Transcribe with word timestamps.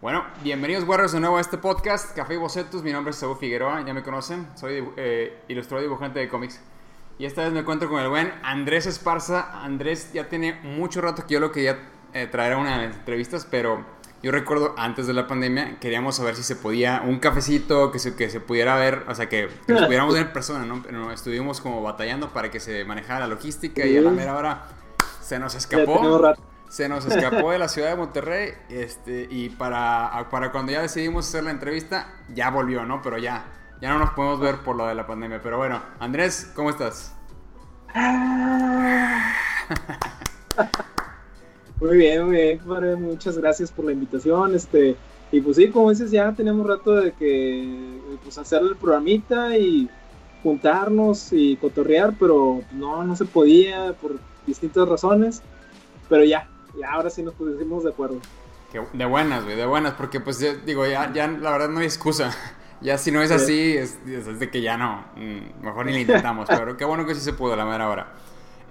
Bueno, 0.00 0.24
bienvenidos 0.42 0.84
guarros 0.84 1.12
de 1.12 1.20
nuevo 1.20 1.38
a 1.38 1.40
este 1.40 1.58
podcast, 1.58 2.14
Café 2.14 2.34
y 2.34 2.36
Bocetos. 2.36 2.82
Mi 2.82 2.92
nombre 2.92 3.12
es 3.12 3.16
Saúl 3.16 3.36
Figueroa, 3.36 3.84
ya 3.84 3.94
me 3.94 4.02
conocen. 4.02 4.48
Soy 4.56 4.84
eh, 4.96 5.42
ilustrador 5.48 5.82
dibujante 5.82 6.20
de 6.20 6.28
cómics. 6.28 6.60
Y 7.18 7.24
esta 7.24 7.44
vez 7.44 7.52
me 7.52 7.60
encuentro 7.60 7.88
con 7.88 8.00
el 8.00 8.08
buen 8.08 8.32
Andrés 8.42 8.86
Esparza. 8.86 9.62
Andrés 9.62 10.12
ya 10.12 10.28
tiene 10.28 10.54
mucho 10.62 11.00
rato 11.00 11.26
que 11.26 11.34
yo 11.34 11.40
lo 11.40 11.52
quería 11.52 11.78
eh, 12.14 12.26
traer 12.26 12.54
a 12.54 12.58
una 12.58 12.78
de 12.78 12.88
las 12.88 12.96
entrevistas, 12.96 13.46
pero 13.50 13.84
yo 14.22 14.30
recuerdo 14.30 14.74
antes 14.78 15.06
de 15.06 15.12
la 15.12 15.26
pandemia 15.26 15.78
queríamos 15.80 16.16
saber 16.16 16.36
si 16.36 16.42
se 16.42 16.56
podía 16.56 17.02
un 17.04 17.18
cafecito, 17.18 17.90
que 17.90 17.98
se, 17.98 18.14
que 18.14 18.30
se 18.30 18.40
pudiera 18.40 18.76
ver, 18.76 19.04
o 19.08 19.14
sea, 19.14 19.28
que, 19.28 19.48
que 19.66 19.72
nos 19.72 19.82
pudiéramos 19.86 20.14
ver 20.14 20.26
en 20.26 20.32
persona, 20.32 20.64
¿no? 20.64 20.82
Pero 20.82 21.10
estuvimos 21.10 21.60
como 21.60 21.82
batallando 21.82 22.30
para 22.30 22.50
que 22.50 22.60
se 22.60 22.84
manejara 22.84 23.20
la 23.20 23.26
logística 23.26 23.84
y 23.84 23.96
a 23.96 24.00
la 24.00 24.10
mera 24.10 24.36
hora 24.36 24.68
se 25.20 25.38
nos 25.38 25.54
escapó 25.54 26.34
se 26.72 26.88
nos 26.88 27.04
escapó 27.04 27.50
de 27.50 27.58
la 27.58 27.68
ciudad 27.68 27.90
de 27.90 27.96
Monterrey 27.96 28.54
este, 28.70 29.26
y 29.28 29.50
para, 29.50 30.26
para 30.30 30.50
cuando 30.50 30.72
ya 30.72 30.80
decidimos 30.80 31.28
hacer 31.28 31.44
la 31.44 31.50
entrevista, 31.50 32.14
ya 32.32 32.48
volvió, 32.48 32.86
¿no? 32.86 33.02
Pero 33.02 33.18
ya, 33.18 33.44
ya 33.82 33.90
no 33.90 33.98
nos 33.98 34.12
podemos 34.12 34.40
ver 34.40 34.60
por 34.60 34.76
lo 34.76 34.86
de 34.86 34.94
la 34.94 35.06
pandemia. 35.06 35.42
Pero 35.42 35.58
bueno, 35.58 35.82
Andrés, 36.00 36.50
¿cómo 36.54 36.70
estás? 36.70 37.14
Muy 41.82 41.96
bien, 41.96 42.26
muy 42.26 42.36
bien, 42.36 43.02
muchas 43.02 43.36
gracias 43.36 43.72
por 43.72 43.84
la 43.84 43.90
invitación. 43.90 44.54
Este, 44.54 44.94
y 45.32 45.40
pues 45.40 45.56
sí, 45.56 45.66
como 45.68 45.90
dices, 45.90 46.12
ya 46.12 46.30
tenemos 46.30 46.64
rato 46.64 46.92
de 46.92 47.10
que 47.10 47.98
pues 48.22 48.38
hacer 48.38 48.62
el 48.62 48.76
programita 48.76 49.58
y 49.58 49.90
juntarnos 50.44 51.32
y 51.32 51.56
cotorrear, 51.56 52.14
pero 52.20 52.60
no, 52.70 53.02
no 53.02 53.16
se 53.16 53.24
podía 53.24 53.94
por 53.94 54.20
distintas 54.46 54.88
razones. 54.88 55.42
Pero 56.08 56.22
ya, 56.22 56.48
y 56.78 56.84
ahora 56.84 57.10
sí 57.10 57.20
nos 57.20 57.34
pusimos 57.34 57.82
de 57.82 57.90
acuerdo. 57.90 58.20
de 58.92 59.04
buenas, 59.04 59.42
güey, 59.42 59.56
de 59.56 59.66
buenas, 59.66 59.94
porque 59.94 60.20
pues 60.20 60.38
digo, 60.64 60.86
ya, 60.86 61.12
ya 61.12 61.26
la 61.26 61.50
verdad 61.50 61.68
no 61.68 61.80
hay 61.80 61.86
excusa. 61.86 62.30
Ya 62.80 62.98
si 62.98 63.12
no 63.12 63.22
es 63.22 63.30
así, 63.30 63.76
es, 63.76 63.96
de 64.04 64.50
que 64.50 64.60
ya 64.60 64.76
no, 64.76 65.04
mm, 65.14 65.64
mejor 65.64 65.86
ni 65.86 65.92
lo 65.92 65.98
intentamos, 65.98 66.48
pero 66.50 66.76
qué 66.76 66.84
bueno 66.84 67.06
que 67.06 67.14
sí 67.14 67.20
se 67.20 67.32
pudo 67.32 67.54
la 67.54 67.64
mera 67.64 67.88
hora. 67.88 68.12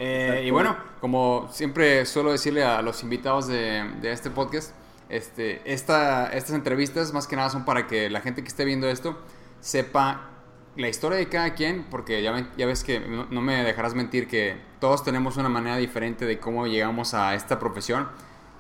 Eh, 0.03 0.45
y 0.47 0.49
bueno, 0.49 0.75
como 0.99 1.47
siempre 1.51 2.07
suelo 2.07 2.31
decirle 2.31 2.63
a 2.63 2.81
los 2.81 3.03
invitados 3.03 3.45
de, 3.45 3.87
de 4.01 4.11
este 4.11 4.31
podcast, 4.31 4.71
este, 5.09 5.61
esta, 5.71 6.33
estas 6.33 6.55
entrevistas 6.55 7.13
más 7.13 7.27
que 7.27 7.35
nada 7.35 7.51
son 7.51 7.65
para 7.65 7.85
que 7.85 8.09
la 8.09 8.19
gente 8.21 8.41
que 8.41 8.47
esté 8.47 8.65
viendo 8.65 8.89
esto 8.89 9.19
sepa 9.59 10.29
la 10.75 10.87
historia 10.89 11.19
de 11.19 11.29
cada 11.29 11.53
quien, 11.53 11.85
porque 11.91 12.23
ya, 12.23 12.49
ya 12.57 12.65
ves 12.65 12.83
que 12.83 12.99
no, 12.99 13.41
me 13.41 13.63
dejarás 13.63 13.93
mentir 13.93 14.27
que 14.27 14.57
todos 14.79 15.03
tenemos 15.03 15.37
una 15.37 15.49
manera 15.49 15.77
diferente 15.77 16.25
de 16.25 16.39
cómo 16.39 16.65
llegamos 16.65 17.13
a 17.13 17.35
esta 17.35 17.59
profesión. 17.59 18.07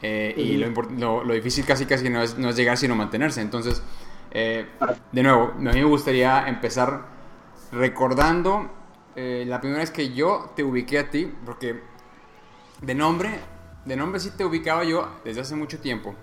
Eh, 0.03 0.35
y 0.37 0.57
lo, 0.57 1.23
lo, 1.23 1.33
difícil 1.33 1.65
casi 1.65 1.87
casi 1.87 2.07
no 2.11 2.21
es, 2.21 2.37
no 2.37 2.49
es 2.49 2.55
llegar 2.55 2.77
sino 2.77 2.93
mantenerse. 2.95 3.41
Entonces, 3.41 3.81
eh, 4.29 4.67
de 5.11 5.23
nuevo, 5.23 5.53
a 5.55 5.57
mí 5.57 5.79
me 5.79 5.85
gustaría 5.85 6.47
empezar 6.47 7.01
recordando 7.71 8.69
eh, 9.15 9.45
la 9.47 9.59
primera 9.59 9.81
vez 9.81 9.91
que 9.91 10.13
yo 10.13 10.51
te 10.55 10.63
ubiqué 10.63 10.99
a 10.99 11.09
ti, 11.09 11.31
porque 11.45 11.81
de 12.81 12.95
nombre, 12.95 13.29
de 13.85 13.95
nombre 13.95 14.19
sí 14.19 14.31
te 14.31 14.45
ubicaba 14.45 14.83
yo 14.83 15.09
desde 15.23 15.41
hace 15.41 15.55
mucho 15.55 15.79
tiempo. 15.79 16.15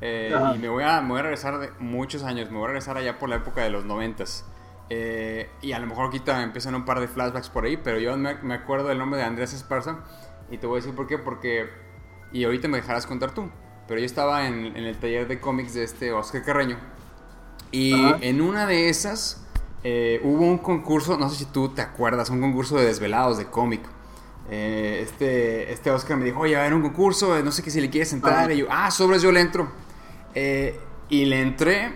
y 0.00 0.58
me 0.58 0.68
voy, 0.68 0.84
a, 0.84 1.00
me 1.00 1.08
voy 1.08 1.20
a 1.20 1.22
regresar 1.22 1.58
de 1.58 1.70
muchos 1.78 2.22
años, 2.22 2.50
me 2.50 2.58
voy 2.58 2.64
a 2.64 2.68
regresar 2.68 2.96
allá 2.96 3.18
por 3.18 3.28
la 3.28 3.36
época 3.36 3.62
de 3.62 3.70
los 3.70 3.84
noventas. 3.84 4.44
Eh, 4.88 5.50
y 5.62 5.72
a 5.72 5.78
lo 5.80 5.86
mejor 5.86 6.04
ahorita 6.04 6.42
empiezan 6.42 6.74
un 6.74 6.84
par 6.84 7.00
de 7.00 7.08
flashbacks 7.08 7.48
por 7.48 7.64
ahí, 7.64 7.76
pero 7.76 7.98
yo 7.98 8.16
me, 8.16 8.54
acuerdo 8.54 8.88
del 8.88 8.98
nombre 8.98 9.18
de 9.18 9.26
Andrés 9.26 9.52
Esparza 9.52 9.98
y 10.50 10.58
te 10.58 10.66
voy 10.66 10.78
a 10.78 10.80
decir 10.80 10.94
por 10.94 11.06
qué, 11.06 11.18
porque... 11.18 11.68
Y 12.32 12.44
ahorita 12.44 12.68
me 12.68 12.78
dejarás 12.78 13.06
contar 13.06 13.32
tú, 13.32 13.50
pero 13.88 14.00
yo 14.00 14.06
estaba 14.06 14.46
en, 14.46 14.76
el 14.76 14.96
taller 14.98 15.26
de 15.28 15.40
cómics 15.40 15.74
de 15.74 15.84
este 15.84 16.12
Oscar 16.12 16.42
Carreño 16.42 16.76
y 17.70 17.94
en 18.20 18.40
una 18.40 18.66
de 18.66 18.88
esas 18.88 19.45
eh, 19.88 20.20
hubo 20.24 20.44
un 20.44 20.58
concurso, 20.58 21.16
no 21.16 21.30
sé 21.30 21.36
si 21.36 21.44
tú 21.44 21.68
te 21.68 21.82
acuerdas, 21.82 22.30
un 22.30 22.40
concurso 22.40 22.76
de 22.76 22.86
desvelados 22.86 23.38
de 23.38 23.46
cómic. 23.46 23.82
Eh, 24.50 25.00
este, 25.02 25.72
este 25.72 25.90
Oscar 25.90 26.16
me 26.16 26.24
dijo, 26.24 26.40
oye, 26.40 26.56
a 26.56 26.62
ver 26.62 26.74
un 26.74 26.82
concurso, 26.82 27.40
no 27.42 27.52
sé 27.52 27.62
qué 27.62 27.70
si 27.70 27.80
le 27.80 27.90
quieres 27.90 28.12
entrar. 28.12 28.50
Y 28.50 28.58
yo, 28.58 28.66
ah, 28.70 28.90
sobres, 28.90 29.22
yo 29.22 29.30
le 29.30 29.40
entro. 29.40 29.70
y 31.08 31.24
le 31.24 31.40
entré, 31.40 31.92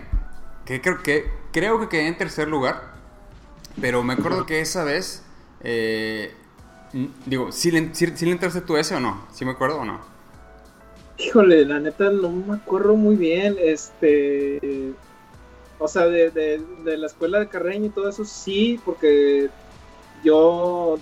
que 0.65 0.79
creo 0.79 1.03
que 1.03 1.41
Creo 1.51 1.81
que 1.81 1.89
quedé 1.89 2.07
en 2.07 2.17
tercer 2.17 2.47
lugar, 2.47 2.93
pero 3.81 4.03
me 4.03 4.13
acuerdo 4.13 4.45
que 4.45 4.61
esa 4.61 4.85
vez, 4.85 5.23
eh, 5.61 6.33
digo, 7.25 7.51
¿sí 7.51 7.71
le, 7.71 7.81
le 7.81 8.31
entraste 8.31 8.61
tú 8.61 8.77
ese 8.77 8.95
o 8.95 9.01
no? 9.01 9.25
¿Sí 9.33 9.43
me 9.43 9.51
acuerdo 9.51 9.81
o 9.81 9.85
no? 9.85 9.99
Híjole, 11.17 11.65
la 11.65 11.79
neta 11.79 12.09
no 12.09 12.29
me 12.29 12.55
acuerdo 12.55 12.95
muy 12.95 13.17
bien, 13.17 13.57
este... 13.59 14.93
O 15.81 15.87
sea, 15.87 16.05
de, 16.05 16.61
la 16.85 17.07
escuela 17.07 17.39
de 17.39 17.47
Carreño 17.47 17.87
y 17.87 17.89
todo 17.89 18.07
eso 18.07 18.23
sí, 18.23 18.79
porque 18.85 19.49
yo... 20.23 20.99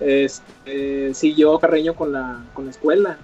este, 0.00 1.14
siguió 1.14 1.58
Carreño 1.58 1.94
con 1.94 2.12
la, 2.12 2.44
con 2.52 2.64
la 2.64 2.70
escuela 2.72 3.18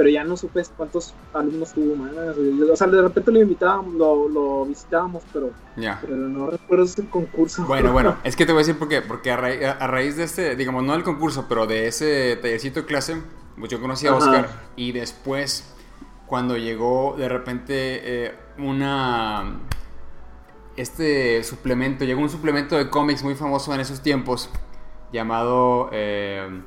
pero 0.00 0.08
ya 0.08 0.24
no 0.24 0.34
supe 0.34 0.62
cuántos 0.78 1.12
alumnos 1.34 1.74
tuvo 1.74 1.94
más. 1.94 2.10
O 2.14 2.74
sea, 2.74 2.86
de 2.86 3.02
repente 3.02 3.30
lo 3.30 3.38
invitábamos, 3.38 3.92
lo, 3.94 4.64
visitábamos, 4.64 5.22
pero, 5.30 5.50
pero 5.76 6.16
no 6.16 6.46
recuerdo 6.46 6.86
ese 6.86 7.06
concurso. 7.10 7.66
Bueno, 7.66 7.92
bueno, 7.92 8.16
es 8.24 8.34
que 8.34 8.46
te 8.46 8.52
voy 8.52 8.60
a 8.60 8.64
decir 8.64 8.78
por 8.78 8.88
qué. 8.88 9.02
Porque 9.02 9.30
a, 9.30 9.36
raíz 9.36 10.16
de 10.16 10.24
este, 10.24 10.56
digamos, 10.56 10.84
no 10.84 10.94
del 10.94 11.02
concurso, 11.02 11.44
pero 11.50 11.66
de 11.66 11.86
ese 11.86 12.38
tallercito 12.40 12.80
de 12.80 12.86
clase, 12.86 13.20
pues 13.58 13.70
yo 13.70 13.80
conocí 13.80 14.06
a 14.06 14.14
Oscar 14.14 14.48
y 14.76 14.92
después, 14.92 15.74
cuando 16.26 16.56
llegó 16.56 17.14
de 17.16 17.28
repente 17.28 17.74
eh, 18.26 18.34
una. 18.58 19.60
Este 20.76 21.42
suplemento, 21.44 22.04
llegó 22.04 22.22
un 22.22 22.30
suplemento 22.30 22.76
de 22.76 22.88
cómics 22.88 23.22
muy 23.22 23.34
famoso 23.34 23.74
en 23.74 23.80
esos 23.80 24.00
tiempos, 24.00 24.48
llamado. 25.12 25.90
Eh, 25.92 26.62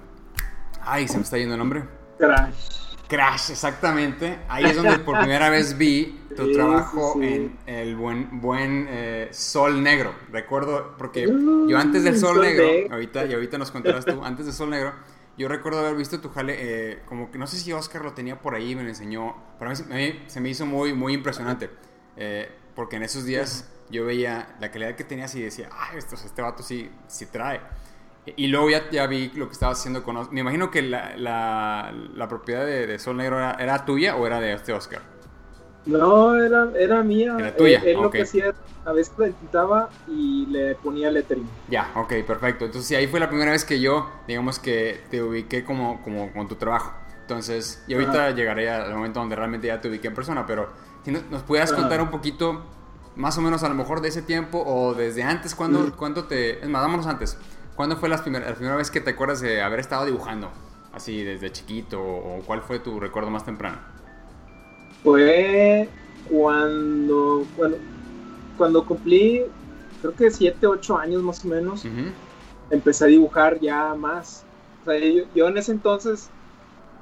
ay, 0.82 1.08
se 1.08 1.18
me 1.18 1.24
está 1.24 1.38
yendo 1.38 1.56
el 1.56 1.60
nombre. 1.60 1.84
Crash. 2.18 2.84
Crash, 3.08 3.52
exactamente. 3.52 4.40
Ahí 4.48 4.66
es 4.66 4.76
donde 4.76 5.00
por 5.00 5.20
primera 5.20 5.50
vez 5.50 5.78
vi 5.78 6.20
tu 6.36 6.52
trabajo 6.52 7.20
en 7.22 7.58
el 7.66 7.96
buen, 7.96 8.42
buen 8.42 8.88
eh, 8.90 9.30
Sol 9.32 9.84
Negro. 9.84 10.14
Recuerdo, 10.32 10.96
porque 10.98 11.28
mm, 11.28 11.68
yo 11.68 11.78
antes 11.78 12.04
del 12.04 12.18
Sol, 12.18 12.42
Negro, 12.42 12.94
ahorita, 12.94 13.26
y 13.26 13.34
ahorita 13.34 13.58
nos 13.58 13.72
contarás 13.72 14.06
tú, 14.06 14.24
antes 14.24 14.46
del 14.46 14.56
Sol 14.56 14.70
Negro, 14.70 14.94
yo 15.38 15.48
recuerdo 15.48 15.80
haber 15.80 15.96
visto 15.96 16.20
tu 16.20 16.30
jale, 16.30 16.56
eh, 16.60 17.02
como 17.08 17.32
que 17.32 17.38
no 17.38 17.48
sé 17.48 17.58
si 17.58 17.72
Oscar 17.74 18.04
lo 18.04 18.14
tenía 18.14 18.42
por 18.42 18.56
ahí, 18.56 18.76
me 18.76 18.84
lo 18.84 18.90
enseñó. 18.90 19.36
Para 19.58 19.72
mí, 19.72 20.24
se 20.28 20.40
me 20.40 20.50
hizo 20.50 20.66
muy, 20.66 20.94
muy 20.94 21.14
impresionante. 21.14 21.70
Eh, 22.16 22.52
porque 22.76 22.98
en 22.98 23.04
esos 23.04 23.26
días 23.26 23.70
yo 23.90 24.06
veía 24.06 24.56
la 24.60 24.72
calidad 24.72 24.96
que 24.96 25.04
tenías 25.04 25.34
y 25.36 25.42
decía, 25.42 25.70
ah, 25.72 25.92
esto, 25.96 26.16
este 26.16 26.42
vato 26.42 26.64
sí, 26.64 26.92
sí 27.08 27.26
trae. 27.26 27.62
Y 28.36 28.48
luego 28.48 28.70
ya, 28.70 28.90
ya, 28.90 29.06
vi 29.06 29.32
lo 29.36 29.48
que 29.48 29.54
estabas 29.54 29.80
haciendo 29.80 30.04
con... 30.04 30.34
Me 30.34 30.42
imagino 30.42 30.72
que 30.72 30.82
la, 30.82 31.16
la, 31.18 32.28
propiedad 32.30 32.66
de, 32.66 32.98
Sol 32.98 33.18
Negro 33.18 33.38
era, 33.40 33.86
tuya 33.86 34.16
o 34.16 34.26
era 34.26 34.40
de 34.40 34.54
este 34.54 34.72
Oscar. 34.72 35.02
No, 35.86 36.36
era, 36.36 36.70
era 36.78 37.04
mía. 37.04 37.36
Era 37.38 37.56
tuya. 37.56 37.82
Él, 37.86 38.02
lo 38.02 38.10
que 38.10 38.22
hacía, 38.22 38.54
a 38.86 38.94
veces 38.94 39.14
la 39.18 39.28
pintaba 39.28 39.90
y 40.08 40.46
le 40.48 40.76
ponía 40.76 41.12
lettering. 41.12 41.48
Ya, 41.70 41.92
ok, 41.96 42.14
perfecto. 42.26 42.66
Entonces 42.66 42.88
sí, 42.88 42.96
ahí 42.96 43.08
fue 43.08 43.20
la 43.20 43.30
primera 43.30 43.52
vez 43.52 43.66
que 43.66 43.80
yo, 43.80 44.10
digamos 44.28 44.60
que 44.60 45.02
te 45.10 45.22
ubiqué 45.22 45.64
como, 45.64 46.02
como 46.02 46.32
con 46.32 46.48
tu 46.48 46.56
trabajo. 46.56 46.94
Entonces, 47.22 47.84
y 47.88 47.94
ahorita 47.94 48.32
llegaré 48.32 48.70
al 48.70 48.94
momento 48.94 49.20
donde 49.20 49.36
realmente 49.36 49.68
ya 49.68 49.80
te 49.80 49.88
ubiqué 49.88 50.10
en 50.10 50.14
persona, 50.14 50.46
pero 50.46 50.70
si 51.06 51.12
nos, 51.12 51.44
pudieras 51.44 51.72
contar 51.72 52.02
un 52.02 52.10
poquito, 52.10 52.66
más 53.16 53.38
o 53.38 53.42
menos 53.42 53.64
a 53.64 53.70
lo 53.70 53.76
mejor 53.76 54.02
de 54.02 54.10
ese 54.10 54.22
tiempo 54.22 54.62
o 54.62 54.94
desde 54.94 55.24
antes, 55.24 55.56
¿cuándo, 55.56 55.96
¿cuándo 55.96 56.26
te... 56.26 56.60
Es 56.60 56.70
más, 56.70 56.82
vámonos 56.82 57.08
antes. 57.08 57.38
¿Cuándo 57.76 57.96
fue 57.98 58.10
la 58.10 58.22
primera, 58.22 58.50
la 58.50 58.56
primera 58.56 58.76
vez 58.76 58.92
que 58.92 59.00
te 59.00 59.12
acuerdas 59.12 59.40
de 59.40 59.62
haber 59.62 59.80
estado 59.80 60.06
dibujando? 60.06 60.52
Así 60.92 61.24
desde 61.24 61.52
chiquito 61.52 62.00
o 62.02 62.42
cuál 62.46 62.62
fue 62.62 62.80
tu 62.80 63.00
recuerdo 63.00 63.32
más 63.32 63.46
temprano? 63.46 63.78
Fue 65.04 65.90
cuando, 66.30 67.46
bueno, 67.58 67.76
cuando 68.58 68.86
cumplí, 68.86 69.44
creo 70.02 70.16
que 70.16 70.32
7, 70.32 70.66
8 70.68 70.98
años 70.98 71.22
más 71.22 71.44
o 71.44 71.48
menos, 71.50 71.86
empecé 72.70 73.06
a 73.06 73.08
dibujar 73.08 73.60
ya 73.60 73.94
más. 73.96 74.44
O 74.82 74.86
sea, 74.86 75.00
yo, 75.36 75.48
en 75.48 75.58
ese 75.58 75.72
entonces 75.72 76.30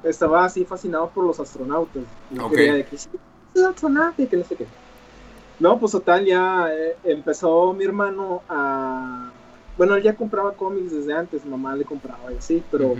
estaba 0.02 0.44
así 0.44 0.64
fascinado 0.64 1.08
por 1.10 1.24
los 1.24 1.38
astronautas. 1.38 2.02
No 2.30 2.50
quería 2.50 2.74
de 2.74 2.84
que 2.84 2.96
astronauta 2.96 4.22
y 4.22 4.26
que 4.26 4.36
no 4.36 4.44
sé 4.44 4.56
qué. 4.56 4.66
No, 5.60 5.78
pues 5.78 5.92
total, 5.92 6.24
ya 6.24 6.68
eh, 6.74 6.96
empezó 7.04 7.72
mi 7.72 7.84
hermano 7.84 8.42
a 8.48 9.30
bueno, 9.76 9.94
él 9.94 10.02
ya 10.02 10.14
compraba 10.14 10.52
cómics 10.52 10.92
desde 10.92 11.14
antes, 11.14 11.44
mamá 11.46 11.74
le 11.74 11.84
compraba 11.84 12.32
y 12.32 12.36
así, 12.36 12.62
pero 12.70 12.96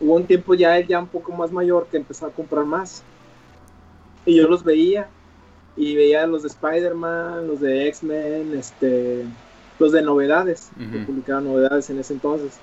hubo 0.00 0.14
un 0.14 0.26
tiempo 0.26 0.54
ya 0.54 0.76
él 0.76 0.86
ya 0.86 0.98
un 0.98 1.06
poco 1.06 1.32
más 1.32 1.52
mayor 1.52 1.86
que 1.88 1.96
empezó 1.96 2.26
a 2.26 2.30
comprar 2.30 2.64
más. 2.64 3.02
Y 4.26 4.36
yo 4.36 4.48
los 4.48 4.64
veía, 4.64 5.08
y 5.76 5.96
veía 5.96 6.26
los 6.26 6.42
de 6.42 6.48
Spider-Man, 6.48 7.46
los 7.46 7.60
de 7.60 7.88
X-Men, 7.88 8.54
este, 8.56 9.24
los 9.78 9.92
de 9.92 10.02
novedades, 10.02 10.70
que 10.78 10.98
publicaban 11.00 11.44
novedades 11.44 11.90
en 11.90 11.98
ese 11.98 12.14
entonces. 12.14 12.58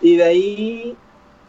Y 0.00 0.16
de 0.16 0.24
ahí, 0.24 0.96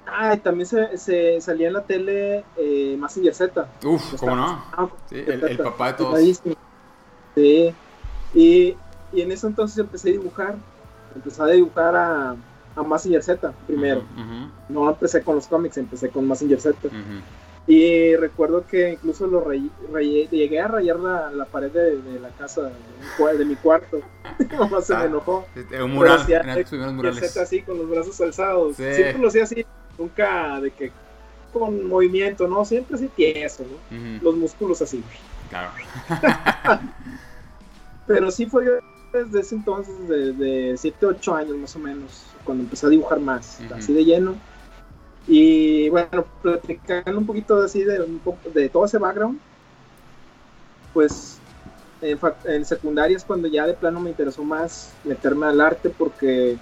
ah, 0.06 0.38
también 0.38 0.65
se, 0.65 0.97
se 0.97 1.39
salía 1.41 1.67
en 1.67 1.73
la 1.73 1.83
tele 1.83 2.44
eh, 2.57 2.95
Massinger 3.00 3.33
Z. 3.33 3.67
Uf, 3.85 4.15
¿cómo 4.19 4.35
no? 4.35 4.45
Ah, 4.73 4.89
sí, 5.07 5.23
el, 5.25 5.57
papá 5.57 5.88
de 5.88 5.94
todos. 5.94 6.19
Sí, 7.35 7.73
y, 8.33 8.75
y, 9.13 9.21
en 9.21 9.31
ese 9.31 9.47
entonces 9.47 9.77
empecé 9.77 10.09
a 10.09 10.11
dibujar, 10.13 10.56
empecé 11.15 11.41
a 11.41 11.45
dibujar 11.45 11.95
a, 11.95 12.35
a 12.75 12.83
Massinger 12.83 13.23
Z 13.23 13.53
primero. 13.65 14.03
No 14.67 14.89
empecé 14.89 15.23
con 15.23 15.35
los 15.35 15.47
cómics, 15.47 15.77
empecé 15.77 16.09
con 16.09 16.27
Massinger 16.27 16.59
Z. 16.59 16.89
Y 17.69 18.16
recuerdo 18.16 18.66
que 18.66 18.94
incluso 18.94 19.27
lo 19.27 19.45
llegué 19.54 20.60
a 20.60 20.68
rayar 20.68 21.00
la, 21.00 21.30
la 21.30 21.45
pared 21.45 21.69
de, 21.71 22.01
de, 22.01 22.19
la 22.19 22.30
casa, 22.30 22.63
de 22.63 23.45
mi, 23.45 23.56
cuarto. 23.57 24.01
Mi 24.39 24.57
mamá 24.57 24.81
se 24.81 24.95
me 24.95 25.01
ah, 25.01 25.06
enojó. 25.06 25.45
Un 25.80 25.92
mural, 25.92 26.25
en 26.27 26.95
murales. 26.95 27.38
así, 27.38 27.62
con 27.62 27.77
los 27.77 27.88
brazos 27.88 28.19
alzados. 28.21 28.75
Siempre 28.75 29.19
lo 29.19 29.27
hacía 29.27 29.44
así, 29.44 29.63
nunca 30.00 30.60
de 30.60 30.71
que 30.71 30.92
con 31.54 31.88
movimiento, 31.88 32.48
¿no? 32.48 32.66
Siempre 32.66 32.95
así 32.95 33.07
tieso, 33.10 33.63
¿no? 33.63 34.19
Los 34.19 34.36
músculos 34.36 34.81
así. 34.81 35.04
Claro. 35.51 35.69
Pero 38.07 38.31
sí 38.31 38.48
fue 38.48 38.66
desde 39.13 39.42
ese 39.42 39.54
entonces, 39.54 40.07
de 40.07 40.74
7, 40.75 41.06
8 41.06 41.36
años 41.36 41.56
más 41.57 41.75
o 41.75 41.80
menos, 41.80 42.25
cuando 42.44 42.63
empecé 42.63 42.88
a 42.88 42.89
dibujar 42.89 43.19
más, 43.19 43.60
así 43.75 43.94
de 43.94 44.06
lleno 44.06 44.36
y 45.27 45.89
bueno, 45.89 46.25
platicando 46.42 47.18
un 47.18 47.25
poquito 47.25 47.62
así 47.62 47.83
de, 47.83 48.01
un 48.01 48.19
poco, 48.19 48.50
de 48.50 48.69
todo 48.69 48.86
ese 48.86 48.98
background, 48.98 49.39
pues 50.94 51.39
en, 52.01 52.18
en 52.45 52.66
secundaria 52.66 53.18
es 53.18 53.24
cuando 53.24 53.48
ya 53.48 53.68
de 53.68 53.74
plano 53.74 54.00
me 54.00 54.10
interesó 54.10 54.44
más 54.44 54.94
meterme 55.04 55.48
al 55.48 55.62
arte 55.62 55.89
porque 55.89 56.57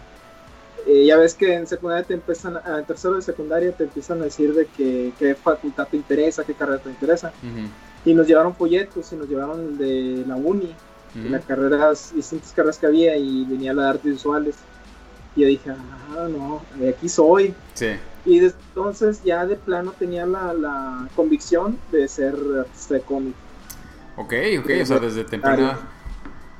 eh, 0.87 1.05
ya 1.05 1.17
ves 1.17 1.33
que 1.33 1.53
en 1.53 1.67
secundaria 1.67 2.05
te 2.05 2.13
empiezan, 2.13 2.57
en 2.65 2.85
tercero 2.85 3.15
de 3.15 3.21
secundaria 3.21 3.73
te 3.73 3.83
empiezan 3.83 4.21
a 4.21 4.25
decir 4.25 4.53
de 4.53 4.65
que, 4.67 5.11
qué 5.19 5.35
facultad 5.35 5.85
te 5.89 5.97
interesa, 5.97 6.45
qué 6.45 6.53
carrera 6.53 6.79
te 6.79 6.89
interesa. 6.89 7.33
Y 8.05 8.13
nos 8.13 8.25
llevaron 8.25 8.55
folletos 8.55 9.11
y 9.11 9.17
nos 9.17 9.27
llevaron 9.27 9.77
de 9.77 10.23
la 10.25 10.37
uni, 10.37 10.73
de 11.13 11.29
las 11.29 11.43
carreras, 11.43 12.13
distintas 12.15 12.53
carreras 12.53 12.77
que 12.77 12.85
había 12.85 13.17
y 13.17 13.43
venía 13.43 13.73
la 13.73 13.83
de 13.83 13.89
artes 13.89 14.11
visuales. 14.13 14.55
Y 15.35 15.41
yo 15.41 15.47
dije, 15.47 15.71
ah, 15.71 16.27
no, 16.29 16.61
de 16.75 16.89
aquí 16.89 17.09
soy. 17.09 17.53
Sí. 17.73 17.89
Y 18.27 18.39
entonces 18.39 19.23
ya 19.23 19.45
de 19.45 19.55
plano 19.55 19.93
tenía 19.97 20.25
la, 20.25 20.53
la 20.53 21.07
convicción 21.15 21.79
de 21.93 22.07
ser 22.09 22.35
artista 22.59 22.95
de 22.95 23.01
cómic. 23.01 23.33
Ok, 24.17 24.33
ok, 24.59 24.69
o 24.81 24.85
sea, 24.85 24.99
desde 24.99 25.23
temprana. 25.23 25.79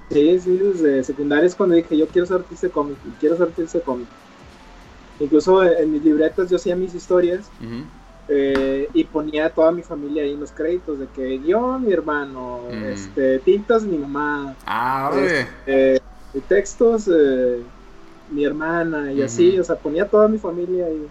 Sí, 0.10 0.40
sí, 0.40 0.58
desde 0.58 1.04
secundaria 1.04 1.46
es 1.46 1.56
cuando 1.56 1.76
dije, 1.76 1.98
yo 1.98 2.08
quiero 2.08 2.26
ser 2.26 2.38
artista 2.38 2.68
de 2.68 2.74
cómic, 2.74 2.98
quiero 3.20 3.36
ser 3.36 3.48
artista 3.48 3.80
de 3.80 3.84
cómic. 3.84 4.08
Incluso 5.20 5.62
en, 5.62 5.92
mis 5.92 6.04
libretas 6.04 6.50
yo 6.50 6.56
hacía 6.56 6.76
mis 6.78 6.96
historias 6.96 7.50
eh, 8.30 8.88
y 8.94 9.04
ponía 9.04 9.48
a 9.48 9.50
toda 9.50 9.74
mi 9.74 9.82
familia 9.82 10.24
ahí 10.24 10.32
en 10.32 10.40
los 10.40 10.52
créditos 10.52 11.00
de 11.00 11.08
que 11.08 11.40
yo, 11.40 11.78
mi 11.80 11.92
hermano, 11.92 12.62
este, 12.86 13.40
tintas, 13.40 13.84
mi 13.84 13.98
mamá. 13.98 14.56
Ah, 14.66 15.12
este, 15.66 16.02
textos, 16.48 17.10
eh, 17.14 17.62
mi 18.32 18.46
hermana 18.46 19.12
y 19.12 19.22
así, 19.22 19.60
o 19.60 19.64
sea, 19.66 19.76
ponía 19.76 20.04
a 20.04 20.08
toda 20.08 20.30
mi 20.30 20.38
familia 20.38 20.86
ahí. 20.86 21.10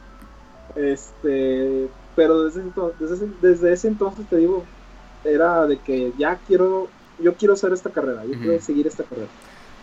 Este, 0.77 1.89
pero 2.15 2.45
desde, 2.45 2.61
entonces, 2.61 3.21
desde, 3.41 3.73
ese 3.73 3.89
entonces 3.89 4.27
te 4.29 4.37
digo, 4.37 4.65
era 5.25 5.67
de 5.67 5.79
que 5.79 6.13
ya 6.19 6.39
quiero, 6.47 6.89
yo 7.19 7.35
quiero 7.35 7.55
hacer 7.55 7.73
esta 7.73 7.91
carrera, 7.91 8.25
yo 8.25 8.39
quiero 8.39 8.61
seguir 8.61 8.87
esta 8.87 9.05
carrera. 9.05 9.29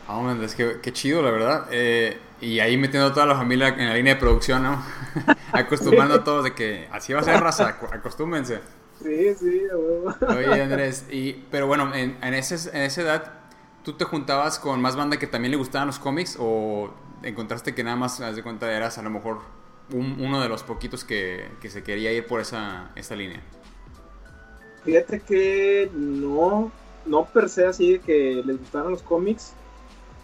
Ah, 0.07 0.35
es 0.43 0.55
que 0.55 0.79
qué 0.81 0.91
chido, 0.91 1.21
la 1.21 1.31
verdad. 1.31 1.67
Eh, 1.71 2.17
y 2.41 2.59
ahí 2.59 2.75
metiendo 2.77 3.07
a 3.07 3.13
toda 3.13 3.25
la 3.25 3.35
familia 3.35 3.69
en 3.69 3.87
la 3.87 3.95
línea 3.95 4.15
de 4.15 4.19
producción, 4.19 4.63
¿no? 4.63 4.83
Acostumbrando 5.53 6.15
a 6.15 6.23
todos 6.23 6.43
de 6.43 6.53
que 6.53 6.87
así 6.91 7.13
va 7.13 7.21
a 7.21 7.23
ser 7.23 7.39
raza, 7.39 7.77
acostúmense. 7.91 8.59
Sí, 9.01 9.33
sí, 9.35 9.61
Oye, 10.27 10.61
Andrés, 10.61 11.05
y, 11.09 11.33
pero 11.51 11.67
bueno, 11.67 11.93
en, 11.95 12.17
en, 12.21 12.33
ese, 12.33 12.69
en 12.75 12.83
esa 12.83 13.01
edad, 13.01 13.33
¿tú 13.83 13.93
te 13.93 14.05
juntabas 14.05 14.59
con 14.59 14.81
más 14.81 14.95
banda 14.95 15.17
que 15.17 15.27
también 15.27 15.51
le 15.51 15.57
gustaban 15.57 15.87
los 15.87 15.99
cómics 15.99 16.37
o 16.39 16.93
encontraste 17.23 17.73
que 17.73 17.83
nada 17.83 17.95
más, 17.95 18.19
haz 18.19 18.35
de 18.35 18.43
cuenta, 18.43 18.71
eras 18.71 18.97
a 18.97 19.01
lo 19.01 19.09
mejor 19.09 19.39
uno 19.91 20.41
de 20.41 20.49
los 20.49 20.63
poquitos 20.63 21.03
que, 21.03 21.49
se 21.67 21.83
quería 21.83 22.11
ir 22.11 22.25
por 22.25 22.41
esa, 22.41 22.91
esa 22.95 23.15
línea. 23.15 23.41
Fíjate 24.83 25.19
que 25.21 25.89
no, 25.93 26.71
no 27.05 27.25
per 27.25 27.49
se 27.49 27.65
así 27.65 27.93
de 27.93 27.99
que 27.99 28.43
les 28.45 28.57
gustaran 28.57 28.91
los 28.91 29.01
cómics. 29.01 29.53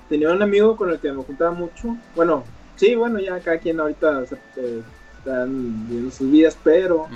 Tenía 0.09 0.31
un 0.31 0.41
amigo 0.41 0.75
con 0.75 0.89
el 0.89 0.99
que 0.99 1.11
me 1.11 1.23
juntaba 1.23 1.51
mucho. 1.51 1.95
Bueno, 2.15 2.43
sí, 2.75 2.95
bueno, 2.95 3.19
ya 3.19 3.39
cada 3.39 3.59
quien 3.59 3.79
ahorita 3.79 4.23
eh, 4.57 4.81
están 5.17 5.87
viendo 5.87 6.11
sus 6.11 6.29
vidas, 6.29 6.57
pero 6.63 7.07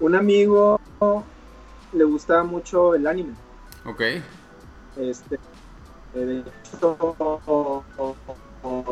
un 0.00 0.14
amigo 0.14 0.80
le 1.92 2.04
gustaba 2.04 2.44
mucho 2.44 2.94
el 2.94 3.06
anime. 3.06 3.34
Ok. 3.84 4.00
Este, 4.96 5.38
eh, 6.14 6.42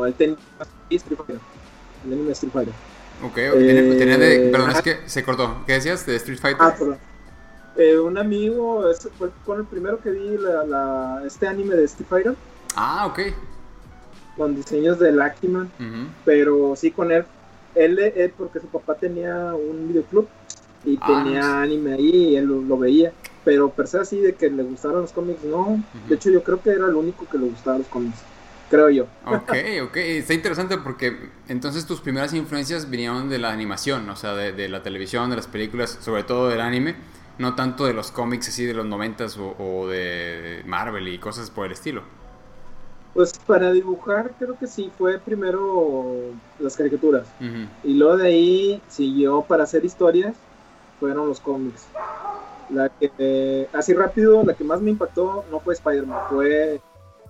el 0.05 0.13
tenis 0.13 0.37
el 2.05 2.13
anime 2.13 2.31
Street 2.31 2.51
Fighter. 2.51 2.73
Ok, 3.23 3.35
tenía, 3.35 4.17
de, 4.17 4.49
perdón, 4.51 4.71
es 4.71 4.81
que 4.81 4.97
se 5.05 5.23
cortó. 5.23 5.63
¿Qué 5.65 5.73
decías 5.73 6.05
de 6.05 6.15
Street 6.17 6.39
Fighter? 6.39 6.61
Ah, 6.61 6.75
perdón. 6.77 6.97
Eh, 7.77 7.97
un 7.97 8.17
amigo, 8.17 8.83
fue 9.17 9.29
con 9.45 9.59
el 9.59 9.65
primero 9.65 9.99
que 9.99 10.11
vi 10.11 10.37
la, 10.37 11.23
este 11.25 11.47
anime 11.47 11.75
de 11.75 11.85
Street 11.85 12.07
Fighter. 12.09 12.35
Ah, 12.75 13.05
ok. 13.07 13.19
Con 14.37 14.55
diseños 14.55 14.99
de 14.99 15.11
Luckyman, 15.11 15.71
pero 16.25 16.75
sí 16.75 16.91
con 16.91 17.11
él. 17.11 17.25
él. 17.75 17.99
Él, 17.99 18.33
porque 18.37 18.59
su 18.59 18.67
papá 18.67 18.95
tenía 18.95 19.53
un 19.53 19.87
videoclub 19.87 20.27
y 20.83 20.97
ah, 21.01 21.23
tenía 21.23 21.61
anime 21.61 21.93
ahí 21.93 22.15
y 22.31 22.35
él 22.35 22.45
lo, 22.45 22.77
veía. 22.77 23.13
Pero 23.45 23.69
per 23.69 23.87
se 23.87 23.99
así 23.99 24.19
de 24.19 24.33
que 24.33 24.49
le 24.49 24.63
gustaron 24.63 25.01
los 25.01 25.11
cómics, 25.11 25.43
no. 25.43 25.83
De 26.09 26.15
hecho, 26.15 26.29
yo 26.29 26.43
creo 26.43 26.61
que 26.61 26.71
era 26.71 26.87
el 26.87 26.95
único 26.95 27.25
que 27.29 27.37
le 27.37 27.45
gustaban 27.45 27.79
los 27.79 27.87
cómics 27.87 28.19
creo 28.73 28.89
yo. 28.89 29.03
Ok, 29.27 29.53
ok, 29.83 29.97
está 29.97 30.33
interesante 30.33 30.79
porque 30.79 31.29
entonces 31.47 31.85
tus 31.85 32.01
primeras 32.01 32.33
influencias 32.33 32.89
vinieron 32.89 33.29
de 33.29 33.37
la 33.37 33.51
animación, 33.51 34.09
o 34.09 34.15
sea, 34.15 34.33
de, 34.33 34.67
la 34.67 34.81
televisión, 34.81 35.29
de 35.29 35.35
las 35.35 35.45
películas, 35.45 35.99
sobre 36.01 36.23
todo 36.23 36.49
del 36.49 36.59
anime, 36.59 36.95
no 37.37 37.53
tanto 37.53 37.85
de 37.85 37.93
los 37.93 38.09
cómics 38.09 38.47
así 38.47 38.65
de 38.65 38.73
los 38.73 38.87
noventas 38.87 39.37
o, 39.37 39.87
de 39.87 40.63
Marvel 40.65 41.07
y 41.07 41.19
cosas 41.19 41.51
por 41.51 41.67
el 41.67 41.73
estilo. 41.73 42.01
Pues 43.13 43.33
para 43.45 43.71
dibujar 43.71 44.31
creo 44.39 44.57
que 44.57 44.65
sí, 44.65 44.91
fue 44.97 45.19
primero 45.19 46.31
las 46.59 46.75
caricaturas 46.75 47.27
y 47.83 47.93
luego 47.93 48.17
de 48.17 48.27
ahí 48.27 48.81
siguió 48.87 49.43
para 49.43 49.65
hacer 49.65 49.85
historias, 49.85 50.33
fueron 50.99 51.27
los 51.27 51.39
cómics. 51.39 51.85
La 52.71 52.89
que, 52.89 53.67
así 53.71 53.93
rápido, 53.93 54.43
la 54.43 54.55
que 54.55 54.63
más 54.63 54.81
me 54.81 54.89
impactó 54.89 55.45
no 55.51 55.59
fue 55.59 55.75
Spider-Man, 55.75 56.21
fue 56.27 56.81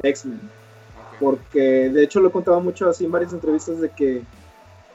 X-Men 0.01 0.62
porque 1.19 1.89
de 1.89 2.03
hecho 2.03 2.19
lo 2.19 2.29
he 2.29 2.31
contado 2.31 2.59
mucho 2.61 2.89
así 2.89 3.05
en 3.05 3.11
varias 3.11 3.33
entrevistas 3.33 3.79
de 3.79 3.89
que 3.89 4.23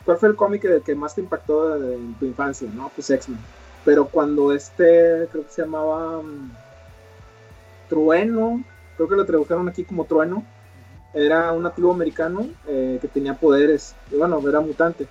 ¿cuál 0.05 0.19
fue 0.19 0.31
el 0.31 0.37
cómic 0.37 0.63
del 0.63 0.83
que 0.83 0.95
más 0.95 1.15
te 1.15 1.21
impactó 1.21 1.77
en 1.77 2.15
tu 2.15 2.25
infancia? 2.25 2.69
No, 2.75 2.91
pues 2.95 3.11
X-Men. 3.11 3.39
Pero 3.85 4.07
cuando 4.07 4.53
este, 4.53 5.29
creo 5.31 5.45
que 5.45 5.51
se 5.51 5.63
llamaba 5.63 6.23
mm, 6.23 6.51
Trueno, 7.91 8.65
creo 8.97 9.09
que 9.09 9.17
lo 9.17 9.27
tradujeron 9.27 9.69
aquí 9.69 9.85
como 9.85 10.07
Trueno, 10.07 10.45
era 11.13 11.53
un 11.53 11.63
nativo 11.63 11.93
americano 11.93 12.47
eh, 12.67 12.99
que 13.01 13.09
tenía 13.09 13.35
poderes, 13.35 13.95
y 14.11 14.17
bueno, 14.17 14.41
era 14.49 14.61
mutante. 14.61 15.07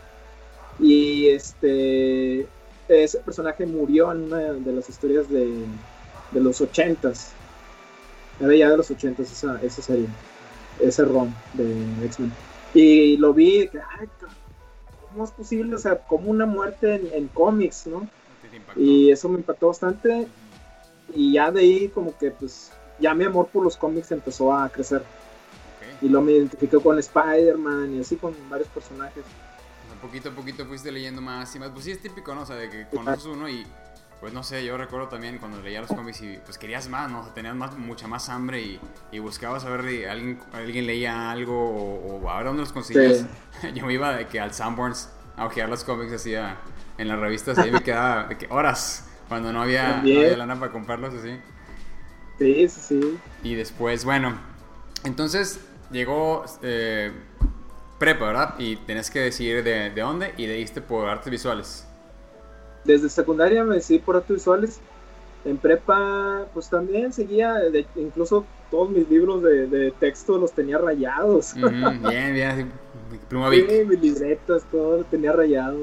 Y 0.80 1.28
este, 1.28 2.48
ese 2.88 3.20
personaje 3.20 3.66
murió 3.66 4.12
en 4.12 4.24
una 4.24 4.38
de 4.38 4.74
las 4.74 4.90
historias 4.90 5.30
de, 5.30 5.64
de 6.32 6.42
los 6.42 6.60
ochentas. 6.60 7.34
Era 8.40 8.56
ya 8.56 8.70
de 8.70 8.78
los 8.78 8.90
ochentas 8.90 9.32
esa, 9.32 9.60
esa 9.62 9.82
serie 9.82 10.08
ese 10.80 11.06
ROM 11.06 11.34
de 11.54 12.06
X-Men. 12.06 12.32
Y 12.74 13.18
lo 13.18 13.34
vi, 13.34 13.68
que, 13.68 13.80
ay, 13.80 14.08
¿cómo 15.10 15.26
es 15.26 15.32
posible? 15.32 15.76
O 15.76 15.80
sea, 15.80 15.98
como 15.98 16.30
una 16.30 16.46
muerte 16.46 17.18
en, 17.18 17.28
cómics, 17.30 17.88
¿no? 17.88 18.08
Y 18.76 19.10
eso 19.12 19.30
me 19.30 19.38
impactó 19.38 19.68
bastante. 19.68 20.28
Y 21.14 21.34
ya 21.34 21.52
de 21.52 21.62
ahí, 21.62 21.88
como 21.90 22.18
que, 22.18 22.32
pues, 22.32 22.72
ya 23.00 23.14
mi 23.14 23.24
amor 23.26 23.48
por 23.48 23.64
los 23.64 23.78
cómics 23.78 24.12
empezó 24.12 24.54
a 24.54 24.70
crecer. 24.70 25.04
Y 26.02 26.10
luego 26.10 26.26
me 26.26 26.34
identifiqué 26.34 26.78
con 26.78 27.00
Spider-Man 27.00 27.96
y 27.96 28.02
así 28.02 28.18
con 28.18 28.36
varios 28.50 28.70
personajes. 28.70 29.24
poquito 30.02 30.30
a 30.30 30.32
poquito 30.34 30.66
fuiste 30.66 30.92
leyendo 30.92 31.22
más 31.22 31.56
y 31.56 31.60
más. 31.60 31.72
Pues 31.72 31.86
sí, 31.86 31.92
es 31.92 32.02
típico, 32.02 32.36
¿no? 32.36 32.42
O 32.42 32.46
sea, 32.46 32.56
de 32.58 32.70
que 32.70 32.86
conoces 32.96 33.26
uno 33.26 33.50
y 33.50 33.66
pues 34.20 34.34
no 34.34 34.44
sé, 34.44 34.66
yo 34.66 34.78
recuerdo 34.78 35.08
también 35.08 35.38
cuando 35.38 35.62
leía 35.62 35.82
los 35.82 35.92
cómics 35.92 36.22
y 36.22 36.38
pues 36.44 36.58
querías 36.58 36.90
más, 36.90 37.10
¿no? 37.12 37.22
tenías 37.36 37.56
más, 37.56 37.78
mucha 37.78 38.08
más 38.08 38.30
hambre 38.30 38.62
y, 38.62 38.80
y 39.12 39.20
buscabas 39.20 39.64
a 39.66 39.70
ver 39.70 39.88
si 39.88 40.06
alguien, 40.06 40.40
alguien 40.54 40.88
leía 40.88 41.30
algo 41.30 41.56
o, 41.56 42.30
a 42.30 42.38
ver 42.38 42.48
dónde 42.48 42.62
los 42.62 42.74
conseguías. 42.74 43.26
yo 43.76 43.86
me 43.86 43.94
iba 43.94 44.16
de 44.16 44.28
que 44.28 44.40
al 44.40 44.54
Sanborns 44.54 45.10
a 45.36 45.46
ojear 45.46 45.70
los 45.70 45.84
cómics 45.84 46.14
hacía 46.14 46.58
en 46.98 47.08
las 47.08 47.20
revistas 47.20 47.60
y 47.60 47.62
ahí 47.62 47.72
me 47.72 47.84
quedaba 47.84 48.24
de 48.24 48.38
que 48.38 48.48
horas 48.50 49.08
cuando 49.28 49.54
no 49.54 49.62
había, 49.62 50.02
no 50.02 50.38
lana 50.38 50.60
para 50.60 50.72
comprarlos 50.72 51.14
así. 51.14 51.40
Sí, 52.40 52.70
sí, 52.70 52.82
sí. 52.82 53.20
Y 53.44 53.56
después, 53.56 54.04
bueno, 54.04 54.38
entonces 55.04 55.60
llegó 55.92 56.46
eh, 56.64 57.12
prepa, 58.00 58.26
¿verdad? 58.26 58.56
Y 58.58 58.78
tenés 58.78 59.12
que 59.12 59.20
decidir 59.20 59.64
de, 59.64 59.90
de 59.92 60.02
dónde 60.02 60.34
y 60.38 60.48
diste 60.48 60.82
por 60.82 61.08
artes 61.08 61.30
visuales. 61.30 61.87
Desde 62.88 63.10
secundaria 63.10 63.65
me 63.65 63.75
decidí 63.75 64.00
por 64.00 64.15
artes 64.15 64.38
visuales. 64.38 64.79
En 65.44 65.58
prepa, 65.58 66.46
pues 66.53 66.70
también 66.70 67.13
seguía, 67.13 67.56
incluso 67.96 68.46
todos 68.72 68.89
mis 68.89 69.08
libros 69.10 69.44
de, 69.44 69.94
texto 70.00 70.38
los 70.38 70.53
tenía 70.53 70.77
rayados. 70.77 71.53
bien, 71.53 72.01
bien, 72.34 72.72
pluma 73.29 73.51
Sí, 73.51 73.65
mis 73.88 74.01
libretas, 74.01 74.63
todo 74.72 74.98
lo 74.98 75.03
tenía 75.03 75.34
rayado. 75.34 75.77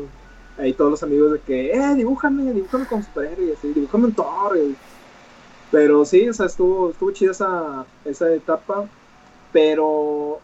Ahí 0.58 0.72
todos 0.72 0.90
los 0.92 1.02
amigos 1.02 1.32
de 1.32 1.40
que, 1.40 1.72
eh, 1.72 1.94
dibújame, 1.94 2.52
dibújame 2.52 2.86
con 2.86 3.02
superhéroe 3.02 3.46
y 3.46 3.52
así, 3.52 3.72
dibújame 3.72 4.06
un 4.06 4.14
Thor. 4.14 4.58
Pero 5.70 6.04
sí, 6.04 6.28
o 6.28 6.32
sea, 6.32 6.46
estuvo, 6.46 6.90
estuvo 6.90 7.10
chida 7.10 7.32
esa, 7.32 7.84
esa 8.04 8.32
etapa. 8.32 8.86
Pero 9.52 10.40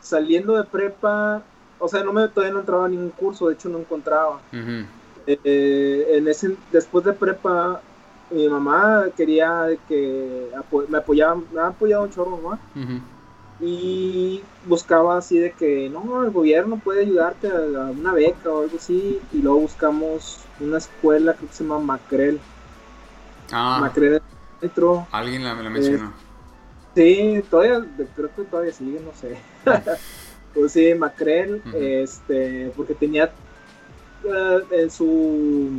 saliendo 0.00 0.56
de 0.56 0.64
prepa, 0.64 1.42
o 1.78 1.88
sea, 1.88 2.02
no 2.02 2.12
me, 2.12 2.28
todavía 2.28 2.54
no 2.54 2.60
entraba 2.60 2.86
a 2.86 2.88
ningún 2.88 3.10
curso, 3.10 3.48
de 3.48 3.54
hecho 3.54 3.68
no 3.68 3.78
encontraba. 3.78 4.40
Eh, 5.26 6.06
en 6.14 6.28
ese, 6.28 6.56
después 6.70 7.04
de 7.04 7.12
prepa, 7.12 7.80
mi 8.30 8.48
mamá 8.48 9.06
quería 9.16 9.68
que 9.88 10.50
me 10.88 10.98
apoyaba, 10.98 11.40
me 11.52 11.60
ha 11.60 11.68
apoyado 11.68 12.02
un 12.04 12.10
chorro, 12.10 12.40
¿no? 12.42 12.58
Y 13.60 14.42
buscaba 14.66 15.16
así 15.16 15.38
de 15.38 15.52
que, 15.52 15.88
no, 15.88 16.24
el 16.24 16.30
gobierno 16.30 16.76
puede 16.76 17.02
ayudarte 17.02 17.48
a, 17.48 17.90
una 17.90 18.12
beca 18.12 18.50
o 18.50 18.62
algo 18.62 18.76
así. 18.76 19.20
Y 19.32 19.38
luego 19.38 19.60
buscamos 19.60 20.40
una 20.60 20.78
escuela, 20.78 21.34
que 21.34 21.46
se 21.50 21.62
llama 21.62 21.78
Macrel. 21.78 22.40
Ah. 23.52 23.78
Macrel 23.80 24.20
dentro. 24.60 25.06
Alguien 25.12 25.44
la, 25.44 25.54
mencionó. 25.54 26.12
sí, 26.94 27.42
todavía, 27.48 27.84
creo 28.16 28.34
que 28.34 28.42
todavía 28.42 28.72
sigue, 28.72 29.00
no 29.00 29.12
sé. 29.14 29.38
pues 30.54 30.72
sí, 30.72 30.92
Macrel, 30.94 31.62
este, 31.74 32.72
porque 32.76 32.94
tenía 32.94 33.24
eh, 33.24 33.30
en 34.70 34.90
su 34.90 35.70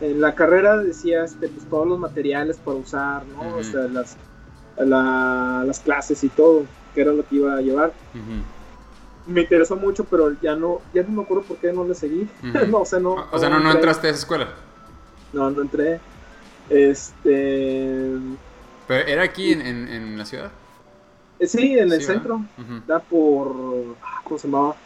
en 0.00 0.20
la 0.20 0.34
carrera 0.34 0.78
decía 0.78 1.24
este, 1.24 1.48
pues, 1.48 1.68
todos 1.68 1.86
los 1.86 1.98
materiales 1.98 2.56
para 2.58 2.78
usar, 2.78 3.22
¿no? 3.26 3.56
O 3.56 3.62
sea, 3.62 3.82
las, 3.82 4.16
las 4.76 5.80
clases 5.80 6.24
y 6.24 6.28
todo, 6.30 6.64
que 6.94 7.02
era 7.02 7.12
lo 7.12 7.26
que 7.26 7.36
iba 7.36 7.54
a 7.54 7.60
llevar. 7.60 7.92
Me 9.26 9.42
interesó 9.42 9.76
mucho, 9.76 10.04
pero 10.04 10.34
ya 10.40 10.56
no, 10.56 10.80
ya 10.94 11.02
no 11.02 11.10
me 11.10 11.22
acuerdo 11.22 11.44
por 11.44 11.58
qué 11.58 11.72
no 11.72 11.84
le 11.84 11.94
seguí. 11.94 12.28
no, 12.42 12.78
o 12.78 12.86
sea, 12.86 12.98
no. 12.98 13.26
O 13.30 13.38
sea, 13.38 13.48
no, 13.48 13.60
no, 13.60 13.70
entraste 13.70 14.06
a 14.06 14.10
esa 14.10 14.20
escuela. 14.20 14.48
No, 15.32 15.50
no 15.50 15.62
entré. 15.62 16.00
Este. 16.70 18.16
¿Pero 18.88 19.06
era 19.06 19.22
aquí 19.22 19.52
en, 19.52 19.60
en, 19.60 20.18
la 20.18 20.24
ciudad? 20.24 20.50
Eh, 21.38 21.46
sí, 21.46 21.78
en 21.78 21.92
el 21.92 22.02
centro. 22.02 22.40
Da 22.86 23.00
por. 23.00 23.96
Ah, 24.02 24.20
¿Cómo 24.24 24.38
se 24.38 24.48
llamaba? 24.48 24.76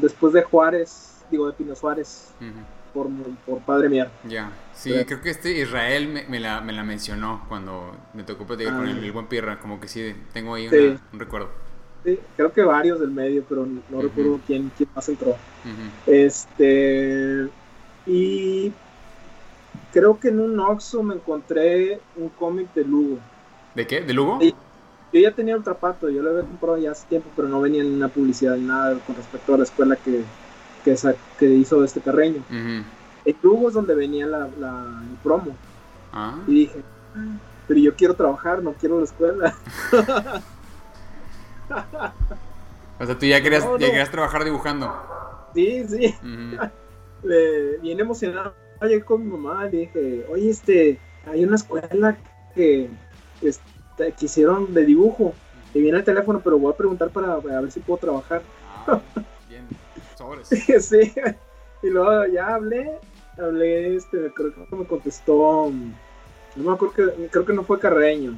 Después 0.00 0.32
de 0.32 0.42
Juárez, 0.42 1.24
digo 1.30 1.46
de 1.46 1.52
Pino 1.52 1.74
Suárez 1.74 2.32
por, 3.44 3.60
Padre 3.60 3.88
Mía. 3.88 4.10
Ya, 4.26 4.50
sí, 4.74 4.92
creo 5.06 5.20
que 5.20 5.30
este 5.30 5.52
Israel 5.52 6.24
me, 6.28 6.40
la, 6.40 6.60
me, 6.60 6.72
la, 6.72 6.82
mencionó 6.82 7.44
cuando 7.48 7.94
me 8.14 8.22
tocó 8.22 8.46
platicar 8.46 8.76
con 8.76 8.88
el, 8.88 9.06
ah. 9.06 9.12
buen 9.12 9.26
Pirra, 9.26 9.58
como 9.58 9.80
que 9.80 9.88
sí, 9.88 10.14
tengo 10.32 10.54
ahí 10.54 10.68
un 10.68 11.18
recuerdo. 11.18 11.50
Sí, 12.04 12.18
creo 12.36 12.52
que 12.52 12.62
varios 12.62 13.00
del 13.00 13.10
medio, 13.10 13.44
pero 13.48 13.66
no, 13.66 14.00
recuerdo 14.00 14.40
quién, 14.46 14.70
quién 14.76 14.88
más 14.94 15.08
entró. 15.08 15.36
Este, 16.06 17.48
y 18.06 18.72
creo 19.92 20.18
que 20.18 20.28
en 20.28 20.40
un 20.40 20.58
Oxxo 20.60 21.02
me 21.02 21.16
encontré 21.16 22.00
un 22.16 22.28
cómic 22.30 22.72
de 22.74 22.84
Lugo. 22.84 23.18
¿De 23.74 23.86
qué? 23.86 24.00
¿De 24.00 24.14
Lugo? 24.14 24.38
Yo 25.12 25.20
ya 25.20 25.30
tenía 25.32 25.56
Ultrapato, 25.56 26.10
yo 26.10 26.22
lo 26.22 26.30
había 26.30 26.42
comprado 26.42 26.78
ya 26.78 26.90
hace 26.90 27.06
tiempo, 27.06 27.30
pero 27.36 27.48
no 27.48 27.60
venía 27.60 27.82
en 27.82 27.94
una 27.94 28.08
publicidad 28.08 28.56
ni 28.56 28.66
nada 28.66 28.98
con 29.06 29.16
respecto 29.16 29.54
a 29.54 29.58
la 29.58 29.64
escuela 29.64 29.96
que, 29.96 30.22
que, 30.84 30.96
que 31.38 31.46
hizo 31.46 31.84
este 31.84 32.00
Carreño. 32.00 32.42
El 32.50 33.36
Lugo 33.42 33.68
es 33.68 33.74
donde 33.74 33.94
venía 33.94 34.26
la, 34.26 34.46
el 34.46 35.16
promo. 35.22 35.56
Ah. 36.12 36.38
Y 36.46 36.54
dije, 36.54 36.82
pero 37.66 37.80
yo 37.80 37.94
quiero 37.96 38.14
trabajar, 38.14 38.62
no 38.62 38.72
quiero 38.74 38.98
la 38.98 39.04
escuela. 39.04 39.54
o 43.00 43.06
sea, 43.06 43.18
tú 43.18 43.26
ya 43.26 43.42
querías, 43.42 43.64
querías 43.78 44.10
trabajar 44.10 44.44
dibujando. 44.44 44.92
Sí, 45.54 45.84
sí. 45.88 46.14
le, 47.22 47.78
bien 47.78 48.00
emocionado. 48.00 48.54
Llegué 48.82 49.02
con 49.02 49.24
mi 49.24 49.30
mamá 49.36 49.66
y 49.68 49.76
dije, 49.78 50.26
oye, 50.30 50.50
este, 50.50 50.98
hay 51.26 51.44
una 51.44 51.56
escuela 51.56 52.16
que, 52.54 52.90
este, 53.40 53.75
que 53.96 54.26
hicieron 54.26 54.72
de 54.74 54.84
dibujo. 54.84 55.34
Y 55.74 55.80
viene 55.80 55.98
el 55.98 56.04
teléfono, 56.04 56.40
pero 56.42 56.58
voy 56.58 56.72
a 56.72 56.76
preguntar 56.76 57.10
para, 57.10 57.38
para 57.38 57.60
ver 57.60 57.70
si 57.70 57.80
puedo 57.80 57.98
trabajar. 57.98 58.42
Ah, 58.86 59.00
bien. 59.48 59.66
sí. 60.80 61.12
Y 61.82 61.90
luego 61.90 62.26
ya 62.26 62.54
hablé, 62.54 62.98
hablé, 63.38 63.96
este, 63.96 64.32
creo 64.34 64.52
que 64.52 64.76
me 64.76 64.86
contestó, 64.86 65.70
no 66.56 66.70
me 66.70 66.72
acuerdo 66.72 66.94
que, 66.94 67.28
creo 67.28 67.44
que 67.44 67.52
no 67.52 67.62
fue 67.62 67.78
Carreño. 67.78 68.34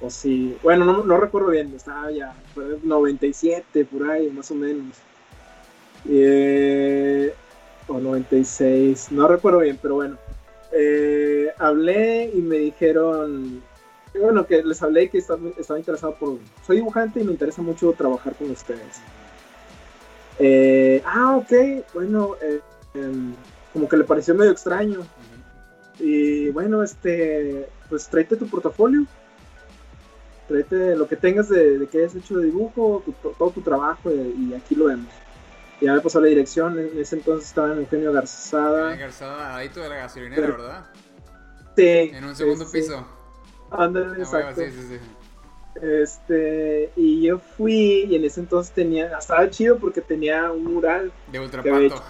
O 0.00 0.10
sí, 0.10 0.56
bueno, 0.62 0.84
no, 0.84 1.16
recuerdo 1.16 1.50
bien, 1.50 1.72
estaba 1.76 2.10
ya, 2.10 2.34
fue 2.54 2.78
97 2.82 3.84
por 3.84 4.10
ahí, 4.10 4.28
más 4.30 4.50
o 4.50 4.54
menos. 4.56 4.96
Eh, 6.08 7.32
o 7.86 8.00
96, 8.00 9.12
no 9.12 9.28
recuerdo 9.28 9.60
bien, 9.60 9.78
pero 9.80 9.94
bueno. 9.94 10.18
Eh, 10.72 11.48
hablé 11.58 12.30
y 12.34 12.40
me 12.40 12.56
dijeron, 12.56 13.62
bueno, 14.18 14.46
que 14.46 14.62
les 14.62 14.82
hablé 14.82 15.08
que 15.08 15.18
estaba, 15.18 15.78
interesado 15.78 16.14
por... 16.14 16.38
Soy 16.66 16.76
dibujante 16.76 17.20
y 17.20 17.24
me 17.24 17.32
interesa 17.32 17.62
mucho 17.62 17.92
trabajar 17.92 18.34
con 18.34 18.50
ustedes. 18.50 19.00
Eh, 20.38 21.02
ah, 21.04 21.36
ok, 21.36 21.84
bueno, 21.94 22.36
eh, 22.42 22.60
em, 22.94 23.34
como 23.72 23.88
que 23.88 23.96
le 23.96 24.04
pareció 24.04 24.34
medio 24.34 24.52
extraño. 24.52 25.00
Y 25.98 26.50
bueno, 26.50 26.82
este, 26.82 27.68
pues 27.88 28.08
tráete 28.08 28.36
tu 28.36 28.46
portafolio, 28.48 29.04
tráete 30.48 30.96
lo 30.96 31.06
que 31.06 31.16
tengas 31.16 31.48
de, 31.48 31.86
que 31.90 31.98
hayas 31.98 32.14
hecho 32.14 32.38
de 32.38 32.46
dibujo, 32.46 33.02
todo 33.38 33.50
tu 33.50 33.60
trabajo 33.60 34.10
y, 34.10 34.54
aquí 34.54 34.74
lo 34.74 34.86
vemos. 34.86 35.08
Ya 35.82 35.94
me 35.94 36.00
pasó 36.00 36.20
la 36.20 36.28
dirección, 36.28 36.78
en 36.78 36.98
ese 36.98 37.16
entonces 37.16 37.48
estaba 37.48 37.72
en 37.72 37.80
Eugenio 37.80 38.12
Garzada. 38.12 38.94
Garzada, 38.94 39.56
ahí 39.56 39.68
de 39.68 39.88
la 39.88 39.96
gasolinera, 39.96 40.46
¿verdad? 40.46 40.86
Sí. 41.76 42.10
En 42.14 42.24
un 42.24 42.36
segundo 42.36 42.70
piso. 42.70 43.04
Ándale, 43.70 44.14
ah, 44.18 44.18
exacto. 44.18 44.60
sí, 44.60 44.70
sí, 44.70 44.82
sí. 44.90 44.98
Este, 45.80 46.92
y 46.94 47.22
yo 47.22 47.38
fui 47.38 48.04
y 48.08 48.14
en 48.14 48.24
ese 48.24 48.40
entonces 48.40 48.72
tenía, 48.72 49.18
estaba 49.18 49.48
chido 49.50 49.78
porque 49.78 50.00
tenía 50.00 50.52
un 50.52 50.74
mural. 50.74 51.10
De 51.32 51.40
Ultrapato. 51.40 52.02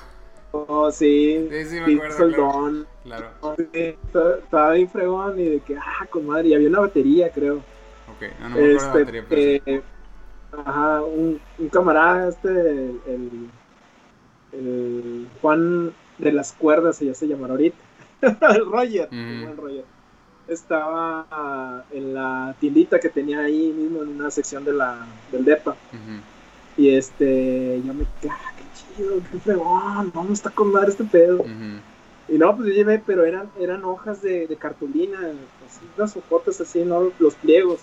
Oh, 0.50 0.90
sí. 0.90 1.48
Sí, 1.50 1.64
sí, 1.64 1.80
me 1.80 1.94
acuerdo. 1.94 2.86
Claro. 3.04 3.30
estaba 3.72 4.72
bien 4.72 4.90
fregón 4.90 5.40
y 5.40 5.48
de 5.48 5.60
que, 5.60 5.76
ah, 5.76 6.06
con 6.10 6.26
madre, 6.26 6.48
y 6.48 6.54
había 6.54 6.68
una 6.68 6.80
batería, 6.80 7.30
creo. 7.30 7.56
Ok, 7.56 8.28
no, 8.38 8.48
no 8.50 8.56
me 8.56 8.60
acuerdo 8.60 8.68
la 8.68 8.76
este, 8.76 8.98
batería, 8.98 9.24
pero 9.28 9.42
eh, 9.64 9.82
Ajá, 10.52 11.02
un, 11.02 11.40
un, 11.58 11.68
camarada, 11.70 12.28
este, 12.28 12.50
el, 12.50 13.00
el, 13.06 13.50
Juan 15.40 15.92
de 16.18 16.32
las 16.32 16.52
cuerdas, 16.52 17.00
ya 17.00 17.14
se 17.14 17.26
llamará 17.26 17.54
ahorita. 17.54 17.76
el 18.22 18.66
Roger, 18.66 19.08
el 19.10 19.56
Roger 19.56 19.84
estaba 20.48 21.84
en 21.92 22.14
la 22.14 22.54
tiendita 22.60 23.00
que 23.00 23.08
tenía 23.08 23.40
ahí 23.40 23.72
mismo 23.72 24.02
en 24.02 24.08
una 24.08 24.30
sección 24.30 24.64
de 24.64 24.72
la, 24.72 25.06
del 25.30 25.44
DEPA. 25.44 25.76
Y 26.76 26.90
este, 26.90 27.82
yo 27.84 27.94
me 27.94 28.04
ah, 28.30 28.52
qué 28.56 28.64
chido, 28.96 29.16
qué 29.30 29.38
fregón, 29.38 30.10
vamos, 30.14 30.32
está 30.32 30.50
con 30.50 30.72
madre 30.72 30.90
este 30.90 31.04
pedo. 31.04 31.44
Y 32.28 32.38
no, 32.38 32.56
pues 32.56 32.68
yo 32.68 32.74
llevé, 32.74 33.02
pero 33.04 33.24
eran, 33.24 33.50
eran 33.58 33.84
hojas 33.84 34.22
de, 34.22 34.46
de 34.46 34.56
cartulina, 34.56 35.18
así, 35.18 35.80
unas 35.96 36.16
hojotas 36.16 36.60
así, 36.60 36.84
¿no? 36.84 37.10
Los 37.18 37.34
pliegos. 37.34 37.80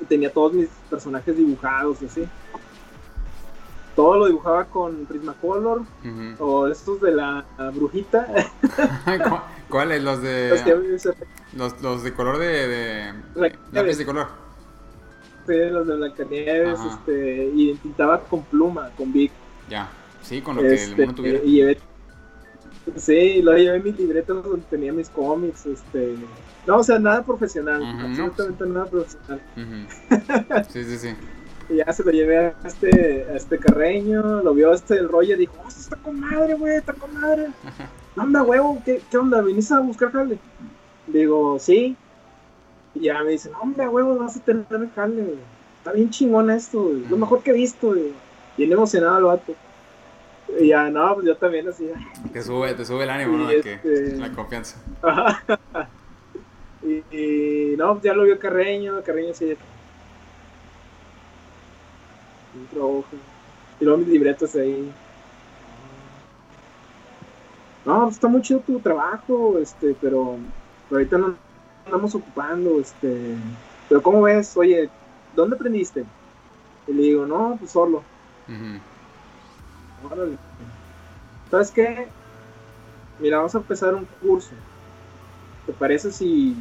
Y 0.00 0.04
tenía 0.06 0.32
todos 0.32 0.52
mis 0.52 0.68
personajes 0.90 1.36
dibujados, 1.36 2.02
así 2.02 2.26
todo 3.94 4.18
lo 4.18 4.26
dibujaba 4.26 4.64
con 4.66 5.06
Prismacolor 5.06 5.82
o 6.38 6.68
estos 6.68 7.00
de 7.00 7.12
la, 7.12 7.44
brujita. 7.74 8.26
¿Cuáles? 9.68 10.02
Los 10.02 10.22
de. 10.22 10.90
Los, 11.54 11.82
los, 11.82 12.02
de 12.02 12.12
color 12.14 12.38
de. 12.38 12.68
de 12.68 13.58
lápiz 13.72 13.98
de 13.98 14.06
color. 14.06 14.28
Sí, 15.46 15.54
los 15.70 15.86
de 15.86 15.96
Blancanieves. 15.96 16.78
Este, 16.80 17.50
y 17.54 17.74
pintaba 17.74 18.20
con 18.20 18.42
pluma, 18.44 18.90
con 18.96 19.12
Big. 19.12 19.30
Ya, 19.68 19.90
sí, 20.22 20.40
con 20.40 20.56
lo 20.56 20.62
que 20.62 20.68
el 20.68 20.74
este, 20.74 20.96
mundo 20.96 21.14
tuviera. 21.14 21.40
Y 21.44 21.52
llevé, 21.56 21.78
sí, 22.96 23.42
lo 23.42 23.56
llevé 23.56 23.80
mis 23.80 23.98
libretos 23.98 24.44
donde 24.44 24.64
tenía 24.70 24.92
mis 24.92 25.08
cómics. 25.10 25.66
Este, 25.66 26.14
no, 26.66 26.78
o 26.78 26.84
sea, 26.84 26.98
nada 26.98 27.22
profesional. 27.22 27.82
absolutamente 27.82 28.66
nada 28.66 28.86
profesional. 28.86 29.40
sí, 30.70 30.84
sí, 30.84 30.98
sí. 30.98 31.08
Y 31.72 31.76
ya 31.76 31.90
se 31.92 32.04
lo 32.04 32.10
llevé 32.10 32.38
a 32.38 32.54
este, 32.64 33.26
a 33.30 33.36
este 33.36 33.58
carreño, 33.58 34.42
lo 34.42 34.52
vio 34.52 34.72
este 34.74 34.94
el 34.94 35.08
Roger, 35.08 35.38
dijo, 35.38 35.54
oh, 35.64 35.68
está 35.68 35.96
con 35.96 36.20
madre, 36.20 36.54
güey, 36.54 36.76
está 36.76 36.92
con 36.92 37.18
madre. 37.18 37.48
anda, 38.16 38.42
huevo, 38.42 38.82
¿qué, 38.84 39.00
¿qué, 39.10 39.16
onda? 39.16 39.40
¿Viniste 39.40 39.72
a 39.72 39.80
buscar 39.80 40.12
jale? 40.12 40.38
Digo, 41.06 41.58
sí. 41.58 41.96
Y 42.94 43.04
ya 43.04 43.22
me 43.24 43.30
dicen, 43.30 43.52
hombre, 43.60 43.88
huevo, 43.88 44.18
vas 44.18 44.36
a 44.36 44.40
tener 44.40 44.66
jale, 44.94 45.34
Está 45.78 45.92
bien 45.92 46.10
chingón 46.10 46.50
esto, 46.50 46.92
Lo 47.08 47.16
mejor 47.16 47.42
que 47.42 47.52
he 47.52 47.54
visto, 47.54 47.94
Bien 48.58 48.70
emocionado 48.70 49.18
el 49.18 49.24
vato. 49.24 49.54
Y 50.60 50.68
ya, 50.68 50.90
no, 50.90 51.14
pues 51.14 51.26
yo 51.26 51.36
también 51.36 51.66
así. 51.68 51.88
Te 52.34 52.42
sube, 52.42 52.74
te 52.74 52.84
sube 52.84 53.04
el 53.04 53.10
ánimo, 53.10 53.38
¿no? 53.38 53.48
que, 53.48 53.56
este 53.56 54.16
la 54.18 54.30
confianza. 54.32 54.76
y, 56.82 57.74
no, 57.78 57.92
pues 57.92 58.04
ya 58.04 58.12
lo 58.12 58.24
vio 58.24 58.38
Carreño, 58.38 59.02
Carreño 59.02 59.32
sí. 59.32 59.56
Un 62.54 63.04
Y 63.80 63.84
luego 63.84 63.98
mis 63.98 64.08
libretos 64.08 64.54
ahí. 64.54 64.92
No, 67.84 68.02
pues 68.04 68.14
está 68.14 68.28
muy 68.28 68.42
chido 68.42 68.60
tu 68.60 68.78
trabajo, 68.78 69.58
este, 69.58 69.96
pero, 70.00 70.36
ahorita 70.90 71.18
no 71.18 71.34
estamos 71.84 72.14
ocupando, 72.14 72.80
este. 72.80 73.36
Pero 73.88 74.02
¿cómo 74.02 74.22
ves? 74.22 74.56
Oye, 74.56 74.88
¿dónde 75.34 75.56
aprendiste? 75.56 76.04
Y 76.86 76.92
le 76.92 77.02
digo, 77.02 77.26
no, 77.26 77.56
pues 77.58 77.70
solo. 77.72 78.02
¿Sabes 81.50 81.70
qué? 81.70 82.08
Mira, 83.18 83.38
vamos 83.38 83.54
a 83.54 83.58
empezar 83.58 83.94
un 83.94 84.06
curso. 84.20 84.52
¿Te 85.66 85.72
parece 85.72 86.10
si, 86.10 86.56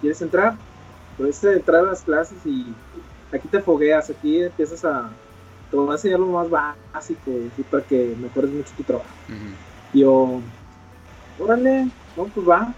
quieres 0.00 0.20
entrar? 0.22 0.56
Puedes 1.16 1.42
entrar 1.44 1.84
a 1.84 1.88
las 1.88 2.02
clases 2.02 2.38
y 2.44 2.74
aquí 3.32 3.48
te 3.48 3.60
fogueas, 3.60 4.10
aquí 4.10 4.42
empiezas 4.42 4.84
a... 4.84 5.10
Te 5.70 5.76
voy 5.76 5.88
a 5.90 5.92
enseñar 5.92 6.18
lo 6.18 6.26
más 6.26 6.50
básico 6.50 7.30
para 7.70 7.84
que 7.84 8.16
mejores 8.20 8.50
mucho 8.50 8.72
tu 8.76 8.82
trabajo. 8.82 9.08
Y 9.92 10.00
yo, 10.00 10.40
órale, 11.38 11.88
no, 12.16 12.24
pues 12.24 12.48
va. 12.48 12.74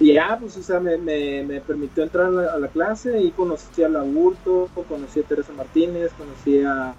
Y 0.00 0.14
ya, 0.14 0.38
pues, 0.40 0.56
o 0.56 0.62
sea, 0.62 0.80
me, 0.80 0.96
me, 0.96 1.60
permitió 1.60 2.02
entrar 2.02 2.26
a 2.28 2.58
la, 2.58 2.68
clase 2.68 3.20
y 3.20 3.30
conocí 3.32 3.82
a 3.82 3.88
Laburto, 3.90 4.70
conocí 4.88 5.20
a 5.20 5.24
Teresa 5.24 5.52
Martínez, 5.52 6.10
conocí 6.16 6.62
a, 6.62 6.94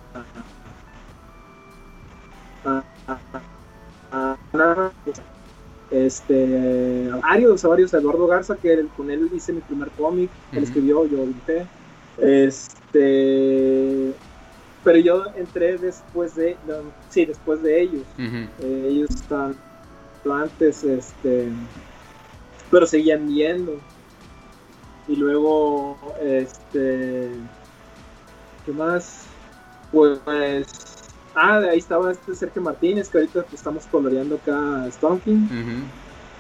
este, 5.90 7.10
a 7.12 7.16
varios, 7.18 7.66
a 7.66 7.68
varios, 7.68 7.94
a 7.96 7.98
Eduardo 7.98 8.28
Garza, 8.28 8.56
que 8.56 8.86
con 8.96 9.10
él 9.10 9.32
hice 9.34 9.52
mi 9.52 9.62
primer 9.62 9.90
cómic, 9.92 10.30
él 10.52 10.64
escribió, 10.64 11.06
yo 11.06 11.26
dibujé. 11.26 11.66
Este, 12.18 14.14
pero 14.84 14.98
yo 15.00 15.26
entré 15.36 15.78
después 15.78 16.36
de, 16.36 16.58
sí, 17.10 17.26
después 17.26 17.62
de 17.62 17.82
ellos. 17.82 18.04
Eh, 18.18 18.88
ellos 18.90 19.10
están 19.12 19.56
antes, 20.32 20.84
este, 20.84 21.48
pero 22.70 22.86
seguían 22.86 23.28
yendo. 23.30 23.80
Y 25.08 25.16
luego, 25.16 25.98
este, 26.22 27.30
¿qué 28.66 28.72
más? 28.72 29.26
Pues 29.92 30.20
Ah, 31.34 31.60
ahí 31.60 31.78
estaba 31.78 32.12
este 32.12 32.36
Sergio 32.36 32.62
Martínez, 32.62 33.10
que 33.10 33.20
ahorita 33.20 33.46
estamos 33.54 33.86
coloreando 33.86 34.36
acá 34.36 34.86
Stonking. 34.92 35.50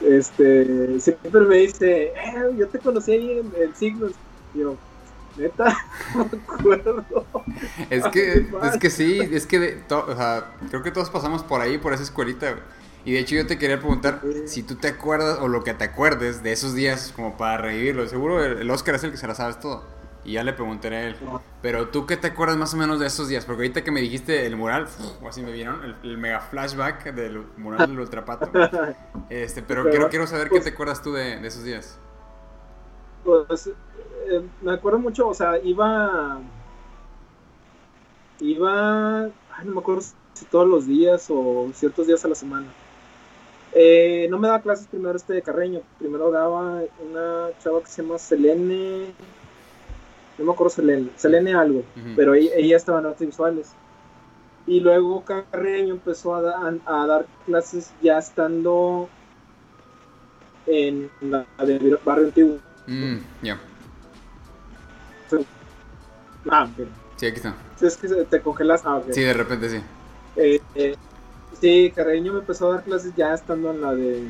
Este, 0.05 0.99
siempre 0.99 1.41
me 1.41 1.57
dice, 1.57 2.07
eh, 2.07 2.55
yo 2.57 2.67
te 2.67 2.79
conocí 2.79 3.11
ahí 3.13 3.39
en, 3.39 3.51
el 3.61 3.73
Signos. 3.75 4.11
Y 4.53 4.59
yo, 4.59 4.75
neta, 5.37 5.77
no 6.15 6.25
me 6.25 6.37
acuerdo. 6.37 7.05
Es 7.89 8.05
que, 8.07 8.47
es 8.63 8.77
que 8.79 8.89
sí, 8.89 9.19
es 9.19 9.45
que 9.45 9.83
o 9.89 10.15
sea, 10.15 10.55
creo 10.69 10.83
que 10.83 10.91
todos 10.91 11.09
pasamos 11.09 11.43
por 11.43 11.61
ahí, 11.61 11.77
por 11.77 11.93
esa 11.93 12.03
escuelita. 12.03 12.55
Y 13.03 13.13
de 13.13 13.19
hecho 13.19 13.35
yo 13.35 13.47
te 13.47 13.57
quería 13.57 13.79
preguntar 13.79 14.21
si 14.45 14.61
tú 14.61 14.75
te 14.75 14.89
acuerdas 14.89 15.39
o 15.41 15.47
lo 15.47 15.63
que 15.63 15.73
te 15.73 15.83
acuerdes 15.83 16.43
de 16.43 16.51
esos 16.51 16.75
días 16.75 17.11
como 17.15 17.35
para 17.35 17.57
revivirlo. 17.57 18.07
Seguro 18.07 18.43
el 18.43 18.69
Oscar 18.69 18.95
es 18.95 19.03
el 19.03 19.11
que 19.11 19.17
se 19.17 19.27
la 19.27 19.33
sabes 19.33 19.59
todo. 19.59 19.83
Y 20.23 20.33
ya 20.33 20.43
le 20.43 20.53
pregunté 20.53 20.87
a 20.89 21.07
él. 21.07 21.15
Pero 21.61 21.87
tú 21.89 22.05
qué 22.05 22.15
te 22.15 22.27
acuerdas 22.27 22.57
más 22.57 22.73
o 22.73 22.77
menos 22.77 22.99
de 22.99 23.07
esos 23.07 23.27
días? 23.27 23.45
Porque 23.45 23.63
ahorita 23.63 23.83
que 23.83 23.91
me 23.91 24.01
dijiste 24.01 24.45
el 24.45 24.55
mural, 24.55 24.87
o 25.21 25.27
así 25.27 25.41
me 25.41 25.51
vieron, 25.51 25.97
el, 26.03 26.17
mega 26.17 26.39
flashback 26.41 27.13
del 27.13 27.43
mural 27.57 27.89
del 27.89 27.99
Ultrapato. 27.99 28.51
Este, 29.29 29.61
pero, 29.61 29.89
quiero, 29.89 30.09
quiero 30.09 30.27
saber 30.27 30.45
qué 30.45 30.55
pues 30.55 30.63
te 30.65 30.71
acuerdas 30.71 31.01
tú 31.01 31.13
de, 31.13 31.45
esos 31.47 31.63
días. 31.63 31.97
Pues 33.23 33.67
eh, 33.67 34.41
me 34.61 34.73
acuerdo 34.73 34.99
mucho, 34.99 35.27
o 35.27 35.33
sea, 35.33 35.59
iba. 35.59 36.39
Iba. 38.39 39.23
Ay, 39.25 39.65
no 39.65 39.73
me 39.73 39.79
acuerdo 39.79 40.01
si 40.33 40.45
todos 40.45 40.67
los 40.67 40.87
días 40.87 41.27
o 41.29 41.69
ciertos 41.73 42.07
días 42.07 42.23
a 42.25 42.27
la 42.27 42.35
semana. 42.35 42.67
Eh, 43.73 44.27
no 44.29 44.37
me 44.37 44.47
daba 44.47 44.61
clases 44.61 44.87
primero 44.87 45.15
este 45.15 45.33
de 45.33 45.41
Carreño. 45.41 45.81
Primero 45.99 46.31
daba 46.31 46.81
una 47.09 47.49
chava 47.59 47.81
que 47.81 47.87
se 47.87 48.01
llama 48.01 48.17
Selene 48.17 49.13
no 50.41 50.45
me 50.45 50.53
acuerdo 50.53 50.71
Selene, 50.71 51.09
Selene 51.15 51.53
algo, 51.53 51.83
pero 52.15 52.33
ella, 52.33 52.75
estaba 52.75 52.99
en 52.99 53.05
artes 53.05 53.27
visuales. 53.27 53.73
Y 54.65 54.79
luego 54.79 55.23
Carreño 55.23 55.93
empezó 55.93 56.35
a, 56.35 56.41
dar 56.41 57.25
clases 57.45 57.91
ya 58.01 58.17
estando 58.17 59.09
en 60.65 61.09
la 61.21 61.45
de 61.63 61.97
Barrio 62.03 62.25
Antiguo. 62.25 62.57
Mm, 62.91 63.17
ya. 63.41 63.59
Ah. 66.49 66.67
Sí, 67.15 67.25
aquí 67.25 67.37
está. 67.37 67.55
Es 67.79 67.97
que 67.97 68.07
te 68.07 68.41
congelas. 68.41 68.81
Ah, 68.85 69.01
Sí, 69.11 69.21
de 69.21 69.33
repente 69.33 69.69
sí. 69.69 69.81
Eh, 70.35 70.61
eh, 70.75 70.95
sí, 71.59 71.91
Carreño 71.95 72.33
me 72.33 72.39
empezó 72.39 72.67
a 72.67 72.75
dar 72.75 72.83
clases 72.83 73.13
ya 73.15 73.33
estando 73.33 73.71
en 73.71 73.81
la 73.81 73.93
de 73.93 74.23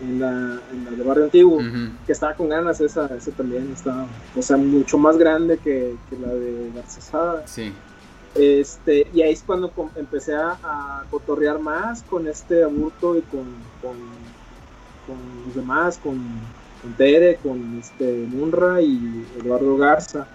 en 0.00 0.18
la, 0.18 0.60
en 0.72 0.84
la 0.84 0.90
de 0.90 1.02
Barrio 1.04 1.24
Antiguo, 1.24 1.60
que 2.06 2.12
estaba 2.12 2.34
con 2.34 2.48
ganas, 2.48 2.80
esa, 2.80 3.06
esa 3.14 3.30
también 3.30 3.70
estaba, 3.72 4.06
o 4.36 4.42
sea, 4.42 4.56
mucho 4.56 4.98
más 4.98 5.16
grande 5.16 5.58
que, 5.58 5.94
que 6.10 6.18
la 6.18 6.34
de 6.34 6.72
Garcesada. 6.74 7.46
Sí. 7.46 7.72
Este, 8.34 9.06
y 9.14 9.22
ahí 9.22 9.32
es 9.32 9.42
cuando 9.42 9.72
empecé 9.94 10.34
a, 10.34 10.58
a, 10.64 11.04
cotorrear 11.10 11.60
más 11.60 12.02
con 12.02 12.26
este 12.26 12.64
Aburto 12.64 13.16
y 13.16 13.20
con, 13.22 13.44
con, 13.80 13.96
con 15.06 15.46
los 15.46 15.54
demás, 15.54 16.00
con, 16.02 16.18
con, 16.82 16.92
Tere, 16.94 17.36
con 17.42 17.78
este 17.78 18.26
Munra 18.28 18.82
y 18.82 19.24
Eduardo 19.38 19.76
Garza. 19.76 20.26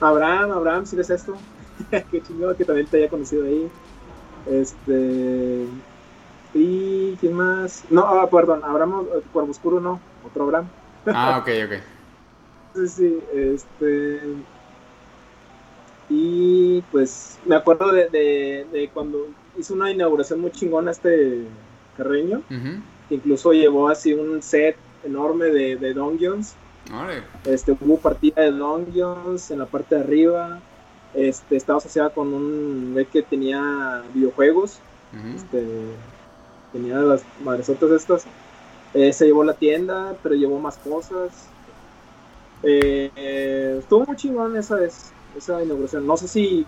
Abraham, 0.00 0.52
Abraham, 0.52 0.86
si 0.86 0.96
ves 0.96 1.10
esto, 1.10 1.36
qué 2.10 2.22
chingado 2.22 2.56
que 2.56 2.64
también 2.64 2.86
te 2.86 2.98
haya 2.98 3.10
conocido 3.10 3.44
ahí. 3.44 3.68
Este, 4.46 5.66
y 6.54 7.16
¿quién 7.16 7.34
más? 7.34 7.84
No, 7.90 8.02
ah, 8.02 8.30
perdón, 8.30 8.62
Abraham 8.64 9.06
Cuervo 9.32 9.50
Oscuro 9.50 9.80
no, 9.80 10.00
otro 10.24 10.44
Abraham. 10.44 10.68
Ah, 11.06 11.38
ok, 11.40 11.48
ok. 11.66 11.72
sí, 12.74 12.88
sí, 12.88 13.18
este. 13.34 14.20
Y 16.10 16.80
pues 16.90 17.38
me 17.44 17.56
acuerdo 17.56 17.92
de, 17.92 18.08
de, 18.08 18.90
cuando 18.94 19.26
hizo 19.58 19.74
una 19.74 19.90
inauguración 19.90 20.40
muy 20.40 20.50
chingona 20.52 20.92
este 20.92 21.44
Carreño, 21.98 22.42
que 23.08 23.14
incluso 23.16 23.52
llevó 23.52 23.88
así 23.88 24.14
un 24.14 24.40
set 24.40 24.76
enorme 25.04 25.46
de, 25.46 25.76
de 25.76 25.94
Dungeons. 25.94 26.54
Este, 27.44 27.72
hubo 27.72 27.98
partida 27.98 28.42
de 28.42 28.52
Dungeons 28.52 29.50
en 29.50 29.58
la 29.58 29.66
parte 29.66 29.94
de 29.94 30.00
arriba. 30.00 30.60
Este, 31.14 31.56
estaba 31.56 31.78
asociada 31.78 32.10
con 32.10 32.32
un 32.32 33.06
que 33.12 33.22
tenía 33.22 34.02
videojuegos. 34.14 34.78
Este 35.34 35.66
tenía 36.72 36.96
las 36.96 37.22
madresotas 37.42 37.90
estas. 37.90 38.24
Eh, 38.94 39.12
se 39.12 39.26
llevó 39.26 39.44
la 39.44 39.54
tienda, 39.54 40.14
pero 40.22 40.34
llevó 40.34 40.58
más 40.58 40.78
cosas. 40.78 41.48
Eh, 42.62 43.78
estuvo 43.78 44.06
muy 44.06 44.16
chingón 44.16 44.56
esa, 44.56 44.78
esa 45.36 45.62
inauguración. 45.62 46.06
No 46.06 46.16
sé 46.16 46.28
si 46.28 46.66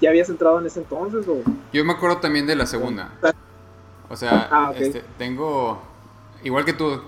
ya 0.00 0.10
habías 0.10 0.28
entrado 0.28 0.60
en 0.60 0.66
ese 0.66 0.80
entonces 0.80 1.26
o... 1.26 1.42
Yo 1.72 1.84
me 1.84 1.92
acuerdo 1.92 2.18
también 2.18 2.46
de 2.46 2.54
la 2.54 2.66
segunda. 2.66 3.10
O 4.08 4.16
sea, 4.16 4.48
ah, 4.50 4.72
este, 4.76 5.02
tengo... 5.18 5.82
Igual 6.42 6.64
que 6.64 6.72
tú, 6.72 7.02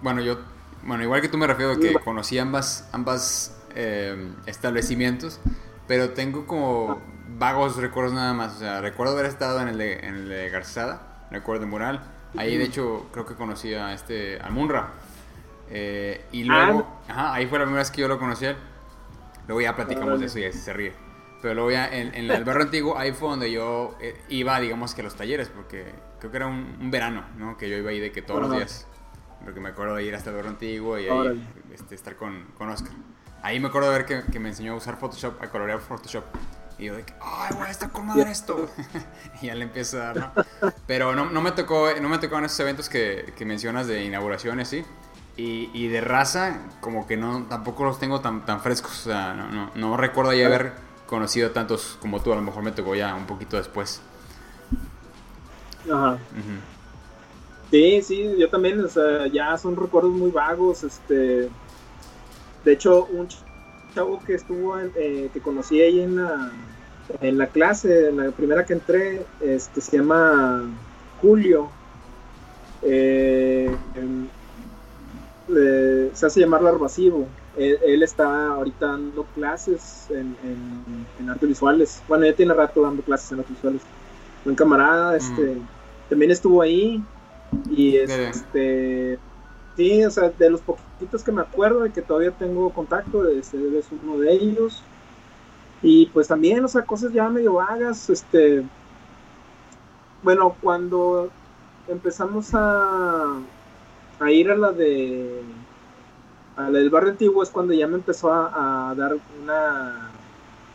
bueno, 0.00 0.20
yo... 0.20 0.38
Bueno, 0.84 1.04
igual 1.04 1.20
que 1.20 1.28
tú 1.28 1.38
me 1.38 1.46
refiero 1.46 1.72
a 1.72 1.76
que 1.78 1.94
conocí 1.94 2.40
ambas, 2.40 2.88
ambas 2.90 3.56
eh, 3.76 4.32
establecimientos, 4.46 5.38
pero 5.86 6.10
tengo 6.10 6.44
como 6.44 7.00
vagos 7.38 7.76
recuerdos 7.76 8.14
nada 8.14 8.32
más. 8.34 8.56
O 8.56 8.58
sea, 8.58 8.80
recuerdo 8.80 9.12
haber 9.12 9.26
estado 9.26 9.60
en 9.60 9.68
el 9.68 9.78
de, 9.78 10.00
en 10.00 10.14
el 10.16 10.28
de 10.28 10.50
Garzada 10.50 11.12
recuerdo 11.32 11.66
mural. 11.66 12.00
Ahí 12.36 12.56
de 12.56 12.64
hecho 12.64 13.08
creo 13.12 13.26
que 13.26 13.34
conocí 13.34 13.74
a 13.74 13.92
este, 13.92 14.38
al 14.40 14.52
Munra. 14.52 14.90
Eh, 15.70 16.24
y 16.32 16.44
luego, 16.44 16.86
ah. 17.08 17.32
ahí 17.34 17.46
fue 17.46 17.58
la 17.58 17.64
primera 17.64 17.82
vez 17.82 17.90
que 17.90 18.02
yo 18.02 18.08
lo 18.08 18.18
conocí 18.18 18.46
Luego 19.48 19.60
ya 19.60 19.74
platicamos 19.74 20.20
de 20.20 20.26
eso 20.26 20.38
y 20.38 20.52
se 20.52 20.72
ríe. 20.72 20.92
Pero 21.42 21.54
luego 21.54 21.72
ya 21.72 21.88
en, 21.88 22.14
el 22.14 22.44
barrio 22.44 22.62
antiguo, 22.62 22.96
ahí 22.96 23.12
fue 23.12 23.28
donde 23.28 23.50
yo 23.50 23.96
eh, 24.00 24.16
iba, 24.28 24.60
digamos 24.60 24.94
que 24.94 25.00
a 25.00 25.04
los 25.04 25.16
talleres, 25.16 25.48
porque 25.48 25.92
creo 26.20 26.30
que 26.30 26.36
era 26.36 26.46
un, 26.46 26.88
verano, 26.92 27.24
¿no? 27.36 27.56
Que 27.58 27.68
yo 27.68 27.76
iba 27.76 27.90
ahí 27.90 27.98
de 27.98 28.12
que 28.12 28.22
todos 28.22 28.42
los 28.42 28.52
días. 28.52 28.86
Porque 29.44 29.58
me 29.58 29.70
acuerdo 29.70 29.96
de 29.96 30.04
ir 30.04 30.14
hasta 30.14 30.30
el 30.30 30.36
barrio 30.36 30.52
antiguo 30.52 30.98
y 31.00 31.08
ahí 31.08 31.44
este, 31.74 31.96
estar 31.96 32.14
con, 32.14 32.46
con 32.56 32.68
Oscar. 32.68 32.92
Ahí 33.42 33.58
me 33.58 33.68
acuerdo 33.68 33.90
de 33.90 33.98
ver 33.98 34.06
que, 34.06 34.22
que, 34.30 34.38
me 34.38 34.50
enseñó 34.50 34.74
a 34.74 34.76
usar 34.76 35.00
Photoshop, 35.00 35.42
a 35.42 35.48
colorear 35.48 35.80
Photoshop. 35.80 36.24
Y 36.78 36.84
yo 36.84 36.94
de 36.94 37.02
que, 37.02 37.12
ay, 37.20 37.56
güey, 37.56 37.70
está 37.72 37.88
con 37.88 38.06
madre 38.06 38.30
esto. 38.30 38.70
y 39.42 39.46
ya 39.46 39.56
le 39.56 39.64
empiezo 39.64 40.00
a 40.00 40.12
dar, 40.12 40.16
¿no? 40.16 40.70
Pero 40.86 41.12
no, 41.16 41.28
no, 41.28 41.42
me 41.42 41.50
tocó, 41.50 41.88
no 42.00 42.08
me 42.08 42.18
tocó 42.18 42.38
en 42.38 42.44
esos 42.44 42.60
eventos 42.60 42.88
que, 42.88 43.34
que 43.36 43.44
mencionas 43.44 43.88
de 43.88 44.04
inauguraciones, 44.04 44.68
¿sí? 44.68 44.84
Y, 45.36 45.88
de 45.88 46.00
raza, 46.02 46.58
como 46.80 47.06
que 47.08 47.16
no, 47.16 47.44
tampoco 47.44 47.82
los 47.82 47.98
tengo 47.98 48.20
tan, 48.20 48.44
tan 48.46 48.60
frescos. 48.60 48.92
O 49.06 49.10
sea, 49.10 49.34
no, 49.34 49.48
no, 49.48 49.72
no 49.74 49.96
recuerdo 49.96 50.32
ya 50.34 50.46
haber 50.46 50.72
conocido 51.12 51.50
tantos 51.50 51.98
como 52.00 52.22
tú. 52.22 52.32
A 52.32 52.36
lo 52.36 52.40
mejor 52.40 52.62
me 52.62 52.72
tocó 52.72 52.94
ya 52.94 53.14
un 53.14 53.26
poquito 53.26 53.58
después. 53.58 54.00
Ajá. 55.84 56.16
Sí, 57.70 58.00
sí, 58.02 58.34
yo 58.38 58.48
también, 58.48 58.82
o 58.82 58.88
sea, 58.88 59.26
ya 59.26 59.58
son 59.58 59.76
recuerdos 59.76 60.12
muy 60.12 60.30
vagos. 60.30 60.84
Este, 60.84 61.50
de 62.64 62.72
hecho, 62.72 63.04
un 63.12 63.28
chavo 63.94 64.22
que 64.24 64.34
estuvo, 64.34 64.78
eh, 64.78 65.28
que 65.34 65.40
conocí 65.40 65.82
ahí 65.82 66.00
en 66.00 66.16
la, 66.16 66.50
en 67.20 67.36
la 67.36 67.48
clase, 67.48 68.08
en 68.08 68.16
la 68.16 68.30
primera 68.30 68.64
que 68.64 68.72
entré, 68.72 69.26
este, 69.42 69.82
se 69.82 69.98
llama 69.98 70.64
Julio. 71.20 71.68
Eh, 72.80 73.70
se 76.14 76.26
hace 76.26 76.40
llamar 76.40 76.62
Larvasivo. 76.62 77.28
Él, 77.56 77.78
él, 77.84 78.02
está 78.02 78.48
ahorita 78.54 78.86
dando 78.86 79.24
clases 79.34 80.06
en, 80.10 80.36
en, 81.18 81.30
artes 81.30 81.48
visuales. 81.48 82.02
Bueno, 82.08 82.24
ya 82.24 82.34
tiene 82.34 82.54
rato 82.54 82.82
dando 82.82 83.02
clases 83.02 83.32
en 83.32 83.40
artes 83.40 83.56
visuales. 83.56 83.82
Un 84.44 84.54
camarada, 84.54 85.16
este, 85.16 85.58
también 86.08 86.30
estuvo 86.30 86.62
ahí. 86.62 87.02
Y 87.70 87.96
este, 87.96 89.18
sí, 89.76 90.04
o 90.04 90.10
sea, 90.10 90.30
de 90.30 90.50
los 90.50 90.60
poquitos 90.62 91.22
que 91.22 91.32
me 91.32 91.42
acuerdo 91.42 91.86
y 91.86 91.90
que 91.90 92.02
todavía 92.02 92.30
tengo 92.30 92.70
contacto, 92.70 93.28
este 93.28 93.78
es 93.78 93.86
uno 94.02 94.18
de 94.18 94.32
ellos. 94.32 94.82
Y 95.82 96.06
pues 96.06 96.28
también, 96.28 96.64
o 96.64 96.68
sea, 96.68 96.82
cosas 96.82 97.12
ya 97.12 97.28
medio 97.28 97.54
vagas, 97.54 98.08
este, 98.08 98.64
bueno, 100.22 100.56
cuando 100.62 101.30
empezamos 101.88 102.54
a, 102.54 103.40
a 104.20 104.30
ir 104.30 104.50
a 104.50 104.56
la 104.56 104.72
de 104.72 105.42
a 106.66 106.70
la 106.70 106.78
del 106.78 106.90
barrio 106.90 107.10
antiguo 107.10 107.42
es 107.42 107.50
cuando 107.50 107.72
ya 107.72 107.86
me 107.86 107.96
empezó 107.96 108.32
a, 108.32 108.94
dar 108.96 109.16
una 109.42 110.10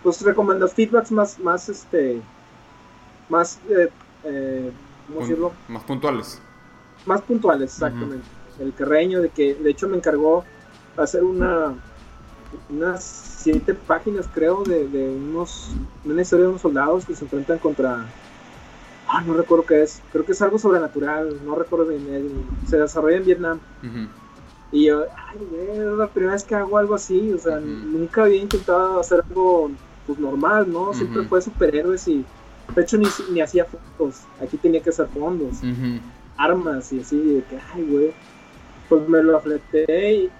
pues 0.03 0.21
recomendas 0.21 0.73
feedbacks 0.73 1.11
más 1.11 1.39
más 1.39 1.69
este 1.69 2.21
más 3.29 3.59
eh, 3.69 3.89
eh 4.23 4.71
¿cómo 5.07 5.19
decirlo? 5.21 5.51
más 5.67 5.83
puntuales 5.83 6.41
más 7.05 7.21
puntuales 7.21 7.73
exactamente 7.73 8.27
el 8.59 8.73
carreño 8.73 9.21
de 9.21 9.29
que 9.29 9.55
de 9.55 9.69
hecho 9.69 9.87
me 9.87 9.97
encargó 9.97 10.43
hacer 10.97 11.23
una 11.23 11.73
unas 12.69 13.03
siete 13.03 13.73
páginas 13.73 14.27
creo 14.33 14.63
de, 14.63 14.87
de 14.87 15.09
unos 15.09 15.69
una 16.05 16.21
historia 16.21 16.43
de 16.43 16.49
unos 16.49 16.61
soldados 16.61 17.05
que 17.05 17.15
se 17.15 17.23
enfrentan 17.25 17.59
contra 17.59 18.05
Ah, 19.07 19.21
no 19.21 19.33
recuerdo 19.33 19.65
qué 19.65 19.83
es. 19.83 20.01
Creo 20.11 20.25
que 20.25 20.33
es 20.33 20.41
algo 20.41 20.59
sobrenatural. 20.59 21.39
No 21.45 21.55
recuerdo 21.55 21.87
bien. 21.87 22.45
Se 22.67 22.77
desarrolla 22.77 23.17
en 23.17 23.25
Vietnam. 23.25 23.59
Y 24.71 24.85
yo, 24.85 25.05
ay, 25.15 25.37
es 25.71 25.77
la 25.77 26.07
primera 26.07 26.33
vez 26.33 26.43
que 26.43 26.55
hago 26.55 26.77
algo 26.77 26.95
así. 26.95 27.31
O 27.33 27.37
sea, 27.37 27.59
nunca 27.59 28.23
había 28.23 28.41
intentado 28.41 28.99
hacer 28.99 29.23
algo 29.29 29.71
pues, 30.05 30.19
normal, 30.19 30.71
¿no? 30.71 30.93
Siempre 30.93 31.23
fue 31.23 31.41
superhéroes 31.41 32.07
y. 32.07 32.25
De 32.75 32.81
hecho, 32.81 32.97
ni, 32.97 33.07
ni 33.31 33.41
hacía 33.41 33.65
fotos. 33.65 34.23
Aquí 34.41 34.57
tenía 34.57 34.81
que 34.81 34.89
hacer 34.89 35.07
fondos. 35.07 35.57
Armas 36.37 36.91
y 36.91 36.99
así. 36.99 37.17
De 37.17 37.43
que, 37.43 37.57
ay, 37.73 37.83
güey. 37.83 38.13
Pues 38.89 39.07
me 39.07 39.23
lo 39.23 39.37
afleté 39.37 40.13
y. 40.13 40.31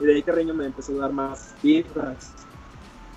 y 0.00 0.04
de 0.04 0.14
ahí 0.14 0.22
Carreño 0.22 0.54
me 0.54 0.66
empezó 0.66 0.92
a 0.92 1.02
dar 1.02 1.12
más 1.12 1.54
feedbacks. 1.60 2.32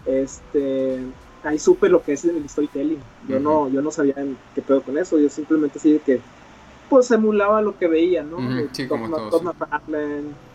Este 0.05 1.01
ahí 1.45 1.59
supe 1.59 1.89
lo 1.89 2.03
que 2.03 2.13
es 2.13 2.25
el 2.25 2.47
storytelling. 2.49 2.99
Yo 3.27 3.39
no, 3.39 3.69
yo 3.69 3.81
no 3.81 3.91
sabía 3.91 4.15
qué 4.53 4.61
pedo 4.61 4.81
con 4.81 4.97
eso, 4.97 5.19
yo 5.19 5.29
simplemente 5.29 5.77
así 5.77 5.93
de 5.93 5.99
que 5.99 6.21
pues 6.89 7.11
emulaba 7.11 7.61
lo 7.61 7.77
que 7.77 7.87
veía, 7.87 8.23
¿no? 8.23 8.37
sí, 8.71 8.87
como 8.87 9.07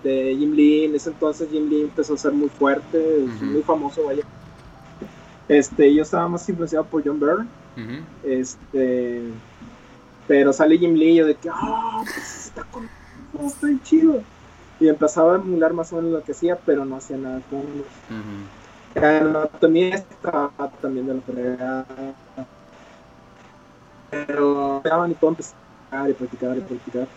de 0.02 0.36
Jim 0.38 0.52
Lee, 0.52 0.84
en 0.84 0.94
ese 0.94 1.10
entonces 1.10 1.48
Jim 1.50 1.68
Lee 1.68 1.82
empezó 1.82 2.14
a 2.14 2.18
ser 2.18 2.32
muy 2.32 2.48
fuerte, 2.48 3.26
muy 3.40 3.62
famoso, 3.62 4.04
vaya. 4.04 4.22
Este, 5.48 5.92
yo 5.92 6.02
estaba 6.02 6.28
más 6.28 6.48
influenciado 6.48 6.84
por 6.84 7.04
John 7.04 7.18
Byrne. 7.18 7.48
Este, 8.22 9.22
pero 10.28 10.52
sale 10.52 10.78
Jim 10.78 10.94
Lee 10.94 11.10
y 11.10 11.16
yo 11.16 11.26
de 11.26 11.34
que, 11.34 11.48
ah, 11.52 12.02
pues 12.04 12.46
está 12.46 12.64
con, 12.64 12.88
está 13.44 13.66
chido. 13.82 14.22
Y 14.78 14.88
empezaba 14.88 15.34
a 15.34 15.36
emular 15.36 15.72
más 15.72 15.92
o 15.92 15.96
menos 15.96 16.12
lo 16.12 16.22
que 16.22 16.32
hacía, 16.32 16.56
pero 16.56 16.84
no 16.84 16.96
hacía 16.96 17.16
nada 17.16 17.40
con 17.50 17.62
la 18.94 19.18
anatomía 19.18 19.96
estaba 19.96 20.50
también 20.80 21.06
de 21.06 21.14
la 21.14 21.20
fregada. 21.20 21.86
Pero 24.10 24.82
y 25.08 25.14
todo 25.14 25.30
empezar 25.30 25.69
y 26.08 26.12
practicar 26.12 26.56
y 26.56 26.60
practicar. 26.60 27.08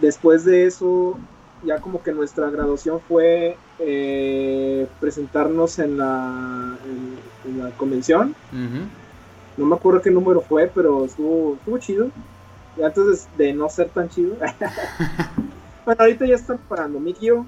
Después 0.00 0.44
de 0.44 0.66
eso, 0.66 1.18
ya 1.64 1.78
como 1.78 2.02
que 2.02 2.12
nuestra 2.12 2.50
graduación 2.50 3.00
fue 3.00 3.56
eh, 3.78 4.86
presentarnos 5.00 5.78
en 5.78 5.98
la, 5.98 6.76
en, 7.44 7.58
la 7.58 7.70
convención. 7.70 8.34
No 9.56 9.66
me 9.66 9.76
acuerdo 9.76 10.00
qué 10.00 10.10
número 10.10 10.40
fue, 10.40 10.70
pero 10.74 11.04
estuvo, 11.04 11.54
estuvo 11.54 11.78
chido. 11.78 12.10
Y 12.76 12.82
antes 12.82 13.28
de, 13.36 13.52
no 13.52 13.68
ser 13.68 13.88
tan 13.90 14.08
chido. 14.08 14.36
bueno, 15.84 16.00
ahorita 16.00 16.24
ya 16.24 16.36
están 16.36 16.58
parando. 16.68 16.98
Mikio. 17.00 17.44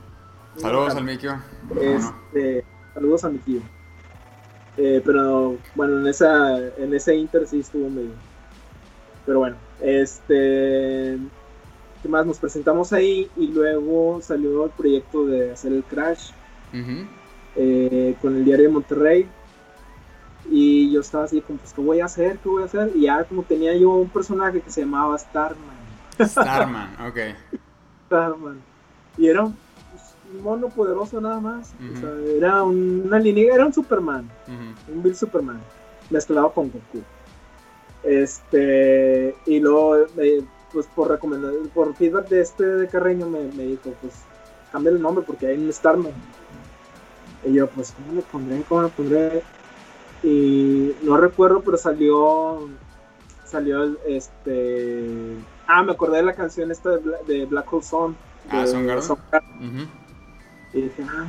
Saludos 0.56 0.94
al 0.94 1.04
Mikio. 1.04 1.40
Este, 1.80 2.64
Saludos 2.94 3.24
a 3.24 3.30
mi 3.30 3.38
tío. 3.38 3.60
Eh, 4.76 5.02
pero 5.04 5.56
bueno, 5.74 6.00
en 6.00 6.06
esa 6.06 6.58
en 6.58 6.94
ese 6.94 7.14
inter 7.14 7.46
sí 7.46 7.60
estuvo 7.60 7.88
medio. 7.88 8.12
Pero 9.24 9.38
bueno, 9.38 9.56
este. 9.82 11.18
¿Qué 12.02 12.08
más? 12.08 12.26
Nos 12.26 12.38
presentamos 12.38 12.92
ahí 12.92 13.30
y 13.36 13.48
luego 13.48 14.20
salió 14.22 14.64
el 14.64 14.70
proyecto 14.70 15.24
de 15.26 15.52
hacer 15.52 15.72
el 15.72 15.84
Crash 15.84 16.30
eh, 17.54 18.16
con 18.20 18.36
el 18.36 18.44
diario 18.44 18.66
de 18.66 18.72
Monterrey. 18.72 19.28
Y 20.50 20.90
yo 20.90 21.00
estaba 21.00 21.24
así 21.24 21.40
como, 21.40 21.58
pues, 21.60 21.72
¿qué 21.72 21.80
voy 21.80 22.00
a 22.00 22.06
hacer? 22.06 22.38
¿Qué 22.38 22.48
voy 22.48 22.62
a 22.62 22.66
hacer? 22.66 22.90
Y 22.96 23.02
ya 23.02 23.22
como 23.24 23.44
tenía 23.44 23.76
yo 23.76 23.90
un 23.90 24.08
personaje 24.08 24.60
que 24.60 24.70
se 24.70 24.80
llamaba 24.80 25.16
Starman. 25.16 25.76
Starman, 26.18 26.96
ok. 27.06 27.18
Starman. 28.06 28.60
Y 29.16 29.28
era 29.28 29.44
un 29.44 29.56
mono 30.42 30.68
poderoso 30.68 31.20
nada 31.20 31.40
más. 31.40 31.72
o 31.94 32.00
sea, 32.00 32.10
era 32.36 32.62
una 32.62 33.18
línea, 33.18 33.54
era 33.54 33.66
un 33.66 33.72
Superman, 33.72 34.28
un 34.88 35.02
Bill 35.02 35.14
Superman, 35.14 35.60
mezclado 36.10 36.52
con 36.52 36.70
Goku. 36.70 37.02
Este, 38.02 39.34
y 39.46 39.60
luego, 39.60 40.06
pues 40.72 40.86
por 40.94 41.10
recomendación, 41.10 41.68
por 41.68 41.94
feedback 41.94 42.28
de 42.28 42.40
este 42.40 42.64
de 42.64 42.88
Carreño 42.88 43.28
me, 43.28 43.40
me, 43.52 43.64
dijo, 43.64 43.92
pues 44.00 44.14
cambia 44.72 44.90
el 44.90 45.00
nombre 45.00 45.24
porque 45.26 45.46
hay 45.46 45.58
un 45.58 45.72
Starman. 45.72 46.12
Y 47.44 47.54
yo, 47.54 47.68
pues, 47.68 47.92
¿cómo 47.92 48.14
le 48.14 48.22
pondré? 48.22 48.62
¿Cómo 48.68 48.82
le 48.82 48.88
pondré? 48.88 49.42
Y 50.22 50.94
no 51.02 51.16
recuerdo, 51.16 51.60
pero 51.60 51.76
salió, 51.76 52.68
salió 53.44 53.98
este... 54.06 55.36
Ah, 55.66 55.82
me 55.82 55.92
acordé 55.92 56.18
de 56.18 56.22
la 56.24 56.34
canción 56.34 56.70
esta 56.70 56.90
de, 57.26 57.46
Black 57.46 57.72
Hole 57.72 57.82
Sun. 57.82 58.16
Ah, 58.48 58.66
Son 58.66 58.86
y 60.72 60.80
dije, 60.82 61.04
ah, 61.06 61.26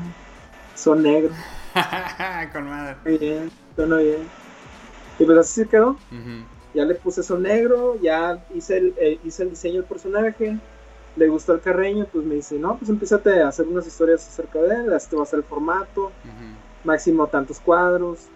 son 0.75 1.03
negros. 1.03 1.35
Con 2.53 2.69
madre. 2.69 2.95
Bien, 3.05 3.51
suena 3.75 3.97
bien. 3.97 4.27
Y 5.19 5.25
pues 5.25 5.37
así 5.37 5.61
se 5.61 5.67
quedó. 5.67 5.97
Ya 6.73 6.85
le 6.85 6.95
puse 6.95 7.23
son 7.23 7.43
negro, 7.43 7.99
ya 8.01 8.43
hice 8.53 8.77
el, 8.77 8.93
eh, 8.97 9.19
hice 9.23 9.43
el 9.43 9.51
diseño 9.51 9.75
del 9.75 9.85
personaje. 9.85 10.57
Le 11.15 11.27
gustó 11.27 11.53
el 11.53 11.61
carreño, 11.61 12.07
pues 12.11 12.25
me 12.25 12.35
dice, 12.35 12.57
no, 12.57 12.75
pues 12.77 12.89
empezate 12.89 13.41
a 13.41 13.47
hacer 13.49 13.67
unas 13.67 13.85
historias 13.85 14.27
acerca 14.27 14.59
de 14.59 14.75
él, 14.75 14.93
este 14.93 15.15
va 15.15 15.21
a 15.21 15.27
ser 15.27 15.39
el 15.39 15.45
formato, 15.45 16.11
máximo 16.83 17.27
tantos 17.27 17.59
cuadros, 17.59 18.29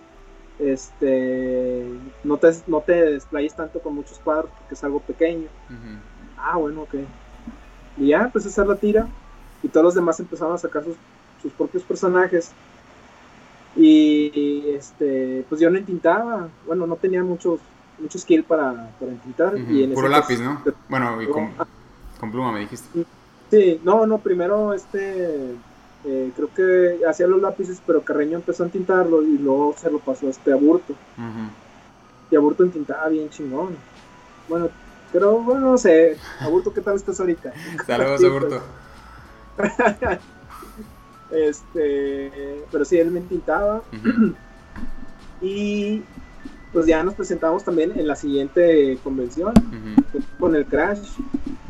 este, 0.60 1.86
no 2.24 2.38
te, 2.38 2.52
no 2.68 2.82
te 2.82 2.94
desplayes 3.14 3.56
tanto 3.56 3.80
con 3.80 3.96
muchos 3.96 4.20
cuadros 4.20 4.52
porque 4.60 4.76
es 4.76 4.84
algo 4.84 5.00
pequeño. 5.00 5.48
Ah, 6.38 6.58
bueno, 6.58 6.84
ok. 6.84 6.96
Y 7.98 8.08
ya, 8.10 8.30
pues 8.32 8.46
hacer 8.46 8.68
la 8.68 8.76
tira 8.76 9.08
y 9.64 9.68
todos 9.70 9.84
los 9.84 9.96
demás 9.96 10.20
empezaron 10.20 10.54
a 10.54 10.58
sacar 10.60 10.84
sus, 10.84 10.96
sus 11.42 11.52
propios 11.54 11.84
personajes. 11.84 12.52
Y 13.76 14.64
este, 14.70 15.46
pues 15.50 15.62
yo 15.62 15.70
no 15.70 15.78
entintaba, 15.78 16.50
bueno, 16.66 16.88
no 16.88 16.96
tenía 16.96 17.24
mucho, 17.24 17.60
mucho 18.00 18.20
skill 18.20 18.44
para, 18.44 18.92
para 19.00 19.12
entintar. 19.12 19.58
y 19.58 19.84
en 19.84 19.94
Puro 19.94 20.08
lápiz, 20.08 20.40
¿no? 20.40 20.62
Bueno, 20.90 21.22
y 21.22 21.28
con, 21.28 21.52
con, 22.20 22.32
pluma 22.32 22.52
me 22.52 22.62
dijiste. 22.62 23.06
Sí, 23.50 23.80
no, 23.84 24.06
no, 24.06 24.18
primero 24.18 24.74
este, 24.74 25.56
eh, 26.06 26.32
creo 26.36 26.50
que 26.54 27.06
hacía 27.06 27.28
los 27.28 27.42
lápices, 27.42 27.82
pero 27.86 28.02
Carreño 28.02 28.38
empezó 28.38 28.64
a 28.64 28.68
entintarlo 28.68 29.24
y 29.24 29.38
luego 29.38 29.76
se 29.78 29.90
lo 29.90 30.00
pasó 30.00 30.28
a 30.28 30.30
este 30.30 30.52
Aburto. 30.52 30.94
Y 32.30 32.36
Aburto 32.36 32.64
entintaba 32.64 33.08
bien 33.08 33.30
chingón. 33.30 33.76
Bueno, 34.50 34.70
pero 35.12 35.40
bueno, 35.40 35.72
no 35.72 35.78
sé, 35.78 36.18
Aburto, 36.40 36.74
¿qué 36.74 36.82
tal 36.82 36.96
estás 36.96 37.20
ahorita? 37.20 37.54
Saludos, 37.86 38.24
Aburto. 38.24 38.62
este, 41.32 42.64
pero 42.72 42.86
sí, 42.86 43.00
él 43.00 43.12
me 43.12 43.22
pintaba. 43.22 43.82
y 45.42 46.04
pues 46.74 46.86
ya 46.86 47.04
nos 47.04 47.14
presentamos 47.14 47.64
también 47.64 47.98
en 47.98 48.08
la 48.08 48.16
siguiente 48.16 48.98
convención 49.04 49.54
con 50.40 50.56
el 50.56 50.66
Crash. 50.66 51.08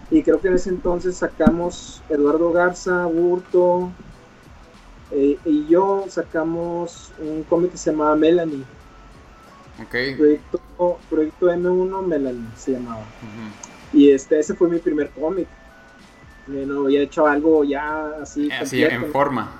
Y 0.09 0.23
creo 0.23 0.39
que 0.39 0.47
en 0.47 0.55
ese 0.55 0.69
entonces 0.69 1.17
sacamos 1.17 2.01
Eduardo 2.09 2.51
Garza, 2.51 3.05
Burto 3.05 3.91
eh, 5.11 5.37
y 5.45 5.65
yo 5.67 6.05
sacamos 6.09 7.11
un 7.19 7.43
cómic 7.43 7.71
que 7.71 7.77
se 7.77 7.91
llamaba 7.91 8.15
Melanie. 8.15 8.63
Okay. 9.85 10.15
Proyecto, 10.15 10.99
Proyecto 11.09 11.47
M1 11.47 12.05
Melanie 12.05 12.47
se 12.55 12.71
llamaba. 12.73 13.03
Y 13.93 14.09
este, 14.11 14.39
ese 14.39 14.53
fue 14.55 14.69
mi 14.69 14.79
primer 14.79 15.09
cómic. 15.11 15.47
No 16.47 16.85
había 16.85 17.01
hecho 17.01 17.27
algo 17.27 17.63
ya 17.63 18.07
así. 18.21 18.49
Así, 18.51 18.83
en 18.83 19.11
forma. 19.11 19.51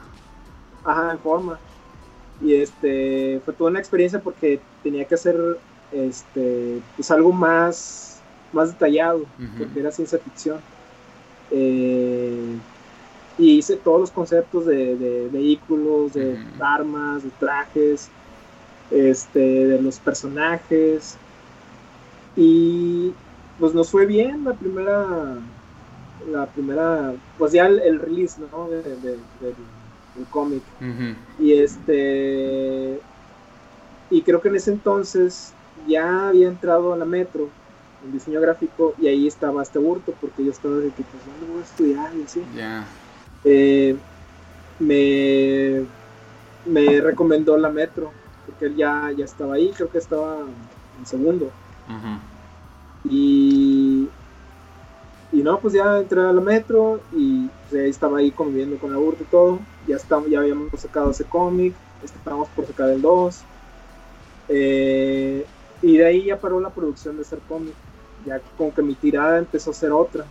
Ajá, 0.84 1.12
en 1.12 1.20
forma. 1.20 1.60
Y 2.42 2.54
este, 2.56 3.42
fue 3.44 3.54
toda 3.54 3.72
una 3.72 3.80
experiencia 3.80 4.20
porque 4.20 4.60
tenía 4.84 5.06
que 5.06 5.16
hacer 5.16 5.58
este, 5.92 6.82
pues 6.96 7.10
algo 7.12 7.32
más, 7.32 8.22
más 8.54 8.74
detallado, 8.74 9.26
porque 9.58 9.80
era 9.80 9.92
ciencia 9.92 10.20
ficción. 10.20 10.60
Eh, 11.52 12.58
y 13.38 13.58
hice 13.58 13.76
todos 13.78 14.00
los 14.02 14.12
conceptos 14.12 14.66
de, 14.66 15.30
vehículos, 15.32 16.14
de 16.14 16.38
armas, 16.60 17.24
de 17.24 17.30
trajes, 17.40 18.10
este, 18.92 19.68
de 19.68 19.82
los 19.82 20.00
personajes. 20.00 21.18
Y 22.36 23.14
pues 23.60 23.74
nos 23.74 23.90
fue 23.90 24.06
bien 24.06 24.44
la 24.44 24.54
primera, 24.54 25.38
la 26.32 26.46
primera, 26.48 27.14
pues 27.38 27.52
ya 27.52 27.68
el, 27.68 28.00
release, 28.00 28.40
¿no? 28.52 28.70
De, 28.70 28.82
del 30.18 30.26
cómic. 30.28 30.64
Y 31.40 31.54
este, 31.54 33.00
y 34.10 34.22
creo 34.22 34.42
que 34.42 34.50
en 34.50 34.56
ese 34.56 34.72
entonces 34.72 35.54
ya 35.88 36.30
había 36.30 36.48
entrado 36.48 36.94
a 36.94 36.98
la 36.98 37.06
Metro 37.06 37.50
en 38.04 38.12
diseño 38.12 38.42
gráfico 38.42 38.94
y 39.02 39.08
ahí 39.08 39.28
estaba 39.28 39.64
este 39.64 39.80
hurto 39.80 40.14
porque 40.20 40.44
yo 40.44 40.52
estaba 40.52 40.76
de 40.76 40.90
que 40.90 41.04
pues 41.04 41.24
no 41.42 41.54
voy 41.54 41.62
a 41.62 41.64
estudiar 41.64 42.12
y 42.16 42.24
así. 42.24 42.42
Eh, 43.44 43.96
me, 44.80 45.86
me 46.66 47.02
recomendó 47.02 47.58
la 47.58 47.70
Metro 47.70 48.12
porque 48.46 48.66
él 48.66 48.76
ya, 48.76 49.12
ya 49.16 49.26
estaba 49.26 49.56
ahí, 49.56 49.72
creo 49.76 49.90
que 49.90 49.98
estaba 49.98 50.40
en 51.00 51.06
segundo. 51.06 51.52
Y, 53.10 54.08
y 55.32 55.44
no, 55.44 55.60
pues 55.60 55.74
ya 55.74 56.00
entré 56.00 56.22
a 56.22 56.32
la 56.34 56.42
metro 56.42 57.00
y 57.16 57.48
pues, 57.70 57.90
estaba 57.90 58.20
ahí 58.20 58.32
conviviendo 58.32 58.78
con 58.78 58.92
la 58.92 58.98
hurto 58.98 59.24
y 59.24 59.28
todo. 59.28 59.60
Ya, 59.88 59.96
estamos, 59.96 60.30
ya 60.30 60.40
habíamos 60.40 60.70
sacado 60.80 61.12
ese 61.12 61.24
cómic, 61.24 61.74
estábamos 62.04 62.50
por 62.50 62.66
sacar 62.68 62.90
el 62.90 63.02
2. 63.02 63.44
Eh, 64.50 65.46
y 65.82 65.98
de 65.98 66.06
ahí 66.06 66.26
ya 66.26 66.40
paró 66.40 66.60
la 66.60 66.70
producción 66.70 67.16
de 67.16 67.24
ese 67.24 67.38
cómic. 67.48 67.74
Ya 68.26 68.42
como 68.58 68.74
que 68.74 68.82
mi 68.82 68.96
tirada 68.96 69.38
empezó 69.38 69.72
a 69.72 69.74
ser 69.74 69.92
otra. 69.92 70.26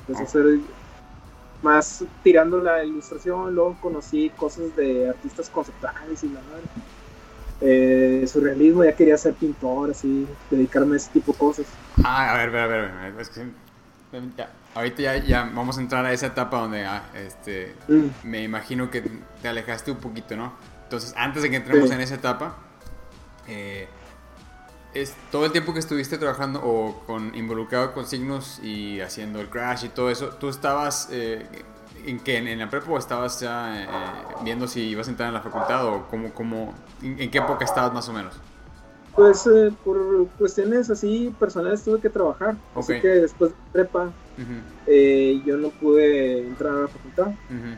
Empezó 0.00 0.22
a 0.22 0.26
ser 0.26 0.60
más 1.62 2.04
tirando 2.22 2.58
la 2.58 2.84
ilustración. 2.84 3.54
Luego 3.54 3.76
conocí 3.80 4.30
cosas 4.30 4.74
de 4.76 5.08
artistas 5.08 5.48
conceptuales 5.50 6.22
y 6.22 6.28
la 6.28 6.40
madre 6.40 6.64
eh, 7.60 8.24
surrealismo, 8.26 8.84
ya 8.84 8.94
quería 8.94 9.16
ser 9.18 9.34
pintor, 9.34 9.90
así, 9.90 10.26
dedicarme 10.50 10.94
a 10.94 10.96
ese 10.96 11.10
tipo 11.10 11.32
de 11.32 11.38
cosas. 11.38 11.66
Ah, 12.02 12.32
a 12.32 12.38
ver, 12.38 12.56
a 12.56 12.66
ver, 12.66 12.84
a 12.84 13.10
ver, 13.10 13.20
es 13.20 13.28
que 13.28 13.46
ahorita 14.74 15.02
ya, 15.02 15.16
ya, 15.18 15.50
vamos 15.54 15.78
a 15.78 15.80
entrar 15.80 16.04
a 16.04 16.12
esa 16.12 16.26
etapa 16.26 16.58
donde 16.58 16.84
ah, 16.84 17.02
este, 17.14 17.74
mm. 17.88 18.06
me 18.24 18.42
imagino 18.42 18.90
que 18.90 19.02
te 19.42 19.48
alejaste 19.48 19.90
un 19.90 19.98
poquito, 19.98 20.36
¿no? 20.36 20.52
Entonces, 20.84 21.14
antes 21.16 21.42
de 21.42 21.50
que 21.50 21.56
entremos 21.56 21.90
en 21.90 22.00
esa 22.00 22.16
etapa, 22.16 22.56
eh, 23.46 23.88
es 24.92 25.14
todo 25.30 25.46
el 25.46 25.52
tiempo 25.52 25.72
que 25.72 25.78
estuviste 25.78 26.18
trabajando 26.18 26.60
o 26.64 27.04
con 27.06 27.34
involucrado 27.36 27.92
con 27.92 28.06
signos 28.06 28.58
y 28.60 29.00
haciendo 29.00 29.40
el 29.40 29.48
crash 29.48 29.84
y 29.84 29.88
todo 29.88 30.10
eso, 30.10 30.30
tú 30.30 30.48
estabas 30.48 31.08
eh, 31.12 31.46
¿En 32.06 32.18
qué? 32.20 32.38
¿En 32.38 32.58
la 32.58 32.70
prepa 32.70 32.90
o 32.90 32.98
estabas 32.98 33.40
ya 33.40 33.82
eh, 33.82 33.88
viendo 34.42 34.66
si 34.66 34.80
ibas 34.80 35.08
a 35.08 35.10
entrar 35.10 35.28
en 35.28 35.34
la 35.34 35.42
facultad 35.42 35.86
o 35.86 36.06
cómo, 36.08 36.32
cómo, 36.32 36.74
en, 37.02 37.30
qué 37.30 37.38
época 37.38 37.64
estabas 37.64 37.92
más 37.92 38.08
o 38.08 38.12
menos? 38.12 38.34
Pues 39.14 39.46
eh, 39.46 39.72
por 39.84 40.28
cuestiones 40.38 40.88
así 40.88 41.34
personales 41.38 41.82
tuve 41.82 42.00
que 42.00 42.08
trabajar. 42.08 42.56
Así 42.74 43.00
que 43.00 43.08
después 43.08 43.50
de 43.50 43.56
prepa 43.72 44.10
eh, 44.86 45.40
yo 45.44 45.56
no 45.56 45.68
pude 45.70 46.38
entrar 46.40 46.72
a 46.72 46.80
la 46.82 46.88
facultad. 46.88 47.28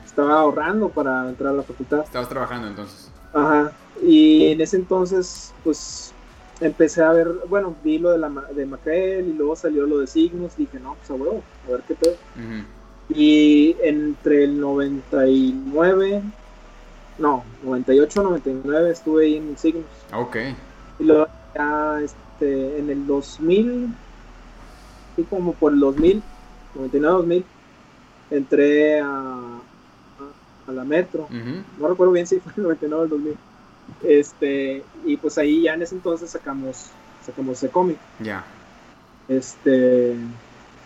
Estaba 0.04 0.40
ahorrando 0.40 0.88
para 0.88 1.28
entrar 1.28 1.52
a 1.52 1.56
la 1.56 1.62
facultad. 1.62 2.00
Estabas 2.04 2.28
trabajando 2.28 2.68
entonces. 2.68 3.10
Ajá. 3.32 3.72
Y 4.02 4.46
en 4.46 4.60
ese 4.60 4.76
entonces, 4.76 5.52
pues 5.64 6.12
empecé 6.60 7.02
a 7.02 7.12
ver, 7.12 7.28
bueno, 7.48 7.74
vi 7.82 7.98
lo 7.98 8.10
de, 8.10 8.18
la, 8.18 8.28
de 8.28 8.66
Macrel 8.66 9.28
y 9.28 9.32
luego 9.32 9.56
salió 9.56 9.86
lo 9.86 9.98
de 9.98 10.06
signos. 10.06 10.56
Dije, 10.56 10.78
no, 10.80 10.94
pues 10.94 11.10
a 11.10 11.14
huevo, 11.14 11.42
a 11.66 11.72
ver 11.72 11.82
qué 11.86 11.94
pedo. 11.94 12.16
Y 13.14 13.76
entre 13.82 14.44
el 14.44 14.60
99, 14.60 16.22
no, 17.18 17.44
98, 17.62 18.22
99 18.22 18.90
estuve 18.90 19.24
ahí 19.26 19.36
en 19.36 19.56
Signos. 19.58 19.84
Ok. 20.14 20.36
Y 20.98 21.04
luego 21.04 21.28
ya 21.54 22.00
este, 22.02 22.78
en 22.78 22.90
el 22.90 23.06
2000, 23.06 23.94
y 25.16 25.22
como 25.24 25.52
por 25.52 25.72
el 25.72 25.80
2000, 25.80 26.22
99, 26.74 27.16
2000, 27.18 27.44
entré 28.30 29.00
a, 29.00 29.60
a, 30.66 30.72
la 30.72 30.84
Metro. 30.84 31.28
No 31.78 31.88
recuerdo 31.88 32.12
bien 32.12 32.26
si 32.26 32.40
fue 32.40 32.52
el 32.56 32.62
99 32.62 33.00
o 33.00 33.04
el 33.04 33.10
2000. 33.10 33.36
Este, 34.02 34.84
y 35.04 35.16
pues 35.16 35.38
ahí 35.38 35.62
ya 35.62 35.74
en 35.74 35.82
ese 35.82 35.94
entonces 35.94 36.30
sacamos, 36.30 36.90
sacamos 37.24 37.58
ese 37.58 37.68
cómic. 37.68 37.98
Ya. 38.20 38.44
Este 39.28 40.16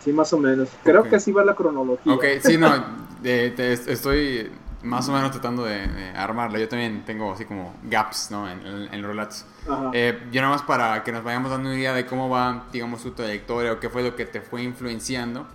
Sí, 0.07 0.12
más 0.12 0.33
o 0.33 0.38
menos. 0.38 0.68
Creo 0.85 1.03
que 1.03 1.16
así 1.16 1.33
va 1.33 1.44
la 1.44 1.57
cronología. 1.57 2.12
Ok, 2.12 2.25
sí, 2.40 2.57
no, 2.57 2.72
estoy 3.25 4.53
más 4.85 5.09
o 5.09 5.12
menos 5.12 5.33
tratando 5.33 5.64
de, 5.64 6.12
armarla. 6.14 6.61
Yo 6.61 6.68
también 6.68 7.05
tengo 7.05 7.33
así 7.33 7.44
como 7.44 7.75
gaps, 7.83 8.31
¿no? 8.31 8.49
En, 8.49 8.64
en, 8.64 9.03
los 9.03 9.11
relatos. 9.11 9.44
Eh, 9.92 10.16
yo 10.31 10.40
nada 10.42 10.53
más 10.53 10.62
para 10.62 11.03
que 11.03 11.11
nos 11.11 11.25
vayamos 11.25 11.51
dando 11.51 11.70
una 11.70 11.77
idea 11.77 11.92
de 11.92 12.07
cómo 12.07 12.29
va, 12.29 12.66
digamos, 12.72 13.03
tu 13.03 13.11
trayectoria 13.11 13.72
o 13.72 13.81
qué 13.81 13.88
fue 13.88 14.05
lo 14.05 14.14
que 14.14 14.27
te 14.27 14.40
fue 14.40 14.62
influenciando. 14.62 15.49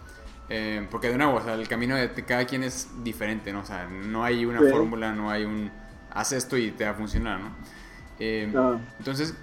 Eh, 0.54 0.86
porque 0.92 1.08
de 1.08 1.18
nuevo, 1.18 1.36
o 1.36 1.42
sea, 1.42 1.54
el 1.54 1.66
camino 1.70 1.96
de 1.96 2.12
cada 2.26 2.44
quien 2.44 2.64
es 2.64 2.90
diferente, 3.06 3.54
¿no? 3.54 3.62
O 3.62 3.66
sea, 3.66 3.88
no 3.88 4.26
hay 4.26 4.46
una 4.46 4.60
fórmula, 4.60 5.14
no 5.14 5.32
hay 5.32 5.46
un 5.46 5.72
haz 6.10 6.34
esto 6.34 6.58
y 6.58 6.72
te 6.72 6.84
va 6.84 6.90
a 6.92 6.94
funcionar, 6.94 7.40
¿no? 7.40 7.56
Eh, 8.20 8.52
entonces, 9.00 9.34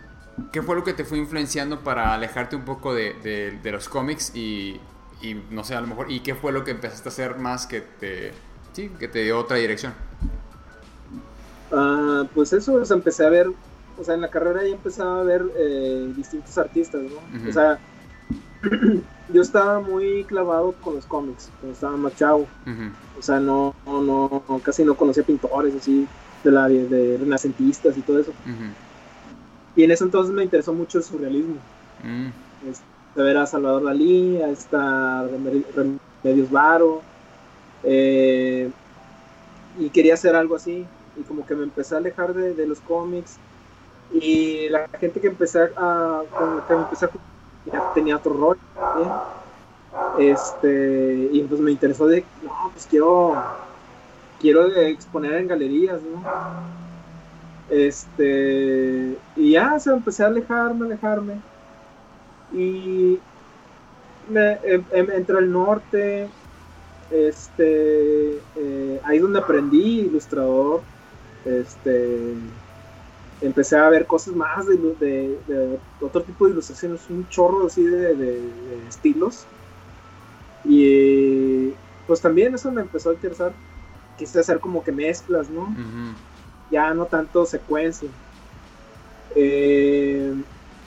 ¿qué 0.53 0.61
fue 0.61 0.77
lo 0.77 0.85
que 0.85 0.93
te 0.93 1.07
fue 1.07 1.17
influenciando 1.17 1.81
para 1.81 2.13
alejarte 2.13 2.57
un 2.57 2.67
poco 2.67 2.93
de, 2.93 3.59
de 3.63 3.73
los 3.73 3.89
cómics 3.89 4.37
y, 4.37 4.79
y 5.23 5.35
no 5.51 5.65
sé, 5.65 5.77
a 5.77 5.81
lo 5.81 5.87
mejor, 5.87 6.13
¿y 6.13 6.21
qué 6.21 6.35
fue 6.35 6.53
lo 6.53 6.63
que 6.63 6.73
empezaste 6.73 7.09
a 7.09 7.13
hacer 7.13 7.39
más 7.39 7.67
que 7.67 7.81
te, 7.81 8.33
sí, 8.75 8.91
que 8.99 9.09
te 9.09 9.25
dio 9.25 9.39
otra 9.39 9.57
dirección? 9.57 9.95
Ah, 11.73 12.25
pues 12.35 12.53
eso, 12.53 12.75
o 12.75 12.85
sea, 12.85 12.97
empecé 12.97 13.25
a 13.25 13.31
ver, 13.31 13.47
o 13.99 14.05
sea, 14.05 14.15
en 14.15 14.21
la 14.21 14.29
carrera 14.29 14.63
ya 14.63 14.75
empezaba 14.75 15.23
a 15.23 15.25
ver 15.25 15.43
eh, 15.57 16.13
distintos 16.15 16.59
artistas, 16.59 17.01
¿no? 17.01 17.49
O 17.49 17.53
sea, 17.53 17.79
yo 19.33 19.43
estaba 19.43 19.81
muy 19.81 20.25
clavado 20.25 20.73
con 20.83 20.95
los 20.95 21.07
cómics, 21.07 21.51
cuando 21.61 21.75
estaba 21.75 21.97
más 21.97 22.17
chavo. 22.17 22.47
O 23.19 23.23
sea, 23.23 23.41
no, 23.41 23.75
no, 23.87 24.43
casi 24.63 24.85
no 24.85 24.97
conocía 24.97 25.23
pintores 25.23 25.75
así, 25.75 26.07
de, 26.45 26.51
la, 26.51 26.69
de, 26.69 27.19
renacentistas 27.19 27.97
y 27.97 28.01
todo 28.03 28.21
eso. 28.21 28.33
Y 29.77 29.85
en 29.85 29.91
eso 29.91 30.05
entonces 30.05 30.35
me 30.35 30.43
interesó 30.43 30.73
mucho 30.73 30.99
el 30.99 31.05
surrealismo. 31.05 31.57
Mm 32.03 32.29
de 33.19 33.25
ver 33.25 33.37
a 33.37 33.47
Salvador 33.47 33.85
Dalí, 33.85 34.41
a 34.41 34.49
esta 34.49 35.25
Remedios 35.25 36.51
Varo, 36.51 37.03
eh, 37.83 38.71
y 39.79 39.91
quería 39.91 40.15
hacer 40.15 40.37
algo 40.37 40.57
así, 40.57 40.87
y 41.17 41.23
como 41.23 41.45
que 41.45 41.55
me 41.55 41.65
empecé 41.65 41.95
a 41.95 41.99
alejar 41.99 42.33
de, 42.33 42.67
los 42.67 42.81
cómics, 42.81 43.39
y 44.13 44.69
la 44.69 44.89
gente 45.01 45.21
que 45.21 45.27
empecé 45.27 45.69
a, 45.77 46.23
que 46.67 46.75
empecé 46.75 47.07
a 47.07 47.11
ya 47.73 47.93
tenía 47.95 48.17
otro 48.17 48.35
rol, 48.35 48.59
este, 50.19 51.29
y 51.33 51.43
pues 51.43 51.61
me 51.61 51.71
interesó 51.71 52.07
de, 52.07 52.25
no, 52.43 52.71
pues 52.73 52.87
quiero, 52.87 53.35
quiero 54.41 54.67
exponer 54.67 55.35
en 55.35 55.49
galerías, 55.49 56.01
¿no? 56.03 56.23
Este, 57.71 59.17
y 59.37 59.53
ya, 59.53 59.79
se 59.79 59.91
empecé 59.91 60.25
a 60.25 60.29
alejarme, 60.29 60.87
alejarme 60.87 61.35
y 62.53 63.19
me, 64.29 64.53
em, 64.63 64.85
em, 64.93 65.11
entre 65.11 65.39
el 65.39 65.53
norte, 65.53 66.29
este, 67.11 68.43
eh, 68.57 69.01
ahí 69.05 69.19
donde 69.19 69.39
aprendí 69.39 70.01
ilustrador, 70.01 70.83
este, 71.45 72.35
empecé 73.41 73.77
a 73.77 73.89
ver 73.89 74.07
cosas 74.07 74.35
más 74.35 74.67
de, 74.67 74.77
de, 74.77 75.79
otro 76.01 76.23
tipo 76.23 76.47
de 76.47 76.53
ilustraciones, 76.53 77.09
un 77.09 77.29
chorro 77.29 77.67
así 77.67 77.85
de, 77.85 78.41
estilos. 78.89 79.45
Y 80.65 81.73
pues 82.07 82.21
también 82.21 82.55
eso 82.55 82.71
me 82.71 82.83
empezó 82.83 83.11
a 83.11 83.15
interesar. 83.15 83.53
Quise 84.17 84.41
hacer 84.41 84.59
como 84.59 84.83
que 84.83 84.93
mezclas, 84.93 85.49
¿no? 85.49 85.75
Ya 86.71 86.93
no 86.95 87.07
tanto 87.07 87.47
secuencia. 87.47 88.09
Eh, 89.35 90.35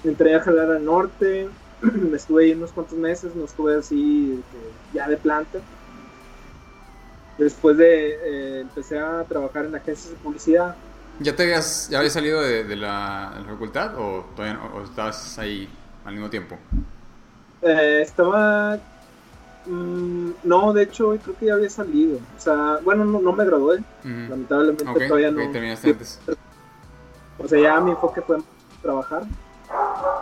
entré 0.04 0.36
a 0.36 0.42
jalar 0.42 0.72
al 0.72 0.84
norte, 0.84 1.48
estuve 2.14 2.46
ahí 2.46 2.52
unos 2.54 2.72
cuantos 2.72 2.98
meses, 2.98 3.36
no 3.36 3.46
estuve 3.46 3.78
así 3.78 4.44
ya 4.94 5.08
de 5.08 5.18
planta. 5.18 5.60
Después 7.38 7.78
de 7.78 8.10
eh, 8.12 8.60
empecé 8.62 9.00
a 9.00 9.24
trabajar 9.24 9.66
en 9.66 9.76
agencias 9.76 10.12
de 10.12 10.18
publicidad. 10.18 10.76
¿Ya 11.20 11.36
te 11.36 11.44
habías, 11.44 11.90
ya 11.90 12.00
habías 12.00 12.14
salido 12.14 12.42
de, 12.42 12.76
la, 12.76 13.44
facultad 13.48 13.96
o 13.98 14.26
todavía 14.36 14.60
o 14.74 14.82
estabas 14.84 15.38
ahí 15.38 15.70
al 16.06 16.14
mismo 16.14 16.30
tiempo? 16.30 16.58
Eh, 17.62 18.00
estaba 18.02 18.80
mm, 19.68 20.30
no, 20.44 20.74
de 20.74 20.84
hecho 20.84 21.18
creo 21.24 21.38
que 21.38 21.46
ya 21.46 21.54
había 21.54 21.70
salido. 21.70 22.18
O 22.38 22.40
sea, 22.40 22.80
bueno, 22.84 23.06
no, 23.06 23.34
me 23.34 23.46
gradué. 23.46 23.84
Lamentablemente 24.04 25.08
todavía 25.08 25.32
no. 25.32 25.42
O 27.38 27.48
sea, 27.48 27.60
ya 27.60 27.80
mi 27.80 27.92
enfoque 27.92 28.22
fue 28.22 28.38
trabajar. 28.82 29.24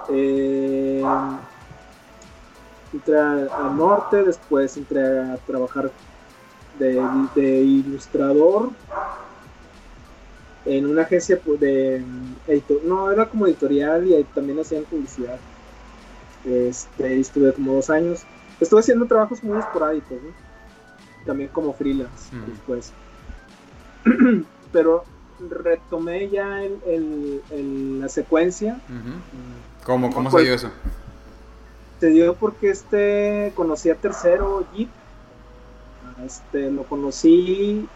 Eh, 0.10 1.04
entré 2.94 3.20
al 3.20 3.78
norte, 3.78 4.24
después 4.24 4.76
entré 4.78 5.20
a 5.20 5.38
trabajar 5.38 5.92
de, 6.80 7.62
ilustrador 7.62 8.70
en 10.66 10.86
una 10.86 11.04
agencia 11.04 11.40
pues, 11.44 11.60
de 11.60 12.04
editor, 12.48 12.84
no 12.84 13.12
era 13.12 13.28
como 13.28 13.48
editorial 13.48 14.08
y 14.08 14.24
también 14.36 14.60
hacían 14.60 14.84
publicidad. 14.84 15.38
Este 16.46 17.20
estuve 17.20 17.54
como 17.54 17.74
dos 17.74 17.90
años. 17.90 18.24
Estuve 18.60 18.82
haciendo 18.82 19.06
trabajos 19.06 19.44
muy 19.44 19.60
esporádicos 19.60 20.18
también 21.26 21.50
como 21.50 21.74
freelance 21.74 22.34
después 22.48 22.94
pero 24.72 25.04
retomé 25.50 26.30
ya 26.30 26.64
el, 26.64 28.00
la 28.00 28.10
secuencia. 28.10 28.80
¿Cómo, 29.84 30.12
cómo 30.12 30.32
se 30.32 30.42
dio 30.42 30.54
eso? 30.54 30.72
se 32.00 32.08
dio 32.08 32.34
porque 32.36 32.70
este 32.70 33.52
conocí 33.56 33.90
a 33.90 33.96
tercero 33.96 34.66
Jeep. 34.74 34.90
Este, 36.26 36.72
lo 36.72 36.84
conocí. 36.84 37.88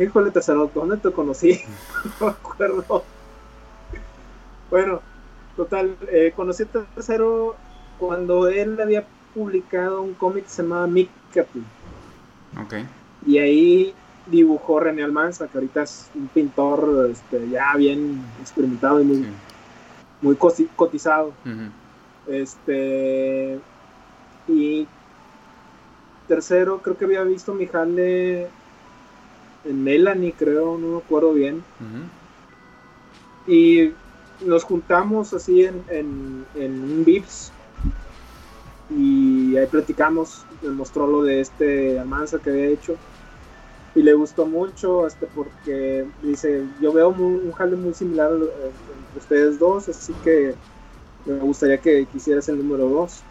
Híjole, 0.00 0.30
tercero, 0.30 0.70
¿dónde 0.74 0.96
te 0.96 1.10
conocí? 1.12 1.60
no 2.20 2.26
me 2.26 2.32
acuerdo. 2.32 3.04
Bueno, 4.70 5.02
total, 5.56 5.94
eh, 6.10 6.32
conocí 6.34 6.62
a 6.62 6.66
tercero 6.66 7.54
cuando 7.98 8.48
él 8.48 8.80
había 8.80 9.04
publicado 9.34 10.00
un 10.00 10.14
cómic 10.14 10.44
que 10.44 10.50
se 10.50 10.62
llamaba 10.62 10.86
Mick 10.86 11.10
Ok. 11.36 12.74
Y 13.26 13.38
ahí 13.38 13.94
dibujó 14.26 14.80
René 14.80 15.02
Almanza, 15.02 15.48
que 15.48 15.58
ahorita 15.58 15.82
es 15.82 16.08
un 16.14 16.28
pintor 16.28 17.10
este, 17.10 17.50
ya 17.50 17.76
bien 17.76 18.24
experimentado 18.40 19.02
y 19.02 19.04
muy, 19.04 19.26
muy 20.22 20.36
cotizado. 20.76 21.34
Este. 22.26 23.60
Y 24.48 24.88
tercero 26.26 26.80
creo 26.80 26.96
que 26.96 27.04
había 27.04 27.22
visto 27.22 27.52
mi 27.52 27.66
jale 27.66 28.48
en 29.64 29.84
Melanie, 29.84 30.34
creo, 30.36 30.78
no 30.78 30.88
me 30.88 30.98
acuerdo 30.98 31.32
bien. 31.32 31.62
Y 33.46 33.92
nos 34.44 34.64
juntamos 34.64 35.34
así 35.34 35.64
en, 35.64 35.84
en, 35.88 36.82
un 36.82 37.04
Vips 37.04 37.52
y 38.90 39.56
ahí 39.56 39.66
platicamos, 39.66 40.44
me 40.62 40.70
mostró 40.70 41.06
lo 41.06 41.22
de 41.22 41.40
este 41.40 41.98
Almanza 41.98 42.38
que 42.38 42.50
había 42.50 42.66
hecho 42.66 42.96
y 43.94 44.02
le 44.02 44.14
gustó 44.14 44.46
mucho 44.46 45.06
este 45.06 45.26
porque 45.26 46.06
dice 46.22 46.64
yo 46.80 46.92
veo 46.92 47.08
un 47.10 47.52
jale 47.52 47.76
muy 47.76 47.92
similar 47.92 48.32
entre 48.32 48.50
ustedes 49.18 49.58
dos 49.58 49.88
así 49.88 50.12
que 50.24 50.54
me 51.26 51.38
gustaría 51.38 51.78
que 51.78 52.06
quisieras 52.06 52.48
el 52.48 52.58
número 52.58 52.88
dos. 52.88 53.22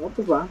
No 0.00 0.08
pues 0.08 0.30
va 0.30 0.48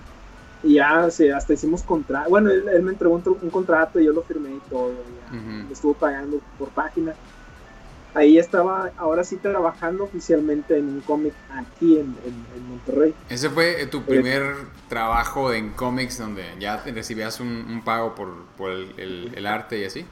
y 0.64 0.76
ya 0.76 1.06
hasta 1.06 1.54
hicimos 1.54 1.84
contrato. 1.84 2.30
Bueno, 2.30 2.50
él, 2.50 2.82
me 2.82 2.92
entregó 2.92 3.16
un, 3.16 3.50
contrato 3.50 4.00
y 4.00 4.06
yo 4.06 4.14
lo 4.14 4.24
firmé 4.24 4.52
y 4.52 4.70
todo. 4.70 4.94
estuvo 5.72 5.94
pagando 5.94 6.40
por 6.58 6.70
página. 6.70 7.14
Ahí 8.16 8.38
estaba, 8.38 8.92
ahora 8.98 9.24
sí 9.24 9.38
trabajando 9.38 10.04
oficialmente 10.04 10.78
en 10.78 10.88
un 10.88 11.02
cómic 11.02 11.34
aquí 11.52 11.98
en, 11.98 12.16
Monterrey. 12.70 13.14
¿Ese 13.28 13.50
fue 13.50 13.82
eh, 13.82 13.88
tu 13.88 13.98
eh, 14.00 14.04
primer 14.08 14.56
trabajo 14.88 15.52
en 15.52 15.72
cómics 15.72 16.20
donde 16.20 16.44
ya 16.60 16.78
recibías 16.78 17.40
un, 17.40 17.82
pago 17.84 18.14
por, 18.16 18.30
el, 18.98 19.46
arte 19.46 19.80
y 19.80 19.86
así? 19.86 20.06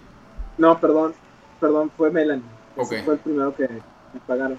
No, 0.58 0.80
perdón, 0.80 1.14
perdón, 1.60 1.92
fue 1.96 2.10
Melanie. 2.10 2.44
Ese 2.76 3.04
fue 3.04 3.14
el 3.14 3.20
primero 3.20 3.56
que 3.56 3.68
me 3.68 4.20
pagaron. 4.26 4.58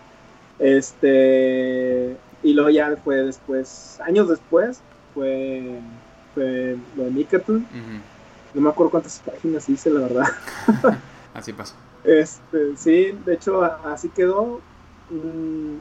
Este, 0.58 2.16
y 2.44 2.54
luego 2.54 2.70
ya 2.70 2.96
fue 3.02 3.16
después, 3.16 3.98
años 4.04 4.28
después, 4.28 4.80
fue, 5.14 5.80
fue 6.34 6.76
lo 6.96 7.04
de 7.04 7.10
Nickerton. 7.10 7.66
No 8.54 8.60
me 8.60 8.68
acuerdo 8.68 8.90
cuántas 8.90 9.18
páginas 9.20 9.68
hice, 9.68 9.90
la 9.90 10.00
verdad. 10.00 10.26
así 11.34 11.52
pasó. 11.52 11.74
Este, 12.04 12.76
sí, 12.76 13.18
de 13.24 13.34
hecho, 13.34 13.64
así 13.64 14.08
quedó. 14.08 14.60
Mm, 15.10 15.78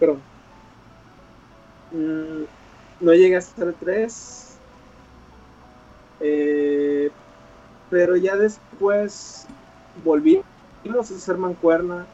pero 0.00 0.14
mm, 1.92 2.42
no 3.00 3.12
llegué 3.12 3.36
a 3.36 3.40
ser 3.40 3.74
tres. 3.78 4.56
Eh, 6.20 7.10
pero 7.90 8.16
ya 8.16 8.36
después 8.36 9.46
volvimos 10.04 10.44
a 10.86 11.00
hacer 11.00 11.36
mancuerna. 11.36 12.06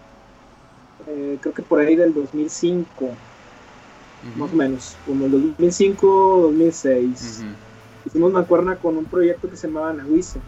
Eh, 1.07 1.39
creo 1.41 1.55
que 1.55 1.63
por 1.63 1.81
ahí 1.81 1.97
del 1.97 2.15
2005 2.15 3.11
más 4.37 4.53
o 4.53 4.57
menos, 4.57 4.97
como 5.07 5.27
el 5.27 5.33
2005, 5.33 6.41
2006. 6.43 7.45
Hicimos 8.07 8.33
mancuerna 8.33 8.77
con 8.77 8.97
un 8.97 9.05
proyecto 9.05 9.49
que 9.49 9.57
se 9.57 9.67
llamaba 9.67 9.93
Nahuise. 9.93 10.41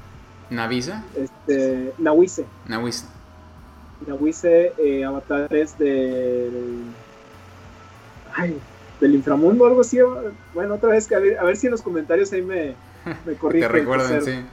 ¿Navisa? 0.50 1.04
Este, 1.16 1.92
Nahuise. 1.98 2.46
Nahuise. 2.66 3.06
Nahuise, 4.06 4.72
eh, 4.78 5.04
avatares 5.04 5.76
del. 5.78 6.84
Ay, 8.34 8.58
del 9.00 9.14
inframundo 9.14 9.64
o 9.64 9.66
algo 9.66 9.80
así. 9.80 9.98
Bueno, 10.54 10.74
otra 10.74 10.90
vez, 10.90 11.10
a 11.12 11.18
ver, 11.18 11.38
a 11.38 11.44
ver 11.44 11.56
si 11.56 11.66
en 11.66 11.72
los 11.72 11.82
comentarios 11.82 12.32
ahí 12.32 12.42
me, 12.42 12.74
me 13.24 13.34
corrigen. 13.40 13.68
Te 13.70 13.72
recuerdan, 13.72 14.22
sí. 14.22 14.44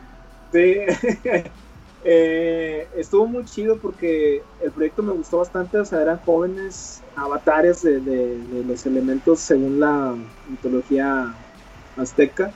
Sí. 0.51 0.75
Eh, 2.05 2.87
estuvo 2.97 3.25
muy 3.27 3.45
chido 3.45 3.77
porque 3.77 4.43
el 4.61 4.71
proyecto 4.71 5.01
me 5.03 5.13
gustó 5.13 5.37
bastante, 5.37 5.77
o 5.77 5.85
sea, 5.85 6.01
eran 6.01 6.19
jóvenes 6.19 7.01
avatares 7.15 7.81
de, 7.81 8.63
los 8.67 8.85
elementos 8.85 9.39
según 9.39 9.79
la 9.79 10.15
mitología 10.49 11.33
azteca. 11.97 12.51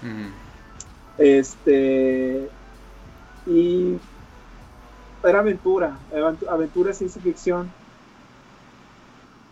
Este. 1.18 2.50
Y. 3.46 3.98
Era 5.24 5.40
aventura, 5.40 5.98
aventura 6.50 6.94
ciencia 6.94 7.22
ficción. 7.22 7.72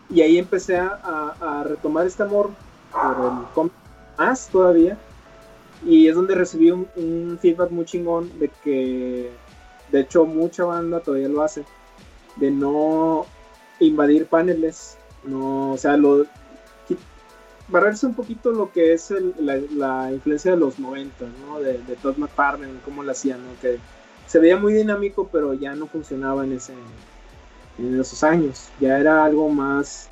Y 0.08 0.20
ahí 0.20 0.38
empecé 0.38 0.78
a, 0.78 1.64
retomar 1.66 2.06
este 2.06 2.22
amor 2.22 2.50
por 2.92 3.26
el 3.26 3.54
cómic 3.54 3.72
más 4.16 4.48
todavía. 4.48 4.96
Y 5.84 6.08
es 6.08 6.14
donde 6.14 6.34
recibí 6.34 6.70
un 6.70 7.38
feedback 7.42 7.70
muy 7.70 7.84
chingón 7.84 8.30
de 8.38 8.50
que 8.62 9.30
de 9.92 10.00
hecho 10.00 10.24
mucha 10.24 10.64
banda 10.64 11.00
todavía 11.00 11.28
lo 11.28 11.42
hace, 11.42 11.64
de 12.36 12.50
no 12.50 13.26
invadir 13.80 14.26
paneles, 14.26 14.98
no, 15.24 15.72
o 15.72 15.76
sea, 15.76 15.96
lo, 15.96 16.26
barrerse 17.68 18.06
un 18.06 18.14
poquito 18.14 18.52
lo 18.52 18.72
que 18.72 18.92
es 18.92 19.12
la, 19.38 20.12
influencia 20.12 20.52
de 20.52 20.56
los 20.56 20.78
90, 20.78 21.26
¿no? 21.46 21.60
De, 21.60 21.78
Todd 22.02 22.16
McFarlane, 22.16 22.80
cómo 22.84 23.02
lo 23.02 23.10
hacían, 23.10 23.44
¿no? 23.44 23.60
Que 23.60 23.78
se 24.26 24.38
veía 24.38 24.56
muy 24.56 24.72
dinámico, 24.72 25.28
pero 25.30 25.54
ya 25.54 25.74
no 25.74 25.86
funcionaba 25.86 26.44
en 26.44 26.52
ese 26.52 26.74
en 27.78 28.00
esos 28.00 28.24
años, 28.24 28.70
ya 28.80 28.98
era 28.98 29.24
algo 29.24 29.48
más 29.48 30.08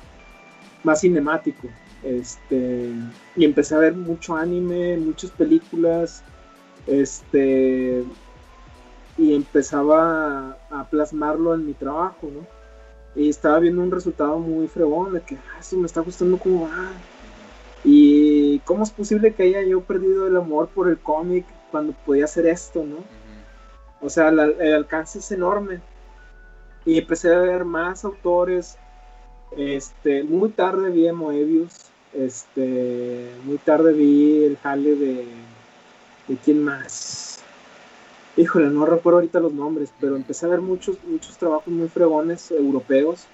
más 0.83 1.01
cinemático. 1.01 1.67
Este, 2.03 2.91
y 3.35 3.45
empecé 3.45 3.73
a 3.73 3.79
ver 3.79 3.95
mucho 3.95 4.35
anime, 4.35 4.97
muchas 4.97 5.31
películas, 5.31 6.23
este, 6.85 8.03
y 9.17 9.33
empezaba 9.33 10.57
a, 10.69 10.83
plasmarlo 10.89 11.53
en 11.53 11.65
mi 11.65 11.73
trabajo, 11.73 12.29
¿no? 12.33 12.45
Y 13.15 13.29
estaba 13.29 13.59
viendo 13.59 13.81
un 13.81 13.91
resultado 13.91 14.39
muy 14.39 14.67
fregón 14.67 15.13
de 15.13 15.21
que, 15.21 15.35
ah, 15.35 15.59
esto 15.59 15.77
me 15.77 15.85
está 15.85 16.01
gustando 16.01 16.37
cómo 16.37 16.67
va. 16.67 16.91
Y 17.83 18.59
cómo 18.59 18.83
es 18.83 18.91
posible 18.91 19.33
que 19.33 19.43
haya 19.43 19.61
yo 19.61 19.81
perdido 19.81 20.27
el 20.27 20.35
amor 20.35 20.67
por 20.69 20.89
el 20.89 20.97
cómic 20.97 21.45
cuando 21.71 21.93
podía 22.05 22.25
hacer 22.25 22.45
esto, 22.47 22.83
¿no? 22.83 22.97
O 24.01 24.09
sea, 24.09 24.29
el 24.29 24.73
alcance 24.73 25.19
es 25.19 25.31
enorme. 25.31 25.79
Y 26.85 26.97
empecé 26.97 27.33
a 27.33 27.39
ver 27.39 27.63
más 27.63 28.03
autores. 28.03 28.77
Este, 29.55 30.23
muy 30.23 30.49
tarde 30.49 30.89
vi 30.89 31.07
a 31.07 31.13
Moebius. 31.13 31.85
Este, 32.13 33.31
muy 33.45 33.57
tarde 33.59 33.93
vi 33.93 34.43
el 34.43 34.57
jale 34.57 34.95
de, 34.95 35.25
de 36.27 36.35
quién 36.43 36.63
más 36.63 37.34
híjole, 38.37 38.69
no 38.69 38.85
recuerdo 38.85 39.19
ahorita 39.19 39.39
los 39.39 39.53
nombres, 39.53 39.91
pero 39.99 40.15
empecé 40.15 40.45
a 40.45 40.49
ver 40.49 40.61
muchos, 40.61 40.97
muchos 41.05 41.37
trabajos 41.37 41.67
muy 41.67 41.87
fregones 41.87 42.51
europeos. 42.51 43.25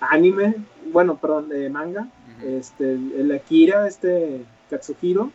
anime, 0.00 0.56
bueno, 0.92 1.16
perdón, 1.16 1.48
de 1.48 1.70
manga, 1.70 2.08
este, 2.42 2.92
el 2.92 3.32
Akira, 3.32 3.86
este 3.86 4.44
Katsuhiro. 4.70 5.30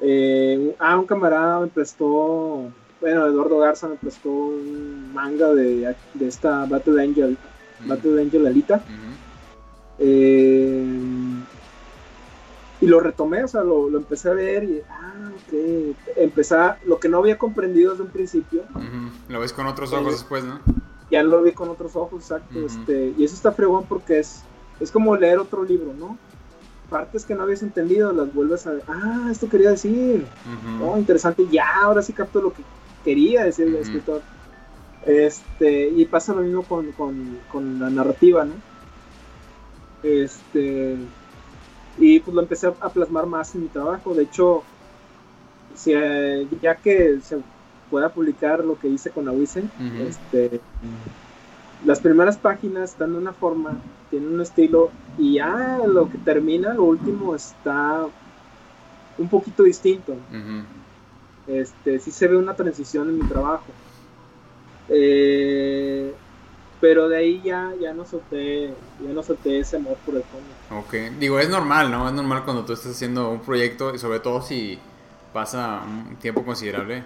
Eh, 0.00 0.74
ah, 0.78 0.98
un 0.98 1.06
camarada 1.06 1.60
me 1.60 1.68
prestó, 1.68 2.70
bueno, 3.00 3.26
Eduardo 3.26 3.58
Garza 3.58 3.88
me 3.88 3.96
prestó 3.96 4.30
un 4.30 5.12
manga 5.14 5.52
de, 5.54 5.94
de 6.14 6.28
esta 6.28 6.64
Battle 6.66 7.02
Angel, 7.02 7.36
Battle 7.86 8.20
Angel 8.20 8.46
Alita. 8.46 8.82
Eh, 9.98 10.84
y 12.82 12.86
lo 12.88 12.98
retomé, 12.98 13.44
o 13.44 13.48
sea, 13.48 13.62
lo, 13.62 13.96
empecé 13.96 14.28
a 14.28 14.34
ver 14.34 14.64
y, 14.64 14.82
ah, 14.90 15.30
ok, 15.30 15.96
empecé 16.16 16.56
lo 16.84 16.98
que 16.98 17.08
no 17.08 17.18
había 17.18 17.38
comprendido 17.38 17.92
desde 17.92 18.02
un 18.02 18.10
principio. 18.10 18.64
Lo 19.28 19.38
ves 19.38 19.52
con 19.52 19.68
otros 19.68 19.92
ojos 19.92 20.14
después, 20.14 20.42
¿no? 20.42 20.58
Ya 21.08 21.22
lo 21.22 21.40
vi 21.42 21.52
con 21.52 21.68
otros 21.68 21.94
ojos, 21.94 22.22
exacto, 22.22 22.58
este, 22.66 23.14
y 23.16 23.22
eso 23.22 23.36
está 23.36 23.52
fregón 23.52 23.84
porque 23.88 24.18
es, 24.18 24.42
es 24.80 24.90
como 24.90 25.16
leer 25.16 25.38
otro 25.38 25.62
libro, 25.62 25.94
¿no? 25.96 26.18
Partes 26.90 27.24
que 27.24 27.36
no 27.36 27.44
habías 27.44 27.62
entendido, 27.62 28.12
las 28.12 28.34
vuelves 28.34 28.66
a 28.66 28.72
ver, 28.72 28.82
ah, 28.88 29.28
esto 29.30 29.48
quería 29.48 29.70
decir, 29.70 30.26
oh, 30.82 30.98
interesante, 30.98 31.46
ya, 31.52 31.82
ahora 31.84 32.02
sí 32.02 32.12
capto 32.12 32.40
lo 32.40 32.52
que 32.52 32.64
quería 33.04 33.44
decir 33.44 33.68
el 33.68 33.76
escritor. 33.76 34.22
Este, 35.06 35.88
y 35.88 36.04
pasa 36.06 36.34
lo 36.34 36.42
mismo 36.42 36.64
con, 36.64 36.90
con, 36.92 37.38
con 37.50 37.78
la 37.78 37.90
narrativa, 37.90 38.44
¿no? 38.44 38.54
Este, 40.02 40.96
y 41.98 42.20
pues 42.20 42.34
lo 42.34 42.42
empecé 42.42 42.66
a 42.66 42.88
plasmar 42.88 43.26
más 43.26 43.54
en 43.54 43.62
mi 43.62 43.68
trabajo. 43.68 44.14
De 44.14 44.24
hecho, 44.24 44.62
si, 45.74 45.92
eh, 45.94 46.46
ya 46.60 46.74
que 46.76 47.20
se 47.22 47.38
pueda 47.90 48.08
publicar 48.08 48.64
lo 48.64 48.78
que 48.78 48.88
hice 48.88 49.10
con 49.10 49.28
Awise, 49.28 49.64
este, 50.08 50.60
las 51.84 52.00
primeras 52.00 52.36
páginas 52.36 52.90
están 52.90 53.12
de 53.12 53.18
una 53.18 53.32
forma, 53.32 53.76
tienen 54.10 54.32
un 54.34 54.40
estilo, 54.40 54.90
y 55.18 55.34
ya 55.34 55.80
lo 55.86 56.08
que 56.08 56.18
termina, 56.18 56.72
lo 56.74 56.84
último, 56.84 57.34
está 57.34 58.06
un 59.18 59.28
poquito 59.28 59.62
distinto. 59.64 60.14
Este, 61.46 61.98
sí 61.98 62.10
se 62.10 62.28
ve 62.28 62.36
una 62.36 62.54
transición 62.54 63.08
en 63.08 63.18
mi 63.18 63.24
trabajo. 63.24 63.66
Eh, 64.88 66.14
pero 66.82 67.08
de 67.08 67.16
ahí 67.16 67.40
ya, 67.44 67.72
ya 67.80 67.94
no 67.94 68.04
solté, 68.04 68.74
ya 69.00 69.12
no 69.14 69.22
solté 69.22 69.60
ese 69.60 69.76
amor 69.76 69.96
por 70.04 70.16
el 70.16 70.22
cómic. 70.22 70.84
Ok, 70.84 71.16
digo, 71.16 71.38
es 71.38 71.48
normal, 71.48 71.92
¿no? 71.92 72.08
Es 72.08 72.12
normal 72.12 72.42
cuando 72.44 72.64
tú 72.64 72.72
estás 72.72 72.90
haciendo 72.90 73.30
un 73.30 73.40
proyecto, 73.40 73.94
y 73.94 74.00
sobre 74.00 74.18
todo 74.18 74.42
si 74.42 74.80
pasa 75.32 75.82
un 75.86 76.16
tiempo 76.16 76.44
considerable, 76.44 77.04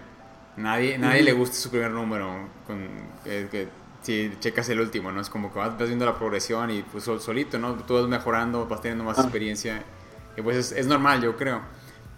nadie, 0.56 0.96
nadie 0.96 1.22
le 1.22 1.34
gusta 1.34 1.56
su 1.56 1.68
primer 1.68 1.90
número, 1.90 2.48
con, 2.66 2.88
que, 3.22 3.68
si 4.00 4.32
checas 4.40 4.66
el 4.70 4.80
último, 4.80 5.12
¿no? 5.12 5.20
Es 5.20 5.28
como 5.28 5.52
que 5.52 5.58
vas, 5.58 5.76
viendo 5.76 6.06
la 6.06 6.16
progresión 6.16 6.70
y 6.70 6.80
pues 6.80 7.04
solito, 7.04 7.58
¿no? 7.58 7.74
Tú 7.74 7.96
vas 7.96 8.08
mejorando, 8.08 8.66
vas 8.66 8.80
teniendo 8.80 9.04
más 9.04 9.18
ah. 9.18 9.24
experiencia, 9.24 9.82
y 10.38 10.40
pues 10.40 10.56
es, 10.56 10.72
es, 10.72 10.86
normal, 10.86 11.20
yo 11.20 11.36
creo. 11.36 11.60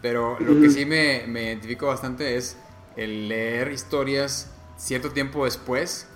Pero 0.00 0.38
lo 0.38 0.60
que 0.60 0.70
sí 0.70 0.86
me, 0.86 1.24
me 1.26 1.46
identifico 1.46 1.88
bastante 1.88 2.36
es 2.36 2.56
el 2.94 3.28
leer 3.28 3.72
historias 3.72 4.54
cierto 4.76 5.10
tiempo 5.10 5.44
después 5.44 6.06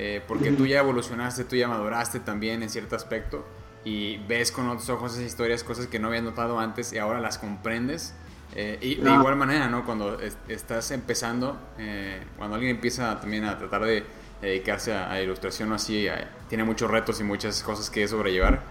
eh, 0.00 0.22
porque 0.28 0.52
tú 0.52 0.64
ya 0.64 0.78
evolucionaste, 0.78 1.42
tú 1.42 1.56
ya 1.56 1.66
maduraste 1.66 2.20
también 2.20 2.62
en 2.62 2.70
cierto 2.70 2.94
aspecto 2.94 3.44
y 3.84 4.18
ves 4.28 4.52
con 4.52 4.68
otros 4.68 4.88
ojos 4.90 5.14
esas 5.14 5.24
historias, 5.24 5.64
cosas 5.64 5.88
que 5.88 5.98
no 5.98 6.06
habías 6.06 6.22
notado 6.22 6.60
antes 6.60 6.92
y 6.92 6.98
ahora 6.98 7.20
las 7.20 7.36
comprendes. 7.36 8.14
Eh, 8.54 8.78
y 8.80 8.94
de 8.94 9.10
igual 9.10 9.34
manera, 9.34 9.68
¿no? 9.68 9.84
Cuando 9.84 10.20
estás 10.46 10.92
empezando, 10.92 11.58
eh, 11.78 12.22
cuando 12.36 12.54
alguien 12.54 12.76
empieza 12.76 13.18
también 13.18 13.44
a 13.44 13.58
tratar 13.58 13.84
de 13.84 14.04
dedicarse 14.40 14.94
a, 14.94 15.20
ilustración 15.20 15.72
o 15.72 15.74
así, 15.74 16.06
tiene 16.48 16.62
muchos 16.62 16.88
retos 16.88 17.20
y 17.20 17.24
muchas 17.24 17.60
cosas 17.64 17.90
que 17.90 18.06
sobrellevar. 18.06 18.62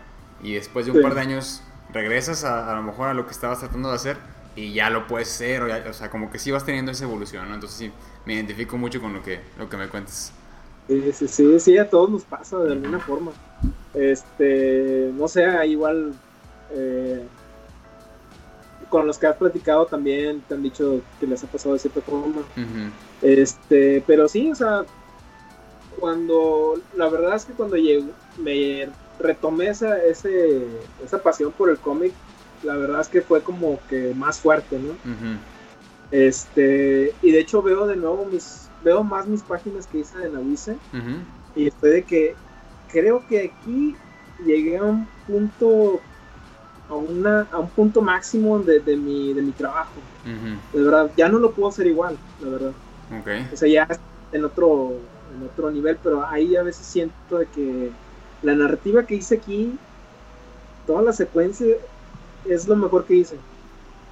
Y 0.41 0.53
después 0.53 0.85
de 0.85 0.93
un 0.93 1.01
par 1.01 1.13
de 1.13 1.19
años 1.19 1.61
regresas 1.91 2.45
a, 2.45 2.71
a, 2.71 2.75
lo 2.77 2.83
mejor 2.83 3.09
a 3.09 3.13
lo 3.13 3.25
que 3.25 3.33
estabas 3.33 3.59
tratando 3.59 3.89
de 3.89 3.95
hacer 3.95 4.15
y 4.55 4.71
ya 4.71 4.89
lo 4.89 5.07
puedes 5.07 5.29
hacer, 5.29 5.61
o, 5.61 5.89
o 5.89 5.93
sea, 5.93 6.09
como 6.09 6.31
que 6.31 6.39
sí 6.39 6.51
vas 6.51 6.63
teniendo 6.63 6.93
esa 6.93 7.03
evolución, 7.03 7.49
¿no? 7.49 7.55
Entonces 7.55 7.77
sí, 7.77 7.91
me 8.25 8.35
identifico 8.35 8.77
mucho 8.77 9.01
con 9.01 9.11
lo 9.11 9.21
que, 9.21 9.41
lo 9.57 9.67
que 9.67 9.75
me 9.75 9.89
cuentas. 9.89 10.31
Sí, 10.87 11.27
sí, 11.27 11.59
sí, 11.59 11.77
a 11.77 11.89
todos 11.89 12.09
nos 12.09 12.23
pasa 12.23 12.57
de 12.59 12.73
alguna 12.73 12.99
forma. 12.99 13.31
Este, 13.93 15.11
no 15.13 15.27
sé, 15.27 15.45
igual 15.67 16.13
eh, 16.71 17.25
con 18.89 19.05
los 19.05 19.17
que 19.17 19.27
has 19.27 19.35
platicado 19.35 19.85
también 19.85 20.41
te 20.47 20.53
han 20.53 20.63
dicho 20.63 21.01
que 21.19 21.27
les 21.27 21.43
ha 21.43 21.47
pasado 21.47 21.73
de 21.73 21.79
cierta 21.79 22.01
forma. 22.01 22.41
Este, 23.21 24.03
pero 24.07 24.27
sí, 24.27 24.51
o 24.51 24.55
sea, 24.55 24.85
cuando, 25.99 26.79
la 26.95 27.09
verdad 27.09 27.35
es 27.35 27.45
que 27.45 27.53
cuando 27.53 27.75
llegué, 27.75 28.05
me 28.37 28.87
retomé 29.19 29.69
esa, 29.69 30.01
ese, 30.03 30.63
esa 31.03 31.21
pasión 31.21 31.51
por 31.51 31.69
el 31.69 31.77
cómic, 31.77 32.13
la 32.63 32.75
verdad 32.75 33.01
es 33.01 33.07
que 33.07 33.21
fue 33.21 33.41
como 33.41 33.79
que 33.89 34.13
más 34.15 34.39
fuerte, 34.39 34.79
¿no? 34.79 34.93
Este, 36.11 37.13
y 37.21 37.31
de 37.31 37.39
hecho 37.39 37.61
veo 37.61 37.85
de 37.87 37.97
nuevo 37.97 38.25
mis 38.31 38.66
veo 38.83 39.03
más 39.03 39.27
mis 39.27 39.41
páginas 39.41 39.87
que 39.87 39.99
hice 39.99 40.17
de 40.17 40.29
la 40.29 40.39
Wice 40.39 40.77
y 41.55 41.67
estoy 41.67 41.91
de 41.91 42.03
que 42.03 42.35
creo 42.91 43.25
que 43.27 43.45
aquí 43.45 43.95
llegué 44.45 44.77
a 44.77 44.83
un 44.83 45.07
punto 45.25 45.99
a, 46.89 46.95
una, 46.95 47.47
a 47.51 47.59
un 47.59 47.69
punto 47.69 48.01
máximo 48.01 48.59
de, 48.59 48.79
de, 48.79 48.95
mi, 48.95 49.33
de 49.33 49.41
mi 49.41 49.51
trabajo. 49.51 49.93
De 50.73 50.83
verdad, 50.83 51.11
ya 51.17 51.29
no 51.29 51.39
lo 51.39 51.51
puedo 51.51 51.69
hacer 51.69 51.87
igual, 51.87 52.17
la 52.41 52.49
verdad. 52.49 52.71
O 53.53 53.57
sea, 53.57 53.67
ya 53.67 53.87
en 54.31 54.45
otro, 54.45 54.93
en 55.35 55.45
otro 55.45 55.71
nivel, 55.71 55.97
pero 56.01 56.25
ahí 56.25 56.55
a 56.55 56.63
veces 56.63 56.85
siento 56.85 57.39
de 57.39 57.45
que 57.47 57.91
la 58.41 58.55
narrativa 58.55 59.03
que 59.03 59.15
hice 59.15 59.35
aquí, 59.35 59.77
toda 60.85 61.01
la 61.01 61.13
secuencia 61.13 61.75
es 62.45 62.67
lo 62.67 62.75
mejor 62.75 63.05
que 63.05 63.15
hice. 63.15 63.37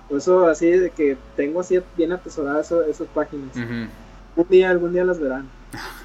Por 0.09 0.19
eso 0.19 0.47
así 0.47 0.67
de 0.67 0.89
que 0.91 1.17
tengo 1.35 1.61
así 1.61 1.79
bien 1.97 2.11
atesoradas 2.11 2.71
esas, 2.71 3.07
páginas. 3.07 3.55
Un 4.35 4.47
día, 4.49 4.69
algún 4.69 4.93
día 4.93 5.05
las 5.05 5.19
verán. 5.19 5.49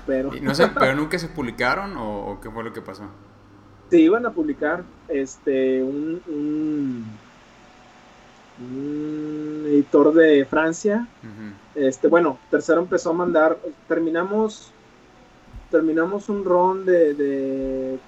Pero, 0.07 0.31
no 0.41 0.55
sé, 0.55 0.69
¿Pero 0.79 0.95
nunca 0.95 1.19
se 1.19 1.29
publicaron 1.29 1.95
o, 1.97 2.39
qué 2.43 2.51
fue 2.51 2.65
lo 2.65 2.73
que 2.73 2.81
pasó? 2.81 3.05
Se 3.91 3.99
iban 3.99 4.25
a 4.25 4.31
publicar 4.31 4.85
este 5.09 5.83
un, 5.83 6.23
un, 8.59 9.65
editor 9.67 10.15
de 10.15 10.45
Francia. 10.45 11.09
Este, 11.75 12.09
bueno, 12.09 12.39
tercero 12.51 12.81
empezó 12.81 13.11
a 13.11 13.15
mandar. 13.15 13.59
Terminamos. 13.89 14.73
Terminamos 15.71 16.29
un 16.29 16.45
ron 16.45 16.85
de. 16.85 17.15
de 17.15 17.99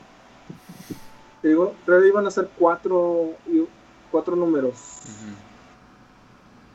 digo, 1.43 1.75
creo 1.85 2.01
que 2.01 2.09
iban 2.09 2.27
a 2.27 2.31
ser 2.31 2.49
cuatro, 2.59 3.31
cuatro 4.11 4.37
números. 4.37 5.01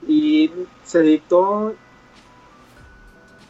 Y 0.05 0.51
se 0.83 0.99
editó 0.99 1.75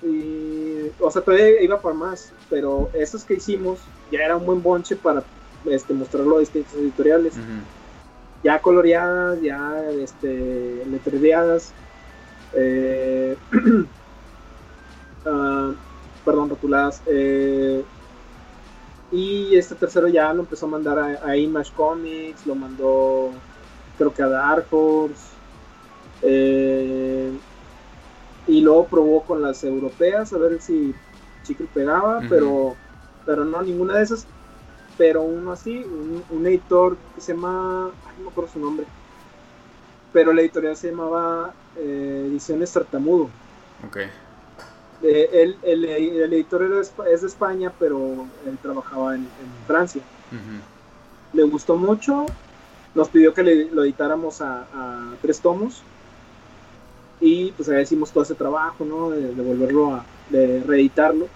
y, 0.01 0.91
o 0.99 1.09
sea, 1.09 1.21
todavía 1.21 1.61
iba 1.61 1.79
por 1.79 1.93
más, 1.93 2.31
pero 2.49 2.89
esos 2.93 3.23
que 3.23 3.35
hicimos 3.35 3.79
ya 4.11 4.19
era 4.19 4.37
un 4.37 4.45
buen 4.45 4.61
bonche 4.61 4.95
para 4.95 5.23
este, 5.65 5.93
mostrarlo 5.93 6.37
a 6.37 6.39
distintos 6.39 6.73
editoriales. 6.75 7.33
Ya 8.43 8.61
coloreadas, 8.61 9.41
ya 9.41 9.89
este, 9.89 10.83
letrereadas. 10.89 11.73
Eh, 12.53 13.35
ah, 15.25 15.73
perdón, 16.23 16.49
rotuladas. 16.49 17.01
Eh, 17.07 17.83
y 19.11 19.55
este 19.55 19.73
tercero 19.75 20.07
ya 20.07 20.33
lo 20.33 20.41
empezó 20.41 20.65
a 20.65 20.69
mandar 20.69 20.99
a, 20.99 21.37
Image 21.37 21.71
Comics, 21.75 22.45
lo 22.45 22.55
mandó 22.55 23.31
creo 23.97 24.13
que 24.13 24.21
a 24.21 24.27
Dark 24.27 24.67
Horse. 24.69 25.37
Eh, 26.21 27.31
y 28.47 28.61
luego 28.61 28.87
probó 28.87 29.23
con 29.23 29.41
las 29.41 29.63
europeas 29.63 30.31
a 30.33 30.37
ver 30.37 30.61
si 30.61 30.95
Chicle 31.43 31.67
pegaba, 31.73 32.21
pero, 32.29 32.75
pero 33.25 33.45
no, 33.45 33.61
ninguna 33.61 33.97
de 33.97 34.03
esas. 34.03 34.25
Pero 34.97 35.21
uno 35.21 35.51
así, 35.51 35.85
un, 36.31 36.47
editor 36.47 36.97
que 37.13 37.21
se 37.21 37.33
llama, 37.33 37.91
ay, 38.07 38.13
no 38.17 38.23
me 38.23 38.29
acuerdo 38.29 38.51
su 38.51 38.59
nombre, 38.59 38.85
pero 40.11 40.33
la 40.33 40.41
editorial 40.41 40.75
se 40.75 40.89
llamaba 40.89 41.53
eh, 41.77 42.25
Ediciones 42.29 42.73
Tartamudo. 42.73 43.29
Ok. 43.85 43.97
Eh, 45.03 45.55
el, 45.63 45.85
editor 46.33 46.63
es 47.11 47.21
de 47.21 47.27
España, 47.27 47.71
pero 47.77 48.25
él 48.47 48.57
trabajaba 48.59 49.13
en, 49.13 49.27
Francia. 49.67 50.01
Le 51.33 51.43
gustó 51.43 51.75
mucho, 51.75 52.25
nos 52.95 53.09
pidió 53.09 53.33
que 53.35 53.43
le, 53.43 53.65
lo 53.65 53.83
editáramos 53.83 54.41
a, 54.41 54.61
a 54.73 55.13
tres 55.21 55.39
tomos 55.41 55.83
y 57.19 57.51
pues 57.51 57.69
hicimos 57.69 58.11
todo 58.11 58.23
ese 58.23 58.35
trabajo, 58.35 58.85
¿no? 58.85 59.09
De, 59.09 59.31
volverlo 59.31 59.95
a, 59.95 60.05
de 60.29 60.63
reeditarlo. 60.63 61.27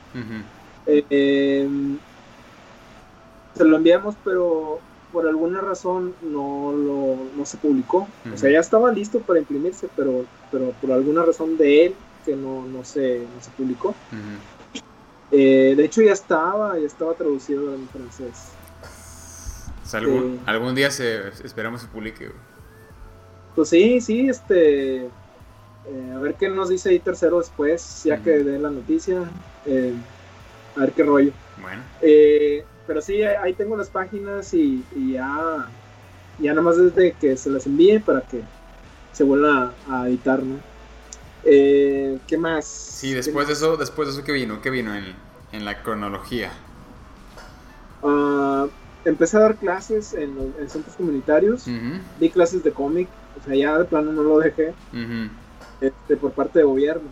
Eh, 0.85 1.67
se 3.55 3.63
lo 3.65 3.77
enviamos, 3.77 4.15
pero 4.23 4.79
por 5.11 5.27
alguna 5.27 5.61
razón 5.61 6.13
no, 6.21 6.71
lo, 6.71 7.17
no 7.35 7.45
se 7.45 7.57
publicó. 7.57 8.07
O 8.33 8.37
sea, 8.37 8.49
ya 8.49 8.59
estaba 8.59 8.91
listo 8.91 9.19
para 9.19 9.39
imprimirse, 9.39 9.89
pero, 9.95 10.25
pero 10.51 10.71
por 10.81 10.91
alguna 10.91 11.23
razón 11.23 11.57
de 11.57 11.87
él 11.87 11.95
que 12.25 12.35
no, 12.35 12.65
no, 12.65 12.83
se, 12.85 13.19
no 13.19 13.41
se 13.41 13.51
publicó. 13.51 13.93
Eh, 15.31 15.73
de 15.75 15.85
hecho 15.85 16.01
ya 16.01 16.13
estaba, 16.13 16.77
ya 16.77 16.85
estaba 16.85 17.13
traducido 17.13 17.73
en 17.73 17.87
francés. 17.89 18.51
sea, 19.85 19.99
algún, 19.99 20.39
algún 20.45 20.75
día 20.75 20.91
se, 20.91 21.29
esperamos 21.43 21.81
se 21.81 21.87
publique, 21.87 22.31
Pues 23.55 23.69
sí, 23.69 24.01
sí, 24.01 24.29
este. 24.29 25.09
Eh, 25.87 26.13
a 26.15 26.19
ver 26.19 26.35
qué 26.35 26.49
nos 26.49 26.69
dice 26.69 26.89
ahí 26.89 26.99
tercero 26.99 27.39
después, 27.39 28.03
ya 28.03 28.17
que 28.17 28.31
dé 28.31 28.59
la 28.59 28.69
noticia. 28.69 29.23
Eh, 29.65 29.93
a 30.75 30.81
ver 30.81 30.91
qué 30.93 31.03
rollo. 31.03 31.31
Bueno. 31.61 31.81
Eh, 32.01 32.63
pero 32.87 33.01
sí, 33.01 33.21
ahí 33.23 33.53
tengo 33.53 33.77
las 33.77 33.89
páginas 33.89 34.53
y, 34.53 34.83
ya, 35.13 35.67
ya 36.39 36.51
nada 36.51 36.61
más 36.61 36.77
desde 36.77 37.13
que 37.13 37.37
se 37.37 37.49
las 37.49 37.65
envíe 37.65 37.99
para 37.99 38.21
que 38.21 38.41
se 39.13 39.23
vuelva 39.23 39.73
a, 39.89 40.07
editar, 40.07 40.41
¿no? 40.41 40.57
Eh, 41.43 42.19
¿Qué 42.27 42.37
más? 42.37 42.65
Sí, 42.65 43.13
después 43.13 43.47
de 43.47 43.53
eso, 43.53 43.77
después 43.77 44.07
de 44.07 44.13
eso, 44.13 44.23
¿qué 44.23 44.31
vino? 44.31 44.61
¿Qué 44.61 44.69
vino 44.69 44.95
en, 44.95 45.15
en 45.51 45.65
la 45.65 45.81
cronología? 45.81 46.51
Uh, 48.01 48.67
empecé 49.05 49.37
a 49.37 49.41
dar 49.41 49.55
clases 49.55 50.13
en, 50.13 50.35
centros 50.67 50.95
comunitarios, 50.95 51.65
di 52.19 52.29
clases 52.29 52.63
de 52.63 52.71
cómic, 52.71 53.07
o 53.39 53.45
sea, 53.45 53.55
ya 53.55 53.77
de 53.77 53.85
plano 53.85 54.11
no 54.11 54.23
lo 54.23 54.39
dejé, 54.39 54.73
este, 55.81 56.15
por 56.15 56.31
parte 56.31 56.59
de 56.59 56.65
gobierno. 56.65 57.09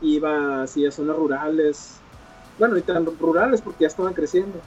Iba 0.00 0.62
así 0.62 0.84
a 0.84 0.90
zonas 0.90 1.16
rurales, 1.16 1.96
bueno, 2.58 2.76
y 2.76 2.82
tan 2.82 3.06
rurales 3.18 3.62
porque 3.62 3.82
ya 3.82 3.88
estaban 3.88 4.12
creciendo. 4.12 4.60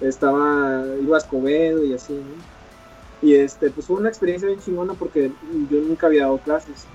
Estaba, 0.00 0.84
iba 1.00 1.16
a 1.16 1.18
Escobedo 1.18 1.84
y 1.84 1.94
así, 1.94 2.20
Y 3.22 3.34
este, 3.34 3.70
pues 3.70 3.86
fue 3.86 3.96
una 3.96 4.08
experiencia 4.08 4.48
bien 4.48 4.60
chingona 4.60 4.94
porque 4.94 5.32
yo 5.70 5.80
nunca 5.80 6.06
había 6.06 6.22
dado 6.22 6.38
clases. 6.38 6.86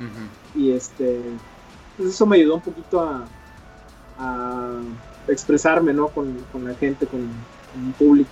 Y 0.56 0.72
este, 0.72 1.20
pues 1.98 2.10
eso 2.10 2.26
me 2.26 2.38
ayudó 2.38 2.56
un 2.56 2.62
poquito 2.62 3.02
a, 3.02 3.26
a 4.18 4.82
expresarme, 5.28 5.94
¿no? 5.94 6.08
Con, 6.10 6.38
la 6.64 6.74
gente, 6.76 7.08
con, 7.08 7.22
con 7.22 7.88
el 7.88 7.94
público. 7.94 8.32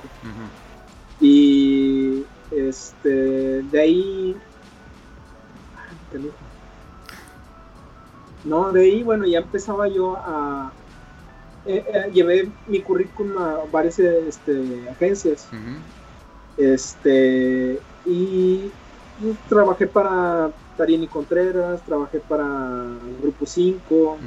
Y 1.19 2.23
este, 2.51 3.61
de 3.63 3.79
ahí... 3.79 4.35
No, 8.43 8.71
de 8.71 8.81
ahí, 8.81 9.03
bueno, 9.03 9.25
ya 9.25 9.39
empezaba 9.39 9.87
yo 9.87 10.15
a, 10.17 10.71
eh, 11.65 11.85
eh, 11.87 12.11
llevé 12.11 12.49
mi 12.67 12.81
currículum 12.81 13.37
a 13.37 13.59
varias 13.71 13.99
este, 13.99 14.89
agencias. 14.89 15.47
Este, 16.57 17.79
y 18.05 18.71
trabajé 19.47 19.87
para 19.87 20.51
Tarini 20.77 21.07
Contreras, 21.07 21.81
trabajé 21.83 22.19
para 22.19 22.97
Grupo 23.21 23.45
5. 23.45 24.17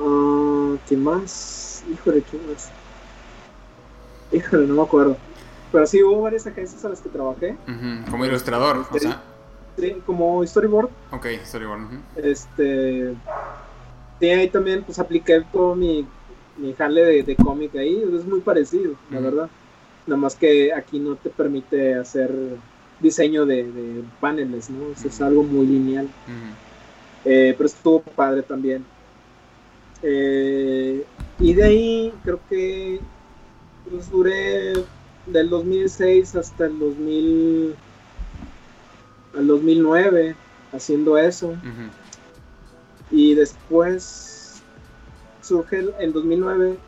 Ah, 0.00 0.74
¿Qué 0.86 0.96
más? 0.96 1.82
Híjole, 1.92 2.22
¿qué 2.22 2.38
más? 2.48 2.68
Híjole, 4.32 4.66
no 4.66 4.74
me 4.74 4.82
acuerdo. 4.82 5.16
Pero 5.72 5.86
sí 5.86 6.02
hubo 6.02 6.22
varias 6.22 6.46
agencias 6.46 6.84
a 6.84 6.90
las 6.90 7.00
que 7.00 7.08
trabajé. 7.08 7.56
Como 8.10 8.24
ilustrador, 8.26 8.84
o 8.90 8.98
sea. 8.98 9.22
Como 10.06 10.46
storyboard. 10.46 10.90
Ok, 11.10 11.26
storyboard. 11.44 12.00
Este. 12.16 13.14
Sí, 14.20 14.26
ahí 14.28 14.48
también 14.48 14.82
pues 14.84 14.98
apliqué 14.98 15.44
todo 15.52 15.74
mi 15.74 16.06
mi 16.56 16.72
jale 16.74 17.04
de, 17.04 17.22
de 17.22 17.36
cómic 17.36 17.74
ahí 17.76 18.02
es 18.14 18.24
muy 18.24 18.40
parecido, 18.40 18.94
la 19.10 19.20
verdad. 19.20 19.48
Nada 20.06 20.20
más 20.20 20.34
que 20.34 20.72
aquí 20.72 20.98
no 20.98 21.16
te 21.16 21.30
permite 21.30 21.94
hacer 21.94 22.30
diseño 23.00 23.46
de, 23.46 24.02
paneles, 24.20 24.70
¿no? 24.70 24.92
es 24.92 25.20
algo 25.20 25.42
muy 25.42 25.66
lineal. 25.66 26.08
Eh, 27.24 27.54
pero 27.56 27.66
estuvo 27.66 28.00
padre 28.00 28.42
también. 28.42 28.84
Eh, 30.02 31.04
y 31.38 31.54
de 31.54 31.64
ahí 31.64 32.14
creo 32.22 32.38
que 32.48 33.00
pues, 33.90 34.10
duré 34.10 34.74
del 35.26 35.48
2006 35.48 36.36
hasta 36.36 36.66
el 36.66 36.78
2000 36.78 37.74
al 39.36 39.46
2009 39.46 40.36
haciendo 40.72 41.18
eso. 41.18 41.54
Y 43.10 43.34
después 43.34 44.62
surge 45.42 45.84
el, 45.98 46.12
2009, 46.12 46.78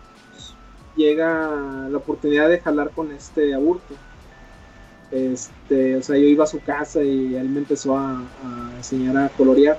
llega 0.97 1.89
la 1.89 1.97
oportunidad 1.97 2.49
de 2.49 2.61
jalar 2.61 2.91
con 2.91 3.13
este 3.13 3.55
aburto. 3.55 3.95
Este, 5.11 5.97
o 5.97 6.03
sea, 6.03 6.17
yo 6.17 6.25
iba 6.25 6.45
a 6.45 6.49
su 6.49 6.61
casa 6.61 7.03
y 7.03 7.37
él 7.37 7.49
me 7.49 7.59
empezó 7.59 7.97
a, 7.97 8.23
enseñar 8.77 9.17
a 9.17 9.29
colorear. 9.29 9.79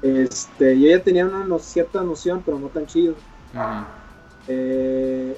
Este, 0.00 0.80
yo 0.80 0.88
ya 0.88 1.02
tenía 1.02 1.26
una 1.26 1.58
cierta 1.58 2.02
noción, 2.02 2.42
pero 2.44 2.58
no 2.58 2.68
tan 2.68 2.86
chido. 2.86 3.14
Eh, 4.48 5.36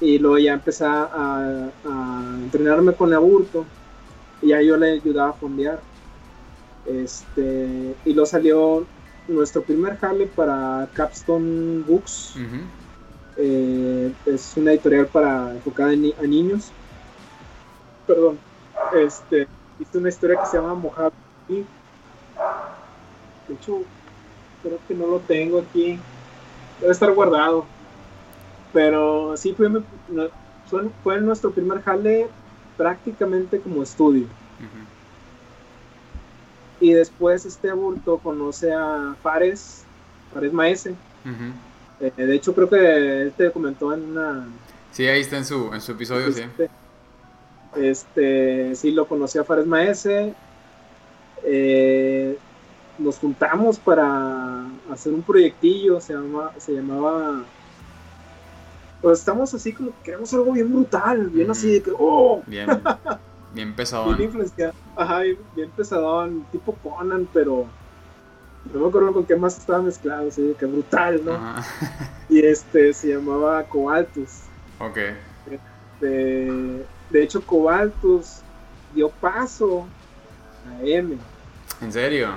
y 0.00 0.18
luego 0.18 0.38
ya 0.38 0.54
empecé 0.54 0.84
a, 0.86 1.70
entrenarme 2.42 2.92
con 2.92 3.08
el 3.10 3.14
aburto 3.14 3.64
y 4.44 4.48
ya 4.48 4.60
yo 4.60 4.76
le 4.76 4.92
ayudaba 4.92 5.30
a 5.30 5.32
fondear. 5.32 5.80
Este, 6.86 7.94
y 8.04 8.12
luego 8.12 8.26
salió 8.26 8.86
nuestro 9.26 9.62
primer 9.62 9.96
jale 9.96 10.26
para 10.26 10.86
Capstone 10.92 11.82
Books. 11.86 12.34
Eh, 13.38 14.12
es 14.26 14.52
una 14.56 14.72
editorial 14.72 15.06
para 15.06 15.52
enfocada 15.52 15.92
a 15.92 16.26
niños. 16.26 16.70
Perdón. 18.06 18.38
Este, 18.94 19.48
hice 19.80 19.98
una 19.98 20.10
historia 20.10 20.38
que 20.38 20.46
se 20.46 20.58
llama 20.58 20.74
Mojave. 20.74 21.12
De 21.48 23.54
hecho, 23.54 23.80
creo 24.62 24.78
que 24.86 24.94
no 24.94 25.06
lo 25.06 25.20
tengo 25.20 25.60
aquí. 25.60 25.98
Debe 26.80 26.92
estar 26.92 27.10
guardado. 27.12 27.64
Pero 28.74 29.38
sí 29.38 29.54
fue, 29.54 29.70
fue 31.02 31.20
nuestro 31.22 31.50
primer 31.50 31.80
jale 31.80 32.28
prácticamente 32.76 33.60
como 33.60 33.82
estudio. 33.82 34.26
Y 36.80 36.92
después 36.92 37.46
este 37.46 37.70
aburto 37.70 38.18
conoce 38.18 38.72
a 38.72 39.14
Fares, 39.22 39.84
Fares 40.32 40.52
Maese. 40.52 40.94
Eh, 42.00 42.12
de 42.16 42.34
hecho, 42.34 42.54
creo 42.54 42.68
que 42.68 43.22
él 43.22 43.32
te 43.36 43.50
comentó 43.50 43.94
en 43.94 44.02
una. 44.10 44.46
Sí, 44.92 45.06
ahí 45.06 45.20
está 45.20 45.38
en 45.38 45.44
su, 45.44 45.72
en 45.72 45.80
su 45.80 45.92
episodio, 45.92 46.32
sí. 46.32 46.42
Este, 46.42 46.70
este, 47.76 48.74
sí, 48.74 48.90
lo 48.90 49.06
conocí 49.06 49.38
a 49.38 49.44
Fares 49.44 49.66
Maese. 49.66 50.34
Eh, 51.44 52.38
nos 52.98 53.18
juntamos 53.18 53.78
para 53.78 54.66
hacer 54.90 55.12
un 55.12 55.22
proyectillo, 55.22 56.00
se, 56.00 56.12
llama, 56.12 56.52
se 56.58 56.72
llamaba. 56.72 57.44
Pues 59.04 59.18
estamos 59.18 59.52
así 59.52 59.74
como 59.74 59.90
que 59.90 59.96
queremos 60.02 60.32
algo 60.32 60.52
bien 60.52 60.72
brutal, 60.72 61.28
bien 61.28 61.50
así 61.50 61.72
de 61.72 61.82
que, 61.82 61.92
¡oh! 61.98 62.42
Bien. 62.46 62.66
Bien 63.52 63.76
pesadón. 63.76 64.16
Bien 64.16 64.30
influenciado. 64.30 64.72
Ajá, 64.96 65.20
bien 65.54 65.70
pesadón, 65.76 66.46
tipo 66.50 66.74
Conan, 66.82 67.28
pero 67.32 67.66
no 68.72 68.80
me 68.80 68.88
acuerdo 68.88 69.12
con 69.12 69.26
qué 69.26 69.36
más 69.36 69.58
estaba 69.58 69.82
mezclado, 69.82 70.28
así 70.28 70.56
que 70.58 70.64
brutal, 70.64 71.20
¿no? 71.22 71.38
Y 72.30 72.40
este 72.40 72.94
se 72.94 73.08
llamaba 73.08 73.62
Cobaltus. 73.64 74.40
Ok. 74.80 74.96
Este, 75.50 76.86
de 77.10 77.22
hecho, 77.22 77.42
Cobaltus 77.42 78.40
dio 78.94 79.10
paso 79.10 79.86
a 80.66 80.82
M. 80.82 81.18
¿En 81.82 81.92
serio? 81.92 82.30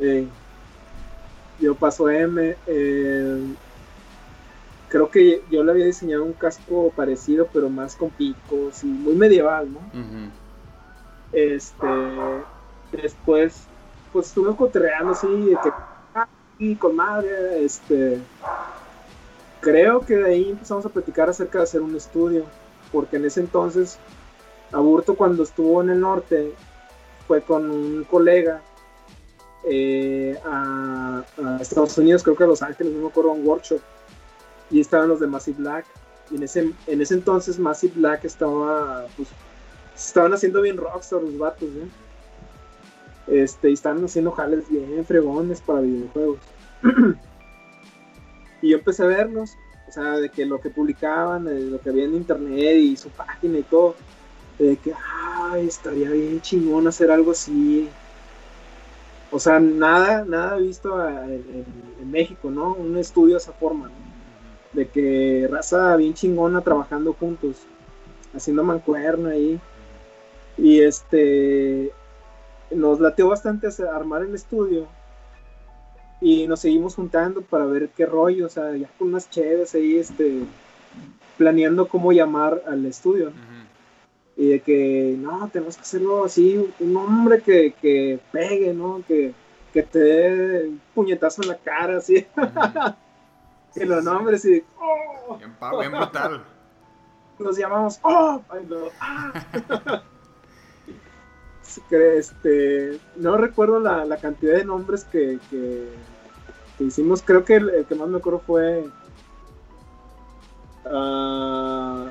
Eh, 0.00 0.26
dio 1.60 1.74
paso 1.76 2.08
a 2.08 2.16
M. 2.16 2.56
Eh, 2.66 3.54
creo 4.88 5.10
que 5.10 5.42
yo 5.50 5.64
le 5.64 5.72
había 5.72 5.86
diseñado 5.86 6.24
un 6.24 6.32
casco 6.32 6.92
parecido, 6.94 7.48
pero 7.52 7.68
más 7.68 7.96
con 7.96 8.10
picos 8.10 8.84
y 8.84 8.86
muy 8.86 9.14
medieval, 9.14 9.72
¿no? 9.72 9.80
Este, 11.32 11.86
después, 12.92 13.64
pues 14.12 14.28
estuve 14.28 14.54
coterreando 14.54 15.12
así, 15.12 15.26
de 15.26 15.56
que, 15.62 15.72
ah, 16.14 16.28
con 16.78 16.94
madre, 16.94 17.64
este, 17.64 18.20
creo 19.60 20.00
que 20.00 20.16
de 20.16 20.30
ahí 20.30 20.50
empezamos 20.50 20.86
a 20.86 20.90
platicar 20.90 21.28
acerca 21.28 21.58
de 21.58 21.64
hacer 21.64 21.80
un 21.80 21.96
estudio, 21.96 22.44
porque 22.92 23.16
en 23.16 23.24
ese 23.24 23.40
entonces, 23.40 23.98
Aburto 24.70 25.16
cuando 25.16 25.42
estuvo 25.42 25.82
en 25.82 25.90
el 25.90 26.00
norte, 26.00 26.52
fue 27.26 27.42
con 27.42 27.70
un 27.70 28.04
colega 28.04 28.60
eh, 29.64 30.38
a, 30.44 31.24
a, 31.42 31.56
Estados 31.60 31.96
Unidos, 31.98 32.22
creo 32.22 32.36
que 32.36 32.44
a 32.44 32.46
Los 32.46 32.62
Ángeles, 32.62 32.92
no 32.92 33.00
me 33.00 33.08
acuerdo, 33.08 33.32
un 33.32 33.46
workshop 33.46 33.80
y 34.70 34.80
estaban 34.80 35.08
los 35.08 35.20
de 35.20 35.26
Massive 35.26 35.58
Black. 35.58 35.86
Y 36.30 36.36
en 36.36 36.42
ese, 36.42 36.72
en 36.86 37.00
ese 37.00 37.14
entonces 37.14 37.58
Massive 37.58 37.94
Black 37.96 38.24
estaba, 38.24 39.06
pues, 39.16 39.28
estaban 39.94 40.32
haciendo 40.32 40.62
bien 40.62 40.76
rockstar 40.76 41.22
los 41.22 41.38
vatos, 41.38 41.68
Este, 43.26 43.70
y 43.70 43.74
estaban 43.74 44.04
haciendo 44.04 44.32
jales 44.32 44.68
bien 44.68 45.04
fregones 45.04 45.60
para 45.60 45.80
videojuegos. 45.80 46.38
y 48.62 48.70
yo 48.70 48.78
empecé 48.78 49.02
a 49.02 49.06
verlos, 49.06 49.50
o 49.88 49.92
sea, 49.92 50.12
de 50.18 50.28
que 50.28 50.44
lo 50.46 50.60
que 50.60 50.70
publicaban, 50.70 51.44
de 51.44 51.60
lo 51.60 51.80
que 51.80 51.90
había 51.90 52.04
en 52.04 52.14
internet 52.14 52.76
y 52.76 52.96
su 52.96 53.10
página 53.10 53.58
y 53.58 53.62
todo, 53.62 53.94
de 54.58 54.76
que, 54.76 54.92
ay, 54.92 55.66
estaría 55.66 56.10
bien 56.10 56.40
chingón 56.40 56.86
hacer 56.88 57.10
algo 57.10 57.32
así. 57.32 57.88
O 59.30 59.38
sea, 59.38 59.58
nada, 59.58 60.24
nada 60.24 60.56
visto 60.56 61.08
en, 61.08 61.64
en 62.00 62.10
México, 62.10 62.50
¿no? 62.50 62.74
Un 62.74 62.96
estudio 62.96 63.34
de 63.34 63.38
esa 63.38 63.52
forma, 63.52 63.88
¿no? 63.88 64.03
De 64.74 64.88
que 64.88 65.48
raza 65.50 65.96
bien 65.96 66.14
chingona 66.14 66.60
trabajando 66.60 67.12
juntos. 67.14 67.62
haciendo 68.34 68.64
mancuerna 68.64 69.30
ahí. 69.30 69.60
Y 70.58 70.80
este, 70.80 71.92
nos 72.70 73.00
lateó 73.00 73.28
bastante 73.28 73.68
armar 73.92 74.22
el 74.22 74.34
estudio. 74.34 74.86
Y 76.20 76.46
nos 76.46 76.60
seguimos 76.60 76.94
juntando 76.94 77.42
para 77.42 77.66
ver 77.66 77.90
qué 77.90 78.06
rollo, 78.06 78.46
o 78.46 78.48
sea, 78.48 78.74
ya 78.76 78.88
con 78.98 79.08
unas 79.08 79.28
chéves 79.30 79.74
ahí, 79.74 79.98
este, 79.98 80.40
planeando 81.36 81.88
cómo 81.88 82.12
llamar 82.12 82.62
al 82.66 82.84
estudio. 82.86 83.32
Y 84.36 84.48
de 84.48 84.60
que, 84.60 85.16
no, 85.18 85.48
tenemos 85.52 85.76
que 85.76 85.82
hacerlo 85.82 86.24
así, 86.24 86.56
un 86.80 86.92
nombre 86.92 87.40
que, 87.40 87.74
que 87.80 88.18
pegue, 88.32 88.72
¿no? 88.72 89.02
Que, 89.06 89.32
que 89.72 89.82
te 89.82 89.98
dé 89.98 90.68
un 90.68 90.80
puñetazo 90.94 91.42
en 91.42 91.48
la 91.48 91.56
cara, 91.56 91.98
así. 91.98 92.26
Que 93.74 93.84
los 93.84 94.04
nombres 94.04 94.44
y... 94.44 94.64
¡Oh! 94.78 95.38
Bien, 95.78 95.92
brutal. 95.92 96.44
Nos 97.38 97.56
llamamos... 97.56 97.98
¡Oh! 98.02 98.40
¡Ah! 99.00 99.32
este, 101.90 103.00
no 103.16 103.36
recuerdo 103.36 103.80
la, 103.80 104.04
la, 104.04 104.16
cantidad 104.18 104.56
de 104.56 104.64
nombres 104.64 105.04
que, 105.04 105.38
que, 105.50 105.88
hicimos. 106.78 107.22
Creo 107.22 107.44
que 107.44 107.56
el, 107.56 107.86
que 107.88 107.94
más 107.94 108.08
me 108.08 108.18
acuerdo 108.18 108.40
fue... 108.46 108.88
Uh, 110.84 112.10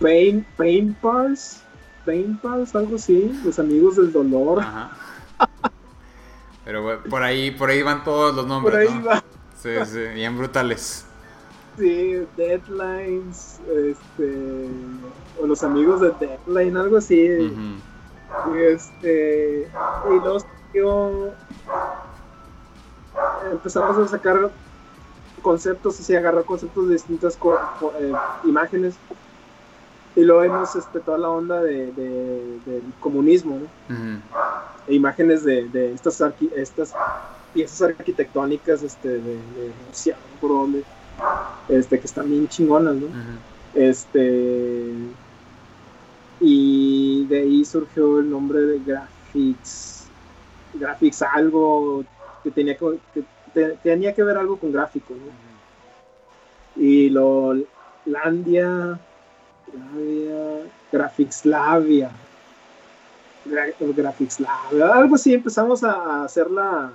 Pain, 0.00 0.46
Pain 0.56 0.96
Pals, 1.00 1.62
Pain 2.04 2.38
Pals, 2.38 2.74
algo 2.74 2.96
así, 2.96 3.32
los 3.44 3.58
amigos 3.58 3.96
del 3.96 4.12
dolor. 4.12 4.60
Ajá. 4.60 4.90
Pero 6.64 7.02
por 7.10 7.22
ahí, 7.22 7.50
por 7.50 7.68
ahí 7.68 7.82
van 7.82 8.04
todos 8.04 8.34
los 8.34 8.46
nombres. 8.46 8.72
Por 8.72 8.80
ahí 8.80 9.02
va. 9.02 9.22
Sí, 9.64 9.70
sí, 9.86 9.98
bien 10.12 10.36
brutales. 10.36 11.06
Sí, 11.78 12.26
Deadlines, 12.36 13.60
este, 13.66 14.68
o 15.40 15.46
los 15.46 15.64
amigos 15.64 16.02
de 16.02 16.12
Deadline, 16.20 16.76
algo 16.76 16.98
así. 16.98 17.26
Este, 18.54 19.66
y 20.10 20.14
los 20.22 20.44
yo 20.74 21.30
empezamos 23.50 23.96
a 23.96 24.06
sacar 24.06 24.50
conceptos, 25.40 25.98
así 25.98 26.14
agarrar 26.14 26.44
conceptos 26.44 26.86
de 26.88 26.92
distintas 26.92 27.38
eh, 28.00 28.12
imágenes 28.44 28.96
y 30.14 30.24
luego 30.24 30.42
vemos 30.42 30.76
este, 30.76 31.00
toda 31.00 31.16
la 31.16 31.30
onda 31.30 31.62
de, 31.62 31.90
del 31.92 32.82
comunismo, 33.00 33.60
e 34.86 34.94
imágenes 34.94 35.42
de, 35.42 35.70
de 35.70 35.94
estas, 35.94 36.22
estas 36.54 36.94
piezas 37.54 37.80
arquitectónicas 37.82 38.82
este, 38.82 39.08
de, 39.08 39.20
de 39.20 39.72
Rusia, 39.88 40.16
por 40.40 40.50
donde, 40.50 40.84
este, 41.68 41.98
que 41.98 42.06
están 42.06 42.28
bien 42.28 42.48
chingonas, 42.48 42.96
¿no? 42.96 43.06
Este. 43.72 44.92
Y 46.40 47.24
de 47.26 47.40
ahí 47.40 47.64
surgió 47.64 48.18
el 48.18 48.28
nombre 48.28 48.60
de 48.60 48.80
Graphics. 48.80 50.08
Graphics, 50.74 51.22
algo 51.22 52.04
que 52.42 52.50
tenía 52.50 52.76
que, 52.76 53.78
tenía 53.82 54.12
que 54.12 54.22
ver 54.22 54.36
algo 54.36 54.58
con 54.58 54.72
gráfico, 54.72 55.14
¿no? 55.14 56.82
Y 56.82 57.08
lo. 57.08 57.54
Landia 58.06 58.98
Graphicslavia, 60.92 62.10
Graphicslavia, 63.46 64.92
algo 64.92 65.14
así, 65.14 65.34
empezamos 65.34 65.82
a 65.82 66.24
hacer 66.24 66.50
la, 66.50 66.92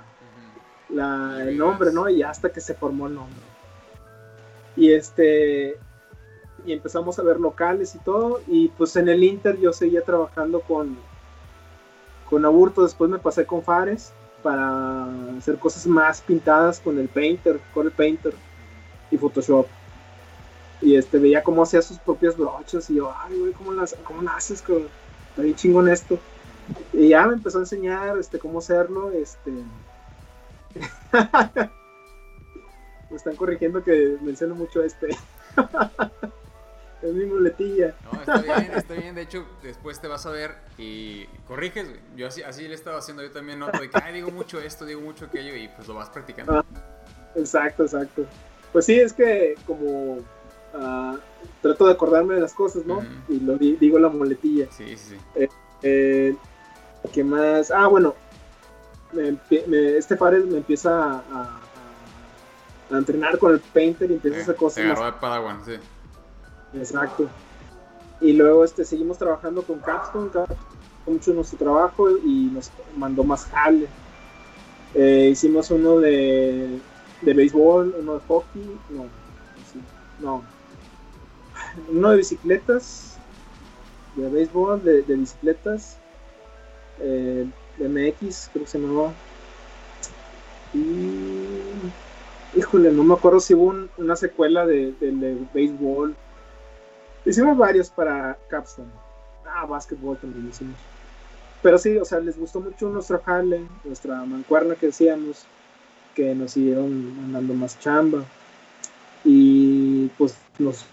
el 0.92 1.58
nombre, 1.58 1.92
¿no? 1.92 2.08
Y 2.08 2.22
hasta 2.22 2.50
que 2.50 2.60
se 2.60 2.74
formó 2.74 3.06
el 3.06 3.14
nombre. 3.14 3.40
Y 4.76 4.92
este, 4.92 5.76
y 6.64 6.72
empezamos 6.72 7.18
a 7.18 7.22
ver 7.22 7.40
locales 7.40 7.94
y 7.94 7.98
todo, 7.98 8.40
y 8.46 8.68
pues 8.68 8.96
en 8.96 9.08
el 9.08 9.22
Inter 9.22 9.58
yo 9.58 9.72
seguía 9.72 10.02
trabajando 10.02 10.60
con, 10.60 10.96
con 12.28 12.44
Aburto, 12.44 12.82
después 12.82 13.10
me 13.10 13.18
pasé 13.18 13.46
con 13.46 13.62
Fares 13.62 14.12
para 14.42 15.06
hacer 15.36 15.58
cosas 15.58 15.86
más 15.86 16.22
pintadas 16.22 16.80
con 16.80 16.98
el 16.98 17.08
Painter, 17.08 17.60
con 17.74 17.86
el 17.86 17.92
Painter 17.92 18.32
y 19.10 19.18
Photoshop 19.18 19.66
y 20.82 20.96
este 20.96 21.18
veía 21.18 21.42
cómo 21.42 21.62
hacía 21.62 21.82
sus 21.82 21.98
propias 21.98 22.36
brochas 22.36 22.88
y 22.90 22.96
yo, 22.96 23.12
ay, 23.16 23.38
güey, 23.38 23.52
¿cómo 23.52 23.72
las 23.72 23.94
cómo 24.04 24.28
haces? 24.30 24.60
Está 24.60 25.42
bien 25.42 25.54
chingón 25.54 25.88
esto. 25.88 26.18
Y 26.92 27.08
ya 27.08 27.26
me 27.26 27.34
empezó 27.34 27.58
a 27.58 27.62
enseñar 27.62 28.16
este 28.18 28.38
cómo 28.38 28.60
hacerlo, 28.60 29.10
este 29.10 29.52
me 33.10 33.16
están 33.16 33.36
corrigiendo 33.36 33.82
que 33.82 34.16
menciono 34.20 34.54
mucho 34.54 34.82
este. 34.82 35.08
es 37.02 37.12
mi 37.12 37.24
muletilla. 37.26 37.94
No, 38.04 38.20
está 38.20 38.38
bien, 38.40 38.72
está 38.74 38.94
bien. 38.94 39.14
De 39.14 39.22
hecho, 39.22 39.46
después 39.62 40.00
te 40.00 40.08
vas 40.08 40.26
a 40.26 40.30
ver 40.30 40.56
y 40.78 41.26
corriges. 41.46 41.88
Yo 42.16 42.28
así, 42.28 42.42
así 42.42 42.68
le 42.68 42.74
estaba 42.74 42.98
haciendo 42.98 43.22
yo 43.22 43.30
también 43.30 43.58
noto 43.58 43.80
de 43.80 43.90
que, 43.90 43.98
ay, 44.02 44.14
digo 44.14 44.30
mucho 44.30 44.60
esto, 44.60 44.84
digo 44.86 45.00
mucho 45.00 45.26
aquello 45.26 45.56
y 45.56 45.68
pues 45.68 45.88
lo 45.88 45.94
vas 45.94 46.10
practicando. 46.10 46.58
Ah, 46.58 46.64
exacto, 47.34 47.84
exacto. 47.84 48.24
Pues 48.72 48.86
sí, 48.86 49.00
es 49.00 49.12
que 49.12 49.56
como 49.66 50.18
trato 51.60 51.86
de 51.86 51.92
acordarme 51.92 52.34
de 52.34 52.40
las 52.40 52.54
cosas, 52.54 52.86
¿no? 52.86 53.02
Y 53.28 53.40
lo 53.40 53.56
digo 53.56 53.98
la 53.98 54.08
muletilla. 54.08 54.68
Sí, 54.70 54.96
sí. 54.96 55.16
Eh, 55.34 55.48
eh, 55.82 56.36
¿Qué 57.12 57.24
más? 57.24 57.70
Ah, 57.70 57.86
bueno, 57.86 58.14
este 59.12 60.16
Fares 60.16 60.46
me 60.46 60.58
empieza 60.58 61.22
a, 61.30 61.60
entrenar 62.90 63.38
con 63.38 63.52
el 63.52 63.60
painter 63.60 64.10
y 64.10 64.14
empieza 64.14 64.38
a 64.38 64.42
hacer 64.42 64.56
cosas. 64.56 64.84
Más... 64.84 65.04
de 65.04 65.12
Padawan, 65.12 65.64
sí. 65.64 65.72
Exacto. 66.74 67.28
Y 68.20 68.32
luego 68.32 68.64
este, 68.64 68.84
seguimos 68.84 69.16
trabajando 69.18 69.62
con 69.62 69.78
Capstone, 69.78 70.30
Capstone 70.30 70.70
mucho 71.06 71.32
nuestro 71.32 71.58
trabajo 71.58 72.10
y 72.10 72.50
nos 72.52 72.70
mandó 72.96 73.24
más 73.24 73.44
jale. 73.46 73.86
Eh, 74.94 75.28
hicimos 75.32 75.70
uno 75.70 75.98
de, 75.98 76.78
de 77.22 77.34
béisbol, 77.34 77.94
uno 78.00 78.14
de 78.14 78.20
hockey, 78.26 78.78
no, 78.90 79.06
no, 80.20 80.42
uno 81.88 82.10
de 82.10 82.16
bicicletas, 82.16 83.18
de 84.16 84.28
béisbol, 84.28 84.82
de, 84.82 85.02
bicicletas, 85.02 85.98
eh, 87.00 87.46
de 87.80 87.88
MX, 87.88 88.50
creo 88.52 88.64
que 88.64 88.70
se 88.70 88.78
llamaba. 88.78 89.12
Y. 90.74 91.58
Híjole, 92.56 92.90
no 92.90 93.04
me 93.04 93.14
acuerdo 93.14 93.40
si 93.40 93.54
hubo 93.54 93.74
una 93.96 94.16
secuela 94.16 94.66
de, 94.66 94.94
béisbol. 95.54 96.16
Hicimos 97.24 97.56
varios 97.56 97.90
para 97.90 98.38
Capstone. 98.48 98.90
Ah, 99.46 99.66
básquetbol 99.66 100.16
también 100.16 100.48
hicimos. 100.48 100.76
Pero 101.62 101.78
sí, 101.78 101.96
o 101.98 102.04
sea, 102.04 102.18
les 102.20 102.38
gustó 102.38 102.60
mucho 102.60 102.88
nuestro 102.88 103.20
jale, 103.24 103.66
nuestra 103.84 104.16
mancuerna 104.24 104.74
que 104.74 104.86
decíamos, 104.86 105.44
que 106.14 106.34
nos 106.34 106.52
siguieron 106.52 107.16
mandando 107.20 107.54
más 107.54 107.78
chamba. 107.78 108.24
Y 109.24 110.06
pues 110.16 110.34
nos 110.58 110.86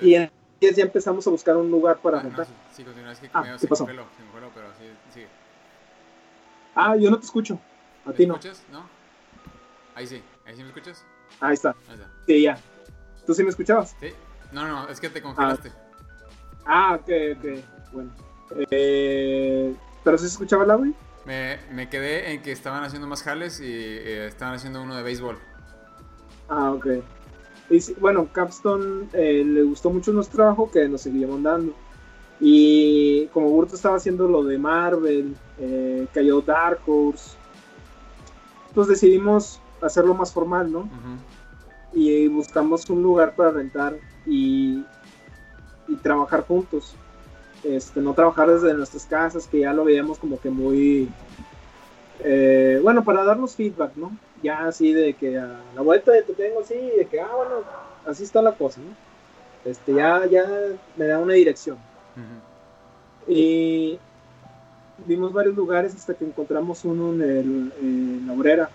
y 0.00 0.14
en 0.14 0.30
ya 0.60 0.82
empezamos 0.82 1.26
a 1.26 1.30
buscar 1.30 1.56
un 1.56 1.70
lugar 1.70 1.98
para 1.98 2.18
ah, 2.18 2.46
sí, 2.72 2.84
continúa, 2.84 3.12
es 3.12 3.18
que 3.18 3.30
ah, 3.32 3.56
¿qué 3.58 3.66
pasó? 3.66 3.86
pero 3.86 4.06
sí, 5.14 5.26
Ah, 6.74 6.96
yo 6.96 7.10
no 7.10 7.18
te 7.18 7.26
escucho. 7.26 7.58
A 8.06 8.12
ti 8.12 8.26
no. 8.26 8.34
escuchas? 8.34 8.62
¿No? 8.70 8.86
Ahí 9.94 10.06
sí. 10.06 10.22
¿Ahí 10.46 10.54
sí 10.54 10.62
me 10.62 10.68
escuchas? 10.68 11.04
Ahí 11.40 11.54
está. 11.54 11.74
Ahí 11.88 11.94
está. 11.94 12.08
Sí, 12.26 12.42
ya. 12.42 12.58
¿Tú 13.26 13.34
sí 13.34 13.42
me 13.42 13.50
escuchabas? 13.50 13.96
Sí. 14.00 14.12
No, 14.52 14.66
no, 14.66 14.88
es 14.88 15.00
que 15.00 15.10
te 15.10 15.20
congelaste. 15.20 15.72
Ah, 16.64 16.92
ah 16.92 16.94
ok, 16.94 17.10
ok. 17.36 17.92
Bueno. 17.92 18.10
Eh, 18.70 19.74
¿Pero 20.04 20.18
si 20.18 20.24
se 20.24 20.30
escuchaba 20.30 20.64
el 20.64 20.70
audio? 20.70 20.94
Me, 21.24 21.58
me 21.70 21.88
quedé 21.88 22.32
en 22.32 22.42
que 22.42 22.52
estaban 22.52 22.82
haciendo 22.82 23.06
más 23.06 23.22
jales 23.22 23.60
y 23.60 23.66
eh, 23.66 24.26
estaban 24.26 24.54
haciendo 24.54 24.82
uno 24.82 24.96
de 24.96 25.02
béisbol. 25.02 25.38
Ah, 26.48 26.72
ok. 26.72 26.86
Y, 27.70 27.80
bueno, 28.00 28.28
Capstone 28.32 29.08
eh, 29.12 29.44
le 29.44 29.62
gustó 29.62 29.90
mucho 29.90 30.12
nuestro 30.12 30.36
trabajo 30.38 30.70
que 30.70 30.88
nos 30.88 31.02
seguía 31.02 31.28
mandando. 31.28 31.72
Y 32.40 33.26
como 33.28 33.50
Burto 33.50 33.76
estaba 33.76 33.96
haciendo 33.96 34.26
lo 34.26 34.42
de 34.42 34.58
Marvel, 34.58 35.36
eh, 35.58 36.06
cayó 36.12 36.40
Dark 36.40 36.80
Horse, 36.86 37.36
pues 38.74 38.88
decidimos 38.88 39.60
hacerlo 39.82 40.14
más 40.14 40.32
formal, 40.32 40.72
¿no? 40.72 40.88
Y 41.92 42.28
buscamos 42.28 42.88
un 42.88 43.02
lugar 43.02 43.34
para 43.34 43.50
rentar 43.50 43.96
y, 44.26 44.82
y 45.86 45.96
trabajar 46.02 46.46
juntos. 46.46 46.94
Este, 47.62 48.00
no 48.00 48.14
trabajar 48.14 48.50
desde 48.50 48.72
nuestras 48.72 49.04
casas, 49.04 49.46
que 49.46 49.60
ya 49.60 49.72
lo 49.72 49.84
veíamos 49.84 50.18
como 50.18 50.40
que 50.40 50.50
muy... 50.50 51.10
Eh, 52.20 52.80
bueno, 52.82 53.04
para 53.04 53.24
darnos 53.24 53.54
feedback, 53.54 53.96
¿no? 53.96 54.16
Ya 54.42 54.66
así 54.66 54.92
de 54.92 55.14
que 55.14 55.38
a 55.38 55.60
la 55.74 55.82
vuelta 55.82 56.12
de 56.12 56.22
te 56.22 56.34
tengo 56.34 56.60
así, 56.60 56.74
de 56.74 57.06
que, 57.06 57.20
ah, 57.20 57.30
bueno, 57.34 57.62
así 58.06 58.24
está 58.24 58.42
la 58.42 58.52
cosa, 58.52 58.80
¿no? 58.80 58.94
Este, 59.64 59.94
ya, 59.94 60.26
ya 60.26 60.46
me 60.96 61.06
da 61.06 61.18
una 61.18 61.34
dirección. 61.34 61.78
Y 63.28 63.98
vimos 65.06 65.32
varios 65.32 65.54
lugares 65.54 65.94
hasta 65.94 66.14
que 66.14 66.24
encontramos 66.24 66.84
uno 66.84 67.12
en, 67.12 67.22
el, 67.22 67.72
en 67.80 68.26
la 68.26 68.32
obrera. 68.32 68.70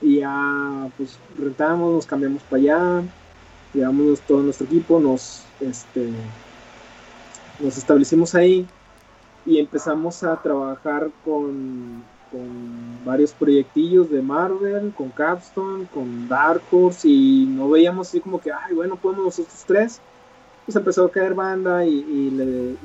Y 0.00 0.20
ya, 0.20 0.88
pues 0.96 1.18
rentamos, 1.38 1.94
nos 1.94 2.06
cambiamos 2.06 2.42
para 2.42 2.62
allá, 2.62 3.02
llevamos 3.72 4.20
todo 4.20 4.42
nuestro 4.42 4.66
equipo, 4.66 4.98
nos, 4.98 5.44
este, 5.60 6.10
nos 7.60 7.78
establecimos 7.78 8.34
ahí 8.34 8.66
y 9.46 9.58
empezamos 9.58 10.22
a 10.22 10.40
trabajar 10.40 11.10
con, 11.24 12.02
con 12.32 13.04
varios 13.04 13.32
proyectillos 13.32 14.10
de 14.10 14.22
Marvel, 14.22 14.92
con 14.96 15.10
Capstone, 15.10 15.86
con 15.92 16.28
Dark 16.28 16.62
Horse 16.70 17.06
y 17.06 17.46
no 17.46 17.68
veíamos 17.68 18.08
así 18.08 18.20
como 18.20 18.40
que, 18.40 18.50
ay, 18.50 18.74
bueno, 18.74 18.96
podemos 18.96 19.24
nosotros 19.26 19.62
tres. 19.66 20.00
Pues 20.64 20.74
empezó 20.74 21.04
a 21.04 21.10
caer 21.10 21.34
banda 21.34 21.84
y, 21.84 22.30
le, 22.30 22.76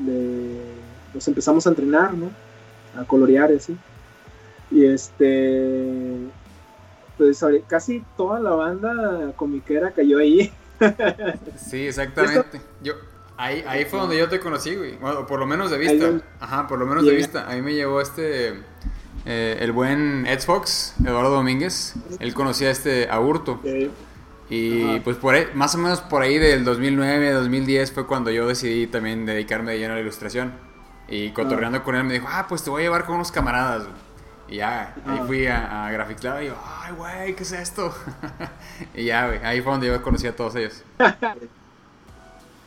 nos 1.13 1.27
empezamos 1.27 1.65
a 1.65 1.69
entrenar, 1.69 2.13
¿no? 2.13 2.29
A 2.99 3.05
colorear 3.05 3.51
y 3.51 3.55
así. 3.55 3.77
Y 4.69 4.85
este, 4.85 6.17
pues 7.17 7.43
casi 7.67 8.03
toda 8.17 8.39
la 8.39 8.51
banda 8.51 9.31
comiquera 9.35 9.91
cayó 9.91 10.17
ahí. 10.17 10.51
sí, 11.55 11.87
exactamente. 11.87 12.61
Yo, 12.83 12.93
Ahí, 13.37 13.63
ahí 13.67 13.85
fue 13.85 13.99
donde 13.99 14.17
yo 14.17 14.27
te 14.27 14.39
conocí, 14.39 14.75
güey. 14.75 14.97
Bueno, 14.97 15.27
por 15.27 15.39
lo 15.39 15.45
menos 15.45 15.69
de 15.69 15.77
vista. 15.77 16.21
Ajá, 16.39 16.67
por 16.67 16.79
lo 16.79 16.87
menos 16.87 17.05
de 17.05 17.13
vista. 17.13 17.47
Ahí 17.47 17.61
me 17.61 17.73
llevó 17.75 18.01
este. 18.01 18.55
Eh, 19.29 19.57
el 19.59 19.73
buen 19.73 20.25
Ed 20.25 20.39
Fox, 20.39 20.95
Eduardo 21.03 21.31
Domínguez. 21.31 21.95
Él 22.19 22.33
conocía 22.33 22.69
a 22.69 22.71
este 22.71 23.09
Aburto. 23.09 23.59
Y 24.49 25.01
pues 25.01 25.17
por 25.17 25.35
ahí, 25.35 25.47
más 25.53 25.75
o 25.75 25.79
menos 25.79 25.99
por 25.99 26.21
ahí 26.21 26.37
del 26.37 26.63
2009, 26.63 27.31
2010 27.31 27.91
fue 27.91 28.07
cuando 28.07 28.31
yo 28.31 28.47
decidí 28.47 28.87
también 28.87 29.25
dedicarme 29.25 29.73
de 29.73 29.79
lleno 29.79 29.93
a 29.93 29.95
la 29.97 30.01
ilustración. 30.01 30.53
Y 31.09 31.31
cotorreando 31.31 31.83
con 31.83 31.95
él 31.95 32.05
me 32.05 32.13
dijo, 32.13 32.27
ah, 32.29 32.45
pues 32.47 32.63
te 32.63 32.69
voy 32.69 32.83
a 32.83 32.85
llevar 32.85 33.05
con 33.05 33.15
unos 33.15 33.33
camaradas. 33.33 33.83
Y 34.47 34.57
ya, 34.57 34.95
ahí 35.05 35.19
fui 35.27 35.45
a, 35.47 35.87
a 35.87 35.91
Graphic 35.91 36.23
Lab 36.23 36.43
y 36.43 36.45
yo, 36.47 36.55
ay, 36.81 36.93
güey, 36.93 37.35
¿qué 37.35 37.43
es 37.43 37.51
esto? 37.51 37.93
y 38.95 39.03
ya, 39.03 39.27
güey, 39.27 39.39
ahí 39.43 39.59
fue 39.59 39.73
donde 39.73 39.87
yo 39.87 40.01
conocí 40.01 40.25
a 40.25 40.35
todos 40.35 40.55
ellos. 40.55 40.83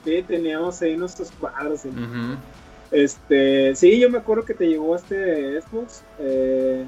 Sí, 0.02 0.24
teníamos 0.26 0.80
ahí 0.80 0.96
nuestros 0.96 1.30
cuadros. 1.32 1.82
Este, 2.90 3.74
sí, 3.76 3.98
yo 4.00 4.10
me 4.10 4.18
acuerdo 4.18 4.44
que 4.44 4.54
te 4.54 4.66
llegó 4.66 4.96
este 4.96 5.60
Xbox. 5.60 6.02
Eh, 6.18 6.84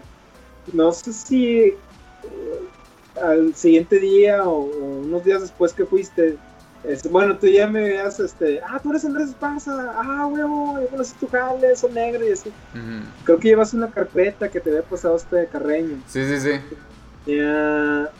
no 0.72 0.92
sé 0.92 1.12
si 1.12 1.58
eh, 1.58 1.76
al 3.22 3.54
siguiente 3.54 3.98
día 3.98 4.44
o, 4.44 4.60
unos 4.60 5.24
días 5.24 5.42
después 5.42 5.72
que 5.72 5.84
fuiste. 5.84 6.36
Este, 6.84 7.08
bueno, 7.08 7.36
tú 7.38 7.46
ya 7.46 7.68
me 7.68 7.80
veías, 7.80 8.18
este, 8.18 8.60
ah, 8.60 8.80
tú 8.82 8.90
eres 8.90 9.04
Andrés 9.04 9.28
Esparza, 9.28 9.94
ah, 9.94 10.26
huevo, 10.26 10.80
yo 10.80 10.88
conocí 10.88 11.14
tu 11.20 11.28
jale, 11.28 11.76
son 11.76 11.94
negro 11.94 12.26
y 12.26 12.32
así. 12.32 12.50
Creo 13.24 13.38
que 13.38 13.48
llevas 13.48 13.72
una 13.72 13.88
carpeta 13.88 14.50
que 14.50 14.58
te 14.58 14.70
había 14.70 14.82
pasado 14.82 15.14
este 15.14 15.46
Carreño. 15.46 16.02
Sí, 16.08 16.24
sí, 16.24 16.40
sí. 16.40 16.50
Ya, 17.24 18.10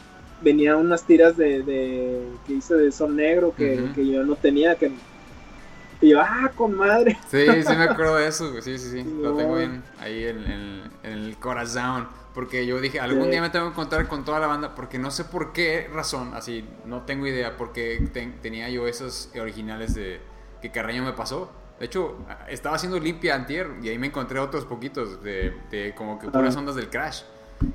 venía 0.42 0.76
unas 0.76 1.04
tiras 1.04 1.36
de, 1.36 1.62
de 1.62 2.22
que 2.46 2.54
hice 2.54 2.74
de 2.74 2.92
Sol 2.92 3.16
Negro 3.16 3.54
que, 3.56 3.90
yo 3.96 4.24
no 4.24 4.36
tenía, 4.36 4.74
que 4.74 4.92
y 6.03 6.11
yo, 6.11 6.20
ah, 6.20 6.50
con 6.55 6.76
madre. 6.76 7.16
Sí, 7.30 7.46
sí 7.62 7.76
me 7.76 7.84
acuerdo 7.84 8.16
de 8.16 8.26
eso, 8.26 8.53
sí, 8.61 8.76
sí, 8.76 8.90
sí, 8.90 9.05
lo 9.22 9.34
tengo 9.34 9.57
bien 9.57 9.82
ahí 10.00 10.24
en, 10.24 10.82
el 11.05 11.36
corazón, 11.38 12.09
porque 12.34 12.66
yo 12.66 12.80
dije, 12.80 13.00
algún 13.00 13.30
día 13.30 13.40
me 13.40 13.50
tengo 13.50 13.66
que 13.66 13.72
encontrar 13.72 14.09
con 14.09 14.24
toda 14.24 14.40
la 14.40 14.48
banda, 14.48 14.74
porque 14.74 14.98
no 14.98 15.11
sé 15.11 15.24
por 15.24 15.53
qué 15.53 15.88
razón, 15.92 16.32
así, 16.34 16.68
no 16.84 17.03
tengo 17.03 17.26
idea, 17.26 17.57
porque 17.57 18.09
tenía 18.42 18.68
yo 18.68 18.86
esos 18.86 19.30
originales 19.40 19.94
de 19.94 20.20
que 20.61 20.70
Carreño 20.70 21.05
me 21.05 21.12
pasó. 21.12 21.50
De 21.78 21.86
hecho, 21.86 22.16
estaba 22.48 22.76
haciendo 22.76 23.00
limpia 23.00 23.34
antier 23.34 23.68
y 23.82 23.88
ahí 23.88 23.98
me 23.98 24.07
encontré 24.07 24.38
otros 24.38 24.64
poquitos 24.64 25.22
de, 25.22 25.53
de 25.70 25.94
como 25.96 26.18
que 26.18 26.28
puras 26.28 26.55
ondas 26.55 26.76
del 26.76 26.88
Crash. 26.88 27.22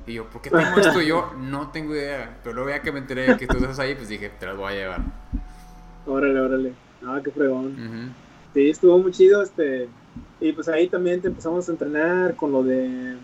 Y 0.06 0.14
yo, 0.14 0.24
¿por 0.24 0.40
qué 0.40 0.50
tengo 0.50 0.78
esto? 0.78 1.02
yo 1.02 1.34
no 1.38 1.70
tengo 1.70 1.94
idea. 1.94 2.38
Pero 2.42 2.54
luego 2.54 2.70
ya 2.70 2.80
que 2.80 2.92
me 2.92 3.00
enteré 3.00 3.36
que 3.36 3.46
tú 3.46 3.58
estás 3.58 3.78
ahí, 3.78 3.94
pues 3.94 4.08
dije, 4.08 4.30
te 4.30 4.46
las 4.46 4.56
voy 4.56 4.72
a 4.72 4.76
llevar. 4.76 5.00
Órale, 6.06 6.40
órale. 6.40 6.87
Ah, 7.08 7.20
qué 7.22 7.30
fregón. 7.30 8.14
Sí, 8.54 8.70
estuvo 8.70 8.98
muy 8.98 9.12
chido. 9.12 9.42
este 9.42 9.88
Y 10.40 10.52
pues 10.52 10.68
ahí 10.68 10.88
también 10.88 11.20
te 11.20 11.28
empezamos 11.28 11.68
a 11.68 11.72
entrenar 11.72 12.36
con 12.36 12.52
lo 12.52 12.62
de. 12.62 13.16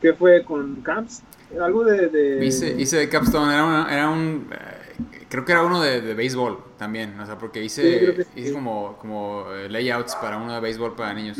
¿Qué 0.00 0.12
fue? 0.14 0.44
¿Con 0.44 0.76
Camps? 0.82 1.22
Algo 1.60 1.84
de. 1.84 2.08
de... 2.08 2.44
Hice, 2.44 2.74
hice 2.78 2.96
de 2.96 3.08
Capstone, 3.08 3.52
era, 3.52 3.86
era 3.90 4.08
un. 4.08 4.48
Eh, 4.52 5.24
creo 5.28 5.44
que 5.44 5.52
era 5.52 5.62
uno 5.62 5.80
de, 5.80 6.00
de 6.00 6.14
béisbol 6.14 6.58
también, 6.78 7.18
o 7.18 7.26
sea, 7.26 7.38
porque 7.38 7.62
hice, 7.62 8.26
hice 8.36 8.52
como, 8.52 8.96
como 8.98 9.46
eh, 9.52 9.68
layouts 9.68 10.14
para 10.16 10.38
uno 10.38 10.54
de 10.54 10.60
béisbol 10.60 10.94
para 10.94 11.12
niños. 11.14 11.38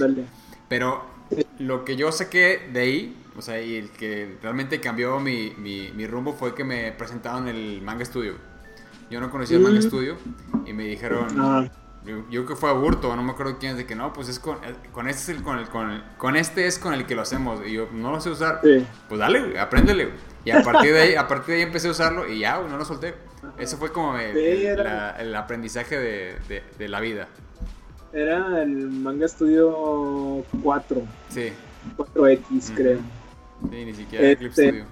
Pero 0.68 1.02
lo 1.58 1.84
que 1.84 1.96
yo 1.96 2.12
saqué 2.12 2.68
de 2.72 2.80
ahí 2.80 3.16
o 3.36 3.42
sea, 3.42 3.60
y 3.62 3.76
el 3.76 3.90
que 3.90 4.36
realmente 4.42 4.80
cambió 4.80 5.18
mi, 5.20 5.54
mi, 5.56 6.06
rumbo 6.06 6.34
fue 6.34 6.54
que 6.54 6.64
me 6.64 6.92
presentaron 6.92 7.48
el 7.48 7.80
Manga 7.80 8.04
Studio. 8.04 8.34
Yo 9.10 9.20
no 9.20 9.30
conocía 9.30 9.56
el 9.56 9.62
Manga 9.62 9.80
mm. 9.80 9.82
Studio 9.82 10.16
y 10.64 10.72
me 10.72 10.84
dijeron, 10.84 11.26
ah. 11.38 11.68
yo, 12.30 12.46
que 12.46 12.54
fue 12.54 12.70
aburto, 12.70 13.14
no 13.16 13.22
me 13.24 13.32
acuerdo 13.32 13.56
quién, 13.58 13.76
de 13.76 13.84
que 13.84 13.96
no, 13.96 14.12
pues 14.12 14.28
es 14.28 14.38
con, 14.38 14.56
eh, 14.58 14.74
con 14.92 15.08
este 15.08 15.32
es 15.32 15.38
el, 15.38 15.42
con, 15.42 15.58
el, 15.58 15.68
con, 16.16 16.36
este 16.36 16.66
es 16.66 16.78
con 16.78 16.94
el 16.94 17.06
que 17.06 17.16
lo 17.16 17.22
hacemos. 17.22 17.60
Y 17.66 17.72
yo 17.72 17.88
no 17.92 18.12
lo 18.12 18.20
sé 18.20 18.30
usar. 18.30 18.60
Pues 18.62 19.18
dale, 19.18 19.58
apréndele. 19.58 20.10
Y 20.44 20.52
a 20.52 20.62
partir 20.62 20.92
de 20.92 21.00
ahí, 21.00 21.14
a 21.16 21.26
partir 21.26 21.54
de 21.54 21.60
ahí 21.60 21.62
empecé 21.62 21.88
a 21.88 21.90
usarlo 21.90 22.28
y 22.28 22.38
ya, 22.38 22.62
no 22.62 22.76
lo 22.76 22.84
solté. 22.84 23.14
Eso 23.58 23.76
fue 23.78 23.90
como 23.90 24.16
el, 24.16 25.34
aprendizaje 25.36 25.98
de, 25.98 26.62
de, 26.78 26.88
la 26.88 27.00
vida. 27.00 27.28
Era 28.12 28.62
el 28.62 28.90
Manga 28.90 29.26
Studio 29.26 30.44
4. 30.62 31.02
Sí. 31.28 31.52
4X, 31.96 32.74
creo. 32.74 32.98
Sí, 33.70 33.84
ni 33.84 33.94
siquiera 33.94 34.36
Clip 34.36 34.50
este, 34.50 34.68
Studio. 34.68 34.84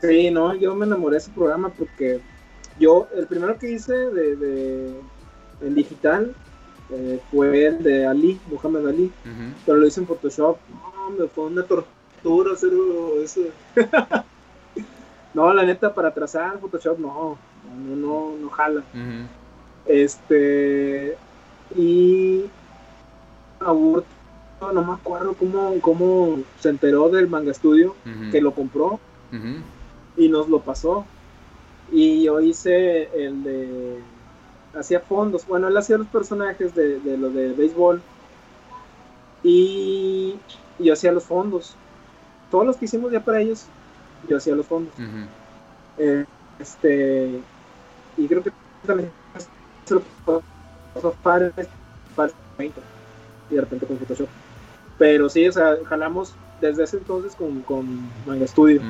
Sí, 0.00 0.30
no, 0.30 0.54
yo 0.54 0.74
me 0.74 0.86
enamoré 0.86 1.14
de 1.14 1.18
ese 1.18 1.30
programa 1.30 1.68
porque 1.68 2.20
yo, 2.80 3.06
el 3.14 3.26
primero 3.26 3.56
que 3.58 3.70
hice 3.70 3.92
de, 3.92 4.36
de 4.36 5.00
en 5.60 5.74
digital 5.74 6.34
eh, 6.90 7.20
fue 7.30 7.66
el 7.66 7.82
de 7.82 8.06
Ali, 8.06 8.40
Muhammad 8.50 8.88
Ali, 8.88 9.12
pero 9.64 9.78
lo 9.78 9.86
hice 9.86 10.00
en 10.00 10.06
Photoshop. 10.06 10.58
No, 10.70 11.10
me 11.10 11.28
fue 11.28 11.44
una 11.44 11.62
tortura 11.62 12.54
hacer 12.54 12.72
eso. 13.22 13.42
no, 15.34 15.52
la 15.52 15.64
neta, 15.64 15.94
para 15.94 16.12
trazar 16.12 16.58
Photoshop 16.58 16.98
no, 16.98 17.38
no, 17.86 17.96
no, 17.96 18.34
no 18.40 18.50
jala. 18.50 18.82
Este, 19.86 21.16
y 21.76 22.44
aburto 23.60 24.06
no 24.72 24.84
me 24.84 24.92
acuerdo 24.92 25.34
cómo, 25.34 25.74
cómo 25.80 26.40
se 26.58 26.68
enteró 26.68 27.08
del 27.08 27.28
manga 27.28 27.50
estudio, 27.50 27.94
que 28.30 28.40
lo 28.40 28.52
compró 28.52 29.00
y 30.16 30.28
nos 30.28 30.48
lo 30.48 30.60
pasó. 30.60 31.06
Y 31.90 32.24
yo 32.24 32.40
hice 32.40 33.08
el 33.14 33.42
de. 33.42 34.00
Hacía 34.74 35.00
fondos. 35.00 35.46
Bueno, 35.46 35.68
él 35.68 35.76
hacía 35.76 35.98
los 35.98 36.06
personajes 36.06 36.74
de, 36.74 37.00
de 37.00 37.18
lo 37.18 37.30
de 37.30 37.52
béisbol. 37.52 38.00
Y 39.42 40.36
yo 40.78 40.92
hacía 40.92 41.12
los 41.12 41.24
fondos. 41.24 41.74
Todos 42.50 42.66
los 42.66 42.76
que 42.76 42.84
hicimos 42.84 43.10
ya 43.10 43.20
para 43.20 43.40
ellos, 43.40 43.66
yo 44.28 44.36
hacía 44.36 44.54
los 44.54 44.66
fondos. 44.66 44.94
Eh, 45.98 46.24
este. 46.58 47.40
Y 48.16 48.28
creo 48.28 48.42
que 48.42 48.52
también 48.86 49.10
para, 51.22 51.50
para 52.14 52.32
y 52.58 53.54
de 53.54 53.60
repente 53.60 53.86
con 53.86 53.98
Photoshop. 53.98 54.28
Pero 54.98 55.28
sí, 55.28 55.48
o 55.48 55.52
sea, 55.52 55.76
jalamos 55.86 56.34
desde 56.60 56.84
ese 56.84 56.98
entonces 56.98 57.34
con, 57.34 57.62
con 57.62 58.08
Manga 58.26 58.46
Studio. 58.46 58.82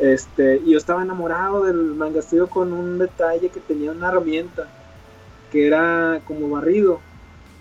Este, 0.00 0.62
y 0.64 0.72
yo 0.72 0.78
estaba 0.78 1.02
enamorado 1.02 1.64
del 1.64 1.76
Manga 1.76 2.22
Studio 2.22 2.48
con 2.48 2.72
un 2.72 2.98
detalle 2.98 3.48
que 3.50 3.60
tenía 3.60 3.92
una 3.92 4.08
herramienta 4.08 4.66
que 5.52 5.66
era 5.66 6.20
como 6.26 6.48
barrido. 6.48 7.00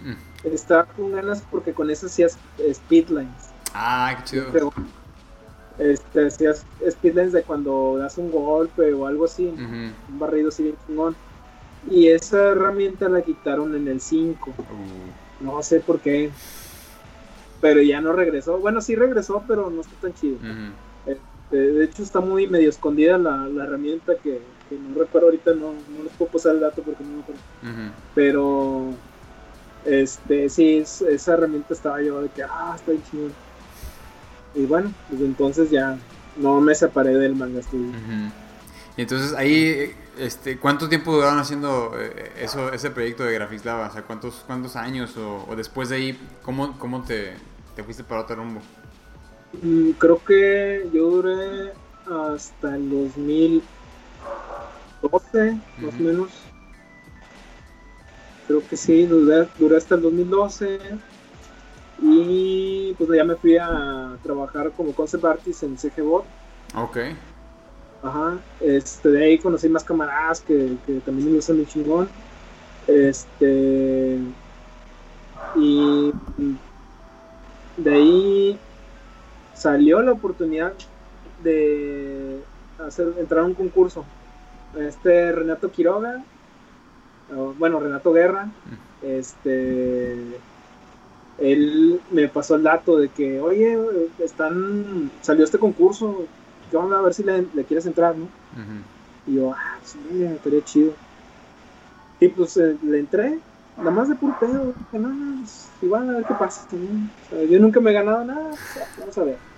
Mm. 0.03 0.47
Estaba 0.53 0.85
con 0.85 1.11
ganas 1.11 1.43
porque 1.51 1.73
con 1.73 1.89
eso 1.89 2.05
hacías 2.05 2.37
speedlines. 2.73 3.49
Ah, 3.73 4.15
qué 4.17 4.23
chido. 4.23 4.73
este, 5.77 6.27
hacías 6.27 6.65
speedlines 6.89 7.33
de 7.33 7.43
cuando 7.43 7.97
das 7.97 8.17
un 8.17 8.31
golpe 8.31 8.93
o 8.93 9.05
algo 9.05 9.25
así. 9.25 9.47
Un 9.47 10.19
barrido 10.19 10.49
así 10.49 10.63
bien 10.63 10.75
chingón. 10.87 11.15
Y 11.89 12.07
esa 12.07 12.49
herramienta 12.49 13.09
la 13.09 13.21
quitaron 13.21 13.75
en 13.75 13.87
el 13.87 13.99
5. 13.99 14.49
Uh. 14.49 15.43
No 15.43 15.61
sé 15.61 15.79
por 15.79 15.99
qué 15.99 16.31
pero 17.61 17.81
ya 17.81 18.01
no 18.01 18.13
regresó. 18.13 18.57
Bueno, 18.59 18.81
sí 18.81 18.95
regresó, 18.95 19.43
pero 19.47 19.69
no 19.69 19.81
está 19.81 19.93
tan 20.01 20.13
chido. 20.13 20.37
Este, 21.49 21.71
de 21.71 21.83
hecho, 21.83 22.03
está 22.03 22.19
muy 22.19 22.47
medio 22.47 22.69
escondida 22.69 23.17
la, 23.17 23.47
herramienta 23.63 24.13
que, 24.21 24.39
no 24.71 24.99
recuerdo 24.99 25.27
ahorita, 25.27 25.53
no, 25.55 25.73
no 25.73 26.03
les 26.03 26.13
puedo 26.13 26.31
pasar 26.31 26.53
el 26.53 26.61
dato 26.61 26.83
porque 26.83 27.03
no 27.03 27.09
me 27.09 27.21
acuerdo. 27.21 27.41
Pero, 28.13 28.93
este, 29.83 30.47
sí, 30.49 30.77
esa 30.77 31.33
herramienta 31.33 31.73
estaba 31.73 32.01
yo 32.03 32.21
de 32.21 32.29
que, 32.29 32.43
ah, 32.43 32.73
está 32.75 32.91
bien 32.91 33.03
chido. 33.09 33.29
Y 34.53 34.65
bueno, 34.65 34.93
desde 35.09 35.25
entonces 35.25 35.71
ya 35.71 35.97
no 36.37 36.61
me 36.61 36.75
separé 36.75 37.15
del 37.15 37.35
manga 37.35 37.63
studio. 37.63 37.93
Y 38.95 39.01
entonces 39.01 39.33
ahí, 39.33 39.91
este, 40.19 40.59
¿cuánto 40.59 40.87
tiempo 40.87 41.13
duraron 41.13 41.39
haciendo 41.39 41.93
eh, 41.97 42.33
eso, 42.41 42.71
ese 42.71 42.91
proyecto 42.91 43.23
de 43.23 43.33
Graphics 43.33 43.65
Lab? 43.65 43.89
O 43.89 43.93
sea, 43.93 44.03
¿cuántos, 44.03 44.43
cuántos 44.45 44.75
años? 44.75 45.17
O, 45.17 45.45
o 45.47 45.55
después 45.55 45.89
de 45.89 45.95
ahí, 45.95 46.19
¿cómo, 46.43 46.77
cómo 46.77 47.03
te, 47.03 47.33
te 47.75 47.83
fuiste 47.83 48.03
para 48.03 48.21
otro 48.21 48.35
rumbo? 48.35 48.61
Mm, 49.53 49.91
creo 49.91 50.23
que 50.23 50.89
yo 50.93 51.09
duré 51.09 51.71
hasta 52.05 52.75
el 52.75 52.89
2012, 52.89 55.57
más 55.77 55.93
o 55.93 55.99
menos. 55.99 56.29
Creo 58.47 58.67
que 58.67 58.77
sí, 58.77 59.05
duré, 59.05 59.47
duré 59.57 59.77
hasta 59.77 59.95
el 59.95 60.01
2012. 60.01 60.79
Y 62.01 62.93
pues 62.97 63.09
ya 63.13 63.23
me 63.23 63.35
fui 63.35 63.57
a 63.57 64.17
trabajar 64.23 64.71
como 64.71 64.93
concept 64.93 65.25
artist 65.25 65.63
en 65.63 65.77
CGBot. 65.77 66.25
Ok. 66.75 66.97
Ajá. 68.01 68.37
Este, 68.61 69.09
de 69.09 69.25
ahí 69.25 69.37
conocí 69.37 69.67
más 69.67 69.83
camaradas 69.83 70.39
que, 70.41 70.77
que 70.85 70.93
también 71.01 71.29
me 71.29 71.35
gustan 71.35 71.57
muy 71.57 71.65
chingón. 71.65 72.07
Este. 72.87 74.17
Y 75.55 76.13
de 77.77 77.93
ahí 77.93 78.59
salió 79.59 80.01
la 80.01 80.13
oportunidad 80.13 80.73
de 81.43 82.39
hacer 82.85 83.13
entrar 83.19 83.41
a 83.41 83.45
un 83.45 83.53
concurso. 83.53 84.05
Este 84.77 85.31
Renato 85.31 85.69
Quiroga, 85.69 86.23
bueno, 87.57 87.79
Renato 87.79 88.13
Guerra, 88.13 88.49
este 89.03 90.17
él 91.39 92.01
me 92.11 92.27
pasó 92.27 92.55
el 92.55 92.63
dato 92.63 92.97
de 92.97 93.09
que, 93.09 93.39
oye, 93.39 93.77
están, 94.19 95.09
salió 95.21 95.45
este 95.45 95.57
concurso, 95.57 96.25
vamos 96.71 96.93
a 96.93 97.01
ver 97.01 97.13
si 97.13 97.23
le, 97.23 97.45
quieres 97.67 97.85
entrar, 97.85 98.15
¿no? 98.15 98.27
Y 99.25 99.35
yo, 99.35 99.53
ah, 99.53 99.77
sí, 99.83 99.99
estaría 100.23 100.63
chido. 100.65 100.93
Y 102.19 102.27
pues 102.27 102.57
eh, 102.57 102.75
le 102.83 102.99
entré, 102.99 103.39
nada 103.77 103.91
más 103.91 104.09
de 104.09 104.15
puro 104.15 104.35
pedo, 104.37 104.73
que 104.91 104.99
no, 104.99 105.39
pues, 105.39 105.69
igual 105.81 106.09
a 106.09 106.13
ver 106.13 106.25
qué 106.25 106.33
pasa. 106.33 106.67
yo 107.49 107.59
nunca 107.59 107.79
me 107.79 107.91
he 107.91 107.93
ganado 107.93 108.25
nada, 108.25 108.51
vamos 108.99 109.17
a 109.17 109.23
ver. 109.23 109.48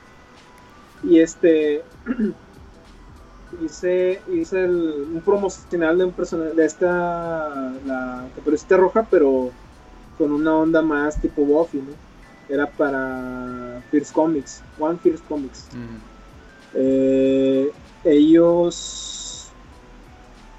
Y 1.03 1.19
este, 1.19 1.83
hice, 3.63 4.21
hice 4.31 4.63
el, 4.63 5.07
un 5.13 5.21
promocional 5.21 5.97
de 5.97 6.05
un 6.05 6.11
personaje, 6.11 6.53
de 6.53 6.65
esta, 6.65 7.73
la 7.85 8.27
caperucita 8.35 8.77
roja, 8.77 9.07
pero 9.09 9.51
con 10.17 10.31
una 10.31 10.55
onda 10.55 10.81
más 10.81 11.19
tipo 11.19 11.43
Buffy. 11.43 11.81
Era 12.49 12.67
para 12.69 13.81
First 13.91 14.13
Comics, 14.13 14.61
One 14.77 14.97
First 14.97 15.25
Comics. 15.27 15.67
Eh, 16.73 17.71
ellos 18.03 19.31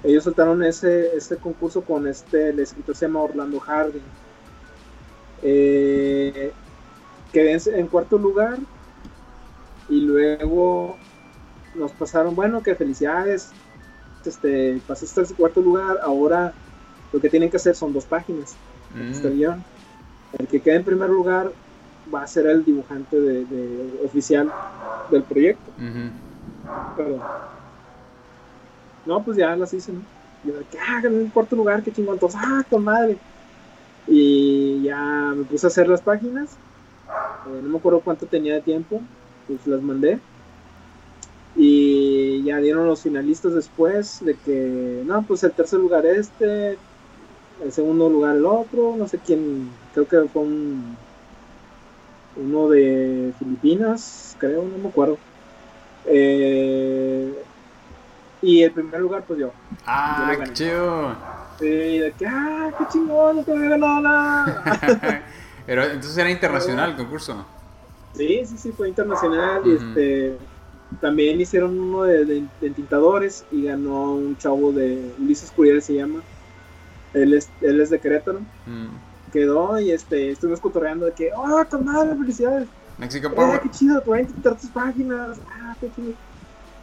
ellos 0.03 0.25
soltaron 0.25 0.63
ese, 0.63 1.15
ese 1.15 1.37
concurso 1.37 1.81
con 1.81 2.07
este, 2.07 2.49
el 2.49 2.59
escritor 2.59 2.95
se 2.95 3.05
llama 3.05 3.21
Orlando 3.21 3.59
Harding. 3.59 4.01
Eh, 5.41 6.51
quedé 7.31 7.57
en, 7.79 7.87
cuarto 7.87 8.17
lugar 8.17 8.57
y 9.89 10.01
luego 10.01 10.97
nos 11.75 11.91
pasaron, 11.91 12.35
bueno, 12.35 12.61
que 12.61 12.75
felicidades, 12.75 13.51
este, 14.25 14.79
pasaste 14.87 15.21
al 15.21 15.27
cuarto 15.35 15.61
lugar, 15.61 15.99
ahora 16.03 16.53
lo 17.11 17.19
que 17.19 17.29
tienen 17.29 17.49
que 17.49 17.57
hacer 17.57 17.75
son 17.75 17.93
dos 17.93 18.05
páginas. 18.05 18.55
Este 19.11 19.29
mm. 19.29 19.63
El 20.39 20.47
que 20.47 20.61
quede 20.61 20.75
en 20.75 20.83
primer 20.83 21.09
lugar 21.09 21.51
va 22.13 22.23
a 22.23 22.27
ser 22.27 22.47
el 22.47 22.63
dibujante 22.63 23.19
de, 23.19 23.99
oficial 24.03 24.51
del 25.11 25.23
proyecto. 25.23 25.71
no, 29.05 29.23
pues 29.23 29.37
ya 29.37 29.55
las 29.55 29.73
hice, 29.73 29.93
¿no? 29.93 30.01
Yo 30.43 30.53
que, 30.69 30.77
ah, 30.77 31.01
en 31.03 31.29
cuarto 31.29 31.55
lugar, 31.55 31.83
qué 31.83 31.91
chingón, 31.91 32.19
todos, 32.19 32.35
ah, 32.35 32.63
con 32.69 32.83
madre. 32.83 33.17
Y 34.07 34.83
ya 34.83 35.33
me 35.35 35.43
puse 35.43 35.67
a 35.67 35.69
hacer 35.69 35.87
las 35.87 36.01
páginas. 36.01 36.57
Eh, 37.47 37.61
no 37.63 37.69
me 37.69 37.77
acuerdo 37.77 38.01
cuánto 38.01 38.25
tenía 38.25 38.55
de 38.55 38.61
tiempo, 38.61 39.01
pues 39.47 39.65
las 39.67 39.81
mandé. 39.81 40.19
Y 41.55 42.43
ya 42.43 42.57
dieron 42.57 42.87
los 42.87 43.01
finalistas 43.01 43.53
después 43.53 44.23
de 44.25 44.35
que, 44.35 45.03
no, 45.05 45.21
pues 45.23 45.43
el 45.43 45.51
tercer 45.51 45.79
lugar 45.79 46.05
este, 46.05 46.77
el 47.63 47.71
segundo 47.71 48.09
lugar 48.09 48.35
el 48.35 48.45
otro, 48.45 48.95
no 48.97 49.07
sé 49.07 49.19
quién, 49.19 49.69
creo 49.93 50.07
que 50.07 50.27
fue 50.29 50.41
un, 50.41 50.97
uno 52.35 52.69
de 52.69 53.33
Filipinas, 53.37 54.35
creo, 54.39 54.63
no 54.63 54.77
me 54.77 54.89
acuerdo. 54.89 55.17
Eh, 56.05 57.33
y 58.41 58.63
el 58.63 58.71
primer 58.71 58.99
lugar, 58.99 59.23
pues 59.25 59.39
yo. 59.39 59.51
Ah, 59.85 60.33
qué 60.37 60.53
chido. 60.53 61.15
Sí, 61.59 61.99
de 61.99 62.13
que, 62.17 62.25
ah, 62.25 62.71
qué 62.77 62.85
chingón, 62.91 63.45
te 63.45 63.53
había 63.53 63.69
ganado 63.69 64.01
nada. 64.01 65.23
Pero 65.65 65.83
entonces 65.83 66.17
era 66.17 66.29
internacional 66.29 66.91
el 66.91 66.97
concurso. 66.97 67.45
Sí, 68.13 68.41
sí, 68.45 68.57
sí, 68.57 68.71
fue 68.71 68.89
internacional. 68.89 69.61
Y 69.65 69.73
este 69.73 70.37
también 71.01 71.39
hicieron 71.41 71.79
uno 71.79 72.03
de, 72.03 72.25
de, 72.25 72.69
tintadores 72.69 73.45
y 73.51 73.63
ganó 73.63 74.13
un 74.13 74.37
chavo 74.37 74.71
de 74.71 75.11
Ulises 75.19 75.51
Curiel 75.51 75.81
se 75.81 75.95
llama. 75.95 76.21
Él 77.13 77.33
es, 77.33 77.49
él 77.61 77.81
es 77.81 77.89
de 77.89 77.99
Querétaro. 77.99 78.39
Mm. 78.65 79.31
Quedó 79.31 79.79
y 79.79 79.91
este, 79.91 80.31
estuvimos 80.31 80.59
cotorreando 80.59 81.05
de 81.05 81.13
que, 81.13 81.31
oh, 81.35 81.63
tomada, 81.65 82.15
felicidades. 82.15 82.67
Mexico 82.97 83.27
eh, 83.27 83.31
Power. 83.35 83.61
qué 83.61 83.71
chido, 83.71 84.01
te 84.01 84.09
voy 84.09 84.19
a 84.19 84.21
intentar 84.21 84.57
tus 84.57 84.69
páginas. 84.69 85.39
Ah, 85.49 85.75
qué 85.79 85.89
chido. 85.95 86.13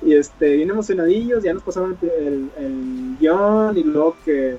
Y 0.02 0.14
este, 0.14 0.56
bien 0.56 0.70
emocionadillos, 0.70 1.44
ya 1.44 1.52
nos 1.52 1.62
pasaron 1.62 1.96
el, 2.02 2.50
el, 2.56 3.16
guion 3.20 3.76
y 3.76 3.84
luego 3.84 4.16
que 4.24 4.56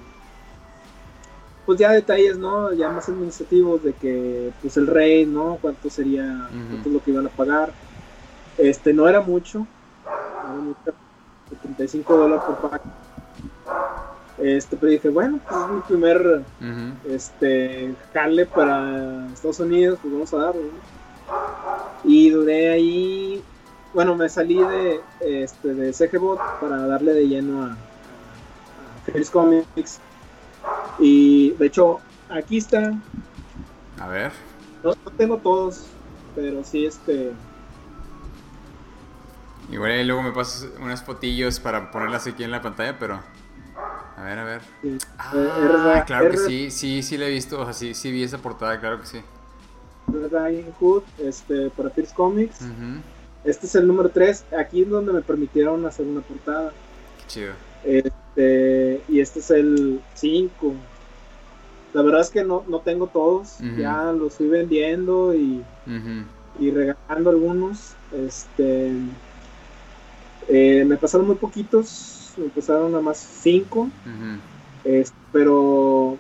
pues 1.66 1.80
ya 1.80 1.92
detalles, 1.92 2.38
¿no? 2.38 2.74
Ya 2.74 2.90
más 2.90 3.08
administrativos 3.10 3.84
de 3.84 3.94
que, 3.94 4.52
pues 4.62 4.78
el 4.78 4.88
rey, 4.88 5.26
¿no? 5.26 5.58
Cuánto 5.62 5.90
sería, 5.90 6.50
cuánto 6.70 6.90
es 6.90 6.94
lo 6.94 7.04
que 7.04 7.12
iban 7.12 7.28
a 7.28 7.30
pagar. 7.30 7.72
Este, 8.58 8.94
no 8.94 9.08
era 9.08 9.22
mucho, 9.22 9.60
no 10.46 10.54
era 10.54 10.62
mucho, 10.62 10.94
35 11.62 12.18
dólares 12.18 12.44
por 12.46 12.70
página. 12.70 12.94
Este, 14.38 14.76
pero 14.76 14.92
dije, 14.92 15.10
bueno, 15.10 15.40
pues 15.48 15.62
es 15.62 15.70
mi 15.70 15.82
primer 15.82 16.44
este, 17.08 17.94
jale 18.14 18.46
para 18.48 19.28
Estados 19.32 19.60
Unidos, 19.60 20.00
pues 20.02 20.14
vamos 20.14 20.34
a 20.34 20.38
darlo. 20.38 20.62
Y 22.04 22.32
duré 22.32 22.72
ahí, 22.72 23.44
bueno, 23.94 24.16
me 24.16 24.28
salí 24.30 24.58
de, 24.58 25.00
este, 25.20 25.76
de 25.76 25.94
CGBot 25.94 26.40
para 26.60 26.88
darle 26.88 27.14
de 27.14 27.28
lleno 27.28 27.64
a, 27.64 27.72
a 27.72 29.32
Comics. 29.32 30.00
Y 31.00 31.52
de 31.52 31.66
hecho, 31.68 32.00
aquí 32.30 32.58
está. 32.58 32.94
A 34.00 34.08
ver. 34.08 34.32
No, 34.84 34.94
tengo 35.18 35.38
todos, 35.38 35.86
pero 36.36 36.64
sí 36.64 36.86
este... 36.86 37.32
Igual 39.72 39.92
ahí 39.92 40.06
luego 40.06 40.22
me 40.22 40.32
pasas 40.32 40.68
unas 40.82 41.04
fotillos 41.04 41.60
para 41.60 41.92
ponerlas 41.92 42.28
aquí 42.28 42.44
en 42.44 42.52
la 42.52 42.62
pantalla, 42.62 42.98
pero... 43.00 43.22
A 44.18 44.24
ver, 44.24 44.40
a 44.40 44.44
ver. 44.44 44.62
Ah, 45.18 46.04
claro 46.06 46.30
que 46.30 46.38
sí, 46.38 46.70
sí, 46.70 47.02
sí 47.02 47.18
la 47.18 47.26
he 47.26 47.30
visto. 47.30 47.60
O 47.60 47.64
sea, 47.64 47.74
sí, 47.74 47.94
sí 47.94 48.12
vi 48.12 48.24
esa 48.24 48.38
portada, 48.38 48.80
claro 48.80 49.00
que 49.00 49.08
sí. 49.08 49.22
Riding 50.08 50.72
Hood, 50.80 51.04
este, 51.20 51.70
para 51.72 51.90
Pierce 51.90 52.14
Comics. 52.14 52.60
Este 53.44 53.66
es 53.66 53.76
el 53.76 53.88
número 53.88 54.10
3. 54.10 54.46
Aquí 54.60 54.84
es 54.84 54.90
donde 54.90 55.14
me 55.14 55.22
permitieron 55.22 55.86
hacer 55.86 56.06
una 56.06 56.22
portada. 56.22 56.72
Qué 57.20 57.28
chido. 57.28 57.54
Este, 57.84 59.02
y 59.08 59.20
este 59.20 59.40
es 59.40 59.52
el 59.52 60.02
5. 60.14 60.74
La 61.94 62.02
verdad 62.02 62.22
es 62.22 62.30
que 62.30 62.44
no, 62.44 62.64
no 62.68 62.80
tengo 62.80 63.08
todos. 63.08 63.58
Ya 63.78 64.12
los 64.14 64.36
fui 64.36 64.48
vendiendo 64.48 65.34
y, 65.34 65.62
y 66.60 66.72
regalando 66.72 67.30
algunos. 67.30 67.96
Este, 68.14 68.92
eh, 70.48 70.86
me 70.86 70.98
pasaron 70.98 71.28
muy 71.28 71.36
poquitos 71.36 72.22
empezaron 72.38 72.96
a 72.96 73.02
más 73.02 73.18
5, 73.18 73.90
pero 75.32 76.18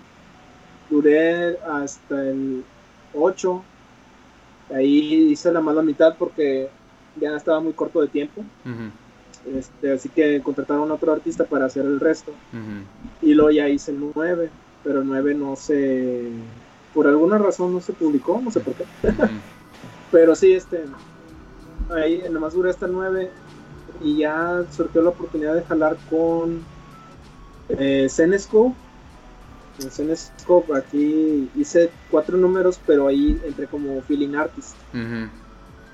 duré 0.89 1.57
hasta 1.59 2.29
el 2.29 2.63
8. 3.13 3.63
Ahí 4.73 5.31
hice 5.31 5.51
la 5.51 5.61
mala 5.61 5.81
mitad 5.81 6.15
porque 6.17 6.69
ya 7.19 7.35
estaba 7.35 7.59
muy 7.59 7.73
corto 7.73 8.01
de 8.01 8.07
tiempo. 8.07 8.43
Este, 9.45 9.91
así 9.91 10.09
que 10.09 10.41
contrataron 10.41 10.91
a 10.91 10.95
otro 10.95 11.11
artista 11.11 11.45
para 11.45 11.65
hacer 11.65 11.85
el 11.85 11.99
resto. 11.99 12.31
Y 13.21 13.33
luego 13.33 13.51
ya 13.51 13.69
hice 13.69 13.91
el 13.91 13.99
9, 14.13 14.49
pero 14.83 15.01
el 15.01 15.07
9 15.07 15.35
no 15.35 15.55
se... 15.55 16.29
Por 16.93 17.07
alguna 17.07 17.37
razón 17.37 17.73
no 17.73 17.81
se 17.81 17.93
publicó, 17.93 18.41
no 18.43 18.51
sé 18.51 18.59
por 18.59 18.73
qué. 18.73 18.85
pero 20.11 20.35
sí, 20.35 20.53
este... 20.53 20.85
Ahí 21.89 22.23
nomás 22.31 22.53
duré 22.53 22.69
hasta 22.69 22.85
el 22.85 22.93
9 22.93 23.29
y 24.03 24.17
ya 24.17 24.63
surgió 24.71 25.01
la 25.01 25.09
oportunidad 25.09 25.55
de 25.55 25.63
jalar 25.63 25.97
con 26.09 26.63
eh, 27.69 28.07
Cenescope. 28.09 28.75
En 29.81 29.89
Cenescope 29.89 30.77
aquí 30.77 31.49
hice 31.55 31.89
cuatro 32.09 32.37
números, 32.37 32.79
pero 32.85 33.07
ahí 33.07 33.39
entré 33.45 33.67
como 33.67 34.01
feeling 34.03 34.35
artist. 34.35 34.75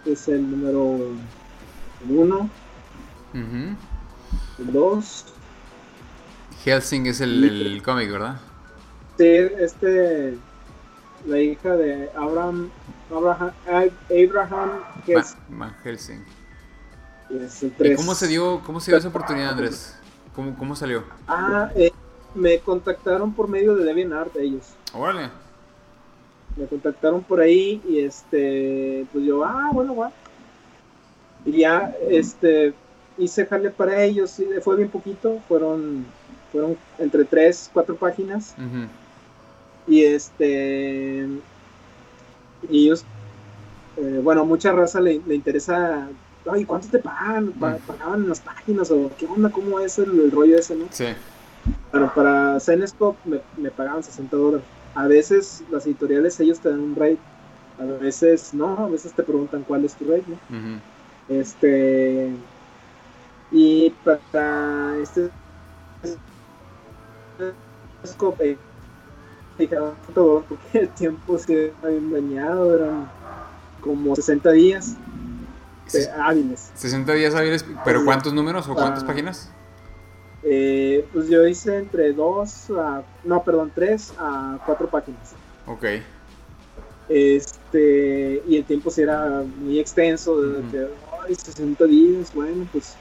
Es 0.06 0.28
el 0.28 0.50
número 0.50 1.00
uno, 2.10 2.50
el 3.34 4.72
dos. 4.72 5.26
Helsing 6.64 7.06
es 7.08 7.22
el, 7.22 7.82
cómic, 7.84 8.12
¿verdad? 8.12 8.40
Sí, 9.18 9.26
este, 9.26 10.38
la 11.26 11.40
hija 11.40 11.76
de 11.76 12.10
Abraham, 12.16 12.70
Abraham, 13.12 13.52
Abraham 14.10 14.70
Helsing. 15.84 16.24
Es 17.30 17.64
el 17.64 17.72
3. 17.74 17.94
¿Y 17.94 17.96
cómo 17.96 18.16
se 18.16 18.28
dio, 18.28 18.62
cómo 18.66 18.80
se 18.80 18.92
dio 18.92 18.98
esa 18.98 19.10
oportunidad, 19.10 19.52
Andrés? 19.52 19.96
¿Cómo, 20.36 20.56
cómo 20.58 20.76
salió? 20.76 21.04
Ah, 21.28 21.70
eh, 21.76 21.92
me 22.36 22.60
contactaron 22.60 23.34
por 23.34 23.48
medio 23.48 23.76
de 23.76 23.84
DeviantArt 23.84 24.36
ellos. 24.38 24.76
Órale. 24.94 25.30
Me 26.56 26.66
contactaron 26.68 27.24
por 27.24 27.40
ahí 27.40 27.82
y 27.88 28.00
este, 28.00 29.06
pues 29.12 29.26
yo, 29.26 29.44
ah, 29.44 29.70
bueno, 29.74 29.96
va. 29.96 30.12
Y 31.46 31.60
ya, 31.60 31.94
este, 32.10 32.74
hice 33.18 33.45
jale 33.45 33.70
para 33.70 34.03
ellos, 34.03 34.41
fue 34.61 34.76
bien 34.76 34.89
poquito, 34.89 35.39
fueron, 35.47 36.05
fueron 36.51 36.78
entre 36.97 37.26
tres, 37.26 37.70
cuatro 37.74 37.95
páginas. 37.95 38.55
Y 39.88 40.03
este, 40.03 41.28
y 42.70 42.86
ellos, 42.86 43.05
eh, 43.97 44.20
bueno, 44.24 44.45
mucha 44.45 44.72
raza 44.72 44.99
le, 44.99 45.13
interesa, 45.13 46.07
ay, 46.51 46.65
¿cuánto 46.65 46.88
te 46.89 46.99
pagan? 46.99 47.53
¿Pagaban 47.53 48.24
en 48.24 48.30
las 48.30 48.41
páginas? 48.41 48.91
¿O 48.91 49.11
qué 49.18 49.26
onda? 49.26 49.49
¿Cómo 49.49 49.80
es 49.80 49.97
el, 49.97 50.32
rollo 50.32 50.57
ese, 50.57 50.76
no? 50.76 50.86
Sí. 50.91 51.05
Bueno, 51.91 52.11
para 52.13 52.59
Zenescope 52.59 53.18
me, 53.26 53.41
me 53.57 53.72
pagaban 53.72 54.03
60 54.03 54.36
dólares 54.36 54.65
a 54.97 55.07
veces 55.07 55.63
las 55.70 55.86
editoriales 55.86 56.39
ellos 56.39 56.59
te 56.59 56.70
dan 56.70 56.80
un 56.80 56.95
rate, 56.95 57.20
a 57.80 57.84
veces 57.84 58.51
no, 58.53 58.86
a 58.86 58.89
veces 58.89 59.13
te 59.13 59.22
preguntan 59.22 59.63
cuál 59.68 59.86
es 59.86 59.93
tu 59.93 60.05
rate, 60.05 60.24
¿no? 60.28 60.80
Este 61.30 62.32
y 63.52 63.89
para 64.04 64.98
este 65.02 65.30
todo 70.14 70.43
porque 70.48 70.80
el 70.80 70.89
tiempo 70.89 71.38
se 71.38 71.74
ha 71.84 71.88
bien 71.88 72.12
dañado, 72.12 72.76
eran 72.76 73.10
como 73.82 74.16
60 74.16 74.52
días 74.52 74.95
hábiles. 76.20 76.72
60 76.76 77.14
días 77.14 77.36
hábiles, 77.36 77.66
pero 77.84 78.04
¿cuántos 78.06 78.34
números 78.34 78.68
o 78.68 78.76
cuántas 78.76 79.04
páginas? 79.04 79.50
Eh, 80.43 81.06
pues 81.12 81.28
yo 81.30 81.45
hice 81.48 81.78
entre 81.78 82.14
dos 82.14 82.70
a, 82.70 83.02
no, 83.24 83.43
perdón, 83.43 83.72
tres 83.74 84.14
a 84.18 84.60
cuatro 84.66 84.88
páginas. 84.88 85.34
Ok. 85.66 85.86
Este, 87.10 88.43
y 88.48 88.58
el 88.58 88.66
tiempo 88.66 88.89
sí 88.91 89.02
era 89.02 89.43
muy 89.60 89.80
extenso, 89.80 90.41
de 90.41 90.70
que, 90.70 90.88
ay, 91.26 91.36
60 91.36 91.84
días, 91.86 92.34
bueno, 92.34 92.68
pues, 92.72 92.95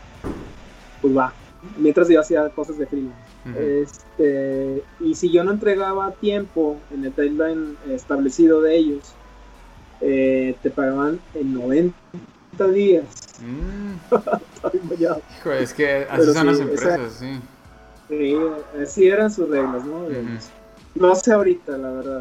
pues 1.00 1.16
va. 1.16 1.32
Mientras 1.78 2.08
yo 2.08 2.20
hacía 2.20 2.48
cosas 2.50 2.78
de 2.78 2.86
freelance. 2.86 3.26
Este, 3.56 4.82
y 4.98 5.14
si 5.14 5.30
yo 5.30 5.44
no 5.44 5.52
entregaba 5.52 6.10
tiempo 6.12 6.78
en 6.92 7.04
el 7.04 7.14
deadline 7.14 7.76
establecido 7.88 8.60
de 8.60 8.76
ellos, 8.76 9.14
eh, 10.00 10.56
te 10.62 10.70
pagaban 10.70 11.20
en 11.34 11.54
90 11.54 11.94
días. 12.72 13.04
Mm. 13.40 13.94
Hijo, 15.38 15.52
es 15.52 15.72
que 15.72 16.06
así 16.10 16.32
son 16.32 16.46
las 16.46 16.60
empresas, 16.60 17.12
sí. 17.20 17.40
Sí, 18.08 18.36
así 18.82 19.08
eran 19.08 19.30
sus 19.30 19.48
reglas, 19.48 19.84
¿no? 19.84 20.06
No 20.94 21.14
sé 21.14 21.32
ahorita, 21.32 21.76
la 21.76 21.90
verdad. 21.90 22.20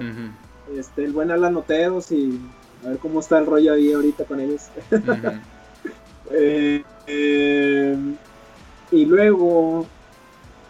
este, 0.75 1.05
el 1.05 1.13
buen 1.13 1.31
Alan 1.31 1.53
Noteos 1.53 2.11
y 2.11 2.39
a 2.83 2.89
ver 2.89 2.97
cómo 2.97 3.19
está 3.19 3.39
el 3.39 3.45
rollo 3.45 3.73
ahí 3.73 3.93
ahorita 3.93 4.25
con 4.25 4.39
ellos. 4.39 4.69
Eh, 6.31 6.83
eh, 7.07 7.97
y 8.91 9.05
luego, 9.05 9.85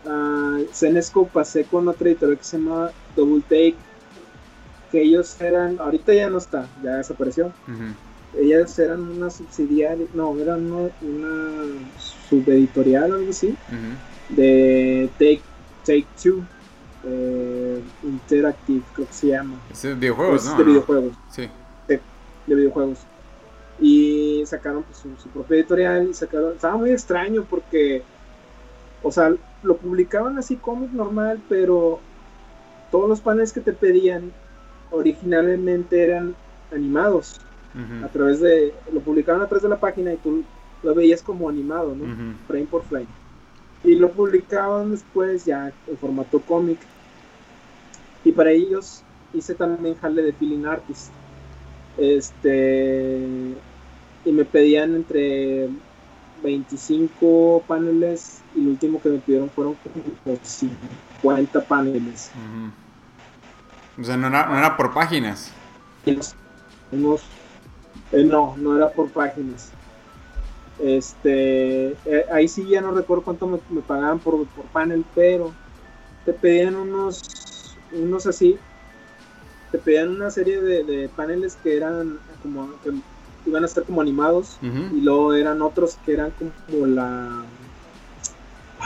uh, 0.06 0.66
Cenesco 0.74 1.28
pasé 1.28 1.66
con 1.66 1.88
otra 1.88 2.10
editorial 2.10 2.38
que 2.38 2.44
se 2.44 2.58
llama 2.58 2.92
Double 3.16 3.42
Take, 3.42 3.76
que 4.92 5.02
ellos 5.02 5.40
eran, 5.42 5.80
ahorita 5.80 6.14
ya 6.14 6.30
no 6.30 6.38
está, 6.38 6.68
ya 6.84 6.98
desapareció 6.98 7.52
ellas 8.38 8.78
eran 8.80 9.02
una 9.02 9.30
subsidiaria, 9.30 10.06
no, 10.14 10.38
eran 10.40 10.72
una, 10.72 10.90
subeditorial 12.30 13.12
o 13.12 13.16
algo 13.16 13.30
así, 13.30 13.56
de 14.30 15.10
Take, 15.14 15.42
Take 15.86 16.08
Two, 16.22 16.44
eh, 17.06 17.82
Interactive, 18.04 18.84
creo 18.94 19.08
que 19.08 19.14
se 19.14 19.28
llama. 19.28 19.60
Es 19.72 19.84
de 19.84 19.94
videojuegos, 19.96 20.46
¿no? 20.46 20.58
De 20.58 20.64
videojuegos. 20.64 21.14
Sí. 21.30 21.50
De, 21.88 22.02
videojuegos. 22.48 23.00
Y 23.80 24.44
sacaron 24.46 24.84
pues, 24.84 25.00
su, 25.00 25.30
propia 25.30 25.58
editorial 25.58 26.10
y 26.10 26.14
sacaron, 26.14 26.54
estaba 26.54 26.78
muy 26.78 26.92
extraño 26.92 27.46
porque, 27.50 28.04
o 29.04 29.12
sea, 29.12 29.34
lo 29.64 29.78
publicaban 29.78 30.38
así 30.38 30.56
cómic 30.56 30.92
normal, 30.92 31.42
pero 31.50 32.00
todos 32.92 33.10
los 33.10 33.20
paneles 33.20 33.52
que 33.52 33.62
te 33.62 33.74
pedían 33.74 34.32
originalmente 34.92 36.04
eran 36.04 36.36
animados 36.72 37.42
a 38.04 38.08
través 38.08 38.40
de, 38.40 38.74
lo 38.94 39.02
publicaban 39.02 39.42
a 39.42 39.48
través 39.48 39.64
de 39.64 39.70
la 39.70 39.80
página 39.80 40.14
y 40.14 40.18
tú 40.18 40.46
lo 40.82 40.96
veías 40.96 41.22
como 41.22 41.50
animado, 41.50 41.94
¿no? 41.94 42.06
Frame 42.48 42.68
por 42.68 42.84
frame. 42.84 43.08
Y 43.84 43.96
lo 43.96 44.12
publicaban 44.12 44.92
después 44.92 45.44
ya 45.44 45.74
en 45.88 45.98
formato 45.98 46.40
cómic. 46.40 46.80
Y 48.24 48.32
para 48.32 48.52
ellos 48.52 49.04
hice 49.34 49.56
también 49.56 49.96
jale 49.96 50.22
de 50.22 50.32
feeling 50.32 50.66
artist. 50.66 51.12
Este, 51.98 53.20
y 54.26 54.32
me 54.32 54.46
pedían 54.46 54.96
entre 54.96 55.70
25 56.44 57.64
paneles 57.68 58.42
y 58.56 58.62
lo 58.62 58.72
último 58.72 59.02
que 59.02 59.10
me 59.10 59.20
pidieron 59.20 59.50
fueron 59.50 59.76
como 60.24 60.38
50 60.42 61.62
paneles. 61.66 62.32
O 64.00 64.04
sea, 64.04 64.18
no 64.18 64.28
era, 64.28 64.46
no 64.48 64.58
era 64.58 64.76
por 64.76 64.94
páginas. 64.94 65.52
unos 66.92 67.24
eh, 68.12 68.24
no, 68.24 68.56
no 68.58 68.76
era 68.76 68.90
por 68.90 69.10
páginas. 69.10 69.72
Este, 70.80 71.92
eh, 72.06 72.26
ahí 72.32 72.48
sí 72.48 72.68
ya 72.68 72.82
no 72.82 72.92
recuerdo 72.92 73.24
cuánto 73.24 73.48
me, 73.48 73.82
pagaban 73.82 74.20
por, 74.20 74.46
panel, 74.74 75.06
pero 75.16 75.54
te 76.26 76.34
pedían 76.34 76.76
unos, 76.76 77.78
unos 77.94 78.28
así, 78.28 78.58
te 79.78 79.84
pedían 79.84 80.10
una 80.10 80.30
serie 80.30 80.62
de, 80.62 81.10
paneles 81.10 81.58
que 81.62 81.76
eran 81.76 82.18
como, 82.42 82.70
que 82.84 82.92
iban 83.46 83.64
a 83.64 83.66
estar 83.66 83.84
como 83.84 84.02
animados, 84.02 84.58
y 84.62 85.02
luego 85.02 85.34
eran 85.34 85.62
otros 85.62 85.98
que 86.06 86.14
eran 86.14 86.32
como 86.70 86.86
la, 86.88 87.44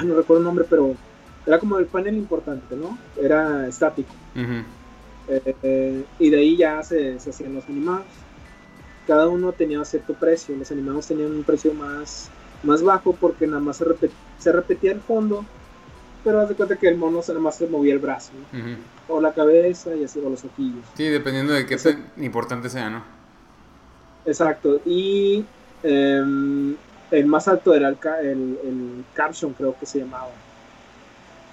no 0.03 0.15
recuerdo 0.15 0.39
el 0.39 0.45
nombre, 0.45 0.65
pero 0.69 0.95
era 1.45 1.59
como 1.59 1.77
el 1.77 1.85
panel 1.85 2.15
importante, 2.15 2.75
¿no? 2.75 2.97
Era 3.21 3.67
estático. 3.67 4.13
Eh, 5.27 6.03
y 6.17 6.29
de 6.29 6.37
ahí 6.37 6.57
ya 6.57 6.81
se, 6.81 7.19
se 7.19 7.29
hacían 7.29 7.53
los 7.53 7.65
animados 7.65 8.05
cada 9.09 9.27
uno 9.27 9.53
tenía 9.53 9.83
cierto 9.85 10.13
precio. 10.13 10.55
Los 10.55 10.71
animados 10.71 11.07
tenían 11.07 11.31
un 11.31 11.43
precio 11.43 11.73
más, 11.73 12.29
más 12.61 12.83
bajo 12.83 13.13
porque 13.13 13.47
nada 13.47 13.59
más 13.59 13.77
se, 14.37 14.51
repetía 14.51 14.91
el 14.91 15.01
fondo, 15.01 15.43
pero 16.29 16.41
haz 16.41 16.49
de 16.49 16.53
cuenta 16.53 16.75
que 16.75 16.87
el 16.87 16.95
mono 16.95 17.21
nada 17.27 17.39
más 17.39 17.55
se 17.55 17.65
movía 17.65 17.91
el 17.91 17.97
brazo, 17.97 18.33
o 19.07 19.19
la 19.19 19.33
cabeza 19.33 19.95
y 19.95 20.03
así, 20.03 20.19
o 20.19 20.29
los 20.29 20.45
ojillos. 20.45 20.85
Sí, 20.93 21.05
dependiendo 21.05 21.53
de 21.53 21.65
qué 21.65 21.75
tan 21.75 22.05
importante 22.17 22.69
sea, 22.69 22.87
¿no? 22.87 23.03
Exacto, 24.27 24.79
y 24.85 25.43
em, 25.81 26.75
el 27.09 27.25
más 27.25 27.47
alto 27.47 27.73
era 27.73 27.89
el, 27.89 27.97
el, 28.21 28.59
el, 28.63 29.05
caption, 29.15 29.53
creo 29.53 29.75
que 29.79 29.87
se 29.87 30.01
llamaba. 30.01 30.29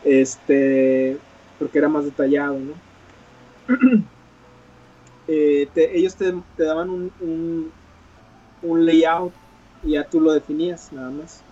Este, 0.05 1.17
porque 1.59 1.79
era 1.79 1.89
más 1.89 2.05
detallado, 2.05 2.59
¿no? 2.59 2.75
Eh, 5.29 5.69
ellos 5.75 6.15
te, 6.15 6.33
daban 6.57 6.89
un, 6.89 7.73
un, 8.63 8.87
layout 8.87 9.33
y 9.83 9.93
ya 9.95 10.05
tú 10.05 10.21
lo 10.21 10.33
definías 10.33 10.93
nada 10.93 11.11
más. 11.11 11.43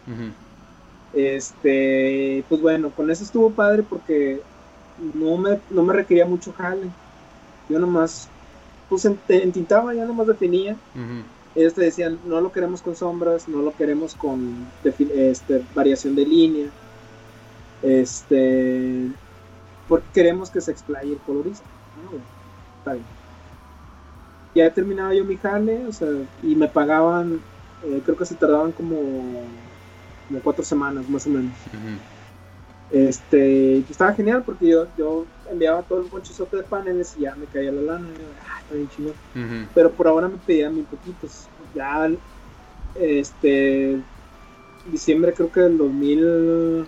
Este, 1.15 2.45
pues 2.49 2.61
bueno, 2.61 2.91
con 2.91 3.11
eso 3.11 3.23
estuvo 3.23 3.53
padre 3.53 3.85
porque 3.85 4.43
no 4.97 5.39
me, 5.39 5.61
no 5.71 5.85
me 5.85 5.93
requería 5.95 6.27
mucho 6.27 6.53
jale. 6.53 6.91
Yo 7.69 7.79
nomás, 7.79 8.29
pues 8.89 9.05
entintaba, 9.05 9.95
ya 9.95 10.05
nomás 10.05 10.27
definía. 10.27 10.77
Ellos 11.55 11.75
te 11.75 11.83
decían, 11.83 12.19
no 12.25 12.41
lo 12.41 12.51
queremos 12.51 12.83
con 12.83 12.97
sombras, 12.97 13.49
no 13.49 13.63
lo 13.63 13.73
queremos 13.75 14.15
con 14.15 14.73
este, 14.83 15.63
variación 15.73 16.17
de 16.17 16.27
línea. 16.27 16.71
Este, 17.81 19.09
porque 19.87 20.09
queremos 20.13 20.51
que 20.51 20.61
se 20.61 20.73
explaye 20.73 21.13
el 21.13 21.21
colorista. 21.21 21.65
Ah, 21.97 22.19
está 22.79 22.95
bien 22.95 23.07
ya 24.55 24.73
terminaba 24.73 25.15
yo 25.15 25.25
mi 25.25 25.37
jale, 25.37 25.85
o 25.87 25.93
sea, 25.93 26.09
y 26.43 26.55
me 26.55 26.69
pagaban, 26.69 27.43
eh, 27.83 28.01
creo 28.05 28.17
que 28.17 28.25
se 28.25 28.37
tardaban 28.37 28.73
como, 28.73 29.49
como 30.29 30.41
cuatro 30.41 30.65
semanas 30.65 31.09
más 31.09 31.27
o 31.27 31.31
menos. 31.31 31.53
Este, 32.91 33.81
pues, 33.81 33.91
estaba 33.91 34.15
genial 34.15 34.43
porque 34.45 34.69
yo, 34.69 34.87
yo 34.97 35.27
enviaba 35.51 35.83
todo 35.83 36.01
el 36.01 36.09
bonchizote 36.09 36.59
de 36.59 36.63
paneles 36.63 37.15
y 37.19 37.23
ya 37.23 37.35
me 37.35 37.47
caía 37.47 37.73
la 37.73 37.83
lana. 37.83 38.09
Y 38.09 38.19
yo, 38.19 38.27
ah, 38.49 38.61
está 38.61 38.75
bien 38.75 38.89
chido. 38.91 39.13
Pero 39.75 39.91
por 39.91 40.07
ahora 40.07 40.29
me 40.29 40.37
pedían 40.39 40.75
muy 40.75 40.85
poquitos. 40.85 41.49
Ya, 41.75 42.11
este, 42.95 44.01
diciembre 44.91 45.33
creo 45.33 45.51
que 45.51 45.61
del 45.61 45.79
2000 45.79 46.87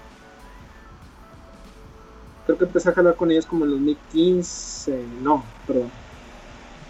creo 2.46 2.58
que 2.58 2.64
empecé 2.64 2.90
a 2.90 2.92
jalar 2.92 3.16
con 3.16 3.30
ellos 3.30 3.44
como 3.44 3.64
en 3.64 3.72
2015, 3.72 5.04
no, 5.22 5.44
perdón, 5.66 5.90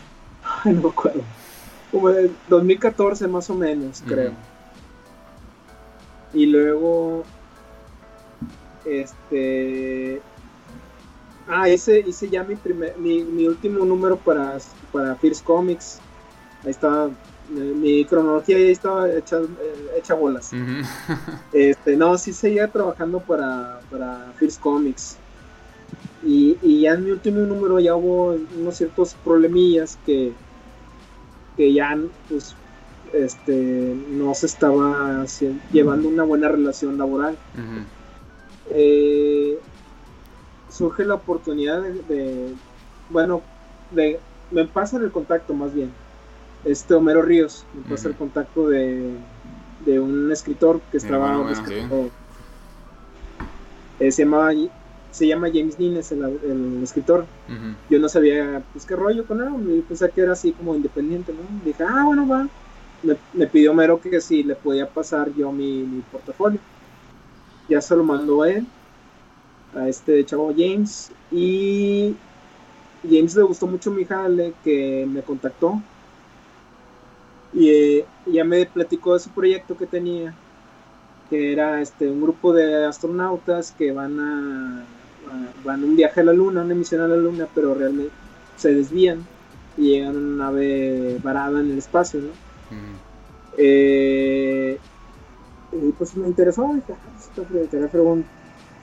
no 0.66 0.82
me 0.82 0.88
acuerdo. 0.88 1.22
Como 1.90 2.11
de 2.11 2.30
2014 2.49 3.26
más 3.26 3.49
o 3.49 3.55
menos, 3.55 4.03
creo. 4.07 4.32
Y 6.37 6.45
luego, 6.45 7.24
este, 8.84 10.20
ah, 11.49 11.66
hice, 11.66 12.01
hice 12.07 12.28
ya 12.28 12.45
mi 12.45 12.57
primer, 12.57 12.95
mi, 12.99 13.24
mi 13.24 13.47
último 13.47 13.87
número 13.87 14.18
para, 14.18 14.59
para 14.93 15.16
First 15.16 15.45
Comics. 15.45 15.99
Ahí 16.62 16.72
estaba 16.72 17.11
mi 17.49 18.05
cronología 18.05 18.59
ya 18.59 18.66
estaba 18.66 19.11
hecha, 19.11 19.41
hecha 19.97 20.12
bolas. 20.12 20.51
este, 21.55 21.97
no, 21.97 22.18
sí 22.18 22.34
seguía 22.34 22.68
trabajando 22.68 23.20
para, 23.20 23.80
para 23.91 24.30
First 24.39 24.61
Comics. 24.61 25.16
Y, 26.22 26.59
y, 26.62 26.82
ya 26.82 26.93
en 26.93 27.05
mi 27.05 27.12
último 27.12 27.41
número 27.41 27.80
ya 27.80 27.97
hubo 27.97 28.37
unos 28.59 28.76
ciertos 28.76 29.14
problemillas 29.24 29.99
que, 30.05 30.34
que 31.57 31.72
ya 31.72 31.97
pues 32.28 32.55
este 33.12 33.96
no 34.11 34.34
se 34.34 34.46
estaba 34.46 35.24
llevando 35.72 36.09
una 36.09 36.24
buena 36.24 36.48
relación 36.48 36.98
laboral. 36.98 37.36
Eh, 38.70 39.59
surge 40.70 41.04
la 41.04 41.14
oportunidad 41.14 41.82
de, 41.82 41.92
de, 42.02 42.54
bueno, 43.11 43.42
de, 43.92 44.18
me 44.50 44.64
pasan 44.66 45.02
el 45.02 45.11
contacto 45.11 45.54
más 45.54 45.74
bien. 45.74 45.90
Este 46.64 46.94
Homero 46.94 47.22
Ríos, 47.22 47.64
me 47.74 47.88
pasa 47.88 48.09
el 48.09 48.14
contacto 48.14 48.68
de, 48.68 49.12
de 49.84 50.00
un 50.00 50.32
escritor 50.32 50.80
que 50.90 50.96
estaba 50.98 51.44
eh, 54.00 54.11
se 54.12 54.24
llamaba 54.24 54.52
se 55.11 55.26
llama 55.26 55.48
James 55.48 55.78
Nines 55.78 56.12
el, 56.12 56.22
el 56.22 56.82
escritor. 56.82 57.24
Yo 57.88 57.98
no 57.98 58.09
sabía 58.09 58.62
pues 58.72 58.84
qué 58.84 58.96
rollo 58.96 59.26
con 59.26 59.40
él 59.40 59.84
pensé 59.88 60.11
que 60.11 60.20
era 60.20 60.32
así 60.32 60.52
como 60.52 60.74
independiente 60.74 61.32
no 61.32 61.40
dije 61.64 61.84
ah 61.88 62.02
bueno 62.04 62.28
va 62.28 62.48
me, 63.03 63.47
pidió 63.47 63.72
Homero 63.72 64.01
que 64.01 64.20
si 64.20 64.42
le 64.42 64.55
podía 64.55 64.88
pasar 64.88 65.32
yo 65.34 65.53
mi, 65.53 65.82
mi 65.82 66.03
portafolio 66.03 66.61
ya 67.68 67.80
se 67.80 67.97
lo 67.97 68.05
mandó 68.05 68.42
a 68.42 68.51
él 68.51 68.66
a 69.74 69.88
este 69.88 70.24
chavo 70.24 70.53
James 70.57 71.12
y 71.30 72.14
James 73.09 73.34
le 73.36 73.42
gustó 73.42 73.66
mucho 73.66 73.90
mi 73.90 74.05
jale 74.05 74.55
que 74.64 75.07
me 75.09 75.22
contactó 75.22 75.80
y 77.53 77.70
eh, 77.70 78.07
ya 78.26 78.44
me 78.44 78.66
platicó 78.66 79.14
de 79.14 79.20
su 79.20 79.30
proyecto 79.30 79.76
que 79.76 79.86
tenía, 79.86 80.34
que 81.30 81.53
era 81.53 81.80
este 81.80 82.09
un 82.11 82.20
grupo 82.20 82.53
de 82.53 82.84
astronautas 82.84 83.72
que 83.72 83.92
van 83.92 84.20
a, 84.20 84.84
van 85.64 85.82
un 85.82 85.97
viaje 85.97 86.20
a 86.20 86.24
la 86.24 86.32
luna, 86.34 86.62
una 86.62 86.74
misión 86.74 87.01
a 87.01 87.09
la 87.09 87.16
luna, 87.16 87.49
pero 87.55 87.74
realmente 87.74 88.12
se 88.57 88.74
desvían 88.74 89.24
y 89.78 89.90
llegan 89.90 90.16
a 90.16 90.18
una 90.18 90.44
nave 90.44 91.18
varada 91.22 91.61
en 91.61 91.70
el 91.70 91.78
espacio, 91.78 92.20
¿no? 92.20 92.45
Eh, 93.59 94.79
y 95.73 95.93
pues 95.93 96.17
me 96.17 96.29
interesó, 96.29 96.73
dije, 96.75 96.95
ah, 96.95 98.17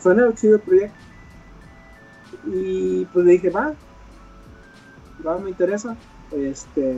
suena 0.02 0.34
chido 0.36 0.56
el 0.56 0.62
proyecto. 0.62 0.96
Y 2.46 3.06
pues 3.06 3.26
le 3.26 3.32
dije, 3.34 3.50
va, 3.50 3.74
va, 5.26 5.38
me 5.40 5.50
interesa. 5.50 5.96
Este, 6.32 6.96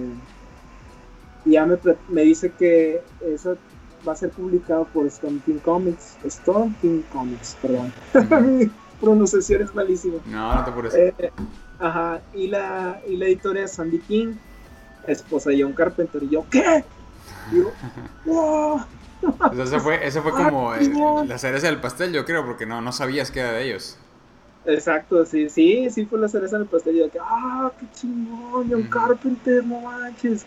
y 1.46 1.52
ya 1.52 1.66
me, 1.66 1.78
me 2.10 2.24
dice 2.24 2.52
que 2.52 3.02
eso 3.22 3.58
va 4.08 4.14
a 4.14 4.16
ser 4.16 4.30
publicado 4.32 4.86
por 4.86 5.06
Storm 5.08 5.40
King 5.42 5.60
Comics. 5.64 6.18
Storm 6.26 6.74
King 6.82 7.02
Comics, 7.12 7.58
perdón. 7.62 7.92
Mi 8.58 8.72
pronunciación 9.00 9.62
es 9.62 9.74
malísima. 9.76 10.18
No, 10.26 10.56
no 10.56 10.64
te 10.64 10.72
apures. 10.72 10.96
Eh, 10.96 11.32
ajá, 11.80 12.22
y 12.34 12.48
la, 12.48 13.02
y 13.08 13.18
la 13.18 13.26
editora 13.26 13.64
es 13.64 13.74
Sandy 13.74 14.00
King, 14.00 14.34
esposa 15.08 15.50
de 15.50 15.62
John 15.64 15.74
Carpenter. 15.74 16.24
Y 16.24 16.30
yo, 16.30 16.46
¿qué? 16.50 16.84
Y 17.52 17.58
yo, 17.58 17.72
¡wow! 18.26 18.82
Pues 19.22 19.60
eso 19.60 19.80
fue, 19.80 20.06
eso 20.06 20.22
fue 20.22 20.32
como 20.32 20.74
la 21.26 21.38
cereza 21.38 21.68
del 21.68 21.80
pastel, 21.80 22.14
yo 22.14 22.26
creo, 22.26 22.46
porque 22.46 22.66
no, 22.66 22.82
no 22.82 22.92
sabías 22.92 23.32
que 23.32 23.40
era 23.40 23.54
de 23.54 23.66
ellos. 23.66 23.98
Exacto, 24.66 25.26
sí, 25.26 25.50
sí, 25.50 25.90
sí 25.90 26.06
fue 26.06 26.20
la 26.20 26.28
cereza 26.28 26.58
del 26.58 26.68
pastel. 26.68 26.96
Y 26.96 27.00
yo, 27.00 27.08
¡ah, 27.22 27.72
qué 27.80 27.86
chingón! 27.94 28.68
John 28.70 28.84
Carpenter, 28.84 29.64
no 29.64 29.80
manches. 29.82 30.46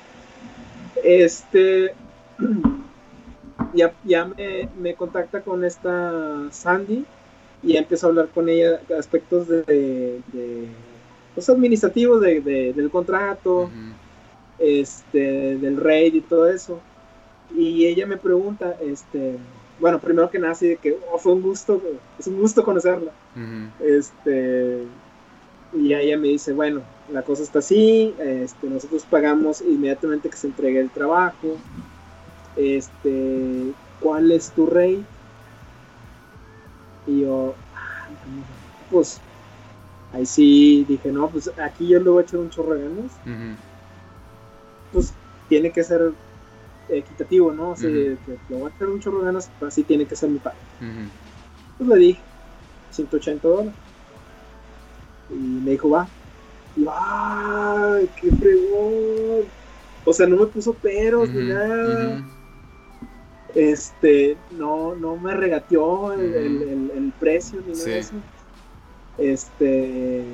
Este, 1.03 1.95
ya, 3.75 3.93
ya 4.05 4.25
me, 4.27 4.69
me, 4.81 4.95
contacta 4.95 5.41
con 5.41 5.65
esta 5.65 6.49
Sandy 6.51 7.05
y 7.63 7.77
empiezo 7.77 8.07
a 8.07 8.11
hablar 8.11 8.29
con 8.29 8.49
ella 8.49 8.81
aspectos 8.99 9.49
de, 9.49 9.63
de, 9.63 10.69
pues, 11.35 11.49
administrativos 11.49 12.21
de, 12.21 12.73
del 12.75 12.91
contrato, 12.91 13.71
este, 14.59 15.57
del 15.57 15.77
rey 15.77 16.11
y 16.15 16.21
todo 16.21 16.49
eso. 16.49 16.81
Y 17.57 17.87
ella 17.87 18.07
me 18.07 18.17
pregunta, 18.17 18.77
este, 18.81 19.39
bueno, 19.81 19.99
primero 19.99 20.31
que 20.31 20.39
nada, 20.39 20.53
así 20.53 20.69
de 20.69 20.77
que 20.77 20.99
oh, 21.13 21.19
fue 21.19 21.33
un 21.33 21.43
gusto, 21.43 21.81
es 22.19 22.27
un 22.27 22.39
gusto 22.41 22.65
conocerla. 22.65 23.13
Este, 23.81 24.85
y 25.75 25.95
ella 25.95 26.19
me 26.19 26.29
dice, 26.29 26.53
bueno, 26.53 26.83
la 27.13 27.23
cosa 27.23 27.43
está 27.43 27.61
así, 27.61 28.15
este, 28.19 28.69
nosotros 28.69 29.05
pagamos 29.09 29.61
inmediatamente 29.61 30.29
que 30.29 30.37
se 30.37 30.49
entregue 30.49 30.81
el 30.81 30.91
trabajo, 30.91 31.57
este, 32.57 33.73
¿cuál 34.01 34.33
es 34.33 34.51
tu 34.51 34.67
rey? 34.67 35.05
Y 37.07 37.21
yo, 37.21 37.55
pues, 38.91 39.21
ahí 40.13 40.27
sí 40.27 40.85
dije, 40.89 41.13
no, 41.13 41.29
pues 41.29 41.51
aquí 41.59 41.89
yo 41.89 42.01
le 42.01 42.11
voy 42.11 42.23
a 42.23 42.27
echar 42.27 42.41
un 42.41 42.51
chorro 42.51 42.75
de 42.75 42.83
ganas. 42.83 43.13
Pues 44.93 45.13
tiene 45.49 45.71
que 45.71 45.83
ser 45.83 46.13
equitativo, 46.89 47.53
¿no? 47.53 47.71
O 47.71 47.77
sea, 47.77 47.91
que 47.91 48.17
le 48.49 48.57
voy 48.57 48.71
a 48.71 48.75
echar 48.75 48.89
un 48.89 49.01
chorro 49.01 49.19
de 49.21 49.27
ganas, 49.27 49.51
pues 49.59 49.73
así 49.73 49.83
tiene 49.83 50.07
que 50.07 50.17
ser 50.17 50.31
mi 50.31 50.39
pago. 50.39 50.57
Pues 51.79 51.89
le 51.89 51.97
dije, 51.97 52.21
180 52.91 53.49
dólares. 53.49 53.73
Y 55.31 55.35
me 55.35 55.73
dijo, 55.73 55.91
va. 55.91 56.09
Y 56.77 56.87
¡ay, 56.91 58.09
qué 58.21 58.31
fregón! 58.31 59.45
O 60.05 60.13
sea, 60.13 60.27
no 60.27 60.37
me 60.37 60.47
puso 60.47 60.73
peros 60.73 61.29
ni 61.31 61.49
nada. 61.49 62.25
Este, 63.55 64.37
no, 64.53 64.95
no 64.95 65.17
me 65.17 65.35
regateó 65.35 66.13
el, 66.13 67.13
precio 67.19 67.61
ni 67.67 67.73
nada 67.73 67.85
de 67.85 67.99
eso. 67.99 68.15
Este, 69.19 70.25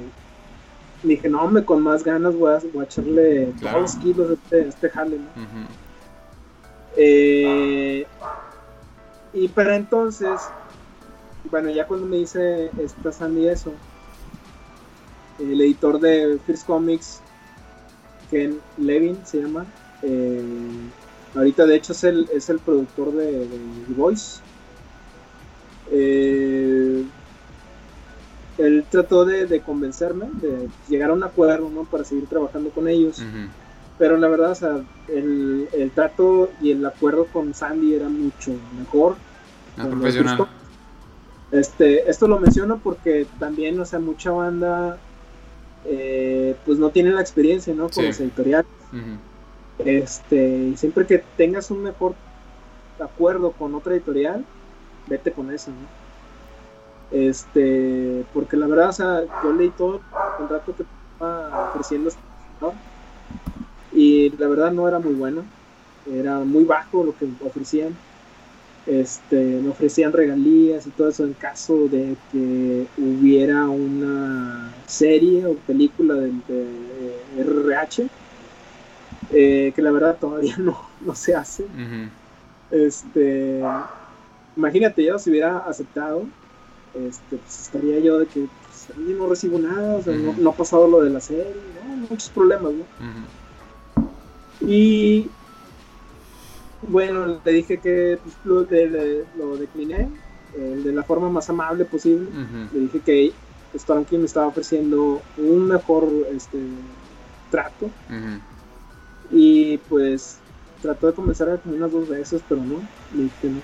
dije, 1.08 1.28
no, 1.28 1.46
me 1.48 1.64
con 1.64 1.82
más 1.82 2.02
ganas 2.02 2.34
voy 2.34 2.52
a, 2.52 2.58
voy 2.72 2.82
a 2.82 2.84
echarle 2.84 3.52
todos 3.60 3.80
los 3.80 3.96
kilos 3.96 4.28
de 4.28 4.34
este, 4.34 4.68
este 4.68 4.90
jale, 4.90 5.18
¿no? 5.18 5.28
eh, 6.96 8.06
y 9.32 9.48
para 9.48 9.76
entonces, 9.76 10.40
bueno, 11.50 11.70
ya 11.70 11.86
cuando 11.86 12.06
me 12.06 12.18
dice 12.18 12.70
esta 12.78 13.12
Sandy 13.12 13.48
eso, 13.48 13.72
el 15.38 15.60
editor 15.60 15.98
de 16.00 16.38
First 16.46 16.66
Comics, 16.66 17.20
Ken 18.30 18.60
Levin 18.78 19.18
se 19.24 19.42
llama. 19.42 19.66
Eh, 20.02 20.42
ahorita 21.34 21.66
de 21.66 21.76
hecho 21.76 21.92
es 21.92 22.04
el, 22.04 22.28
es 22.32 22.48
el 22.48 22.58
productor 22.60 23.12
de, 23.12 23.46
The 23.88 23.94
Voice. 23.94 24.40
Eh, 25.90 27.04
él 28.58 28.84
trató 28.90 29.24
de, 29.24 29.60
convencerme, 29.60 30.26
de 30.40 30.68
llegar 30.88 31.10
a 31.10 31.14
un 31.14 31.24
acuerdo 31.24 31.68
para 31.90 32.04
seguir 32.04 32.26
trabajando 32.26 32.70
con 32.70 32.88
ellos. 32.88 33.22
Pero 33.98 34.16
la 34.16 34.28
verdad, 34.28 34.50
o 34.50 34.54
sea, 34.54 34.80
el, 35.08 35.68
el, 35.72 35.90
trato 35.92 36.50
y 36.60 36.72
el 36.72 36.84
acuerdo 36.84 37.26
con 37.26 37.54
Sandy 37.54 37.94
era 37.94 38.08
mucho 38.08 38.52
mejor. 38.76 39.16
Profesional. 39.76 40.48
Este, 41.52 42.10
esto 42.10 42.26
lo 42.26 42.40
menciono 42.40 42.78
porque 42.82 43.26
también, 43.38 43.78
o 43.78 43.84
sea, 43.84 44.00
mucha 44.00 44.32
banda 44.32 44.98
eh, 45.84 46.56
pues 46.64 46.78
no 46.78 46.90
tienen 46.90 47.14
la 47.14 47.20
experiencia, 47.20 47.72
¿no? 47.74 47.88
Con 47.88 48.06
los 48.06 48.18
editoriales. 48.18 48.66
Este, 49.78 50.76
siempre 50.76 51.06
que 51.06 51.22
tengas 51.36 51.70
un 51.70 51.82
mejor 51.82 52.14
acuerdo 52.98 53.52
con 53.52 53.74
otra 53.74 53.94
editorial, 53.94 54.44
vete 55.06 55.32
con 55.32 55.52
eso, 55.52 55.70
¿no? 55.70 56.03
Este, 57.10 58.24
porque 58.32 58.56
la 58.56 58.66
verdad, 58.66 58.88
o 58.88 58.92
sea, 58.92 59.22
yo 59.42 59.52
leí 59.52 59.70
todo 59.70 59.96
el 59.96 60.00
contrato 60.38 60.74
que 60.74 60.82
estaba 60.82 61.68
ofreciendo 61.70 62.08
este 62.08 62.20
y 63.92 64.30
la 64.30 64.48
verdad 64.48 64.72
no 64.72 64.88
era 64.88 64.98
muy 64.98 65.14
bueno, 65.14 65.44
era 66.10 66.40
muy 66.40 66.64
bajo 66.64 67.04
lo 67.04 67.16
que 67.16 67.28
ofrecían. 67.44 67.94
Este, 68.86 69.36
me 69.62 69.70
ofrecían 69.70 70.12
regalías 70.12 70.86
y 70.86 70.90
todo 70.90 71.08
eso 71.08 71.24
en 71.24 71.32
caso 71.34 71.88
de 71.88 72.16
que 72.30 72.86
hubiera 72.98 73.66
una 73.66 74.70
serie 74.86 75.46
o 75.46 75.54
película 75.54 76.14
de, 76.14 76.32
RH, 77.38 78.06
eh, 79.32 79.72
que 79.74 79.82
la 79.82 79.90
verdad 79.90 80.16
todavía 80.20 80.56
no, 80.58 80.78
no 81.00 81.14
se 81.14 81.34
hace. 81.34 81.64
Este, 82.70 83.62
imagínate 84.56 85.04
yo 85.04 85.18
si 85.18 85.30
hubiera 85.30 85.58
aceptado, 85.58 86.26
este, 86.94 87.36
pues 87.36 87.60
estaría 87.62 87.98
yo 88.00 88.18
de 88.18 88.26
que 88.26 88.48
pues, 88.66 88.98
no 88.98 89.28
recibo 89.28 89.58
nada, 89.58 90.00
no, 90.38 90.50
ha 90.50 90.54
pasado 90.54 90.86
lo 90.88 91.02
de 91.02 91.10
la 91.10 91.20
serie, 91.20 91.46
muchos 92.08 92.28
problemas, 92.30 92.72
¿no? 92.72 92.84
Y 94.66 95.28
bueno, 96.88 97.40
le 97.44 97.52
dije 97.52 97.78
que 97.78 98.18
pues, 98.22 98.36
lo, 98.44 98.64
de, 98.64 99.24
lo 99.36 99.56
decliné 99.56 100.08
de 100.56 100.92
la 100.92 101.02
forma 101.02 101.28
más 101.28 101.50
amable 101.50 101.84
posible. 101.84 102.28
Le 102.72 102.80
dije 102.80 103.00
que 103.00 103.32
Storm 103.74 104.04
King 104.04 104.20
me 104.20 104.26
estaba 104.26 104.46
ofreciendo 104.46 105.20
un 105.36 105.66
mejor 105.66 106.08
este, 106.34 106.58
trato. 107.50 107.90
Y 109.30 109.78
pues 109.88 110.38
trató 110.82 111.06
de 111.06 111.14
convencerme 111.14 111.58
como 111.58 111.76
unas 111.76 111.92
dos 111.92 112.08
veces, 112.08 112.42
pero 112.48 112.60
no, 112.62 112.76
le 113.14 113.24
dije 113.24 113.48
no. 113.48 113.60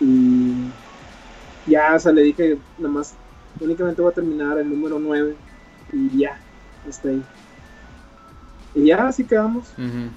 Y 0.00 0.70
ya, 1.66 1.94
o 1.94 1.98
sea, 1.98 2.12
le 2.12 2.22
dije 2.22 2.58
nada 2.78 2.92
más, 2.92 3.14
únicamente 3.60 4.02
voy 4.02 4.10
a 4.10 4.14
terminar 4.14 4.58
el 4.58 4.68
número 4.68 4.98
9 4.98 5.34
y 5.92 6.18
ya, 6.18 6.38
hasta 6.88 7.08
ahí. 7.08 7.22
Y 8.74 8.84
ya 8.86 9.08
así 9.08 9.24
quedamos. 9.24 9.68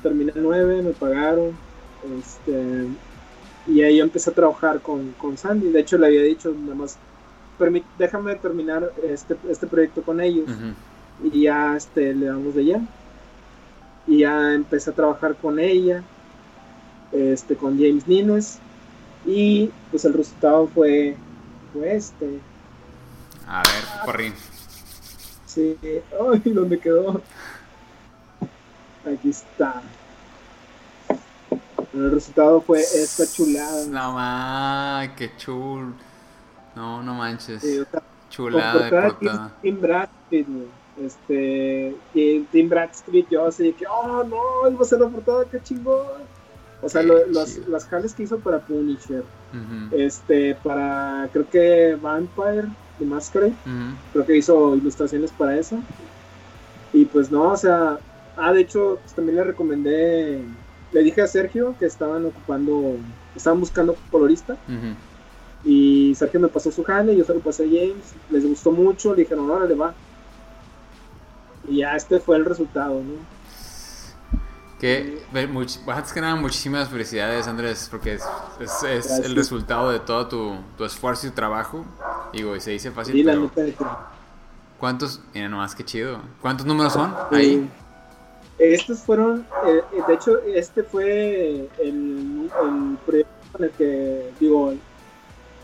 Terminé 0.04 0.34
el 0.36 0.44
9, 0.44 0.82
me 0.82 0.92
pagaron. 0.92 1.52
Este, 2.20 2.88
y 3.68 3.82
ahí 3.82 3.98
yo 3.98 4.04
empecé 4.04 4.30
a 4.30 4.34
trabajar 4.34 4.82
con, 4.82 5.14
con 5.14 5.38
Sandy. 5.38 5.70
De 5.70 5.80
hecho, 5.80 5.98
le 5.98 6.08
había 6.08 6.24
dicho 6.24 6.54
nada 6.54 6.76
más, 6.76 6.98
déjame 7.98 8.36
terminar 8.36 8.92
este, 9.04 9.38
este 9.50 9.66
proyecto 9.66 10.02
con 10.02 10.20
ellos. 10.20 10.50
Y 11.24 11.44
ya 11.44 11.76
este, 11.78 12.14
le 12.14 12.26
damos 12.26 12.54
de 12.54 12.66
ya. 12.66 12.82
Y 14.08 14.20
ya 14.20 14.54
empecé 14.54 14.90
a 14.90 14.94
trabajar 14.94 15.36
con 15.36 15.60
ella, 15.60 16.04
este, 17.14 17.56
con 17.56 17.78
James 17.78 18.08
Nines. 18.08 18.60
Y 19.26 19.70
pues 19.92 20.04
el 20.04 20.14
resultado 20.14 20.68
fue, 20.68 21.16
fue 21.74 21.96
este. 21.96 22.40
A 23.48 23.64
ver, 23.64 24.06
corrí. 24.06 24.34
Sí, 25.46 25.76
ay, 25.84 26.42
¿dónde 26.52 26.80
quedó? 26.80 27.22
Aquí 29.06 29.30
está. 29.30 29.82
El 31.94 32.12
resultado 32.12 32.62
fue 32.62 32.82
esta 32.82 33.26
chulada. 33.26 33.86
No 33.88 34.14
más, 34.14 35.10
qué 35.18 35.36
chul. 35.38 35.94
No, 36.76 37.02
no 37.02 37.14
manches. 37.16 37.64
chulada 38.30 38.84
de 38.84 38.90
portada. 38.90 39.52
Tim 39.62 39.82
Bradstreet, 39.82 40.48
Este, 41.02 41.96
y 42.14 42.40
Tim 42.52 42.70
Bradstreet, 42.70 43.28
yo 43.30 43.48
así 43.48 43.74
que, 43.74 43.88
oh 43.88 44.24
no, 44.24 44.68
él 44.68 44.78
va 44.78 44.82
a 44.82 44.86
ser 44.86 45.00
la 45.00 45.08
portada, 45.08 45.46
qué 45.46 45.62
chingón. 45.62 46.22
O 46.82 46.88
sea, 46.88 47.02
los, 47.02 47.58
las 47.68 47.86
jales 47.86 48.14
que 48.14 48.24
hizo 48.24 48.40
para 48.40 48.60
Punisher, 48.60 49.24
este, 49.92 50.56
para, 50.56 51.30
creo 51.32 51.50
que 51.50 51.98
Vampire 52.02 52.68
de 53.00 53.06
Masquerade, 53.06 53.54
creo 54.14 54.26
que 54.26 54.38
hizo 54.38 54.76
ilustraciones 54.76 55.32
para 55.32 55.58
eso. 55.58 55.80
Y 56.94 57.06
pues 57.06 57.32
no, 57.32 57.52
o 57.52 57.58
sea, 57.58 58.00
ah, 58.36 58.52
de 58.52 58.62
hecho, 58.62 59.00
pues, 59.04 59.14
también 59.14 59.38
le 59.38 59.44
recomendé 59.44 60.44
le 60.92 61.04
dije 61.04 61.22
a 61.22 61.28
Sergio 61.28 61.76
que 61.78 61.86
estaban 61.86 62.26
ocupando, 62.26 62.96
estaban 63.36 63.60
buscando 63.60 63.96
colorista. 64.12 64.58
Y 65.64 66.16
Sergio 66.16 66.40
me 66.40 66.48
pasó 66.48 66.72
su 66.72 66.84
jale, 66.84 67.16
yo 67.16 67.26
se 67.26 67.34
lo 67.34 67.42
pasé 67.42 67.64
a 67.64 67.68
James, 67.68 68.14
les 68.30 68.48
gustó 68.48 68.72
mucho, 68.72 69.14
le 69.14 69.24
dijeron, 69.24 69.50
órale, 69.50 69.76
va. 69.76 69.94
Y 71.68 71.78
ya 71.78 71.96
este 71.96 72.20
fue 72.20 72.38
el 72.38 72.46
resultado, 72.46 72.96
¿no? 72.96 73.39
Que, 74.80 75.22
antes 75.88 76.14
que 76.14 76.22
nada, 76.22 76.36
muchísimas 76.36 76.88
felicidades, 76.88 77.48
Andrés, 77.48 77.90
porque 77.92 78.14
es, 78.14 78.24
es, 78.84 79.12
el 79.20 79.36
resultado 79.36 79.92
de 79.92 80.00
todo 80.00 80.28
tu, 80.28 80.56
tu, 80.78 80.86
esfuerzo 80.86 81.28
y 81.28 81.32
trabajo. 81.32 81.86
Digo, 82.32 82.56
y 82.56 82.62
se 82.62 82.72
dice 82.72 82.90
fácil. 82.92 83.14
Sí, 83.14 83.24
pero... 83.24 83.52
¿Cuántos? 84.80 85.22
Mira, 85.34 85.50
nomás 85.50 85.76
que 85.76 85.84
chido. 85.84 86.22
¿Cuántos 86.42 86.66
números 86.66 86.94
son 86.94 87.14
ahí? 87.32 87.70
Estos 88.58 89.00
fueron, 89.00 89.46
eh, 89.66 89.82
eh, 89.94 90.02
de 90.08 90.14
hecho, 90.14 90.40
este 90.44 90.84
fue 90.84 91.70
el, 91.82 92.50
proyecto 93.06 93.34
con 93.52 93.64
el 93.64 93.72
que, 93.72 94.32
digo, 94.40 94.74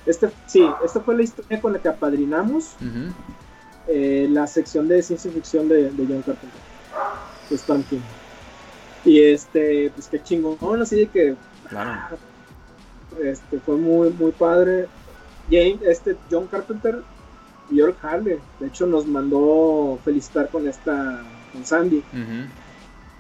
este, 0.05 0.29
sí, 0.45 0.69
esta 0.83 1.01
fue 1.01 1.15
la 1.15 1.23
historia 1.23 1.59
con 1.61 1.73
la 1.73 1.79
que 1.79 1.89
apadrinamos 1.89 2.75
eh, 3.87 4.27
la 4.29 4.47
sección 4.47 4.87
de 4.87 5.01
ciencia 5.01 5.29
ficción 5.29 5.67
de, 5.67 5.91
John 5.97 6.21
Carpenter, 6.21 7.85
King. 7.89 7.99
Y 9.05 9.21
este, 9.21 9.91
pues 9.93 10.07
qué 10.07 10.21
chingón, 10.21 10.81
así 10.81 10.95
de 10.95 11.07
que, 11.07 11.35
claro. 11.69 12.17
este, 13.23 13.59
fue 13.59 13.77
muy, 13.77 14.09
muy 14.09 14.31
padre. 14.31 14.87
James, 15.49 15.79
este, 15.83 16.15
John 16.29 16.47
Carpenter 16.47 17.03
y 17.69 17.79
Earl 17.79 17.95
Harley, 18.01 18.39
de 18.59 18.67
hecho, 18.67 18.87
nos 18.87 19.05
mandó 19.05 19.99
felicitar 20.03 20.49
con 20.49 20.67
esta, 20.67 21.23
con 21.53 21.65
Sandy. 21.65 22.03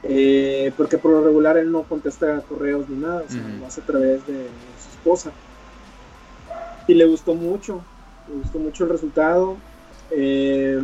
Eh, 0.07 0.71
porque 0.77 0.99
por 0.99 1.11
lo 1.11 1.23
regular 1.23 1.57
él 1.57 1.71
no 1.71 1.83
contesta 1.83 2.39
correos 2.41 2.87
ni 2.89 2.97
nada, 2.97 3.23
o 3.27 3.31
sea, 3.31 3.41
lo 3.59 3.65
hace 3.65 3.81
a 3.81 3.85
través 3.85 4.25
de 4.27 4.47
su 4.83 4.89
esposa. 4.91 5.31
Y 6.87 6.93
le 6.93 7.05
gustó 7.05 7.33
mucho, 7.33 7.83
le 8.27 8.35
gustó 8.35 8.59
mucho 8.59 8.83
el 8.83 8.89
resultado. 8.91 9.57
Eh, 10.11 10.81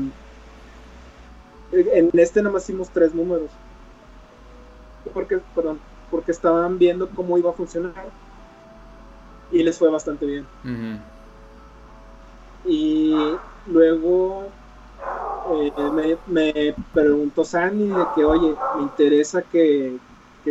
en 1.72 2.10
este 2.14 2.41
nada 2.41 2.53
más 2.53 2.64
hicimos 2.64 2.90
tres 2.90 3.14
números. 3.14 3.49
Porque, 5.14 5.40
perdón, 5.56 5.80
porque 6.10 6.32
estaban 6.32 6.78
viendo 6.78 7.10
cómo 7.10 7.38
iba 7.38 7.49
a 7.49 7.53
funcionar. 7.53 7.94
Y 9.52 9.64
les 9.64 9.78
fue 9.78 9.90
bastante 9.90 10.26
bien. 10.26 10.45
Y 12.65 13.15
luego 13.68 14.48
eh, 15.52 16.18
me, 16.28 16.76
preguntó 16.94 17.44
Sandy 17.44 17.88
de 17.88 18.06
que, 18.15 18.23
oye, 18.23 18.56
me 18.76 18.84
interesa 18.84 19.41
que, 19.41 19.98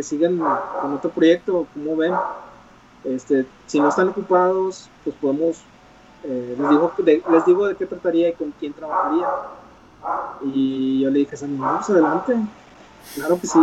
sigan 0.01 0.39
con 0.81 0.93
otro 0.93 1.09
proyecto, 1.09 1.67
¿cómo 1.73 1.95
ven? 1.95 2.13
Este, 3.03 3.45
si 3.65 3.79
no 3.79 3.89
están 3.89 4.09
ocupados, 4.09 4.89
pues 5.03 5.15
podemos, 5.19 5.63
eh, 6.23 6.55
les, 6.57 6.69
digo, 6.69 6.93
de, 6.99 7.23
les 7.29 7.45
digo 7.45 7.67
de 7.67 7.75
qué 7.75 7.85
trataría 7.85 8.29
y 8.29 8.33
con 8.33 8.53
quién 8.59 8.73
trabajaría. 8.73 9.27
Y 10.43 11.01
yo 11.01 11.09
le 11.09 11.19
dije, 11.19 11.37
Sandy, 11.37 11.57
vamos 11.57 11.89
adelante, 11.89 12.35
claro 13.15 13.39
que 13.39 13.47
sí. 13.47 13.59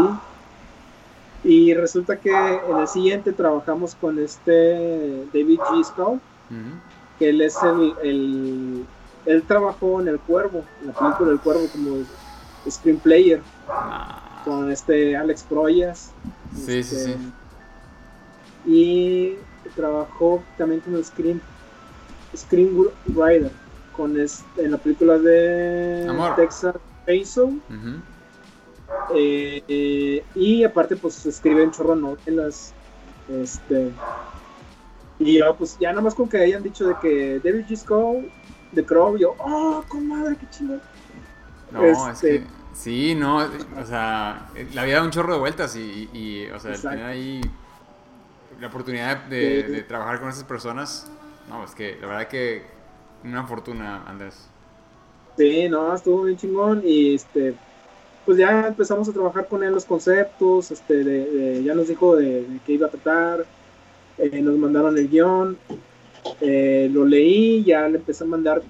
Y 1.44 1.72
resulta 1.74 2.16
que 2.16 2.30
en 2.30 2.76
el 2.78 2.88
siguiente 2.88 3.32
trabajamos 3.32 3.94
con 3.94 4.18
este 4.18 5.24
David 5.32 5.60
G. 5.60 6.20
Que 7.18 7.30
él 7.30 7.40
es 7.40 7.56
el 7.62 8.86
él 9.28 9.42
trabajó 9.42 10.00
en 10.00 10.08
El 10.08 10.18
Cuervo, 10.18 10.64
en 10.80 10.88
la 10.88 10.92
película 10.94 11.32
El 11.32 11.40
Cuervo 11.40 11.66
como 11.70 11.96
screenplayer 12.68 13.42
ah. 13.68 14.42
con 14.44 14.70
este 14.70 15.16
Alex 15.16 15.42
Proyas. 15.42 16.12
Sí, 16.54 16.82
sí, 16.82 16.96
este, 16.96 16.96
sí. 17.04 17.16
Y 18.66 19.36
trabajó 19.76 20.42
también 20.56 20.82
el 20.86 21.04
screen 21.04 21.40
screenwriter 22.34 23.50
con 23.94 24.18
este, 24.18 24.64
en 24.64 24.72
la 24.72 24.78
película 24.78 25.18
de 25.18 26.10
Texas 26.36 26.76
Chainsaw. 27.06 27.52
Eh, 29.14 30.24
y 30.34 30.64
aparte 30.64 30.96
pues 30.96 31.24
escribe 31.26 31.62
en 31.62 31.70
chorro 31.70 31.94
novelas 31.94 32.72
este 33.28 33.92
y 35.18 35.38
yo 35.38 35.54
pues 35.56 35.76
ya 35.78 35.90
nada 35.90 36.02
más 36.02 36.14
con 36.14 36.28
que 36.28 36.38
hayan 36.38 36.62
dicho 36.62 36.86
de 36.86 36.94
que 37.00 37.40
David 37.42 37.66
G 37.66 38.30
de 38.72 38.84
Crow, 38.84 39.16
yo, 39.16 39.34
oh, 39.38 39.82
comadre, 39.88 40.36
qué 40.36 40.46
chido. 40.50 40.80
No, 41.70 41.84
es 41.84 41.98
este, 42.12 42.40
que, 42.40 42.46
sí, 42.72 43.14
no, 43.14 43.38
o 43.38 43.84
sea, 43.84 44.50
la 44.74 44.84
vida 44.84 44.96
da 44.96 45.02
un 45.02 45.10
chorro 45.10 45.34
de 45.34 45.40
vueltas 45.40 45.74
y, 45.76 46.08
y 46.12 46.46
o 46.50 46.58
sea, 46.58 46.74
tener 46.74 47.04
ahí 47.04 47.40
la 48.60 48.68
oportunidad 48.68 49.24
de, 49.24 49.84
trabajar 49.86 50.20
con 50.20 50.28
esas 50.28 50.44
personas, 50.44 51.10
no, 51.48 51.64
es 51.64 51.72
que 51.72 51.98
la 52.00 52.06
verdad 52.06 52.28
que 52.28 52.62
una 53.24 53.44
fortuna, 53.44 54.04
Andrés. 54.06 54.48
Sí, 55.36 55.68
no, 55.68 55.94
estuvo 55.94 56.24
bien 56.24 56.36
chingón 56.36 56.82
y 56.84 57.14
este, 57.14 57.54
pues 58.28 58.36
ya 58.36 58.66
empezamos 58.68 59.08
a 59.08 59.12
trabajar 59.14 59.48
con 59.48 59.64
él 59.64 59.72
los 59.72 59.86
conceptos, 59.86 60.70
este, 60.70 61.02
de, 61.02 61.62
ya 61.64 61.74
nos 61.74 61.88
dijo 61.88 62.14
de, 62.14 62.44
qué 62.66 62.74
iba 62.74 62.86
a 62.86 62.90
tratar, 62.90 63.46
eh, 64.18 64.42
nos 64.42 64.58
mandaron 64.58 64.98
el 64.98 65.08
guion, 65.08 65.56
eh, 66.42 66.90
lo 66.92 67.06
leí, 67.06 67.64
ya 67.64 67.88
le 67.88 67.96
empecé 67.96 68.24
a 68.24 68.26
mandar 68.26 68.60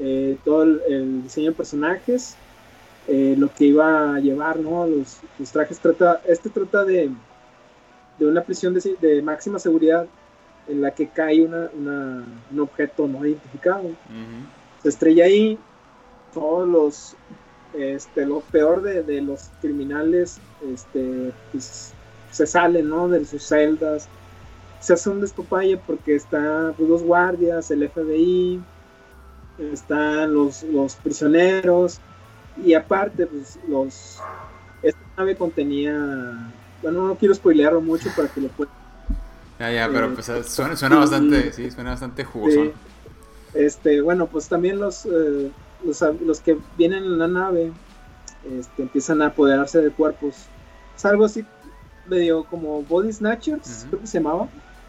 eh, 0.00 0.38
todo 0.46 0.62
el, 0.62 1.22
diseño 1.24 1.50
de 1.50 1.56
personajes, 1.56 2.36
lo 3.06 3.52
que 3.52 3.66
iba 3.66 4.14
a 4.14 4.18
llevar, 4.18 4.60
¿no? 4.60 4.86
Los, 4.86 5.20
trajes 5.52 5.78
trata, 5.78 6.22
este 6.26 6.48
trata 6.48 6.82
de, 6.86 7.10
de 8.18 8.26
una 8.26 8.44
prisión 8.44 8.72
de, 8.72 9.20
máxima 9.20 9.58
seguridad 9.58 10.06
en 10.68 10.80
la 10.80 10.92
que 10.92 11.06
cae 11.08 11.42
una, 11.42 11.68
un 11.74 12.60
objeto 12.60 13.06
no 13.06 13.26
identificado. 13.26 13.90
Se 14.82 14.88
estrella 14.88 15.26
ahí, 15.26 15.58
todos 16.32 16.66
los, 16.66 17.16
este, 17.76 18.26
lo 18.26 18.40
peor 18.40 18.82
de, 18.82 19.20
los 19.22 19.50
criminales, 19.60 20.38
este, 20.72 21.32
pues, 21.52 21.92
se 22.30 22.46
salen, 22.46 22.88
¿no? 22.88 23.08
De 23.08 23.24
sus 23.24 23.42
celdas, 23.42 24.08
se 24.80 24.92
hace 24.92 25.10
un 25.10 25.20
despapalle 25.20 25.78
porque 25.78 26.14
están 26.14 26.74
pues, 26.74 26.88
los 26.88 27.02
guardias, 27.02 27.70
el 27.70 27.88
FBI, 27.88 28.60
están 29.58 30.34
los, 30.34 30.62
los 30.64 30.96
prisioneros 30.96 31.98
y 32.64 32.74
aparte 32.74 33.26
pues 33.26 33.58
los 33.68 34.18
esta 34.82 35.00
nave 35.16 35.36
contenía 35.36 36.52
bueno, 36.82 37.08
no 37.08 37.14
quiero 37.16 37.34
spoilearlo 37.34 37.80
mucho 37.80 38.10
para 38.14 38.28
que 38.28 38.40
lo 38.40 38.48
puedan. 38.48 38.74
Ya, 39.58 39.72
ya, 39.72 39.88
pero 39.90 40.12
pues 40.14 40.26
suena, 40.46 40.76
suena 40.76 40.96
bastante, 40.96 41.52
sí, 41.52 41.70
suena 41.70 41.90
bastante 41.90 42.24
jugoso. 42.24 42.72
este, 43.54 44.02
bueno, 44.02 44.26
pues 44.26 44.48
también 44.48 44.78
los, 44.78 45.08
los, 45.86 46.04
los, 46.20 46.40
que 46.40 46.58
vienen 46.76 47.04
en 47.04 47.18
la 47.18 47.28
nave 47.28 47.72
este, 48.44 48.82
empiezan 48.82 49.22
a 49.22 49.26
apoderarse 49.26 49.80
de 49.80 49.90
cuerpos. 49.90 50.46
Es 50.96 51.04
algo 51.04 51.24
así 51.24 51.44
medio 52.06 52.44
como 52.44 52.82
Body 52.82 53.12
Snatchers, 53.12 53.86
creo 53.88 54.00
que 54.00 54.06
se 54.06 54.18
llamaba. 54.18 54.48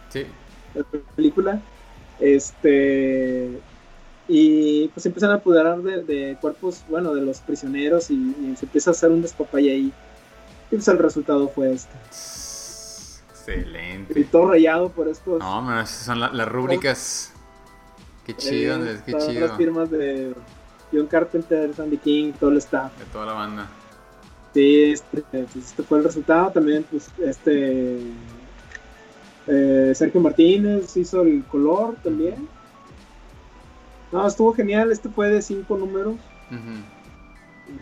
Sí. 0.09 0.25
La 0.73 0.83
película. 1.15 1.61
Este. 2.19 3.59
Y 4.27 4.89
pues 4.89 5.05
empiezan 5.05 5.31
a 5.31 5.35
apoderar 5.35 5.81
de, 5.81 6.37
cuerpos, 6.41 6.83
bueno, 6.89 7.13
de 7.13 7.21
los 7.21 7.39
prisioneros 7.39 8.11
y, 8.11 8.55
se 8.57 8.65
empieza 8.65 8.89
a 8.89 8.93
hacer 8.93 9.09
un 9.09 9.21
despapay 9.21 9.69
ahí. 9.69 9.93
Y 10.69 10.75
pues 10.75 10.87
el 10.87 10.97
resultado 10.97 11.47
fue 11.49 11.73
este. 11.73 11.95
Excelente. 13.29 14.19
Y 14.19 14.23
todo 14.25 14.51
rayado 14.51 14.89
por 14.89 15.07
esto. 15.07 15.39
No, 15.39 15.87
son 15.87 16.19
las 16.19 16.47
rúbricas. 16.47 17.33
Qué 18.25 18.35
chido, 18.35 18.85
eh, 18.85 18.99
qué 19.05 19.13
chido. 19.13 19.47
Las 19.47 19.55
firmas 19.55 19.89
de 19.89 20.35
John 20.91 21.07
Carpenter, 21.07 21.73
Sandy 21.73 21.97
King, 21.97 22.33
todo 22.39 22.51
el 22.51 22.57
staff. 22.57 22.97
De 22.97 23.05
toda 23.05 23.25
la 23.25 23.33
banda. 23.33 23.67
Sí, 24.53 24.91
este, 24.91 25.21
pues, 25.21 25.55
este 25.55 25.83
fue 25.83 25.99
el 25.99 26.05
resultado. 26.05 26.51
También, 26.51 26.85
pues, 26.89 27.09
este. 27.19 27.99
Eh, 29.47 29.93
Sergio 29.95 30.19
Martínez 30.19 30.95
hizo 30.97 31.21
el 31.21 31.43
color 31.45 31.95
también. 32.03 32.47
No, 34.11 34.25
estuvo 34.27 34.53
genial. 34.53 34.91
Este 34.91 35.09
fue 35.09 35.29
de 35.29 35.41
cinco 35.41 35.77
números. 35.77 36.15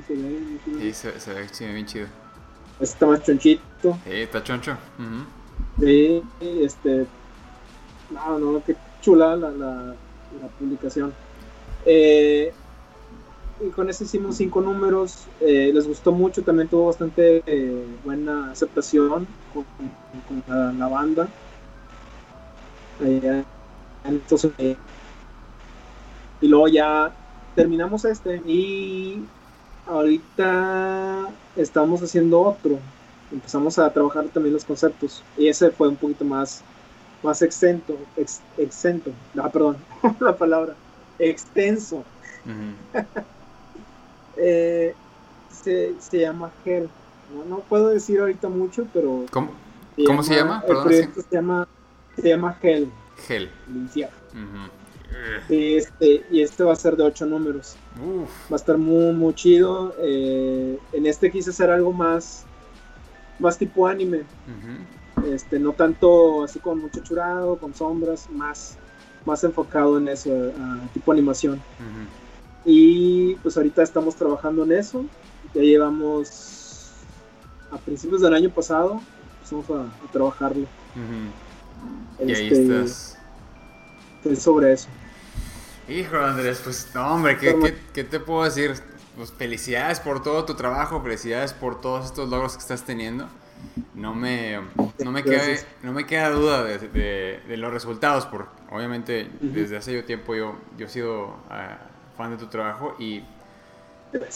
se 0.08 0.14
ve, 0.16 0.60
sí, 0.82 0.94
se, 0.94 1.66
ve 1.66 1.74
bien 1.74 1.86
chido. 1.86 2.08
Este 2.74 2.84
está 2.84 3.06
más 3.06 3.24
chonchito. 3.24 3.98
Sí, 4.04 4.12
está 4.12 4.44
choncho. 4.44 4.78
Sí, 5.80 6.22
este. 6.42 7.06
No, 8.12 8.38
no, 8.38 8.64
qué 8.64 8.76
chula 9.02 9.36
la, 9.36 9.50
la, 9.52 9.96
la 10.42 10.48
publicación. 10.60 11.14
Eh, 11.86 12.54
y 13.60 13.70
con 13.70 13.90
eso 13.90 14.04
hicimos 14.04 14.38
cinco 14.38 14.62
números. 14.62 15.26
Eh, 15.40 15.72
les 15.74 15.88
gustó 15.88 16.12
mucho, 16.12 16.44
también 16.44 16.68
tuvo 16.68 16.88
bastante 16.88 17.44
eh, 17.46 17.86
buena 18.04 18.52
aceptación 18.52 19.28
con, 19.54 19.66
la, 20.48 20.88
banda. 20.88 21.28
entonces, 24.04 24.52
eh, 24.58 24.76
y 26.42 26.48
luego 26.48 26.68
ya 26.68 27.14
terminamos 27.56 28.06
este 28.06 28.38
y 28.46 29.24
ahorita 29.88 31.30
estamos 31.56 32.02
haciendo 32.02 32.42
otro. 32.42 32.80
Empezamos 33.32 33.80
a 33.80 33.92
trabajar 33.92 34.26
también 34.26 34.54
los 34.54 34.66
conceptos 34.66 35.24
y 35.38 35.48
ese 35.48 35.72
fue 35.72 35.88
un 35.88 35.96
poquito 35.96 36.26
más 36.26 36.64
más 37.24 37.42
exento, 37.42 37.98
exento, 38.56 39.12
ah, 39.42 39.50
perdón, 39.50 39.78
la 40.20 40.38
palabra, 40.38 40.76
extenso. 41.18 42.04
Eh, 44.38 44.94
se, 45.50 45.94
se, 46.00 46.20
llama 46.20 46.52
Hell. 46.66 46.90
No, 47.48 47.60
puedo 47.60 47.90
decir 47.90 48.20
ahorita 48.20 48.50
mucho, 48.50 48.88
pero. 48.94 49.26
¿Cómo 49.32 49.52
se, 49.96 50.04
¿Cómo 50.06 50.22
llama? 50.22 50.24
se 50.24 50.36
llama? 50.36 50.64
El 50.68 50.84
proyecto 50.84 51.22
se 51.22 51.36
llama, 51.36 51.68
se 52.16 52.30
llama 52.30 52.58
Hell. 52.62 52.92
Hell. 53.28 53.50
este, 55.78 56.26
y 56.30 56.42
este 56.42 56.64
va 56.64 56.74
a 56.74 56.76
ser 56.76 56.96
de 56.96 57.04
ocho 57.04 57.26
números. 57.26 57.76
Va 58.52 58.54
a 58.54 58.56
estar 58.56 58.78
muy, 58.78 59.14
muy 59.14 59.34
chido. 59.34 59.96
Eh, 60.00 60.78
en 60.94 61.06
este 61.06 61.32
quise 61.32 61.52
hacer 61.52 61.70
algo 61.70 61.94
más, 61.94 62.46
más 63.40 63.58
tipo 63.58 63.88
anime. 63.88 64.24
este, 65.32 65.60
no 65.60 65.72
tanto 65.74 66.44
así 66.44 66.60
con 66.60 66.80
mucho 66.80 67.02
churado, 67.02 67.58
con 67.58 67.74
sombras, 67.74 68.30
más, 68.30 68.78
más 69.26 69.44
enfocado 69.44 69.98
en 69.98 70.10
eso, 70.10 70.30
tipo 70.94 71.12
animación. 71.12 71.62
Y 72.66 73.36
pues 73.36 73.56
ahorita 73.56 73.84
estamos 73.84 74.16
trabajando 74.16 74.64
en 74.64 74.72
eso. 74.72 75.06
Ya 75.54 75.62
llevamos 75.62 76.92
a 77.72 77.78
principios 77.78 78.22
del 78.22 78.34
año 78.34 78.50
pasado, 78.50 79.02
empezamos 79.38 79.66
a, 79.70 80.12
trabajarlo. 80.12 80.68
y 82.20 82.32
ahí 82.32 82.48
este, 82.48 82.62
estás. 82.62 83.18
Es 84.24 84.42
sobre 84.42 84.74
eso. 84.74 84.88
Hijo 85.88 86.18
Andrés, 86.18 86.62
pues 86.64 86.90
no, 86.96 87.14
hombre, 87.14 87.38
¿qué, 87.38 87.78
¿qué, 87.94 88.04
te 88.04 88.20
puedo 88.20 88.44
decir? 88.44 88.74
Pues 89.16 89.32
felicidades 89.32 90.00
por 90.00 90.24
todo 90.24 90.44
tu 90.44 90.56
trabajo, 90.56 91.00
felicidades 91.02 91.54
por 91.54 91.80
todos 91.80 92.06
estos 92.06 92.28
logros 92.28 92.54
que 92.54 92.62
estás 92.62 92.84
teniendo. 92.84 93.28
No 93.94 94.16
me, 94.16 94.60
no 95.04 95.12
me, 95.12 95.24
queda, 95.24 95.44
no 95.84 95.94
me 95.94 96.06
queda 96.06 96.30
duda 96.32 96.64
de, 96.64 97.40
de, 97.48 97.58
los 97.58 97.72
resultados, 97.72 98.26
porque 98.26 98.50
obviamente 98.72 99.30
desde 99.42 99.78
hace 99.78 99.94
yo 99.94 100.04
tiempo 100.04 100.34
yo, 100.36 100.56
yo 100.78 100.88
he 100.88 100.90
sido... 100.90 101.38
Ah, 101.50 101.78
fan 102.18 102.32
de 102.32 102.38
tu 102.38 102.48
trabajo 102.48 102.96
y 103.00 103.24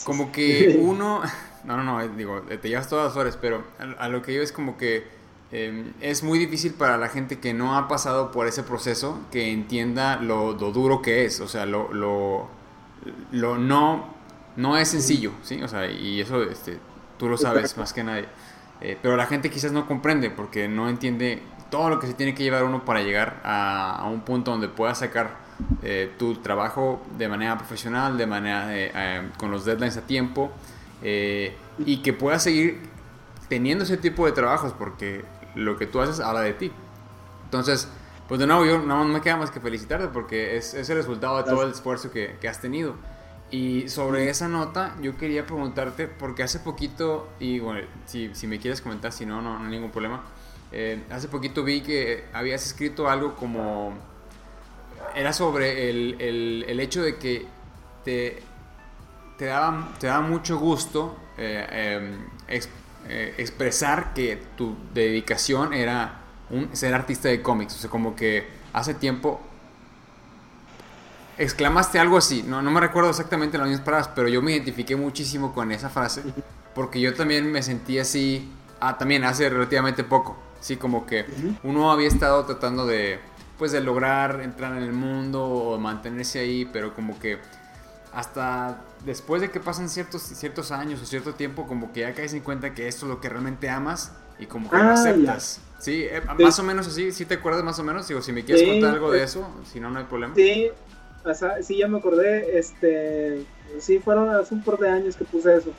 como 0.04 0.32
que 0.32 0.78
uno, 0.82 1.22
no, 1.64 1.78
no, 1.78 1.84
no, 1.84 2.08
digo, 2.10 2.42
te 2.42 2.70
llevas 2.70 2.88
todas 2.88 3.08
las 3.08 3.18
horas, 3.18 3.38
pero 3.40 3.64
a, 3.98 4.10
lo 4.10 4.22
que 4.22 4.34
yo 4.34 4.42
es 4.42 4.52
como 4.52 4.78
que 4.78 5.08
em, 5.52 5.94
es 6.02 6.24
muy 6.24 6.40
difícil 6.40 6.74
para 6.74 6.98
la 6.98 7.10
gente 7.10 7.40
que 7.40 7.54
no 7.54 7.78
ha 7.78 7.88
pasado 7.88 8.32
por 8.32 8.48
ese 8.48 8.64
proceso 8.64 9.20
que 9.32 9.52
entienda 9.52 10.18
lo, 10.18 10.54
duro 10.54 11.02
que 11.02 11.26
es, 11.26 11.40
o 11.40 11.48
sea, 11.48 11.66
lo, 11.66 11.94
lo, 11.94 12.48
lo, 13.32 13.58
no, 13.58 14.14
no 14.56 14.78
es 14.78 14.90
sencillo, 14.90 15.32
¿sí? 15.44 15.62
O 15.64 15.68
sea, 15.68 15.90
y 15.90 16.22
eso 16.22 16.44
este, 16.44 16.80
tú 17.18 17.28
lo 17.28 17.38
sabes 17.38 17.78
más 17.78 17.94
que 17.94 18.04
nadie. 18.04 18.26
Eh, 18.82 18.98
pero 19.02 19.18
la 19.18 19.26
gente 19.26 19.50
quizás 19.50 19.74
no 19.74 19.86
comprende 19.88 20.30
porque 20.30 20.70
no 20.70 20.88
entiende 20.88 21.44
todo 21.70 21.90
lo 21.90 22.00
que 22.00 22.08
se 22.08 22.14
tiene 22.14 22.34
que 22.34 22.44
llevar 22.44 22.64
uno 22.64 22.86
para 22.86 23.02
llegar 23.02 23.42
a, 23.44 23.98
a 23.98 24.06
un 24.06 24.22
punto 24.22 24.52
donde 24.52 24.70
pueda 24.70 24.96
sacar 24.96 25.49
eh, 25.82 26.14
tu 26.18 26.36
trabajo 26.36 27.02
de 27.18 27.28
manera 27.28 27.58
profesional, 27.58 28.18
de 28.18 28.26
manera 28.26 28.68
eh, 28.70 29.30
con 29.38 29.52
los 29.52 29.66
deadlines 29.66 29.98
a 29.98 30.02
tiempo 30.02 30.52
eh, 31.02 31.56
y 31.78 32.02
que 32.02 32.14
puedas 32.14 32.44
seguir 32.44 32.82
teniendo 33.50 33.84
ese 33.84 33.98
tipo 33.98 34.26
de 34.26 34.32
trabajos 34.32 34.74
porque 34.78 35.24
lo 35.56 35.78
que 35.78 35.86
tú 35.86 36.00
haces 36.02 36.20
habla 36.20 36.42
de 36.42 36.54
ti. 36.54 36.72
Entonces, 37.46 37.90
pues 38.28 38.40
de 38.40 38.48
nuevo, 38.48 38.66
yo 38.66 38.80
no 38.80 39.04
me 39.06 39.22
queda 39.22 39.38
más 39.38 39.52
que 39.52 39.60
felicitarte 39.60 40.08
porque 40.08 40.58
es, 40.58 40.74
es 40.74 40.90
el 40.90 40.98
resultado 40.98 41.38
de 41.38 41.44
todo 41.44 41.64
el 41.64 41.72
esfuerzo 41.72 42.12
que, 42.12 42.38
que, 42.40 42.48
has 42.48 42.62
tenido. 42.62 42.96
Y 43.52 43.90
sobre 43.90 44.30
esa 44.30 44.48
nota, 44.48 44.96
yo 45.02 45.18
quería 45.18 45.46
preguntarte, 45.46 46.08
porque 46.08 46.44
hace 46.44 46.60
poquito, 46.60 47.28
y 47.40 47.60
bueno, 47.60 47.88
si, 48.06 48.34
si 48.36 48.48
me 48.48 48.60
quieres 48.60 48.82
comentar, 48.82 49.12
si 49.12 49.26
no, 49.26 49.42
no, 49.42 49.58
no 49.58 49.66
hay 49.66 49.72
ningún 49.72 49.92
problema. 49.92 50.24
hace 51.10 51.28
poquito 51.28 51.64
vi 51.64 51.82
que 51.82 52.26
habías 52.34 52.66
escrito 52.66 53.10
algo 53.10 53.36
como 53.36 53.98
era 55.16 55.34
sobre 55.34 55.90
el, 55.90 56.66
el, 56.68 56.80
hecho 56.80 57.02
de 57.02 57.18
que 57.18 57.46
te, 58.04 58.42
te, 59.38 59.46
daba, 59.46 59.94
te 60.00 60.08
daba 60.08 60.22
mucho 60.22 60.58
gusto 60.58 61.18
eh, 61.38 62.06
em, 62.48 62.60
eh, 63.08 63.34
expresar 63.38 64.14
que 64.14 64.42
tu 64.58 64.76
dedicación 64.94 65.74
era 65.74 66.22
un, 66.50 66.76
ser 66.76 66.94
artista 66.94 67.30
de 67.30 67.42
cómics. 67.42 67.76
O 67.76 67.78
sea, 67.80 67.90
como 67.90 68.16
que 68.16 68.48
hace 68.74 68.94
tiempo 68.94 69.42
exclamaste 71.38 72.00
algo 72.00 72.18
así. 72.18 72.44
No, 72.44 72.62
no 72.62 72.70
me 72.70 72.80
recuerdo 72.80 73.10
exactamente 73.10 73.58
las 73.58 73.68
mismas 73.68 73.86
palabras, 73.86 74.12
pero 74.14 74.28
yo 74.28 74.42
me 74.42 74.52
identifiqué 74.52 74.96
muchísimo 74.96 75.54
con 75.54 75.72
esa 75.72 75.90
frase. 75.90 76.24
Porque 76.76 77.00
yo 77.00 77.14
también 77.14 77.52
me 77.52 77.64
sentí 77.64 77.98
así, 77.98 78.52
ah, 78.80 78.98
también 78.98 79.24
hace 79.24 79.50
relativamente 79.50 80.04
poco. 80.04 80.38
Sí, 80.60 80.76
como 80.76 81.06
que 81.06 81.26
uno 81.64 81.92
había 81.92 82.10
estado 82.10 82.46
tratando 82.46 82.86
de 82.86 83.20
pues 83.60 83.74
de 83.74 83.82
lograr 83.82 84.40
entrar 84.42 84.76
en 84.78 84.84
el 84.84 84.94
mundo 84.94 85.44
o 85.44 85.78
mantenerse 85.78 86.40
ahí, 86.40 86.68
pero 86.72 86.96
como 86.96 87.20
que 87.20 87.38
hasta 88.14 88.82
después 89.06 89.42
de 89.42 89.52
que 89.52 89.60
pasan 89.60 89.90
ciertos, 89.90 90.24
ciertos 90.24 90.72
años 90.72 91.02
o 91.02 91.06
cierto 91.06 91.34
tiempo, 91.36 91.68
como 91.68 91.92
que 91.92 92.00
ya 92.00 92.14
caes 92.14 92.34
en 92.34 92.40
cuenta 92.40 92.74
que 92.74 92.88
esto 92.88 93.06
es 93.06 93.12
lo 93.12 93.22
que 93.22 93.30
realmente 93.30 93.70
amas 93.70 94.14
y 94.40 94.46
como 94.46 94.70
que 94.70 94.78
lo 94.78 94.84
ah, 94.84 94.94
aceptas. 94.94 95.62
Sí, 95.78 96.06
eh, 96.10 96.22
más 96.40 96.58
o 96.58 96.64
menos 96.64 96.88
así, 96.88 97.12
¿sí 97.12 97.26
te 97.26 97.36
acuerdas 97.36 97.64
más 97.64 97.78
o 97.80 97.84
menos? 97.84 98.08
Digo, 98.08 98.22
si 98.22 98.32
me 98.32 98.44
quieres 98.44 98.68
contar 98.68 98.96
algo 98.96 99.12
de 99.12 99.24
eso, 99.24 99.48
si 99.72 99.80
no, 99.80 99.92
no 99.92 100.00
hay 100.00 100.06
problema. 100.06 100.34
Sí, 100.36 100.70
o 101.26 101.34
sea, 101.34 101.62
sí, 101.62 101.78
ya 101.78 101.88
me 101.90 102.00
acordé, 102.00 102.58
este, 102.58 103.46
sí, 103.80 104.00
fueron 104.00 104.30
hace 104.30 104.56
un 104.56 104.64
par 104.64 104.78
de 104.78 104.90
años 104.90 105.18
que 105.18 105.26
puse 105.26 105.58
eso. 105.58 105.72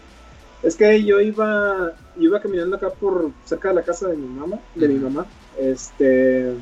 Es 0.63 0.77
que 0.77 1.03
yo 1.03 1.19
iba, 1.21 1.93
iba 2.19 2.41
caminando 2.43 2.77
acá 2.77 2.91
por 2.91 3.31
cerca 3.47 3.69
de 3.69 3.75
la 3.77 3.83
casa 3.83 4.09
de 4.09 4.17
mi 4.17 4.27
mamá, 4.27 4.59
de 4.75 4.89
mi 4.89 4.99
mamá, 4.99 5.27
este 5.59 6.55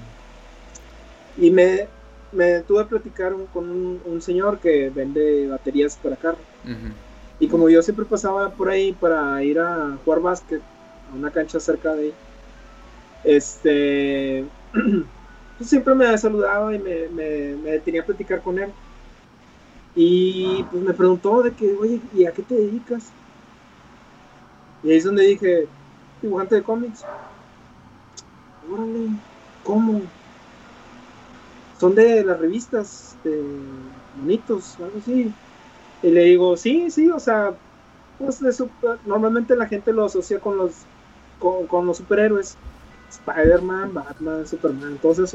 y 1.40 1.50
me, 1.50 1.86
me 2.32 2.60
tuve 2.60 2.82
a 2.82 2.86
platicar 2.86 3.34
con 3.52 3.70
un, 4.04 4.22
señor 4.22 4.58
que 4.58 4.90
vende 4.90 5.46
baterías 5.48 5.96
para 5.96 6.16
carro. 6.16 6.38
Y 7.40 7.46
como 7.48 7.68
yo 7.68 7.82
siempre 7.82 8.04
pasaba 8.04 8.50
por 8.50 8.68
ahí 8.68 8.92
para 8.92 9.42
ir 9.44 9.60
a 9.60 9.96
jugar 10.04 10.20
básquet 10.20 10.60
a 11.12 11.16
una 11.16 11.30
cancha 11.30 11.60
cerca 11.60 11.94
de 11.94 12.02
ahí, 12.02 12.14
este, 13.24 14.44
pues 15.58 15.70
siempre 15.70 15.94
me 15.94 16.18
saludaba 16.18 16.74
y 16.74 16.78
me, 16.78 17.08
me, 17.08 17.56
me 17.56 17.70
detenía 17.70 18.02
a 18.02 18.06
platicar 18.06 18.42
con 18.42 18.58
él. 18.58 18.70
Y 19.94 20.64
pues 20.70 20.82
me 20.82 20.94
preguntó 20.94 21.42
de 21.42 21.52
que, 21.52 21.74
oye, 21.74 22.00
¿y 22.14 22.26
a 22.26 22.32
qué 22.32 22.42
te 22.42 22.54
dedicas? 22.54 23.10
Y 24.82 24.90
ahí 24.90 24.96
es 24.96 25.04
donde 25.04 25.24
dije, 25.24 25.66
dibujante 26.20 26.56
de 26.56 26.62
cómics. 26.62 27.04
Órale, 28.70 29.08
¿cómo? 29.64 30.02
Son 31.78 31.94
de 31.94 32.24
las 32.24 32.38
revistas 32.38 33.16
de 33.24 33.40
bonitos, 34.20 34.76
algo 34.80 34.98
así. 34.98 35.32
Y 36.02 36.10
le 36.10 36.24
digo, 36.24 36.56
sí, 36.56 36.90
sí, 36.90 37.08
o 37.08 37.20
sea, 37.20 37.54
pues 38.18 38.40
de 38.40 38.52
normalmente 39.06 39.56
la 39.56 39.66
gente 39.66 39.92
lo 39.92 40.04
asocia 40.04 40.40
con 40.40 40.56
los 40.56 40.72
con, 41.38 41.86
los 41.86 41.96
superhéroes. 41.96 42.56
Spider-Man, 43.10 43.94
Batman, 43.94 44.46
Superman, 44.46 44.90
entonces 44.90 45.34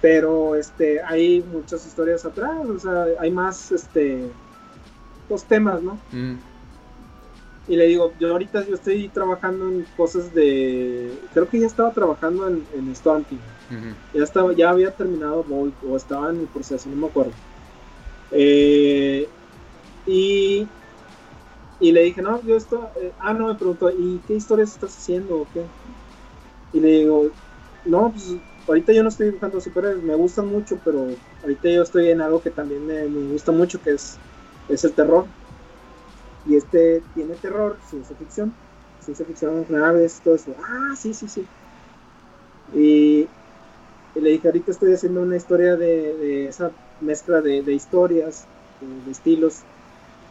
pero 0.00 0.54
este 0.54 1.02
hay 1.02 1.42
muchas 1.52 1.84
historias 1.86 2.24
atrás, 2.24 2.66
o 2.66 2.78
sea, 2.78 3.06
hay 3.18 3.30
más 3.30 3.72
este 3.72 4.30
dos 5.28 5.44
temas, 5.44 5.82
¿no? 5.82 5.98
Mm. 6.12 6.36
Y 7.68 7.76
le 7.76 7.86
digo, 7.86 8.14
yo 8.18 8.32
ahorita 8.32 8.66
yo 8.66 8.74
estoy 8.74 9.08
trabajando 9.08 9.68
en 9.68 9.86
cosas 9.96 10.32
de 10.32 11.14
creo 11.32 11.48
que 11.48 11.60
ya 11.60 11.66
estaba 11.66 11.92
trabajando 11.92 12.48
en, 12.48 12.64
en 12.74 12.88
Storm 12.92 13.24
Ya 14.14 14.24
estaba 14.24 14.54
ya 14.54 14.70
había 14.70 14.90
terminado 14.90 15.44
Volt 15.44 15.74
o 15.86 15.96
estaba 15.96 16.30
en 16.30 16.40
el 16.40 16.46
proceso, 16.46 16.88
no 16.88 16.96
me 16.96 17.06
acuerdo. 17.06 17.32
Eh, 18.32 19.28
y 20.06 20.66
y 21.80 21.92
le 21.92 22.02
dije, 22.02 22.22
no, 22.22 22.42
yo 22.42 22.56
esto, 22.56 22.90
eh, 23.00 23.12
ah, 23.20 23.32
no, 23.32 23.48
me 23.48 23.54
preguntó, 23.54 23.90
¿y 23.90 24.20
qué 24.26 24.34
historias 24.34 24.72
estás 24.72 24.96
haciendo 24.96 25.36
o 25.36 25.48
qué? 25.52 25.64
Y 26.72 26.80
le 26.80 26.88
digo, 26.88 27.30
no, 27.84 28.10
pues 28.10 28.36
ahorita 28.66 28.92
yo 28.92 29.02
no 29.02 29.10
estoy 29.10 29.26
dibujando 29.26 29.60
superhéroes, 29.60 30.02
me 30.02 30.14
gustan 30.16 30.48
mucho, 30.48 30.78
pero 30.84 31.06
ahorita 31.42 31.70
yo 31.70 31.82
estoy 31.82 32.10
en 32.10 32.20
algo 32.20 32.40
que 32.40 32.50
también 32.50 32.84
me, 32.84 33.06
gusta 33.30 33.52
mucho, 33.52 33.80
que 33.80 33.90
es, 33.90 34.18
es 34.68 34.84
el 34.84 34.92
terror. 34.92 35.26
Y 36.48 36.56
este 36.56 37.02
tiene 37.14 37.34
terror, 37.34 37.76
ciencia 37.88 38.16
ficción, 38.16 38.54
ciencia 39.00 39.26
ficción, 39.26 39.66
naves, 39.68 40.20
todo 40.24 40.34
eso. 40.34 40.54
Ah, 40.64 40.94
sí, 40.96 41.12
sí, 41.12 41.28
sí. 41.28 41.46
Y, 42.74 43.28
le 44.18 44.30
dije, 44.30 44.48
ahorita 44.48 44.72
estoy 44.72 44.94
haciendo 44.94 45.20
una 45.20 45.36
historia 45.36 45.76
de, 45.76 46.48
esa 46.48 46.70
mezcla 47.00 47.40
de, 47.40 47.60
historias, 47.72 48.46
de 48.80 49.12
estilos 49.12 49.60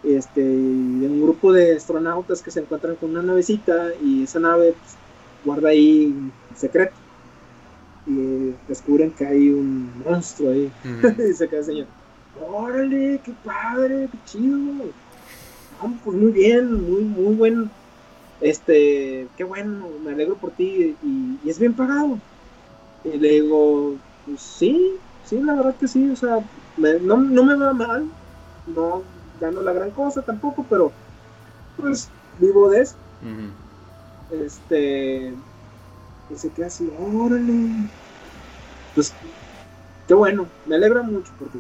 este, 0.04 0.42
de 0.42 1.08
un 1.08 1.22
grupo 1.22 1.54
de 1.54 1.76
astronautas 1.76 2.42
que 2.42 2.52
se 2.52 2.60
encuentran 2.60 2.96
con 2.96 3.12
una 3.12 3.22
navecita 3.22 3.94
y 4.02 4.24
esa 4.24 4.40
nave 4.40 4.74
pues, 4.74 4.96
guarda 5.46 5.70
ahí 5.70 6.14
secreto. 6.56 6.94
Y 8.06 8.54
descubren 8.68 9.12
que 9.12 9.26
hay 9.26 9.50
un 9.50 9.92
monstruo 10.04 10.52
ahí. 10.52 10.72
y 11.30 11.34
se 11.34 11.48
queda 11.48 11.60
el 11.60 11.66
señor. 11.66 11.88
Órale, 12.42 13.20
qué 13.24 13.34
padre, 13.44 14.08
qué 14.12 14.18
chido. 14.26 14.58
Pues 16.04 16.18
muy 16.18 16.32
bien, 16.32 16.74
muy, 16.74 17.04
muy 17.04 17.36
buen. 17.36 17.70
Este, 18.42 19.28
qué 19.36 19.44
bueno, 19.44 19.88
me 20.04 20.12
alegro 20.12 20.36
por 20.36 20.52
ti 20.52 20.96
y, 21.02 21.50
es 21.50 21.60
bien 21.60 21.74
pagado. 21.74 22.20
Y 23.04 23.18
le 23.18 23.30
digo, 23.42 23.96
pues 24.26 24.42
sí, 24.42 24.98
sí, 25.24 25.40
la 25.42 25.56
verdad 25.56 25.76
que 25.78 25.88
sí, 25.88 26.08
o 26.10 26.16
sea, 26.16 26.40
no, 26.78 27.18
no 27.18 27.44
me 27.44 27.56
va 27.56 27.74
mal, 27.74 28.06
no, 28.68 29.04
ya 29.40 29.52
no 29.52 29.62
la 29.62 29.74
gran 29.74 29.92
cosa 29.92 30.22
tampoco, 30.22 30.66
pero 30.70 30.92
pues 31.78 32.10
vivo 32.40 32.70
de 32.70 32.82
eso. 32.82 32.96
Este, 34.30 35.34
y 36.30 36.36
se 36.36 36.50
queda 36.50 36.68
así, 36.68 36.90
órale. 37.00 37.54
Pues, 38.94 39.14
qué 40.08 40.14
bueno, 40.14 40.48
me 40.66 40.76
alegra 40.76 41.02
mucho 41.04 41.32
por 41.40 41.50
ti. 41.50 41.60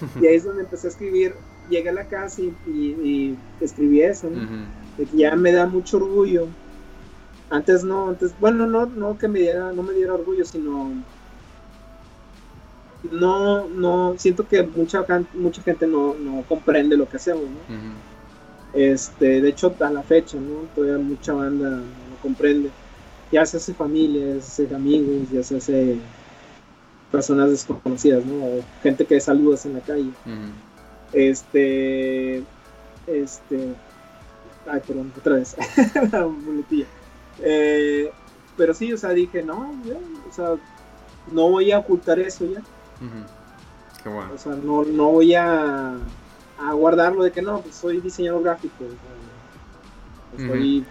y 0.22 0.26
ahí 0.26 0.36
es 0.36 0.44
donde 0.44 0.62
empecé 0.62 0.86
a 0.86 0.90
escribir. 0.90 1.34
Llegué 1.68 1.88
a 1.90 1.92
la 1.92 2.04
casa 2.04 2.42
y, 2.42 3.36
escribí 3.60 4.02
eso, 4.02 4.30
De 4.96 5.04
que 5.06 5.16
ya 5.16 5.36
me 5.36 5.52
da 5.52 5.66
mucho 5.66 5.98
orgullo. 5.98 6.48
Antes 7.50 7.84
no, 7.84 8.08
antes, 8.08 8.34
bueno, 8.40 8.66
no, 8.66 8.86
no 8.86 9.16
que 9.16 9.28
me 9.28 9.40
diera, 9.40 9.72
no 9.72 9.82
me 9.82 9.94
diera 9.94 10.14
orgullo, 10.14 10.44
sino 10.44 10.92
no, 13.10 13.68
no, 13.68 14.14
siento 14.18 14.46
que 14.46 14.62
mucha, 14.62 15.04
mucha 15.34 15.62
gente 15.62 15.86
no, 15.86 16.14
no 16.14 16.42
comprende 16.48 16.96
lo 16.96 17.08
que 17.08 17.16
hacemos, 17.16 17.44
Este, 18.74 19.40
de 19.40 19.48
hecho, 19.48 19.74
a 19.80 19.90
la 19.90 20.02
fecha, 20.02 20.36
¿no? 20.38 20.68
Todavía 20.74 20.98
mucha 20.98 21.32
banda 21.32 21.70
no 21.70 22.16
comprende. 22.22 22.70
Ya 23.32 23.46
se 23.46 23.56
hace 23.56 23.72
familia, 23.72 24.34
ya 24.34 24.40
se 24.40 24.64
hace 24.64 24.74
amigos, 24.74 25.30
ya 25.30 25.42
se 25.42 25.56
hace 25.56 25.96
personas 27.10 27.50
desconocidas, 27.50 28.24
¿no? 28.26 28.44
O 28.44 28.64
gente 28.82 29.06
que 29.06 29.20
saludas 29.20 29.64
en 29.64 29.74
la 29.74 29.80
calle. 29.80 30.10
Este, 31.12 32.42
este, 33.06 33.74
ay, 34.66 34.80
perdón, 34.86 35.12
otra 35.16 35.34
vez, 35.36 35.56
la 36.12 36.26
muletilla. 36.26 36.86
Eh, 37.40 38.10
pero 38.56 38.74
sí, 38.74 38.92
o 38.92 38.98
sea, 38.98 39.10
dije, 39.10 39.42
no, 39.42 39.72
o 40.28 40.32
sea, 40.32 40.56
no 41.32 41.50
voy 41.50 41.72
a 41.72 41.78
ocultar 41.78 42.18
eso 42.18 42.44
ya. 42.46 42.60
Qué 44.02 44.08
bueno. 44.08 44.32
O 44.34 44.38
sea, 44.38 44.52
no, 44.52 44.84
no 44.84 45.12
voy 45.12 45.34
a, 45.34 45.96
a, 46.58 46.72
guardarlo 46.72 47.22
de 47.22 47.32
que 47.32 47.42
no, 47.42 47.60
pues 47.60 47.76
soy 47.76 48.00
diseñador 48.00 48.42
gráfico. 48.42 48.84
soy 50.36 50.84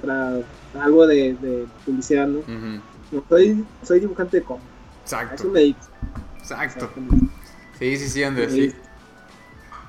para 0.00 0.40
algo 0.80 1.06
de, 1.06 1.34
de 1.34 1.66
publicidad, 1.84 2.26
¿no? 2.26 2.40
no 3.10 3.24
soy, 3.28 3.64
soy, 3.82 4.00
dibujante 4.00 4.38
de 4.38 4.42
cómics. 4.44 4.66
Exacto. 5.02 5.34
Eso 5.34 5.48
me 5.48 5.74
Exacto. 6.38 6.90
Sí, 7.78 7.96
sí, 7.96 8.08
sí, 8.08 8.22
Andrés, 8.22 8.52
sí. 8.52 8.74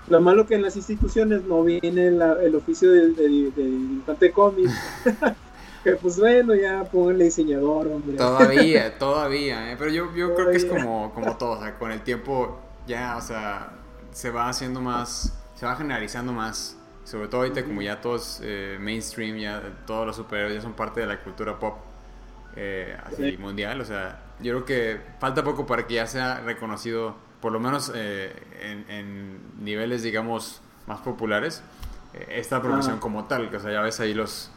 Lo 0.09 0.19
malo 0.19 0.47
que 0.47 0.55
en 0.55 0.63
las 0.63 0.75
instituciones 0.75 1.43
no 1.43 1.63
viene 1.63 2.07
el 2.07 2.55
oficio 2.55 2.91
de, 2.91 3.13
de, 3.13 3.51
de 3.51 3.63
dibujante 3.63 4.31
cómics. 4.31 4.73
Que 5.83 5.93
pues 5.93 6.19
bueno, 6.19 6.55
ya 6.55 6.83
póngale 6.83 7.25
diseñador, 7.25 7.87
hombre. 7.87 8.17
Todavía, 8.17 8.97
todavía, 8.99 9.71
¿eh? 9.71 9.75
pero 9.77 9.91
yo, 9.91 10.13
yo 10.13 10.35
creo 10.35 10.51
que 10.51 10.57
es 10.57 10.65
como, 10.65 11.13
como 11.13 11.37
todo, 11.37 11.51
o 11.51 11.61
sea, 11.61 11.77
con 11.77 11.91
el 11.91 12.01
tiempo 12.01 12.59
ya, 12.85 13.15
o 13.15 13.21
sea, 13.21 13.71
se 14.11 14.29
va 14.29 14.49
haciendo 14.49 14.81
más, 14.81 15.37
se 15.55 15.65
va 15.65 15.75
generalizando 15.77 16.33
más, 16.33 16.77
sobre 17.05 17.29
todo 17.29 17.41
ahorita 17.41 17.63
como 17.63 17.81
ya 17.81 18.01
todos 18.01 18.41
eh, 18.43 18.77
mainstream, 18.79 19.37
ya 19.37 19.61
todos 19.85 20.05
los 20.05 20.15
superhéroes 20.17 20.55
ya 20.55 20.61
son 20.61 20.73
parte 20.73 20.99
de 20.99 21.07
la 21.07 21.21
cultura 21.23 21.57
pop 21.57 21.77
eh, 22.57 22.97
así 23.05 23.37
mundial, 23.37 23.79
o 23.79 23.85
sea, 23.85 24.21
yo 24.41 24.53
creo 24.55 24.65
que 24.65 25.01
falta 25.19 25.45
poco 25.45 25.65
para 25.65 25.87
que 25.87 25.93
ya 25.93 26.07
sea 26.07 26.41
reconocido, 26.41 27.15
por 27.41 27.51
lo 27.51 27.59
menos 27.59 27.91
eh, 27.95 28.33
en, 28.61 28.85
en, 28.89 29.39
niveles, 29.63 30.03
digamos, 30.03 30.61
más 30.87 30.99
populares, 30.99 31.63
esta 32.29 32.61
profesión 32.61 32.95
ah. 32.97 32.99
como 32.99 33.25
tal, 33.25 33.49
que 33.49 33.57
o 33.57 33.59
sea, 33.59 33.71
ya 33.71 33.81
ves 33.81 33.99
ahí 33.99 34.13
los 34.13 34.51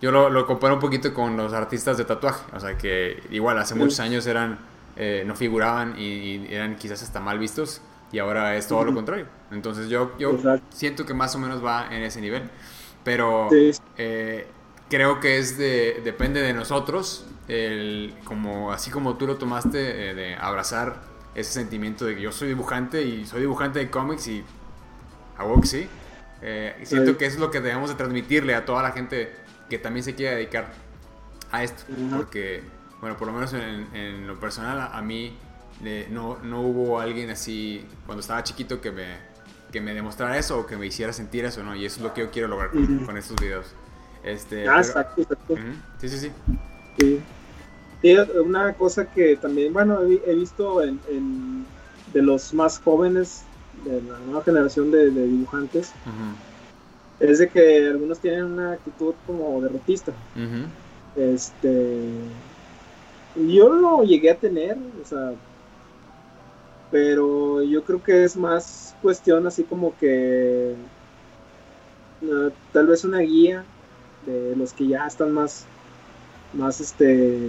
yo 0.00 0.12
lo, 0.12 0.46
comparo 0.46 0.74
un 0.74 0.80
poquito 0.80 1.12
con 1.12 1.36
los 1.36 1.52
artistas 1.52 1.96
de 1.98 2.04
tatuaje, 2.04 2.44
o 2.54 2.60
sea 2.60 2.78
que 2.78 3.20
igual 3.30 3.58
hace 3.58 3.74
muchos 3.74 3.98
años 3.98 4.26
eran, 4.26 4.58
eh, 4.96 5.24
no 5.26 5.34
figuraban 5.34 5.98
y, 5.98 6.46
eran 6.50 6.76
quizás 6.76 7.02
hasta 7.02 7.20
mal 7.20 7.38
vistos 7.38 7.80
y 8.12 8.20
ahora 8.20 8.56
es 8.56 8.68
todo 8.68 8.84
lo 8.84 8.94
contrario. 8.94 9.26
Entonces 9.50 9.88
yo, 9.88 10.16
yo 10.18 10.38
siento 10.70 11.04
que 11.04 11.14
más 11.14 11.34
o 11.34 11.38
menos 11.40 11.64
va 11.64 11.88
en 11.90 12.02
ese 12.02 12.20
nivel, 12.20 12.44
pero 13.02 13.48
eh, 13.96 14.46
creo 14.88 15.18
que 15.18 15.38
es 15.38 15.58
de, 15.58 16.00
depende 16.04 16.42
de 16.42 16.52
nosotros, 16.52 17.26
el, 17.48 18.14
como, 18.22 18.70
así 18.70 18.92
como 18.92 19.16
tú 19.16 19.26
lo 19.26 19.36
tomaste, 19.36 20.10
eh, 20.10 20.14
de 20.14 20.36
abrazar 20.36 21.07
ese 21.40 21.52
sentimiento 21.52 22.04
de 22.04 22.16
que 22.16 22.22
yo 22.22 22.32
soy 22.32 22.48
dibujante 22.48 23.02
y 23.02 23.26
soy 23.26 23.40
dibujante 23.40 23.78
de 23.78 23.90
cómics 23.90 24.26
y 24.28 24.44
hago 25.36 25.60
que 25.60 25.66
sí. 25.66 25.88
siento 26.84 27.16
que 27.16 27.26
eso 27.26 27.36
es 27.36 27.40
lo 27.40 27.50
que 27.50 27.60
debemos 27.60 27.90
de 27.90 27.96
transmitirle 27.96 28.54
a 28.54 28.64
toda 28.64 28.82
la 28.82 28.92
gente 28.92 29.32
que 29.68 29.78
también 29.78 30.04
se 30.04 30.14
quiera 30.14 30.34
dedicar 30.34 30.72
a 31.50 31.62
esto. 31.62 31.84
Porque, 32.16 32.62
bueno, 33.00 33.16
por 33.16 33.28
lo 33.28 33.34
menos 33.34 33.52
en, 33.52 34.26
lo 34.26 34.38
personal, 34.40 34.90
a, 34.92 35.02
mí 35.02 35.36
no, 36.10 36.38
no, 36.42 36.62
hubo 36.62 37.00
alguien 37.00 37.30
así 37.30 37.86
cuando 38.06 38.20
estaba 38.20 38.42
chiquito 38.42 38.80
que 38.80 38.90
me, 38.90 39.16
que 39.70 39.80
me 39.80 39.94
demostrara 39.94 40.36
eso 40.38 40.58
o 40.58 40.66
que 40.66 40.76
me 40.76 40.86
hiciera 40.86 41.12
sentir 41.12 41.44
eso, 41.44 41.62
¿no? 41.62 41.74
Y 41.74 41.84
eso 41.84 41.96
es 41.98 42.02
lo 42.02 42.14
que 42.14 42.22
yo 42.22 42.30
quiero 42.30 42.48
lograr 42.48 42.70
con, 42.70 43.16
estos 43.16 43.36
videos. 43.40 43.66
Este, 44.24 44.68
ah, 44.68 44.78
exacto, 44.78 45.22
exacto. 45.22 45.54
sí, 46.00 46.08
sí, 46.08 46.18
sí, 46.18 46.32
sí. 46.98 47.22
Una 48.44 48.72
cosa 48.74 49.10
que 49.10 49.36
también, 49.36 49.72
bueno, 49.72 50.00
he, 50.02 50.34
visto 50.34 50.82
en, 50.82 51.00
de 52.12 52.22
los 52.22 52.54
más 52.54 52.78
jóvenes, 52.78 53.42
de 53.84 54.02
la 54.02 54.18
nueva 54.20 54.42
generación 54.42 54.90
de, 54.90 55.10
dibujantes, 55.10 55.92
es 57.20 57.38
de 57.38 57.48
que 57.48 57.88
algunos 57.88 58.18
tienen 58.20 58.44
una 58.44 58.72
actitud 58.72 59.14
como 59.26 59.60
derrotista. 59.60 60.12
Este. 61.16 62.08
Yo 63.34 63.72
lo 63.72 64.02
llegué 64.02 64.30
a 64.30 64.36
tener, 64.36 64.76
o 65.02 65.06
sea. 65.06 65.32
Pero 66.90 67.62
yo 67.62 67.84
creo 67.84 68.02
que 68.02 68.24
es 68.24 68.36
más 68.36 68.94
cuestión 69.02 69.46
así 69.46 69.64
como 69.64 69.96
que. 69.98 70.74
tal 72.72 72.86
vez 72.86 73.04
una 73.04 73.18
guía 73.18 73.64
de 74.26 74.54
los 74.56 74.72
que 74.72 74.86
ya 74.86 75.06
están 75.06 75.32
más. 75.32 75.66
Más 76.52 76.80
este. 76.80 77.48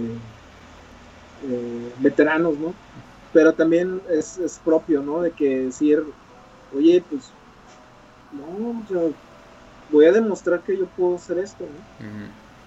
Eh, 1.44 1.92
veteranos, 1.98 2.58
¿no? 2.58 2.74
Pero 3.32 3.52
también 3.52 4.00
es, 4.10 4.38
es 4.38 4.60
propio, 4.64 5.02
¿no? 5.02 5.22
De 5.22 5.30
que 5.30 5.64
decir, 5.64 6.02
oye, 6.74 7.02
pues. 7.08 7.30
No, 8.32 8.70
o 8.70 8.84
sea, 8.88 9.10
voy 9.90 10.06
a 10.06 10.12
demostrar 10.12 10.60
que 10.60 10.76
yo 10.76 10.86
puedo 10.86 11.16
hacer 11.16 11.38
esto, 11.38 11.64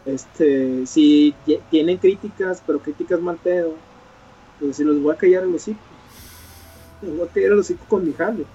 Este, 0.06 0.86
si 0.86 1.34
tienen 1.70 1.98
críticas, 1.98 2.62
pero 2.66 2.80
críticas 2.80 3.22
mal 3.22 3.38
pedo, 3.38 3.74
pues 4.60 4.76
si 4.76 4.84
los 4.84 5.02
voy 5.02 5.14
a 5.14 5.18
callar 5.18 5.44
el 5.44 5.56
hocico. 5.56 5.80
Los 7.02 7.18
voy 7.18 7.28
a 7.28 7.32
callar 7.32 7.52
el 7.54 7.60
hocico 7.60 7.86
con 7.88 8.06
mi 8.06 8.14
jale. 8.14 8.46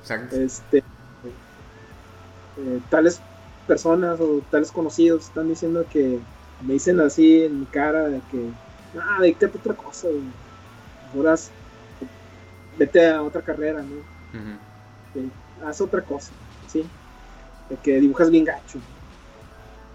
Exacto. 0.00 0.36
Este, 0.36 0.78
eh, 0.78 2.80
tales 2.90 3.20
personas 3.66 4.20
o 4.20 4.42
tales 4.50 4.70
conocidos 4.70 5.24
están 5.24 5.48
diciendo 5.48 5.84
que 5.90 6.18
me 6.66 6.74
dicen 6.74 7.00
así 7.00 7.42
en 7.42 7.60
mi 7.60 7.66
cara 7.66 8.08
de 8.08 8.20
que, 8.30 8.50
ah, 8.94 9.18
dedícate 9.20 9.58
otra 9.58 9.74
cosa, 9.74 10.08
Ahora 11.14 11.34
vete 12.76 13.06
a 13.06 13.22
otra 13.22 13.42
carrera, 13.42 13.82
¿no? 13.82 14.16
haz 15.64 15.80
otra 15.80 16.02
cosa, 16.02 16.32
¿sí? 16.66 16.84
De 17.68 17.76
que 17.76 18.00
dibujas 18.00 18.30
bien 18.30 18.44
gacho. 18.44 18.78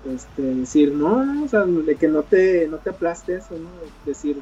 Este, 0.03 0.41
decir, 0.41 0.91
no, 0.93 1.43
o 1.43 1.47
sea, 1.47 1.63
de 1.65 1.95
que 1.95 2.07
no 2.07 2.23
te, 2.23 2.67
no 2.67 2.77
te 2.77 2.89
aplaste 2.89 3.35
eso, 3.35 3.55
¿no? 3.55 3.69
Decir, 4.05 4.41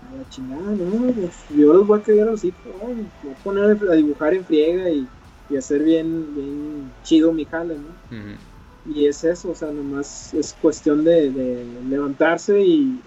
a 0.00 0.14
la 0.14 0.28
chingada, 0.28 0.70
no, 0.76 1.12
pues, 1.12 1.44
yo 1.48 1.72
los 1.72 1.86
voy 1.86 1.98
a 1.98 2.02
quedar 2.02 2.28
así, 2.28 2.54
voy 2.64 3.32
a 3.32 3.42
poner 3.42 3.76
a 3.90 3.94
dibujar 3.94 4.34
en 4.34 4.44
friega 4.44 4.90
y, 4.90 5.08
y 5.48 5.56
hacer 5.56 5.82
bien, 5.82 6.34
bien 6.34 6.92
chido 7.02 7.32
mi 7.32 7.44
jale, 7.44 7.74
¿no? 7.74 8.53
Y 8.86 9.06
es 9.06 9.24
eso, 9.24 9.50
o 9.50 9.54
sea, 9.54 9.70
nomás 9.70 10.34
es 10.34 10.54
cuestión 10.60 11.04
de, 11.04 11.64
levantarse 11.88 12.60
y, 12.60 13.00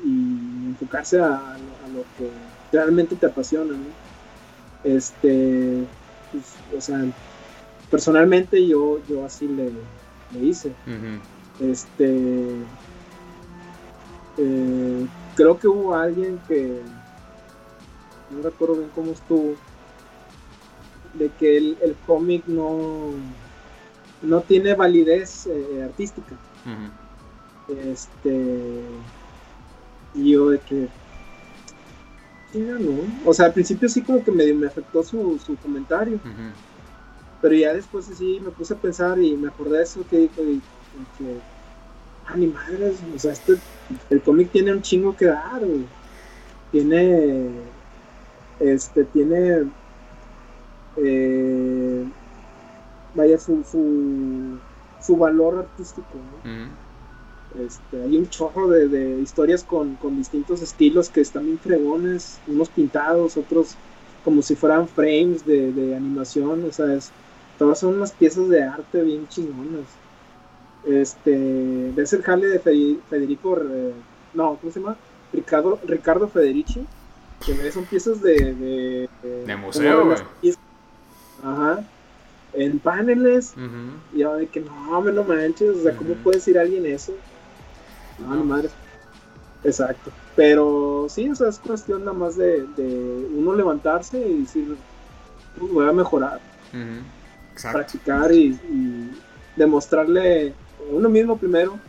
enfocarse 0.69 1.19
a, 1.19 1.57
lo 1.93 2.03
que 2.17 2.29
realmente 2.71 3.15
te 3.15 3.27
apasiona, 3.27 3.73
¿no? 3.73 3.85
Este, 4.83 5.83
pues, 6.31 6.43
o 6.75 6.81
sea, 6.81 7.05
personalmente 7.89 8.65
yo, 8.65 8.99
yo 9.07 9.23
así 9.25 9.47
le, 9.47 9.71
hice. 10.43 10.73
Este, 11.59 12.55
eh, 14.37 15.07
creo 15.35 15.59
que 15.59 15.67
hubo 15.67 15.95
alguien 15.95 16.39
que, 16.47 16.81
no 18.31 18.41
recuerdo 18.41 18.75
bien 18.75 18.89
cómo 18.93 19.11
estuvo, 19.11 19.55
de 21.13 21.29
que 21.39 21.57
el, 21.57 21.77
el 21.81 21.95
cómic 22.05 22.45
no, 22.47 23.11
no 24.21 24.41
tiene 24.41 24.73
validez 24.75 25.47
eh, 25.47 25.83
artística. 25.83 26.35
Este, 27.67 28.81
y 30.13 30.31
yo 30.31 30.49
de 30.49 30.59
que, 30.59 30.87
no. 32.55 33.01
O 33.25 33.33
sea, 33.33 33.47
al 33.47 33.53
principio 33.53 33.89
sí 33.89 34.01
como 34.01 34.23
que 34.23 34.31
me, 34.31 34.51
me 34.53 34.67
afectó 34.67 35.03
su, 35.03 35.39
su 35.39 35.55
comentario. 35.57 36.19
Pero 37.41 37.55
ya 37.55 37.73
después 37.73 38.05
sí 38.05 38.39
me 38.43 38.49
puse 38.49 38.73
a 38.73 38.77
pensar 38.77 39.19
y 39.19 39.35
me 39.35 39.49
acordé 39.49 39.77
de 39.77 39.83
eso 39.83 40.03
que 40.09 40.17
dijo 40.17 40.41
y, 40.41 40.61
que, 41.17 41.37
ah, 42.27 42.35
mi 42.35 42.47
madre, 42.47 42.93
o 43.15 43.19
sea, 43.19 43.33
este, 43.33 43.57
el 44.09 44.21
cómic 44.21 44.51
tiene 44.51 44.73
un 44.73 44.81
chingo 44.81 45.15
que 45.15 45.25
dar, 45.25 45.61
Tiene, 46.71 47.49
este, 48.59 49.03
tiene, 49.05 49.67
eh, 50.97 52.05
vaya, 53.17 53.37
su, 53.37 53.63
su, 53.69 54.57
su 55.01 55.17
valor 55.17 55.57
artístico, 55.57 56.07
este, 57.59 58.03
hay 58.03 58.17
un 58.17 58.29
chorro 58.29 58.67
de, 58.67 59.19
historias 59.19 59.63
con, 59.63 59.97
distintos 60.17 60.61
estilos 60.61 61.09
que 61.09 61.21
están 61.21 61.45
bien 61.45 61.59
fregones, 61.59 62.39
unos 62.47 62.69
pintados, 62.69 63.35
otros 63.35 63.75
como 64.23 64.41
si 64.41 64.55
fueran 64.55 64.87
frames 64.87 65.45
de, 65.45 65.95
animación, 65.95 66.65
o 66.65 66.71
sea, 66.71 66.99
todas 67.57 67.79
son 67.79 67.95
unas 67.95 68.11
piezas 68.11 68.47
de 68.49 68.63
arte 68.63 69.01
bien 69.01 69.27
chingonas. 69.27 69.85
Este, 70.85 71.91
ves 71.95 72.13
el 72.13 72.21
jale 72.21 72.47
de 72.47 72.59
Federico, 72.59 73.57
eh, 73.57 73.93
no, 74.33 74.57
¿cómo 74.61 74.71
se 74.71 74.79
llama? 74.79 74.95
Ricardo, 75.33 75.79
Ricardo 75.85 76.27
Federici, 76.27 76.85
que 77.45 77.71
son 77.71 77.85
piezas 77.85 78.21
de... 78.21 79.07
De, 79.45 79.55
museo, 79.55 80.05
güey. 80.05 80.17
Ajá 81.43 81.83
en 82.53 82.79
paneles. 82.79 83.53
Y 84.13 84.19
yo 84.19 84.35
de 84.35 84.47
que 84.47 84.61
no, 84.61 85.01
me 85.01 85.11
lo 85.11 85.23
manches, 85.23 85.77
o 85.77 85.83
sea, 85.83 85.95
¿cómo 85.95 86.13
puede 86.15 86.37
decir 86.37 86.57
alguien 86.57 86.85
eso? 86.85 87.13
No, 88.19 88.35
no, 88.35 88.43
madre. 88.43 88.69
Exacto. 89.63 90.11
Pero 90.35 91.07
sí, 91.09 91.29
o 91.29 91.35
sea, 91.35 91.49
es 91.49 91.59
cuestión 91.59 92.05
nada 92.05 92.17
más 92.17 92.37
de, 92.37 92.65
uno 93.35 93.55
levantarse 93.55 94.19
y 94.19 94.41
decir, 94.41 94.77
pues, 95.57 95.71
voy 95.71 95.87
a 95.87 95.93
mejorar. 95.93 96.39
Practicar 97.71 98.31
y, 98.31 98.57
demostrarle 99.55 100.53
uno 100.91 101.09
mismo 101.09 101.37
primero. 101.37 101.79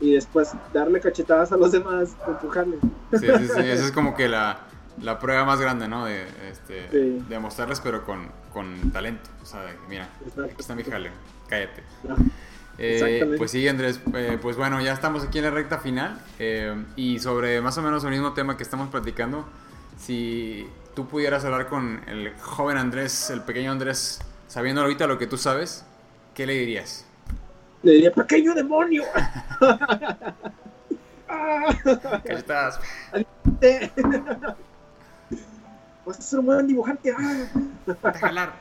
Y 0.00 0.14
después 0.14 0.52
darle 0.72 0.98
cachetadas 1.00 1.52
a 1.52 1.56
los 1.58 1.72
demás, 1.72 2.16
empujarle. 2.26 2.78
Sí, 3.12 3.26
sí, 3.26 3.48
sí. 3.54 3.60
Esa 3.60 3.86
es 3.86 3.92
como 3.92 4.14
que 4.14 4.28
la, 4.28 4.60
la 5.02 5.18
prueba 5.18 5.44
más 5.44 5.60
grande, 5.60 5.88
¿no? 5.88 6.04
De, 6.04 6.26
este, 6.50 7.38
mostrarles, 7.38 7.80
pero 7.80 8.04
con, 8.04 8.28
con 8.52 8.90
talento. 8.92 9.30
O 9.42 9.46
sea, 9.46 9.64
mira, 9.88 10.08
aquí 10.44 10.54
está 10.58 10.74
mi 10.74 10.84
jale, 10.84 11.10
cállate. 11.48 11.82
Eh, 12.78 13.34
pues 13.36 13.50
sí, 13.50 13.66
Andrés, 13.68 14.00
eh, 14.14 14.38
pues 14.40 14.56
bueno, 14.56 14.80
ya 14.80 14.92
estamos 14.92 15.24
aquí 15.24 15.38
en 15.38 15.44
la 15.44 15.50
recta 15.50 15.78
final 15.78 16.18
eh, 16.38 16.74
y 16.96 17.18
sobre 17.18 17.60
más 17.60 17.76
o 17.76 17.82
menos 17.82 18.04
el 18.04 18.10
mismo 18.10 18.32
tema 18.32 18.56
que 18.56 18.62
estamos 18.62 18.88
platicando, 18.88 19.44
si 19.98 20.66
tú 20.94 21.06
pudieras 21.06 21.44
hablar 21.44 21.66
con 21.68 22.00
el 22.08 22.32
joven 22.40 22.78
Andrés, 22.78 23.28
el 23.30 23.42
pequeño 23.42 23.70
Andrés, 23.70 24.20
sabiendo 24.48 24.80
ahorita 24.80 25.06
lo 25.06 25.18
que 25.18 25.26
tú 25.26 25.36
sabes, 25.36 25.84
¿qué 26.34 26.46
le 26.46 26.54
dirías? 26.54 27.04
Le 27.82 27.92
diría, 27.92 28.12
pequeño 28.12 28.54
demonio. 28.54 29.04
¿Qué 32.24 32.32
estás? 32.32 32.80
Vas 36.10 36.18
a 36.18 36.22
ser 36.22 36.40
un 36.40 36.46
buen 36.46 36.66
dibujante. 36.66 37.14
Ah. 37.16 37.46
Ponte 37.86 38.08
a 38.08 38.12
jalar. 38.12 38.52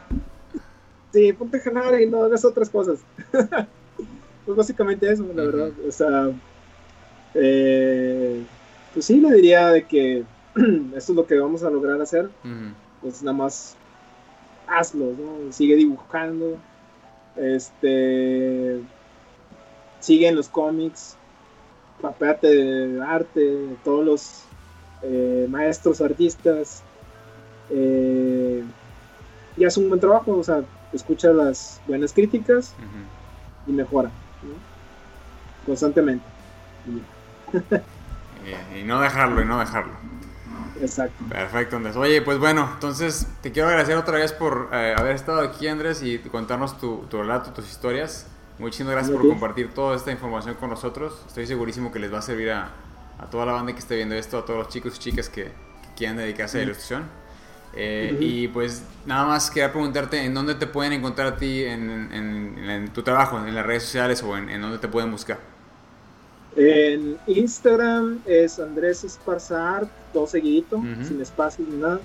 Sí, 1.11 1.33
ponte 1.33 1.57
a 1.57 1.61
jalar 1.61 1.99
y 1.99 2.05
no 2.05 2.23
hagas 2.23 2.45
otras 2.45 2.69
cosas. 2.69 2.99
pues 4.45 4.57
básicamente 4.57 5.11
eso, 5.11 5.25
la 5.33 5.43
verdad. 5.43 5.71
O 5.87 5.91
sea, 5.91 6.31
eh, 7.33 8.43
pues 8.93 9.05
sí, 9.05 9.19
le 9.19 9.33
diría 9.33 9.69
de 9.69 9.85
que 9.85 10.23
esto 10.95 11.11
es 11.11 11.15
lo 11.15 11.25
que 11.25 11.39
vamos 11.39 11.63
a 11.63 11.71
lograr 11.71 11.99
hacer. 12.01 12.29
Pues 13.01 13.23
nada 13.23 13.35
más 13.35 13.75
hazlo, 14.67 15.13
¿no? 15.17 15.51
Sigue 15.51 15.75
dibujando. 15.75 16.57
Este. 17.35 18.79
Sigue 19.99 20.27
en 20.27 20.35
los 20.35 20.49
cómics. 20.49 21.17
Papéate 21.99 22.47
de 22.47 23.01
arte, 23.01 23.75
todos 23.83 24.05
los 24.05 24.43
eh, 25.01 25.47
maestros 25.49 25.99
artistas 25.99 26.83
eh, 27.69 28.63
y 29.57 29.65
hace 29.65 29.79
un 29.79 29.89
buen 29.89 29.99
trabajo, 29.99 30.37
o 30.37 30.43
sea, 30.43 30.63
escucha 30.93 31.31
las 31.31 31.81
buenas 31.87 32.13
críticas 32.13 32.73
y 33.67 33.71
mejora 33.71 34.11
constantemente. 35.65 36.25
y 38.79 38.83
no 38.83 39.01
dejarlo, 39.01 39.41
y 39.41 39.45
no 39.45 39.59
dejarlo. 39.59 39.93
Exacto. 40.81 41.23
Perfecto, 41.27 41.75
Andrés. 41.75 41.95
Oye, 41.95 42.21
pues 42.21 42.39
bueno, 42.39 42.69
entonces 42.73 43.27
te 43.41 43.51
quiero 43.51 43.67
agradecer 43.67 43.97
otra 43.97 44.17
vez 44.17 44.31
por 44.31 44.69
eh, 44.71 44.95
haber 44.97 45.15
estado 45.15 45.41
aquí, 45.41 45.67
Andrés, 45.67 46.01
y 46.01 46.19
contarnos 46.19 46.79
tu, 46.79 47.05
relato, 47.11 47.51
tus 47.51 47.69
historias. 47.69 48.27
Muchísimas 48.57 48.93
gracias 48.93 49.15
por 49.15 49.27
compartir 49.27 49.73
toda 49.73 49.95
esta 49.95 50.11
información 50.11 50.55
con 50.55 50.69
nosotros. 50.69 51.23
Estoy 51.27 51.47
segurísimo 51.47 51.91
que 51.91 51.99
les 51.99 52.13
va 52.13 52.19
a 52.19 52.21
servir 52.21 52.51
a, 52.51 52.71
toda 53.31 53.45
la 53.45 53.53
banda 53.53 53.73
que 53.73 53.79
esté 53.79 53.95
viendo 53.95 54.15
esto, 54.15 54.37
a 54.37 54.45
todos 54.45 54.59
los 54.59 54.69
chicos 54.69 54.95
y 54.95 54.99
chicas 54.99 55.29
que, 55.29 55.51
quieran 55.95 56.15
dedicarse 56.15 56.57
a 56.57 56.59
la 56.59 56.63
ilustración. 56.65 57.09
Eh, 57.75 58.17
y 58.19 58.47
pues 58.47 58.83
nada 59.05 59.25
más 59.25 59.51
quería 59.51 59.71
preguntarte 59.71 60.23
en 60.23 60.33
dónde 60.33 60.55
te 60.55 60.65
pueden 60.65 60.93
encontrar 60.93 61.27
a 61.27 61.37
ti 61.37 61.63
en, 61.63 62.89
tu 62.93 63.03
trabajo, 63.03 63.37
en 63.37 63.53
las 63.53 63.65
redes 63.65 63.83
sociales 63.83 64.23
o 64.23 64.35
en, 64.37 64.61
dónde 64.61 64.79
te 64.79 64.87
pueden 64.87 65.11
buscar. 65.11 65.39
En 66.55 67.17
Instagram 67.27 68.19
es 68.25 68.59
Andrés 68.59 69.03
Esparzart, 69.03 69.89
todo 70.11 70.27
seguidito, 70.27 70.81
sin 71.03 71.21
espacio 71.21 71.65
ni 71.69 71.77
nada. 71.77 71.99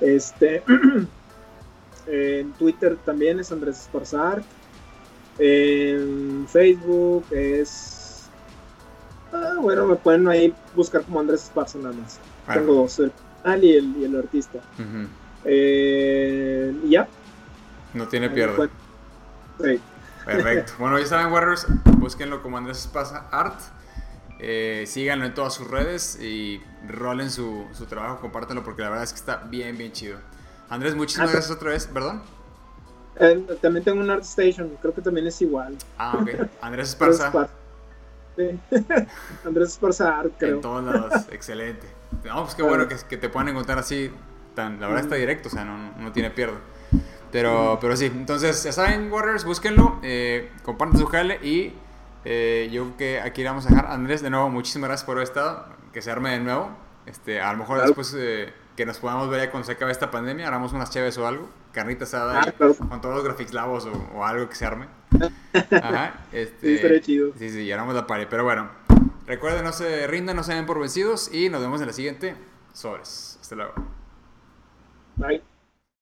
Este, 0.00 0.62
en 2.06 2.52
Twitter 2.52 2.96
también 3.04 3.40
es 3.40 3.50
Andrés 3.50 3.80
Esparzart. 3.80 4.44
En 5.38 6.46
Facebook 6.48 7.26
es. 7.30 8.28
Ah, 9.32 9.54
bueno, 9.60 9.86
me 9.86 9.96
pueden 9.96 10.26
ahí 10.28 10.54
buscar 10.74 11.02
como 11.02 11.20
Andrés 11.20 11.44
Esparza 11.44 11.78
nada 11.78 11.94
más. 11.94 12.18
Tengo 12.52 12.74
dos 12.74 13.00
y 13.56 13.76
el, 13.76 13.96
y 13.96 14.04
el 14.04 14.16
artista. 14.16 14.58
Eh, 15.44 16.74
ya. 16.88 17.08
No 17.94 18.08
tiene 18.08 18.30
pierde. 18.30 18.68
Perfecto. 20.24 20.72
Bueno, 20.78 20.98
ya 20.98 21.06
saben, 21.06 21.32
Warriors, 21.32 21.66
búsquenlo 21.96 22.42
como 22.42 22.58
Andrés 22.58 22.80
Espasa 22.80 23.28
Art. 23.30 23.60
Eh, 24.40 24.84
síganlo 24.86 25.24
en 25.24 25.34
todas 25.34 25.54
sus 25.54 25.68
redes 25.68 26.20
y 26.20 26.62
rolen 26.86 27.30
su, 27.30 27.64
su, 27.72 27.86
trabajo, 27.86 28.20
compártanlo 28.20 28.62
porque 28.62 28.82
la 28.82 28.90
verdad 28.90 29.04
es 29.04 29.12
que 29.12 29.18
está 29.18 29.36
bien, 29.36 29.76
bien 29.76 29.92
chido. 29.92 30.18
Andrés, 30.68 30.94
muchísimas 30.94 31.30
ah, 31.30 31.32
gracias 31.32 31.56
otra 31.56 31.70
vez, 31.70 31.86
perdón. 31.86 32.22
Eh, 33.16 33.44
también 33.60 33.84
tengo 33.84 34.00
un 34.00 34.10
Art 34.10 34.22
Station, 34.22 34.70
creo 34.80 34.94
que 34.94 35.00
también 35.00 35.26
es 35.26 35.40
igual. 35.42 35.76
Ah, 35.96 36.18
ok. 36.20 36.48
Andrés 36.60 36.88
Esparza. 36.90 37.48
Andrés 39.44 39.70
Esparzar, 39.70 40.30
creo. 40.38 40.56
En 40.56 40.60
todos 40.60 40.84
lados, 40.84 41.26
excelente. 41.32 41.86
No, 42.24 42.42
pues 42.42 42.54
qué 42.54 42.62
bueno 42.62 42.88
que, 42.88 42.96
que, 43.08 43.16
te 43.16 43.28
puedan 43.28 43.48
encontrar 43.48 43.78
así, 43.78 44.10
tan, 44.54 44.80
la 44.80 44.88
verdad 44.88 45.04
está 45.04 45.16
directo, 45.16 45.48
o 45.48 45.52
sea, 45.52 45.64
no, 45.64 45.92
no 45.98 46.12
tiene 46.12 46.30
pierde. 46.30 46.58
Pero, 47.30 47.78
pero 47.80 47.96
sí, 47.96 48.06
entonces 48.06 48.62
ya 48.62 48.72
saben, 48.72 49.12
Warriors, 49.12 49.44
búsquenlo, 49.44 49.98
eh, 50.02 50.50
compartan 50.62 50.98
su 50.98 51.06
jale 51.06 51.38
y 51.42 51.74
eh, 52.24 52.68
yo 52.72 52.84
creo 52.84 52.96
que 52.96 53.20
aquí 53.20 53.42
le 53.42 53.48
vamos 53.50 53.66
a 53.66 53.70
dejar. 53.70 53.86
Andrés, 53.86 54.22
de 54.22 54.30
nuevo, 54.30 54.48
muchísimas 54.48 54.88
gracias 54.88 55.04
por 55.04 55.16
haber 55.16 55.28
estado, 55.28 55.66
que 55.92 56.00
se 56.00 56.10
arme 56.10 56.30
de 56.30 56.40
nuevo. 56.40 56.70
Este, 57.06 57.40
a 57.40 57.52
lo 57.52 57.58
mejor 57.58 57.80
después 57.82 58.14
eh, 58.18 58.52
que 58.76 58.86
nos 58.86 58.98
podamos 58.98 59.28
ver 59.30 59.40
ya 59.40 59.50
cuando 59.50 59.66
se 59.66 59.72
acabe 59.72 59.92
esta 59.92 60.10
pandemia, 60.10 60.48
haremos 60.48 60.72
unas 60.72 60.90
chaves 60.90 61.16
o 61.18 61.26
algo, 61.26 61.48
carnita 61.72 62.04
asada 62.04 62.40
ah, 62.40 62.52
con 62.88 63.00
todos 63.00 63.14
los 63.14 63.24
graphics 63.24 63.54
labos 63.54 63.86
o, 63.86 63.92
o, 64.14 64.24
algo 64.24 64.48
que 64.48 64.54
se 64.54 64.66
arme. 64.66 64.86
Ajá, 65.70 66.20
este, 66.32 66.78
sí, 66.78 67.00
chido. 67.00 67.32
Sí, 67.38 67.50
sí, 67.50 67.60
y 67.62 67.72
haremos 67.72 67.94
la 67.94 68.06
pared. 68.06 68.26
Pero 68.28 68.44
bueno, 68.44 68.68
recuerden, 69.28 69.64
no 69.64 69.72
se 69.72 70.06
rindan, 70.06 70.36
no 70.36 70.42
se 70.42 70.54
den 70.54 70.66
por 70.66 70.80
vencidos 70.80 71.32
y 71.32 71.48
nos 71.48 71.60
vemos 71.60 71.80
en 71.80 71.86
la 71.86 71.92
siguiente. 71.92 72.34
Sobres. 72.72 73.38
Hasta 73.40 73.54
luego. 73.54 73.74
Bye. 75.16 75.57